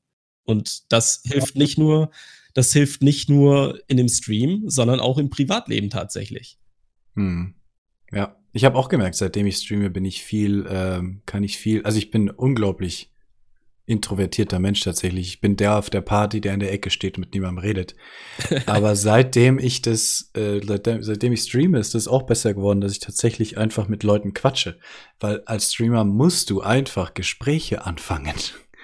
Und 0.44 0.92
das 0.92 1.22
hilft 1.24 1.56
nicht 1.56 1.78
nur, 1.78 2.10
das 2.54 2.72
hilft 2.72 3.02
nicht 3.02 3.28
nur 3.28 3.80
in 3.88 3.96
dem 3.96 4.08
Stream, 4.08 4.64
sondern 4.66 5.00
auch 5.00 5.18
im 5.18 5.30
Privatleben 5.30 5.90
tatsächlich. 5.90 6.58
Hm. 7.14 7.54
Ja, 8.12 8.36
ich 8.52 8.64
habe 8.64 8.78
auch 8.78 8.88
gemerkt, 8.88 9.16
seitdem 9.16 9.46
ich 9.46 9.58
streame, 9.58 9.90
bin 9.90 10.04
ich 10.04 10.22
viel, 10.22 10.66
ähm, 10.70 11.22
kann 11.26 11.42
ich 11.42 11.58
viel, 11.58 11.82
also 11.84 11.98
ich 11.98 12.10
bin 12.10 12.30
unglaublich 12.30 13.10
introvertierter 13.86 14.58
Mensch 14.58 14.80
tatsächlich. 14.80 15.28
Ich 15.28 15.40
bin 15.40 15.56
der 15.56 15.78
auf 15.78 15.90
der 15.90 16.00
Party, 16.00 16.40
der 16.40 16.54
in 16.54 16.60
der 16.60 16.72
Ecke 16.72 16.90
steht 16.90 17.16
und 17.16 17.20
mit 17.20 17.34
niemandem 17.34 17.58
redet. 17.58 17.94
Aber 18.66 18.96
seitdem 18.96 19.58
ich 19.58 19.80
das, 19.80 20.30
äh, 20.34 20.60
seitdem, 20.64 21.02
seitdem 21.02 21.32
ich 21.32 21.42
streame, 21.42 21.78
ist 21.78 21.94
das 21.94 22.08
auch 22.08 22.24
besser 22.24 22.52
geworden, 22.52 22.80
dass 22.80 22.92
ich 22.92 22.98
tatsächlich 22.98 23.58
einfach 23.58 23.86
mit 23.86 24.02
Leuten 24.02 24.34
quatsche. 24.34 24.78
Weil 25.20 25.42
als 25.46 25.72
Streamer 25.72 26.04
musst 26.04 26.50
du 26.50 26.60
einfach 26.60 27.14
Gespräche 27.14 27.86
anfangen. 27.86 28.34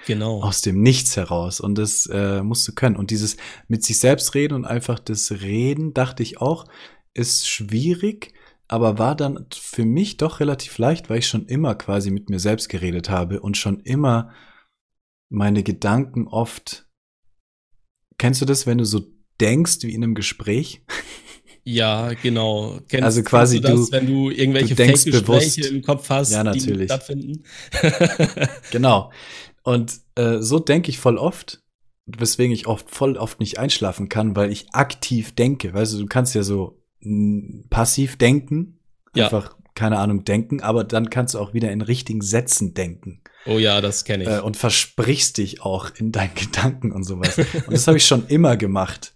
Genau. 0.05 0.41
Aus 0.41 0.61
dem 0.61 0.81
Nichts 0.81 1.17
heraus. 1.17 1.59
Und 1.59 1.77
das 1.77 2.05
äh, 2.07 2.41
musst 2.41 2.67
du 2.67 2.73
können. 2.73 2.95
Und 2.95 3.11
dieses 3.11 3.37
mit 3.67 3.83
sich 3.83 3.99
selbst 3.99 4.33
reden 4.35 4.53
und 4.53 4.65
einfach 4.65 4.99
das 4.99 5.31
Reden, 5.31 5.93
dachte 5.93 6.23
ich 6.23 6.39
auch, 6.39 6.65
ist 7.13 7.47
schwierig, 7.47 8.33
aber 8.67 8.97
war 8.97 9.15
dann 9.15 9.45
für 9.53 9.85
mich 9.85 10.17
doch 10.17 10.39
relativ 10.39 10.77
leicht, 10.77 11.09
weil 11.09 11.19
ich 11.19 11.27
schon 11.27 11.45
immer 11.45 11.75
quasi 11.75 12.09
mit 12.09 12.29
mir 12.29 12.39
selbst 12.39 12.69
geredet 12.69 13.09
habe 13.09 13.41
und 13.41 13.57
schon 13.57 13.79
immer 13.81 14.31
meine 15.33 15.63
Gedanken 15.63 16.27
oft. 16.27 16.87
Kennst 18.17 18.41
du 18.41 18.45
das, 18.45 18.67
wenn 18.67 18.77
du 18.77 18.85
so 18.85 19.01
denkst 19.41 19.79
wie 19.81 19.93
in 19.93 20.03
einem 20.03 20.15
Gespräch? 20.15 20.83
Ja, 21.65 22.11
genau. 22.11 22.81
Kennst, 22.89 23.05
also 23.05 23.23
quasi 23.23 23.61
du, 23.61 23.69
das, 23.69 23.89
wenn 23.93 24.05
du 24.05 24.29
irgendwelche 24.29 24.75
Fake-Gespräche 24.75 25.65
im 25.67 25.81
Kopf 25.81 26.09
hast, 26.09 26.33
ja, 26.33 26.43
natürlich. 26.43 26.89
die 26.89 26.93
stattfinden. 26.93 27.43
genau. 28.71 29.13
Und 29.63 29.93
äh, 30.15 30.39
so 30.39 30.59
denke 30.59 30.89
ich 30.89 30.99
voll 30.99 31.17
oft, 31.17 31.61
weswegen 32.05 32.53
ich 32.53 32.67
oft 32.67 32.91
voll 32.91 33.15
oft 33.15 33.39
nicht 33.39 33.59
einschlafen 33.59 34.09
kann, 34.09 34.35
weil 34.35 34.51
ich 34.51 34.73
aktiv 34.73 35.35
denke. 35.35 35.73
Weißt 35.73 35.93
du, 35.93 35.99
du 35.99 36.05
kannst 36.07 36.35
ja 36.35 36.43
so 36.43 36.83
passiv 37.69 38.17
denken, 38.17 38.81
ja. 39.15 39.23
einfach 39.23 39.55
keine 39.73 39.99
Ahnung 39.99 40.25
denken, 40.25 40.59
aber 40.59 40.83
dann 40.83 41.09
kannst 41.09 41.33
du 41.33 41.39
auch 41.39 41.53
wieder 41.53 41.71
in 41.71 41.79
richtigen 41.79 42.21
Sätzen 42.21 42.73
denken. 42.73 43.21
Oh 43.45 43.59
ja, 43.59 43.81
das 43.81 44.05
kenne 44.05 44.23
ich. 44.23 44.29
Äh, 44.29 44.39
und 44.39 44.57
versprichst 44.57 45.37
dich 45.37 45.61
auch 45.61 45.89
in 45.95 46.11
deinen 46.11 46.33
Gedanken 46.35 46.91
und 46.91 47.03
sowas. 47.03 47.37
und 47.37 47.71
das 47.71 47.87
habe 47.87 47.97
ich 47.97 48.05
schon 48.05 48.27
immer 48.27 48.57
gemacht. 48.57 49.15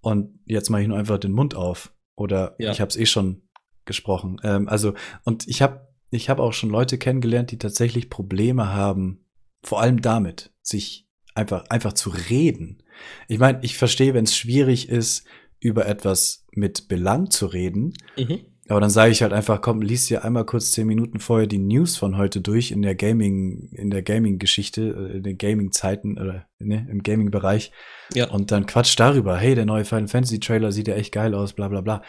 Und 0.00 0.40
jetzt 0.46 0.70
mache 0.70 0.82
ich 0.82 0.88
nur 0.88 0.98
einfach 0.98 1.18
den 1.18 1.32
Mund 1.32 1.54
auf. 1.54 1.92
Oder 2.16 2.56
ja. 2.58 2.72
ich 2.72 2.80
habe 2.80 2.88
es 2.90 2.96
eh 2.96 3.06
schon 3.06 3.42
gesprochen. 3.84 4.40
Ähm, 4.42 4.68
also, 4.68 4.94
und 5.24 5.48
ich 5.48 5.62
habe 5.62 5.88
ich 6.10 6.28
hab 6.28 6.40
auch 6.40 6.52
schon 6.52 6.70
Leute 6.70 6.98
kennengelernt, 6.98 7.50
die 7.50 7.58
tatsächlich 7.58 8.10
Probleme 8.10 8.72
haben, 8.72 9.24
vor 9.62 9.80
allem 9.80 10.02
damit, 10.02 10.52
sich 10.60 11.08
einfach, 11.34 11.64
einfach 11.70 11.94
zu 11.94 12.10
reden. 12.10 12.82
Ich 13.28 13.38
meine, 13.38 13.60
ich 13.62 13.78
verstehe, 13.78 14.12
wenn 14.12 14.24
es 14.24 14.36
schwierig 14.36 14.88
ist, 14.90 15.26
über 15.58 15.86
etwas 15.86 16.44
mit 16.52 16.88
Belang 16.88 17.30
zu 17.30 17.46
reden. 17.46 17.94
Mhm. 18.18 18.40
Aber 18.68 18.80
dann 18.80 18.90
sage 18.90 19.10
ich 19.10 19.22
halt 19.22 19.32
einfach, 19.32 19.60
komm, 19.60 19.82
lies 19.82 20.06
dir 20.06 20.24
einmal 20.24 20.46
kurz 20.46 20.70
zehn 20.70 20.86
Minuten 20.86 21.18
vorher 21.18 21.48
die 21.48 21.58
News 21.58 21.96
von 21.96 22.16
heute 22.16 22.40
durch 22.40 22.70
in 22.70 22.82
der 22.82 22.94
Gaming, 22.94 23.68
in 23.72 23.90
der 23.90 24.02
Gaming-Geschichte, 24.02 24.82
äh, 24.82 25.16
in 25.16 25.22
den 25.24 25.36
Gaming-Zeiten 25.36 26.16
oder 26.16 26.46
ne, 26.60 26.86
im 26.88 27.02
Gaming-Bereich. 27.02 27.72
Ja. 28.14 28.30
Und 28.30 28.52
dann 28.52 28.66
quatsch 28.66 28.94
darüber, 28.96 29.36
hey, 29.36 29.56
der 29.56 29.66
neue 29.66 29.84
Final 29.84 30.06
Fantasy-Trailer 30.06 30.70
sieht 30.70 30.86
ja 30.86 30.94
echt 30.94 31.12
geil 31.12 31.34
aus, 31.34 31.54
bla 31.54 31.68
bla 31.68 31.80
bla. 31.80 32.02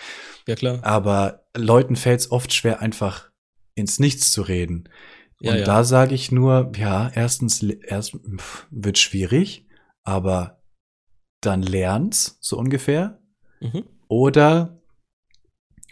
Ja, 0.48 0.56
klar. 0.56 0.80
Aber 0.84 1.44
Leuten 1.58 1.96
fällt 1.96 2.20
es 2.20 2.32
oft 2.32 2.54
schwer, 2.54 2.82
einfach 2.82 3.32
ins 3.74 4.00
Nichts 4.00 4.32
zu 4.32 4.44
reden. 4.44 4.90
Und 5.42 5.56
ja. 5.56 5.64
da 5.64 5.84
sage 5.84 6.14
ich 6.14 6.32
nur, 6.32 6.72
ja, 6.78 7.12
erstens, 7.14 7.64
erst 7.64 8.16
pff, 8.38 8.68
wird 8.70 9.00
schwierig, 9.00 9.68
aber 10.04 10.62
dann 11.42 11.64
lern's, 11.64 12.38
so 12.42 12.58
ungefähr. 12.58 13.20
Mhm. 13.60 13.84
Oder 14.08 14.83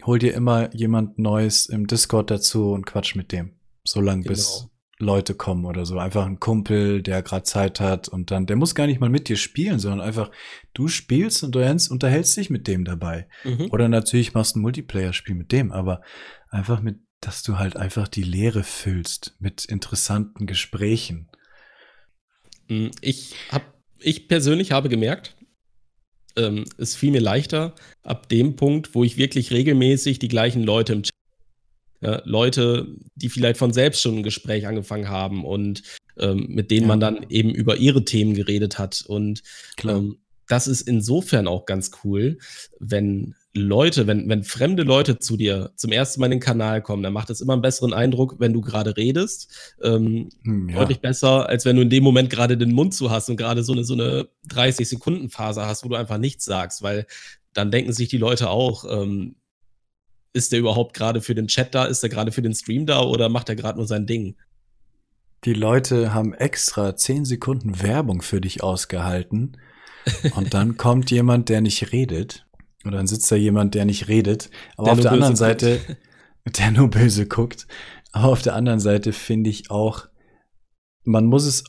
hol 0.04 0.18
dir 0.18 0.34
immer 0.34 0.74
jemand 0.74 1.18
Neues 1.18 1.66
im 1.66 1.86
Discord 1.86 2.30
dazu 2.30 2.72
und 2.72 2.86
quatsch 2.86 3.14
mit 3.14 3.32
dem. 3.32 3.52
So 3.84 4.00
lange, 4.00 4.22
genau. 4.22 4.32
bis 4.32 4.68
Leute 5.02 5.34
kommen 5.34 5.64
oder 5.64 5.84
so. 5.84 5.98
Einfach 5.98 6.24
ein 6.24 6.40
Kumpel, 6.40 7.02
der 7.02 7.22
gerade 7.22 7.42
Zeit 7.42 7.80
hat 7.80 8.08
und 8.08 8.30
dann, 8.30 8.46
der 8.46 8.56
muss 8.56 8.74
gar 8.74 8.86
nicht 8.86 9.00
mal 9.00 9.10
mit 9.10 9.28
dir 9.28 9.36
spielen, 9.36 9.78
sondern 9.78 10.00
einfach, 10.00 10.30
du 10.72 10.88
spielst 10.88 11.42
und 11.42 11.54
du 11.54 11.60
unterhältst 11.90 12.36
dich 12.36 12.50
mit 12.50 12.68
dem 12.68 12.84
dabei. 12.84 13.28
Mhm. 13.44 13.68
Oder 13.70 13.88
natürlich 13.88 14.32
machst 14.32 14.54
du 14.54 14.60
ein 14.60 14.62
Multiplayer-Spiel 14.62 15.34
mit 15.34 15.52
dem, 15.52 15.72
aber 15.72 16.00
einfach 16.48 16.80
mit, 16.80 17.00
dass 17.20 17.42
du 17.42 17.58
halt 17.58 17.76
einfach 17.76 18.08
die 18.08 18.22
Leere 18.22 18.62
füllst 18.62 19.36
mit 19.40 19.64
interessanten 19.64 20.46
Gesprächen. 20.46 21.28
Mm, 22.68 22.88
ich 23.00 23.34
hab, 23.50 23.62
ich 23.98 24.28
persönlich 24.28 24.72
habe 24.72 24.88
gemerkt, 24.88 25.36
ähm, 26.36 26.64
es 26.78 26.94
fiel 26.94 27.10
mir 27.10 27.20
leichter 27.20 27.74
ab 28.02 28.28
dem 28.28 28.56
Punkt, 28.56 28.94
wo 28.94 29.04
ich 29.04 29.16
wirklich 29.16 29.50
regelmäßig 29.50 30.18
die 30.18 30.28
gleichen 30.28 30.62
Leute 30.62 30.94
im 30.94 31.02
Chat 31.02 31.12
ja, 32.02 32.20
Leute, 32.24 32.88
die 33.14 33.28
vielleicht 33.28 33.58
von 33.58 33.72
selbst 33.72 34.02
schon 34.02 34.18
ein 34.18 34.22
Gespräch 34.24 34.66
angefangen 34.66 35.08
haben 35.08 35.44
und 35.44 35.84
ähm, 36.18 36.46
mit 36.48 36.72
denen 36.72 36.82
ja. 36.82 36.88
man 36.88 37.00
dann 37.00 37.26
eben 37.28 37.50
über 37.50 37.76
ihre 37.76 38.04
Themen 38.04 38.34
geredet 38.34 38.78
hat. 38.78 39.04
Und 39.06 39.42
ähm, 39.84 40.18
das 40.48 40.66
ist 40.66 40.82
insofern 40.82 41.46
auch 41.46 41.64
ganz 41.64 41.92
cool, 42.02 42.38
wenn 42.80 43.36
Leute, 43.54 44.06
wenn, 44.06 44.28
wenn 44.30 44.44
fremde 44.44 44.82
Leute 44.82 45.18
zu 45.18 45.36
dir 45.36 45.72
zum 45.76 45.92
ersten 45.92 46.20
Mal 46.20 46.26
in 46.26 46.32
den 46.32 46.40
Kanal 46.40 46.80
kommen, 46.80 47.02
dann 47.02 47.12
macht 47.12 47.28
es 47.28 47.42
immer 47.42 47.52
einen 47.52 47.60
besseren 47.62 47.92
Eindruck, 47.92 48.36
wenn 48.38 48.54
du 48.54 48.62
gerade 48.62 48.96
redest. 48.96 49.74
Ähm, 49.82 50.30
hm, 50.42 50.70
ja. 50.70 50.78
Deutlich 50.78 51.00
besser, 51.00 51.48
als 51.48 51.66
wenn 51.66 51.76
du 51.76 51.82
in 51.82 51.90
dem 51.90 52.02
Moment 52.02 52.30
gerade 52.30 52.56
den 52.56 52.72
Mund 52.72 52.94
zu 52.94 53.10
hast 53.10 53.28
und 53.28 53.36
gerade 53.36 53.62
so 53.62 53.72
eine, 53.72 53.84
so 53.84 53.92
eine 53.92 54.28
30-Sekunden-Phase 54.48 55.66
hast, 55.66 55.84
wo 55.84 55.90
du 55.90 55.96
einfach 55.96 56.18
nichts 56.18 56.46
sagst, 56.46 56.82
weil 56.82 57.06
dann 57.52 57.70
denken 57.70 57.92
sich 57.92 58.08
die 58.08 58.16
Leute 58.16 58.48
auch, 58.48 58.86
ähm, 58.88 59.36
ist 60.32 60.52
der 60.52 60.60
überhaupt 60.60 60.94
gerade 60.94 61.20
für 61.20 61.34
den 61.34 61.48
Chat 61.48 61.74
da? 61.74 61.84
Ist 61.84 62.02
er 62.02 62.08
gerade 62.08 62.32
für 62.32 62.42
den 62.42 62.54
Stream 62.54 62.86
da 62.86 63.02
oder 63.02 63.28
macht 63.28 63.50
er 63.50 63.56
gerade 63.56 63.78
nur 63.78 63.86
sein 63.86 64.06
Ding? 64.06 64.36
Die 65.44 65.52
Leute 65.52 66.14
haben 66.14 66.32
extra 66.32 66.96
10 66.96 67.24
Sekunden 67.26 67.82
Werbung 67.82 68.22
für 68.22 68.40
dich 68.40 68.62
ausgehalten. 68.62 69.58
Und 70.36 70.54
dann 70.54 70.76
kommt 70.76 71.10
jemand, 71.10 71.48
der 71.48 71.60
nicht 71.60 71.92
redet. 71.92 72.46
Oder 72.84 72.98
dann 72.98 73.06
sitzt 73.06 73.30
da 73.30 73.36
jemand, 73.36 73.74
der 73.74 73.84
nicht 73.84 74.08
redet. 74.08 74.50
Aber 74.76 74.86
der 74.86 74.92
auf 74.94 75.00
der 75.00 75.12
anderen 75.12 75.36
Seite, 75.36 75.78
guckt. 75.78 75.98
der 76.58 76.70
nur 76.70 76.90
böse 76.90 77.26
guckt. 77.26 77.66
Aber 78.12 78.28
auf 78.28 78.42
der 78.42 78.54
anderen 78.54 78.80
Seite 78.80 79.12
finde 79.12 79.50
ich 79.50 79.70
auch, 79.70 80.06
man 81.04 81.26
muss 81.26 81.46
es, 81.46 81.64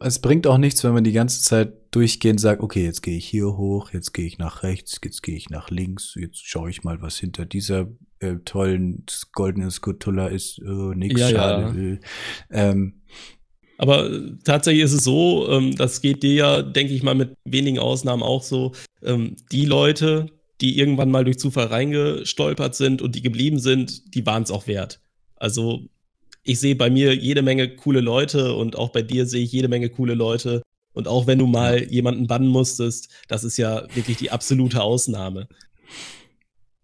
es 0.00 0.18
bringt 0.18 0.46
auch 0.46 0.58
nichts, 0.58 0.82
wenn 0.84 0.94
man 0.94 1.04
die 1.04 1.12
ganze 1.12 1.42
Zeit 1.42 1.74
durchgehend 1.94 2.40
sagt, 2.40 2.60
okay, 2.60 2.84
jetzt 2.84 3.02
gehe 3.02 3.16
ich 3.16 3.26
hier 3.26 3.56
hoch, 3.56 3.92
jetzt 3.92 4.12
gehe 4.12 4.26
ich 4.26 4.38
nach 4.38 4.62
rechts, 4.62 4.98
jetzt 5.04 5.22
gehe 5.22 5.36
ich 5.36 5.50
nach 5.50 5.70
links, 5.70 6.14
jetzt 6.16 6.44
schaue 6.44 6.70
ich 6.70 6.82
mal, 6.82 7.00
was 7.00 7.18
hinter 7.18 7.46
dieser 7.46 7.88
äh, 8.18 8.36
tollen 8.44 9.04
goldenen 9.32 9.70
Skutulla 9.70 10.26
ist. 10.26 10.58
Äh, 10.58 10.96
nix, 10.96 11.20
ja, 11.20 11.30
schade. 11.30 12.00
Ja. 12.50 12.70
Ähm, 12.70 13.02
aber 13.78 14.10
äh, 14.10 14.32
tatsächlich 14.44 14.84
ist 14.84 14.92
es 14.92 15.04
so, 15.04 15.48
ähm, 15.50 15.74
das 15.76 16.00
geht 16.00 16.22
dir 16.22 16.34
ja, 16.34 16.62
denke 16.62 16.94
ich 16.94 17.02
mal, 17.02 17.14
mit 17.14 17.36
wenigen 17.44 17.78
Ausnahmen 17.78 18.22
auch 18.22 18.42
so, 18.42 18.72
ähm, 19.02 19.36
die 19.52 19.66
Leute, 19.66 20.26
die 20.60 20.78
irgendwann 20.78 21.10
mal 21.10 21.24
durch 21.24 21.38
Zufall 21.38 21.66
reingestolpert 21.66 22.74
sind 22.74 23.02
und 23.02 23.14
die 23.14 23.22
geblieben 23.22 23.58
sind, 23.58 24.14
die 24.14 24.24
waren 24.24 24.42
es 24.42 24.50
auch 24.50 24.66
wert. 24.66 25.00
Also 25.36 25.88
ich 26.42 26.60
sehe 26.60 26.76
bei 26.76 26.90
mir 26.90 27.14
jede 27.14 27.42
Menge 27.42 27.74
coole 27.74 28.00
Leute 28.00 28.54
und 28.54 28.76
auch 28.76 28.90
bei 28.90 29.02
dir 29.02 29.26
sehe 29.26 29.42
ich 29.42 29.52
jede 29.52 29.68
Menge 29.68 29.88
coole 29.88 30.14
Leute, 30.14 30.62
und 30.94 31.08
auch 31.08 31.26
wenn 31.26 31.38
du 31.38 31.46
mal 31.46 31.84
jemanden 31.92 32.26
bannen 32.26 32.48
musstest, 32.48 33.08
das 33.28 33.44
ist 33.44 33.56
ja 33.56 33.82
wirklich 33.94 34.16
die 34.16 34.30
absolute 34.30 34.80
Ausnahme. 34.80 35.48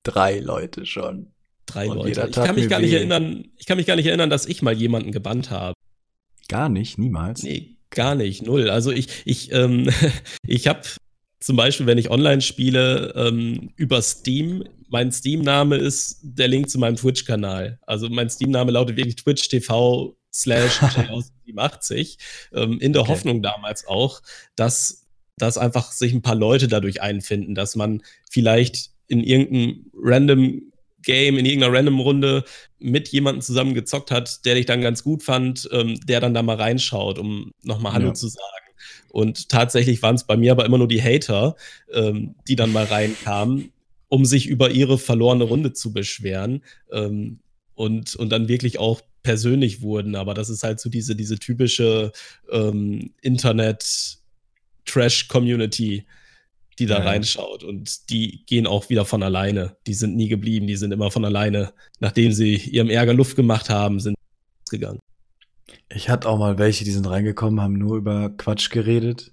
Drei 0.02 0.40
Leute 0.40 0.84
schon. 0.84 1.28
Drei 1.64 1.88
Und 1.88 1.96
Leute. 1.96 2.26
Ich 2.28 2.34
kann 2.34 2.56
mich 2.56 2.68
gar 2.68 2.80
nicht 2.80 2.92
erinnern, 2.92 3.48
ich 3.56 3.66
kann 3.66 3.76
mich 3.76 3.86
gar 3.86 3.96
nicht 3.96 4.06
erinnern, 4.06 4.28
dass 4.28 4.46
ich 4.46 4.62
mal 4.62 4.74
jemanden 4.74 5.12
gebannt 5.12 5.50
habe. 5.50 5.74
Gar 6.48 6.68
nicht, 6.68 6.98
niemals. 6.98 7.44
Nee, 7.44 7.76
gar 7.90 8.16
nicht, 8.16 8.42
null. 8.42 8.68
Also 8.68 8.90
ich, 8.90 9.08
ich, 9.24 9.52
ähm, 9.52 9.88
ich 10.46 10.66
habe 10.66 10.82
zum 11.40 11.56
Beispiel, 11.56 11.86
wenn 11.86 11.98
ich 11.98 12.10
online 12.10 12.42
spiele, 12.42 13.12
ähm, 13.16 13.70
über 13.76 14.02
Steam, 14.02 14.64
mein 14.90 15.10
Steam-Name 15.10 15.76
ist 15.76 16.20
der 16.22 16.48
Link 16.48 16.68
zu 16.68 16.78
meinem 16.78 16.96
Twitch-Kanal. 16.96 17.78
Also 17.86 18.08
mein 18.08 18.28
Steam-Name 18.28 18.72
lautet 18.72 18.96
wirklich 18.96 19.16
Twitch 19.16 19.48
TV 19.48 20.16
slash 20.32 20.80
87, 21.46 22.18
ähm, 22.52 22.78
in 22.80 22.92
der 22.92 23.02
okay. 23.02 23.10
Hoffnung 23.12 23.42
damals 23.42 23.86
auch, 23.86 24.20
dass, 24.54 25.06
dass 25.38 25.56
einfach 25.56 25.92
sich 25.92 26.12
ein 26.12 26.22
paar 26.22 26.34
Leute 26.34 26.68
dadurch 26.68 27.00
einfinden, 27.00 27.54
dass 27.54 27.74
man 27.74 28.02
vielleicht 28.30 28.90
in 29.08 29.24
irgendeinem 29.24 29.90
random 29.94 30.62
Game, 31.02 31.38
in 31.38 31.46
irgendeiner 31.46 31.72
random 31.72 32.00
Runde 32.00 32.44
mit 32.78 33.08
jemandem 33.08 33.40
zusammen 33.40 33.72
gezockt 33.72 34.10
hat, 34.10 34.44
der 34.44 34.56
dich 34.56 34.66
dann 34.66 34.82
ganz 34.82 35.02
gut 35.02 35.22
fand, 35.22 35.68
ähm, 35.72 35.98
der 36.06 36.20
dann 36.20 36.34
da 36.34 36.42
mal 36.42 36.56
reinschaut, 36.56 37.18
um 37.18 37.52
nochmal 37.62 37.94
Hallo 37.94 38.08
ja. 38.08 38.14
zu 38.14 38.28
sagen. 38.28 38.59
Und 39.10 39.48
tatsächlich 39.48 40.02
waren 40.02 40.14
es 40.14 40.24
bei 40.24 40.36
mir 40.36 40.52
aber 40.52 40.64
immer 40.64 40.78
nur 40.78 40.88
die 40.88 41.02
Hater, 41.02 41.56
ähm, 41.92 42.34
die 42.48 42.56
dann 42.56 42.72
mal 42.72 42.84
reinkamen, 42.84 43.72
um 44.08 44.24
sich 44.24 44.46
über 44.46 44.70
ihre 44.70 44.98
verlorene 44.98 45.44
Runde 45.44 45.72
zu 45.72 45.92
beschweren. 45.92 46.62
Ähm, 46.92 47.40
und, 47.74 48.14
und 48.16 48.30
dann 48.30 48.48
wirklich 48.48 48.78
auch 48.78 49.00
persönlich 49.22 49.82
wurden, 49.82 50.16
aber 50.16 50.34
das 50.34 50.50
ist 50.50 50.62
halt 50.62 50.80
so 50.80 50.90
diese, 50.90 51.16
diese 51.16 51.38
typische 51.38 52.12
ähm, 52.50 53.12
Internet-Trash-Community, 53.22 56.04
die 56.78 56.86
da 56.86 56.98
ja. 56.98 57.04
reinschaut. 57.04 57.64
Und 57.64 58.10
die 58.10 58.44
gehen 58.46 58.66
auch 58.66 58.88
wieder 58.88 59.04
von 59.04 59.22
alleine. 59.22 59.76
Die 59.86 59.94
sind 59.94 60.16
nie 60.16 60.28
geblieben, 60.28 60.66
die 60.66 60.76
sind 60.76 60.92
immer 60.92 61.10
von 61.10 61.24
alleine. 61.24 61.72
Nachdem 62.00 62.32
sie 62.32 62.56
ihrem 62.56 62.90
Ärger 62.90 63.14
Luft 63.14 63.36
gemacht 63.36 63.70
haben, 63.70 64.00
sind 64.00 64.16
gegangen. 64.70 65.00
Ich 65.92 66.08
hatte 66.08 66.28
auch 66.28 66.38
mal 66.38 66.58
welche, 66.58 66.84
die 66.84 66.92
sind 66.92 67.08
reingekommen, 67.08 67.60
haben 67.60 67.78
nur 67.78 67.96
über 67.96 68.30
Quatsch 68.30 68.70
geredet. 68.70 69.32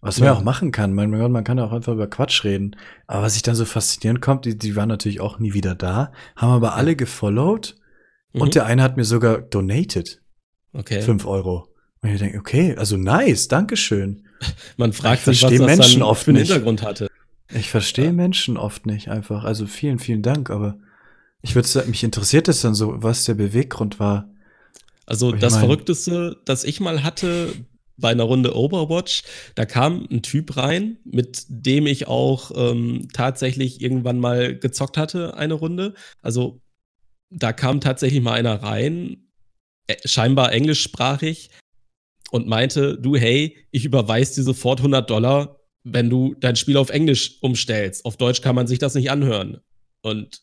Was 0.00 0.18
man 0.18 0.26
ja 0.26 0.32
auch 0.34 0.42
machen 0.42 0.72
kann. 0.72 0.94
Mein 0.94 1.12
Gott, 1.12 1.30
man 1.30 1.44
kann 1.44 1.60
auch 1.60 1.70
einfach 1.70 1.92
über 1.92 2.08
Quatsch 2.08 2.42
reden. 2.42 2.74
Aber 3.06 3.22
was 3.22 3.36
ich 3.36 3.42
dann 3.42 3.54
so 3.54 3.64
faszinierend 3.64 4.20
kommt, 4.20 4.44
die, 4.44 4.58
die 4.58 4.74
waren 4.74 4.88
natürlich 4.88 5.20
auch 5.20 5.38
nie 5.38 5.54
wieder 5.54 5.76
da, 5.76 6.10
haben 6.34 6.50
aber 6.50 6.74
alle 6.74 6.96
gefollowt 6.96 7.76
und 8.32 8.48
mhm. 8.48 8.50
der 8.50 8.66
eine 8.66 8.82
hat 8.82 8.96
mir 8.96 9.04
sogar 9.04 9.40
donated. 9.40 10.20
Okay. 10.72 11.02
Fünf 11.02 11.24
Euro. 11.24 11.68
Und 12.00 12.10
ich 12.10 12.18
denke, 12.18 12.38
okay, 12.38 12.74
also 12.76 12.96
nice, 12.96 13.46
Dankeschön. 13.46 14.26
Man 14.76 14.92
fragt 14.92 15.28
ich 15.28 15.38
sich, 15.38 15.42
was 15.42 15.52
Menschen 15.52 16.00
das 16.00 16.08
oft 16.08 16.24
für 16.24 16.32
einen 16.32 16.38
Hintergrund 16.38 16.82
hatte. 16.82 17.08
Ich 17.54 17.70
verstehe 17.70 18.06
ja. 18.06 18.12
Menschen 18.12 18.56
oft 18.56 18.86
nicht 18.86 19.08
einfach. 19.08 19.44
Also 19.44 19.66
vielen, 19.66 20.00
vielen 20.00 20.22
Dank, 20.22 20.50
aber 20.50 20.78
ich 21.42 21.54
würde 21.54 21.84
mich 21.88 22.02
interessiert 22.02 22.48
es 22.48 22.62
dann 22.62 22.74
so, 22.74 23.02
was 23.02 23.24
der 23.24 23.34
Beweggrund 23.34 24.00
war. 24.00 24.31
Also 25.06 25.32
das 25.32 25.54
mein, 25.54 25.60
Verrückteste, 25.60 26.40
das 26.44 26.64
ich 26.64 26.80
mal 26.80 27.02
hatte 27.02 27.52
bei 27.96 28.10
einer 28.10 28.24
Runde 28.24 28.56
Overwatch, 28.56 29.22
da 29.54 29.64
kam 29.66 30.06
ein 30.10 30.22
Typ 30.22 30.56
rein, 30.56 30.98
mit 31.04 31.44
dem 31.48 31.86
ich 31.86 32.08
auch 32.08 32.50
ähm, 32.54 33.08
tatsächlich 33.12 33.80
irgendwann 33.80 34.18
mal 34.18 34.58
gezockt 34.58 34.96
hatte, 34.96 35.36
eine 35.36 35.54
Runde. 35.54 35.94
Also 36.20 36.60
da 37.30 37.52
kam 37.52 37.80
tatsächlich 37.80 38.22
mal 38.22 38.34
einer 38.34 38.62
rein, 38.62 39.28
äh, 39.86 39.96
scheinbar 40.04 40.52
englischsprachig, 40.52 41.50
und 42.32 42.48
meinte, 42.48 42.98
du, 42.98 43.14
hey, 43.14 43.58
ich 43.70 43.84
überweise 43.84 44.36
dir 44.36 44.42
sofort 44.42 44.80
100 44.80 45.08
Dollar, 45.08 45.60
wenn 45.84 46.08
du 46.08 46.34
dein 46.40 46.56
Spiel 46.56 46.78
auf 46.78 46.88
Englisch 46.88 47.36
umstellst. 47.42 48.06
Auf 48.06 48.16
Deutsch 48.16 48.40
kann 48.40 48.54
man 48.54 48.66
sich 48.66 48.78
das 48.78 48.94
nicht 48.94 49.10
anhören. 49.10 49.60
Und 50.00 50.40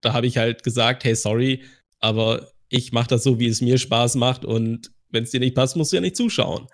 da 0.00 0.14
habe 0.14 0.26
ich 0.26 0.38
halt 0.38 0.62
gesagt, 0.62 1.04
hey, 1.04 1.14
sorry, 1.14 1.62
aber 2.00 2.52
ich 2.68 2.92
mache 2.92 3.08
das 3.08 3.22
so, 3.22 3.38
wie 3.38 3.46
es 3.46 3.60
mir 3.60 3.78
Spaß 3.78 4.16
macht 4.16 4.44
und 4.44 4.90
wenn 5.10 5.24
es 5.24 5.30
dir 5.30 5.40
nicht 5.40 5.54
passt, 5.54 5.76
musst 5.76 5.92
du 5.92 5.96
ja 5.96 6.00
nicht 6.00 6.16
zuschauen. 6.16 6.66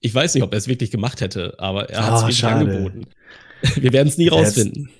Ich 0.00 0.14
weiß 0.14 0.34
nicht, 0.34 0.42
ob 0.42 0.52
er 0.52 0.58
es 0.58 0.68
wirklich 0.68 0.90
gemacht 0.90 1.20
hätte, 1.20 1.54
aber 1.58 1.90
er 1.90 2.06
hat 2.06 2.14
es 2.14 2.18
oh, 2.18 2.22
wirklich 2.22 2.38
schade. 2.38 2.70
angeboten. 2.70 3.06
Wir 3.76 3.92
werden 3.92 4.08
es 4.08 4.18
nie 4.18 4.28
rausfinden. 4.28 4.90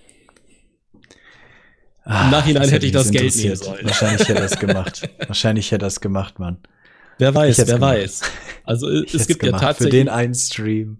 Ach, 2.04 2.24
Im 2.24 2.30
Nachhinein 2.30 2.68
hätte 2.68 2.86
ich 2.86 2.92
das 2.92 3.10
Geld 3.10 3.34
nehmen 3.36 3.56
sollen. 3.56 3.84
Wahrscheinlich 3.84 4.20
hätte 4.20 4.34
er 4.34 4.48
das 4.48 4.58
gemacht. 4.58 5.10
Wahrscheinlich 5.26 5.66
hätte 5.70 5.84
er 5.84 5.86
das 5.86 6.00
gemacht, 6.00 6.38
Mann. 6.38 6.58
Wer 7.18 7.34
weiß, 7.34 7.58
wer 7.58 7.64
gemacht. 7.64 7.94
weiß. 7.94 8.22
Also 8.64 8.88
es 8.88 9.26
gibt 9.26 9.42
ja 9.42 9.52
tatsächlich. 9.52 9.76
Für 9.78 9.90
den 9.90 10.08
einen 10.08 10.34
Stream. 10.34 10.98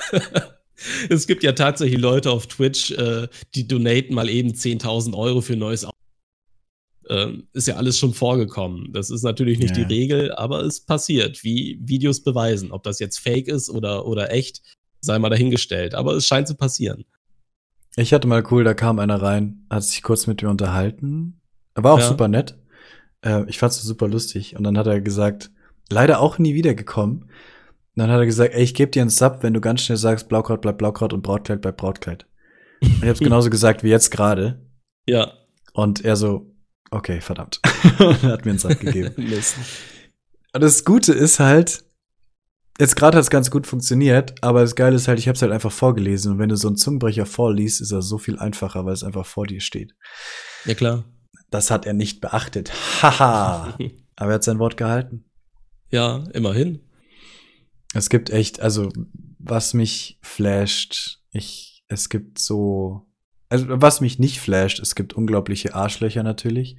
es 1.08 1.26
gibt 1.26 1.42
ja 1.42 1.52
tatsächlich 1.52 2.00
Leute 2.00 2.30
auf 2.30 2.46
Twitch, 2.48 2.90
äh, 2.92 3.28
die 3.54 3.68
donaten 3.68 4.14
mal 4.14 4.28
eben 4.28 4.50
10.000 4.50 5.16
Euro 5.16 5.40
für 5.40 5.54
ein 5.54 5.60
neues. 5.60 5.86
Ähm, 7.08 7.48
ist 7.52 7.68
ja 7.68 7.76
alles 7.76 7.98
schon 7.98 8.14
vorgekommen. 8.14 8.92
Das 8.92 9.10
ist 9.10 9.22
natürlich 9.22 9.58
nicht 9.58 9.76
ja. 9.76 9.84
die 9.84 9.94
Regel, 9.94 10.32
aber 10.34 10.62
es 10.62 10.80
passiert, 10.80 11.44
wie 11.44 11.78
Videos 11.82 12.22
beweisen. 12.22 12.72
Ob 12.72 12.82
das 12.82 12.98
jetzt 12.98 13.18
fake 13.18 13.48
ist 13.48 13.70
oder, 13.70 14.06
oder 14.06 14.32
echt, 14.32 14.62
sei 15.00 15.18
mal 15.18 15.30
dahingestellt. 15.30 15.94
Aber 15.94 16.14
es 16.14 16.26
scheint 16.26 16.48
zu 16.48 16.56
passieren. 16.56 17.04
Ich 17.96 18.12
hatte 18.12 18.28
mal 18.28 18.44
cool, 18.50 18.64
da 18.64 18.74
kam 18.74 18.98
einer 18.98 19.22
rein, 19.22 19.66
hat 19.70 19.84
sich 19.84 20.02
kurz 20.02 20.26
mit 20.26 20.42
mir 20.42 20.50
unterhalten. 20.50 21.40
Er 21.74 21.84
war 21.84 21.94
auch 21.94 22.00
ja. 22.00 22.08
super 22.08 22.28
nett. 22.28 22.58
Äh, 23.22 23.44
ich 23.48 23.58
fand's 23.58 23.80
super 23.80 24.08
lustig. 24.08 24.56
Und 24.56 24.64
dann 24.64 24.76
hat 24.76 24.86
er 24.86 25.00
gesagt, 25.00 25.50
leider 25.90 26.20
auch 26.20 26.38
nie 26.38 26.54
wiedergekommen. 26.54 27.22
Und 27.22 27.30
dann 27.94 28.10
hat 28.10 28.18
er 28.18 28.26
gesagt, 28.26 28.54
ey, 28.54 28.62
ich 28.62 28.74
gebe 28.74 28.90
dir 28.90 29.02
einen 29.02 29.10
Sub, 29.10 29.42
wenn 29.42 29.54
du 29.54 29.60
ganz 29.60 29.82
schnell 29.82 29.96
sagst, 29.96 30.28
Blaukraut 30.28 30.60
bleibt 30.60 30.78
Blaukraut 30.78 31.12
und 31.12 31.22
Brautkleid 31.22 31.62
bleibt 31.62 31.78
Brautkleid. 31.78 32.26
Und 32.82 33.02
ich 33.02 33.08
hab's 33.08 33.18
genauso 33.20 33.48
gesagt 33.48 33.82
wie 33.82 33.88
jetzt 33.88 34.10
gerade. 34.10 34.60
Ja. 35.06 35.32
Und 35.72 36.04
er 36.04 36.16
so, 36.16 36.54
okay, 36.90 37.20
verdammt. 37.20 37.60
hat 37.98 38.44
mir 38.44 38.50
einen 38.50 38.58
Sub 38.58 38.78
gegeben. 38.78 39.14
Und 40.52 40.62
das 40.62 40.84
Gute 40.84 41.12
ist 41.12 41.38
halt, 41.38 41.84
jetzt 42.78 42.96
gerade 42.96 43.18
hat 43.18 43.24
es 43.24 43.30
ganz 43.30 43.50
gut 43.50 43.66
funktioniert, 43.66 44.34
aber 44.42 44.62
das 44.62 44.74
Geile 44.74 44.96
ist 44.96 45.06
halt, 45.06 45.18
ich 45.18 45.28
habe 45.28 45.36
es 45.36 45.42
halt 45.42 45.52
einfach 45.52 45.72
vorgelesen. 45.72 46.32
Und 46.32 46.38
wenn 46.38 46.48
du 46.48 46.56
so 46.56 46.68
einen 46.68 46.76
Zungenbrecher 46.76 47.26
vorliest, 47.26 47.80
ist 47.80 47.92
er 47.92 48.00
so 48.00 48.16
viel 48.16 48.38
einfacher, 48.38 48.86
weil 48.86 48.94
es 48.94 49.04
einfach 49.04 49.26
vor 49.26 49.46
dir 49.46 49.60
steht. 49.60 49.94
Ja, 50.64 50.74
klar. 50.74 51.04
Das 51.50 51.70
hat 51.70 51.86
er 51.86 51.92
nicht 51.92 52.20
beachtet. 52.20 52.72
Haha. 53.02 53.76
aber 54.16 54.30
er 54.30 54.34
hat 54.34 54.44
sein 54.44 54.58
Wort 54.58 54.76
gehalten. 54.76 55.24
Ja, 55.90 56.24
immerhin. 56.32 56.80
Es 57.94 58.08
gibt 58.08 58.30
echt, 58.30 58.60
also 58.60 58.90
was 59.38 59.74
mich 59.74 60.18
flasht, 60.22 61.20
ich, 61.30 61.84
es 61.88 62.08
gibt 62.08 62.38
so, 62.38 63.05
also 63.48 63.66
was 63.68 64.00
mich 64.00 64.18
nicht 64.18 64.40
flasht, 64.40 64.80
es 64.80 64.94
gibt 64.94 65.14
unglaubliche 65.14 65.74
Arschlöcher 65.74 66.22
natürlich, 66.22 66.76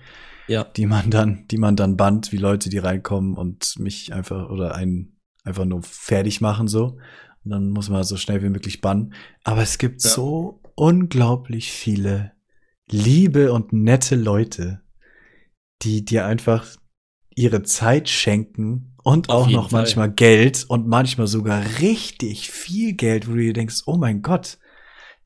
ja. 0.48 0.64
die 0.64 0.85
man 0.85 1.10
dann, 1.10 1.45
die 1.49 1.57
man 1.57 1.76
dann 1.76 1.98
bannt, 1.98 2.31
wie 2.31 2.38
Leute, 2.38 2.69
die 2.69 2.77
reinkommen 2.77 3.35
und 3.35 3.80
mich 3.80 4.14
einfach 4.14 4.49
oder 4.49 4.76
einen 4.76 5.18
einfach 5.44 5.65
nur 5.65 5.81
fertig 5.84 6.41
machen 6.41 6.68
so. 6.68 6.98
Und 7.44 7.52
dann 7.52 7.69
muss 7.69 7.89
man 7.89 8.03
so 8.03 8.18
schnell 8.18 8.44
wie 8.44 8.49
möglich 8.49 8.81
bannen. 8.81 9.14
Aber 9.44 9.61
es 9.61 9.77
gibt 9.77 10.03
ja. 10.03 10.10
so 10.10 10.61
unglaublich 10.76 11.72
viele 11.72 12.34
liebe 12.89 13.53
und 13.53 13.73
nette 13.73 14.15
Leute, 14.15 14.81
die 15.81 16.03
dir 16.03 16.26
einfach 16.26 16.65
ihre 17.35 17.64
Zeit 17.64 18.10
schenken 18.10 18.95
und 19.03 19.30
Auf 19.30 19.45
auch 19.45 19.49
noch 19.49 19.69
Fall. 19.69 19.81
manchmal 19.81 20.11
Geld 20.11 20.65
und 20.68 20.88
manchmal 20.88 21.27
sogar 21.27 21.64
richtig 21.80 22.52
viel 22.52 22.94
Geld, 22.94 23.27
wo 23.27 23.34
du 23.34 23.39
dir 23.39 23.53
denkst, 23.53 23.84
oh 23.85 23.98
mein 23.98 24.22
Gott. 24.22 24.57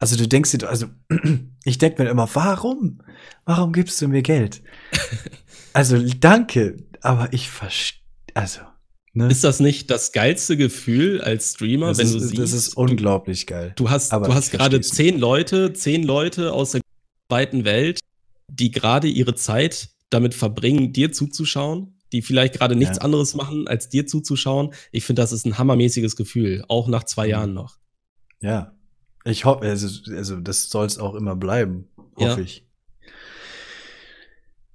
Also 0.01 0.17
du 0.17 0.27
denkst 0.27 0.51
dir, 0.51 0.67
also 0.67 0.87
ich 1.63 1.77
denke 1.77 2.03
mir 2.03 2.09
immer, 2.09 2.27
warum? 2.33 3.01
Warum 3.45 3.71
gibst 3.71 4.01
du 4.01 4.07
mir 4.07 4.23
Geld? 4.23 4.63
also 5.73 5.97
danke, 6.19 6.77
aber 7.01 7.31
ich 7.31 7.49
verstehe, 7.49 8.01
also. 8.33 8.61
Ne? 9.13 9.29
Ist 9.29 9.43
das 9.43 9.59
nicht 9.59 9.91
das 9.91 10.11
geilste 10.11 10.57
Gefühl 10.57 11.21
als 11.21 11.51
Streamer, 11.51 11.89
das 11.89 11.99
wenn 11.99 12.07
ist, 12.07 12.13
du 12.13 12.19
siehst? 12.19 12.37
Das 12.39 12.51
ist 12.51 12.77
unglaublich 12.77 13.45
geil. 13.45 13.73
Du 13.75 13.89
hast, 13.89 14.11
aber 14.11 14.27
du 14.27 14.33
hast 14.33 14.51
gerade 14.51 14.81
zehn 14.81 15.19
Leute, 15.19 15.73
zehn 15.73 16.01
Leute 16.01 16.51
aus 16.51 16.71
der 16.71 16.81
weiten 17.29 17.63
Welt, 17.63 17.99
die 18.49 18.71
gerade 18.71 19.07
ihre 19.07 19.35
Zeit 19.35 19.89
damit 20.09 20.33
verbringen, 20.33 20.93
dir 20.93 21.11
zuzuschauen 21.11 21.93
die 22.11 22.21
vielleicht 22.21 22.55
gerade 22.55 22.75
nichts 22.75 22.97
ja. 22.97 23.03
anderes 23.03 23.35
machen, 23.35 23.69
als 23.69 23.87
dir 23.87 24.05
zuzuschauen. 24.05 24.73
Ich 24.91 25.05
finde, 25.05 25.21
das 25.21 25.31
ist 25.31 25.45
ein 25.45 25.57
hammermäßiges 25.57 26.17
Gefühl, 26.17 26.65
auch 26.67 26.89
nach 26.89 27.05
zwei 27.05 27.27
mhm. 27.27 27.31
Jahren 27.31 27.53
noch. 27.53 27.77
Ja. 28.41 28.73
Ich 29.23 29.45
hoffe, 29.45 29.65
also, 29.65 29.87
also 30.13 30.39
das 30.39 30.69
soll 30.69 30.85
es 30.85 30.97
auch 30.97 31.15
immer 31.15 31.35
bleiben, 31.35 31.87
hoffe 32.15 32.39
ja. 32.41 32.45
ich. 32.45 32.65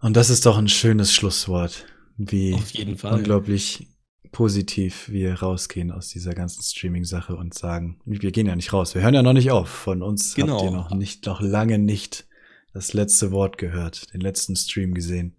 Und 0.00 0.16
das 0.16 0.30
ist 0.30 0.46
doch 0.46 0.56
ein 0.56 0.68
schönes 0.68 1.12
Schlusswort, 1.12 1.86
wie 2.16 2.56
unglaublich 3.02 3.88
positiv 4.30 5.08
wir 5.08 5.34
rausgehen 5.34 5.90
aus 5.90 6.08
dieser 6.08 6.34
ganzen 6.34 6.62
Streaming-Sache 6.62 7.34
und 7.34 7.54
sagen, 7.54 7.98
wir 8.04 8.30
gehen 8.30 8.46
ja 8.46 8.54
nicht 8.54 8.72
raus, 8.72 8.94
wir 8.94 9.02
hören 9.02 9.14
ja 9.14 9.22
noch 9.22 9.32
nicht 9.32 9.50
auf. 9.50 9.68
Von 9.68 10.02
uns 10.02 10.34
genau. 10.34 10.54
habt 10.54 10.64
ihr 10.64 10.70
noch 10.70 10.90
nicht, 10.90 11.26
noch 11.26 11.40
lange 11.40 11.78
nicht 11.78 12.26
das 12.72 12.92
letzte 12.92 13.32
Wort 13.32 13.58
gehört, 13.58 14.12
den 14.12 14.20
letzten 14.20 14.54
Stream 14.54 14.94
gesehen. 14.94 15.34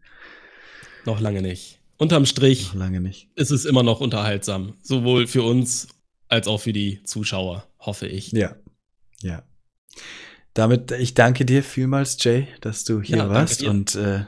Noch 1.05 1.19
lange 1.19 1.41
nicht 1.41 1.77
unterm 1.97 2.25
Strich 2.25 2.73
Noch 2.73 2.79
lange 2.79 3.01
nicht. 3.01 3.27
ist 3.35 3.51
es 3.51 3.65
immer 3.65 3.84
noch 3.84 3.99
unterhaltsam. 3.99 4.73
Sowohl 4.81 5.27
für 5.27 5.43
uns 5.43 5.88
als 6.29 6.47
auch 6.47 6.59
für 6.61 6.73
die 6.73 7.01
Zuschauer, 7.03 7.65
hoffe 7.79 8.07
ich. 8.07 8.31
Ja. 8.31 8.55
Ja. 9.22 9.44
Damit, 10.53 10.91
ich 10.91 11.14
danke 11.14 11.45
dir 11.45 11.64
vielmals, 11.64 12.18
Jay, 12.23 12.48
dass 12.61 12.84
du 12.84 13.02
hier 13.02 13.18
ja, 13.18 13.30
warst 13.30 13.64
und 13.64 13.95
äh, 13.95 14.26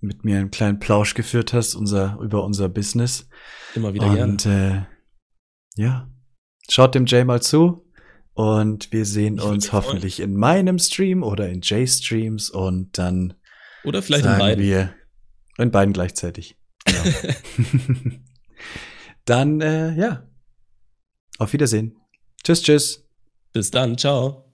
mit 0.00 0.24
mir 0.24 0.38
einen 0.38 0.50
kleinen 0.50 0.78
Plausch 0.78 1.14
geführt 1.14 1.52
hast 1.52 1.74
unser, 1.74 2.18
über 2.20 2.44
unser 2.44 2.68
Business. 2.68 3.28
Immer 3.74 3.94
wieder 3.94 4.06
und, 4.06 4.42
gerne. 4.42 4.86
Äh, 5.76 5.80
ja, 5.82 6.10
schaut 6.68 6.94
dem 6.94 7.06
Jay 7.06 7.24
mal 7.24 7.40
zu 7.40 7.90
und 8.34 8.92
wir 8.92 9.06
sehen 9.06 9.38
ich 9.38 9.44
uns 9.44 9.72
hoffentlich 9.72 10.16
freuen. 10.16 10.30
in 10.30 10.36
meinem 10.36 10.78
Stream 10.78 11.22
oder 11.22 11.48
in 11.48 11.60
Jay 11.62 11.86
Streams 11.86 12.50
und 12.50 12.98
dann 12.98 13.34
oder 13.84 14.02
vielleicht 14.02 14.24
sagen 14.24 14.40
in 14.40 14.46
beiden. 14.46 14.64
wir 14.64 14.94
in 15.58 15.70
beiden 15.70 15.94
gleichzeitig. 15.94 16.58
Genau. 16.84 17.02
dann, 19.24 19.60
äh, 19.60 19.94
ja. 19.94 20.28
Auf 21.38 21.52
Wiedersehen. 21.52 21.96
Tschüss, 22.42 22.62
tschüss. 22.62 23.05
Bis 23.56 23.70
dann. 23.70 23.96
Ciao. 23.96 24.45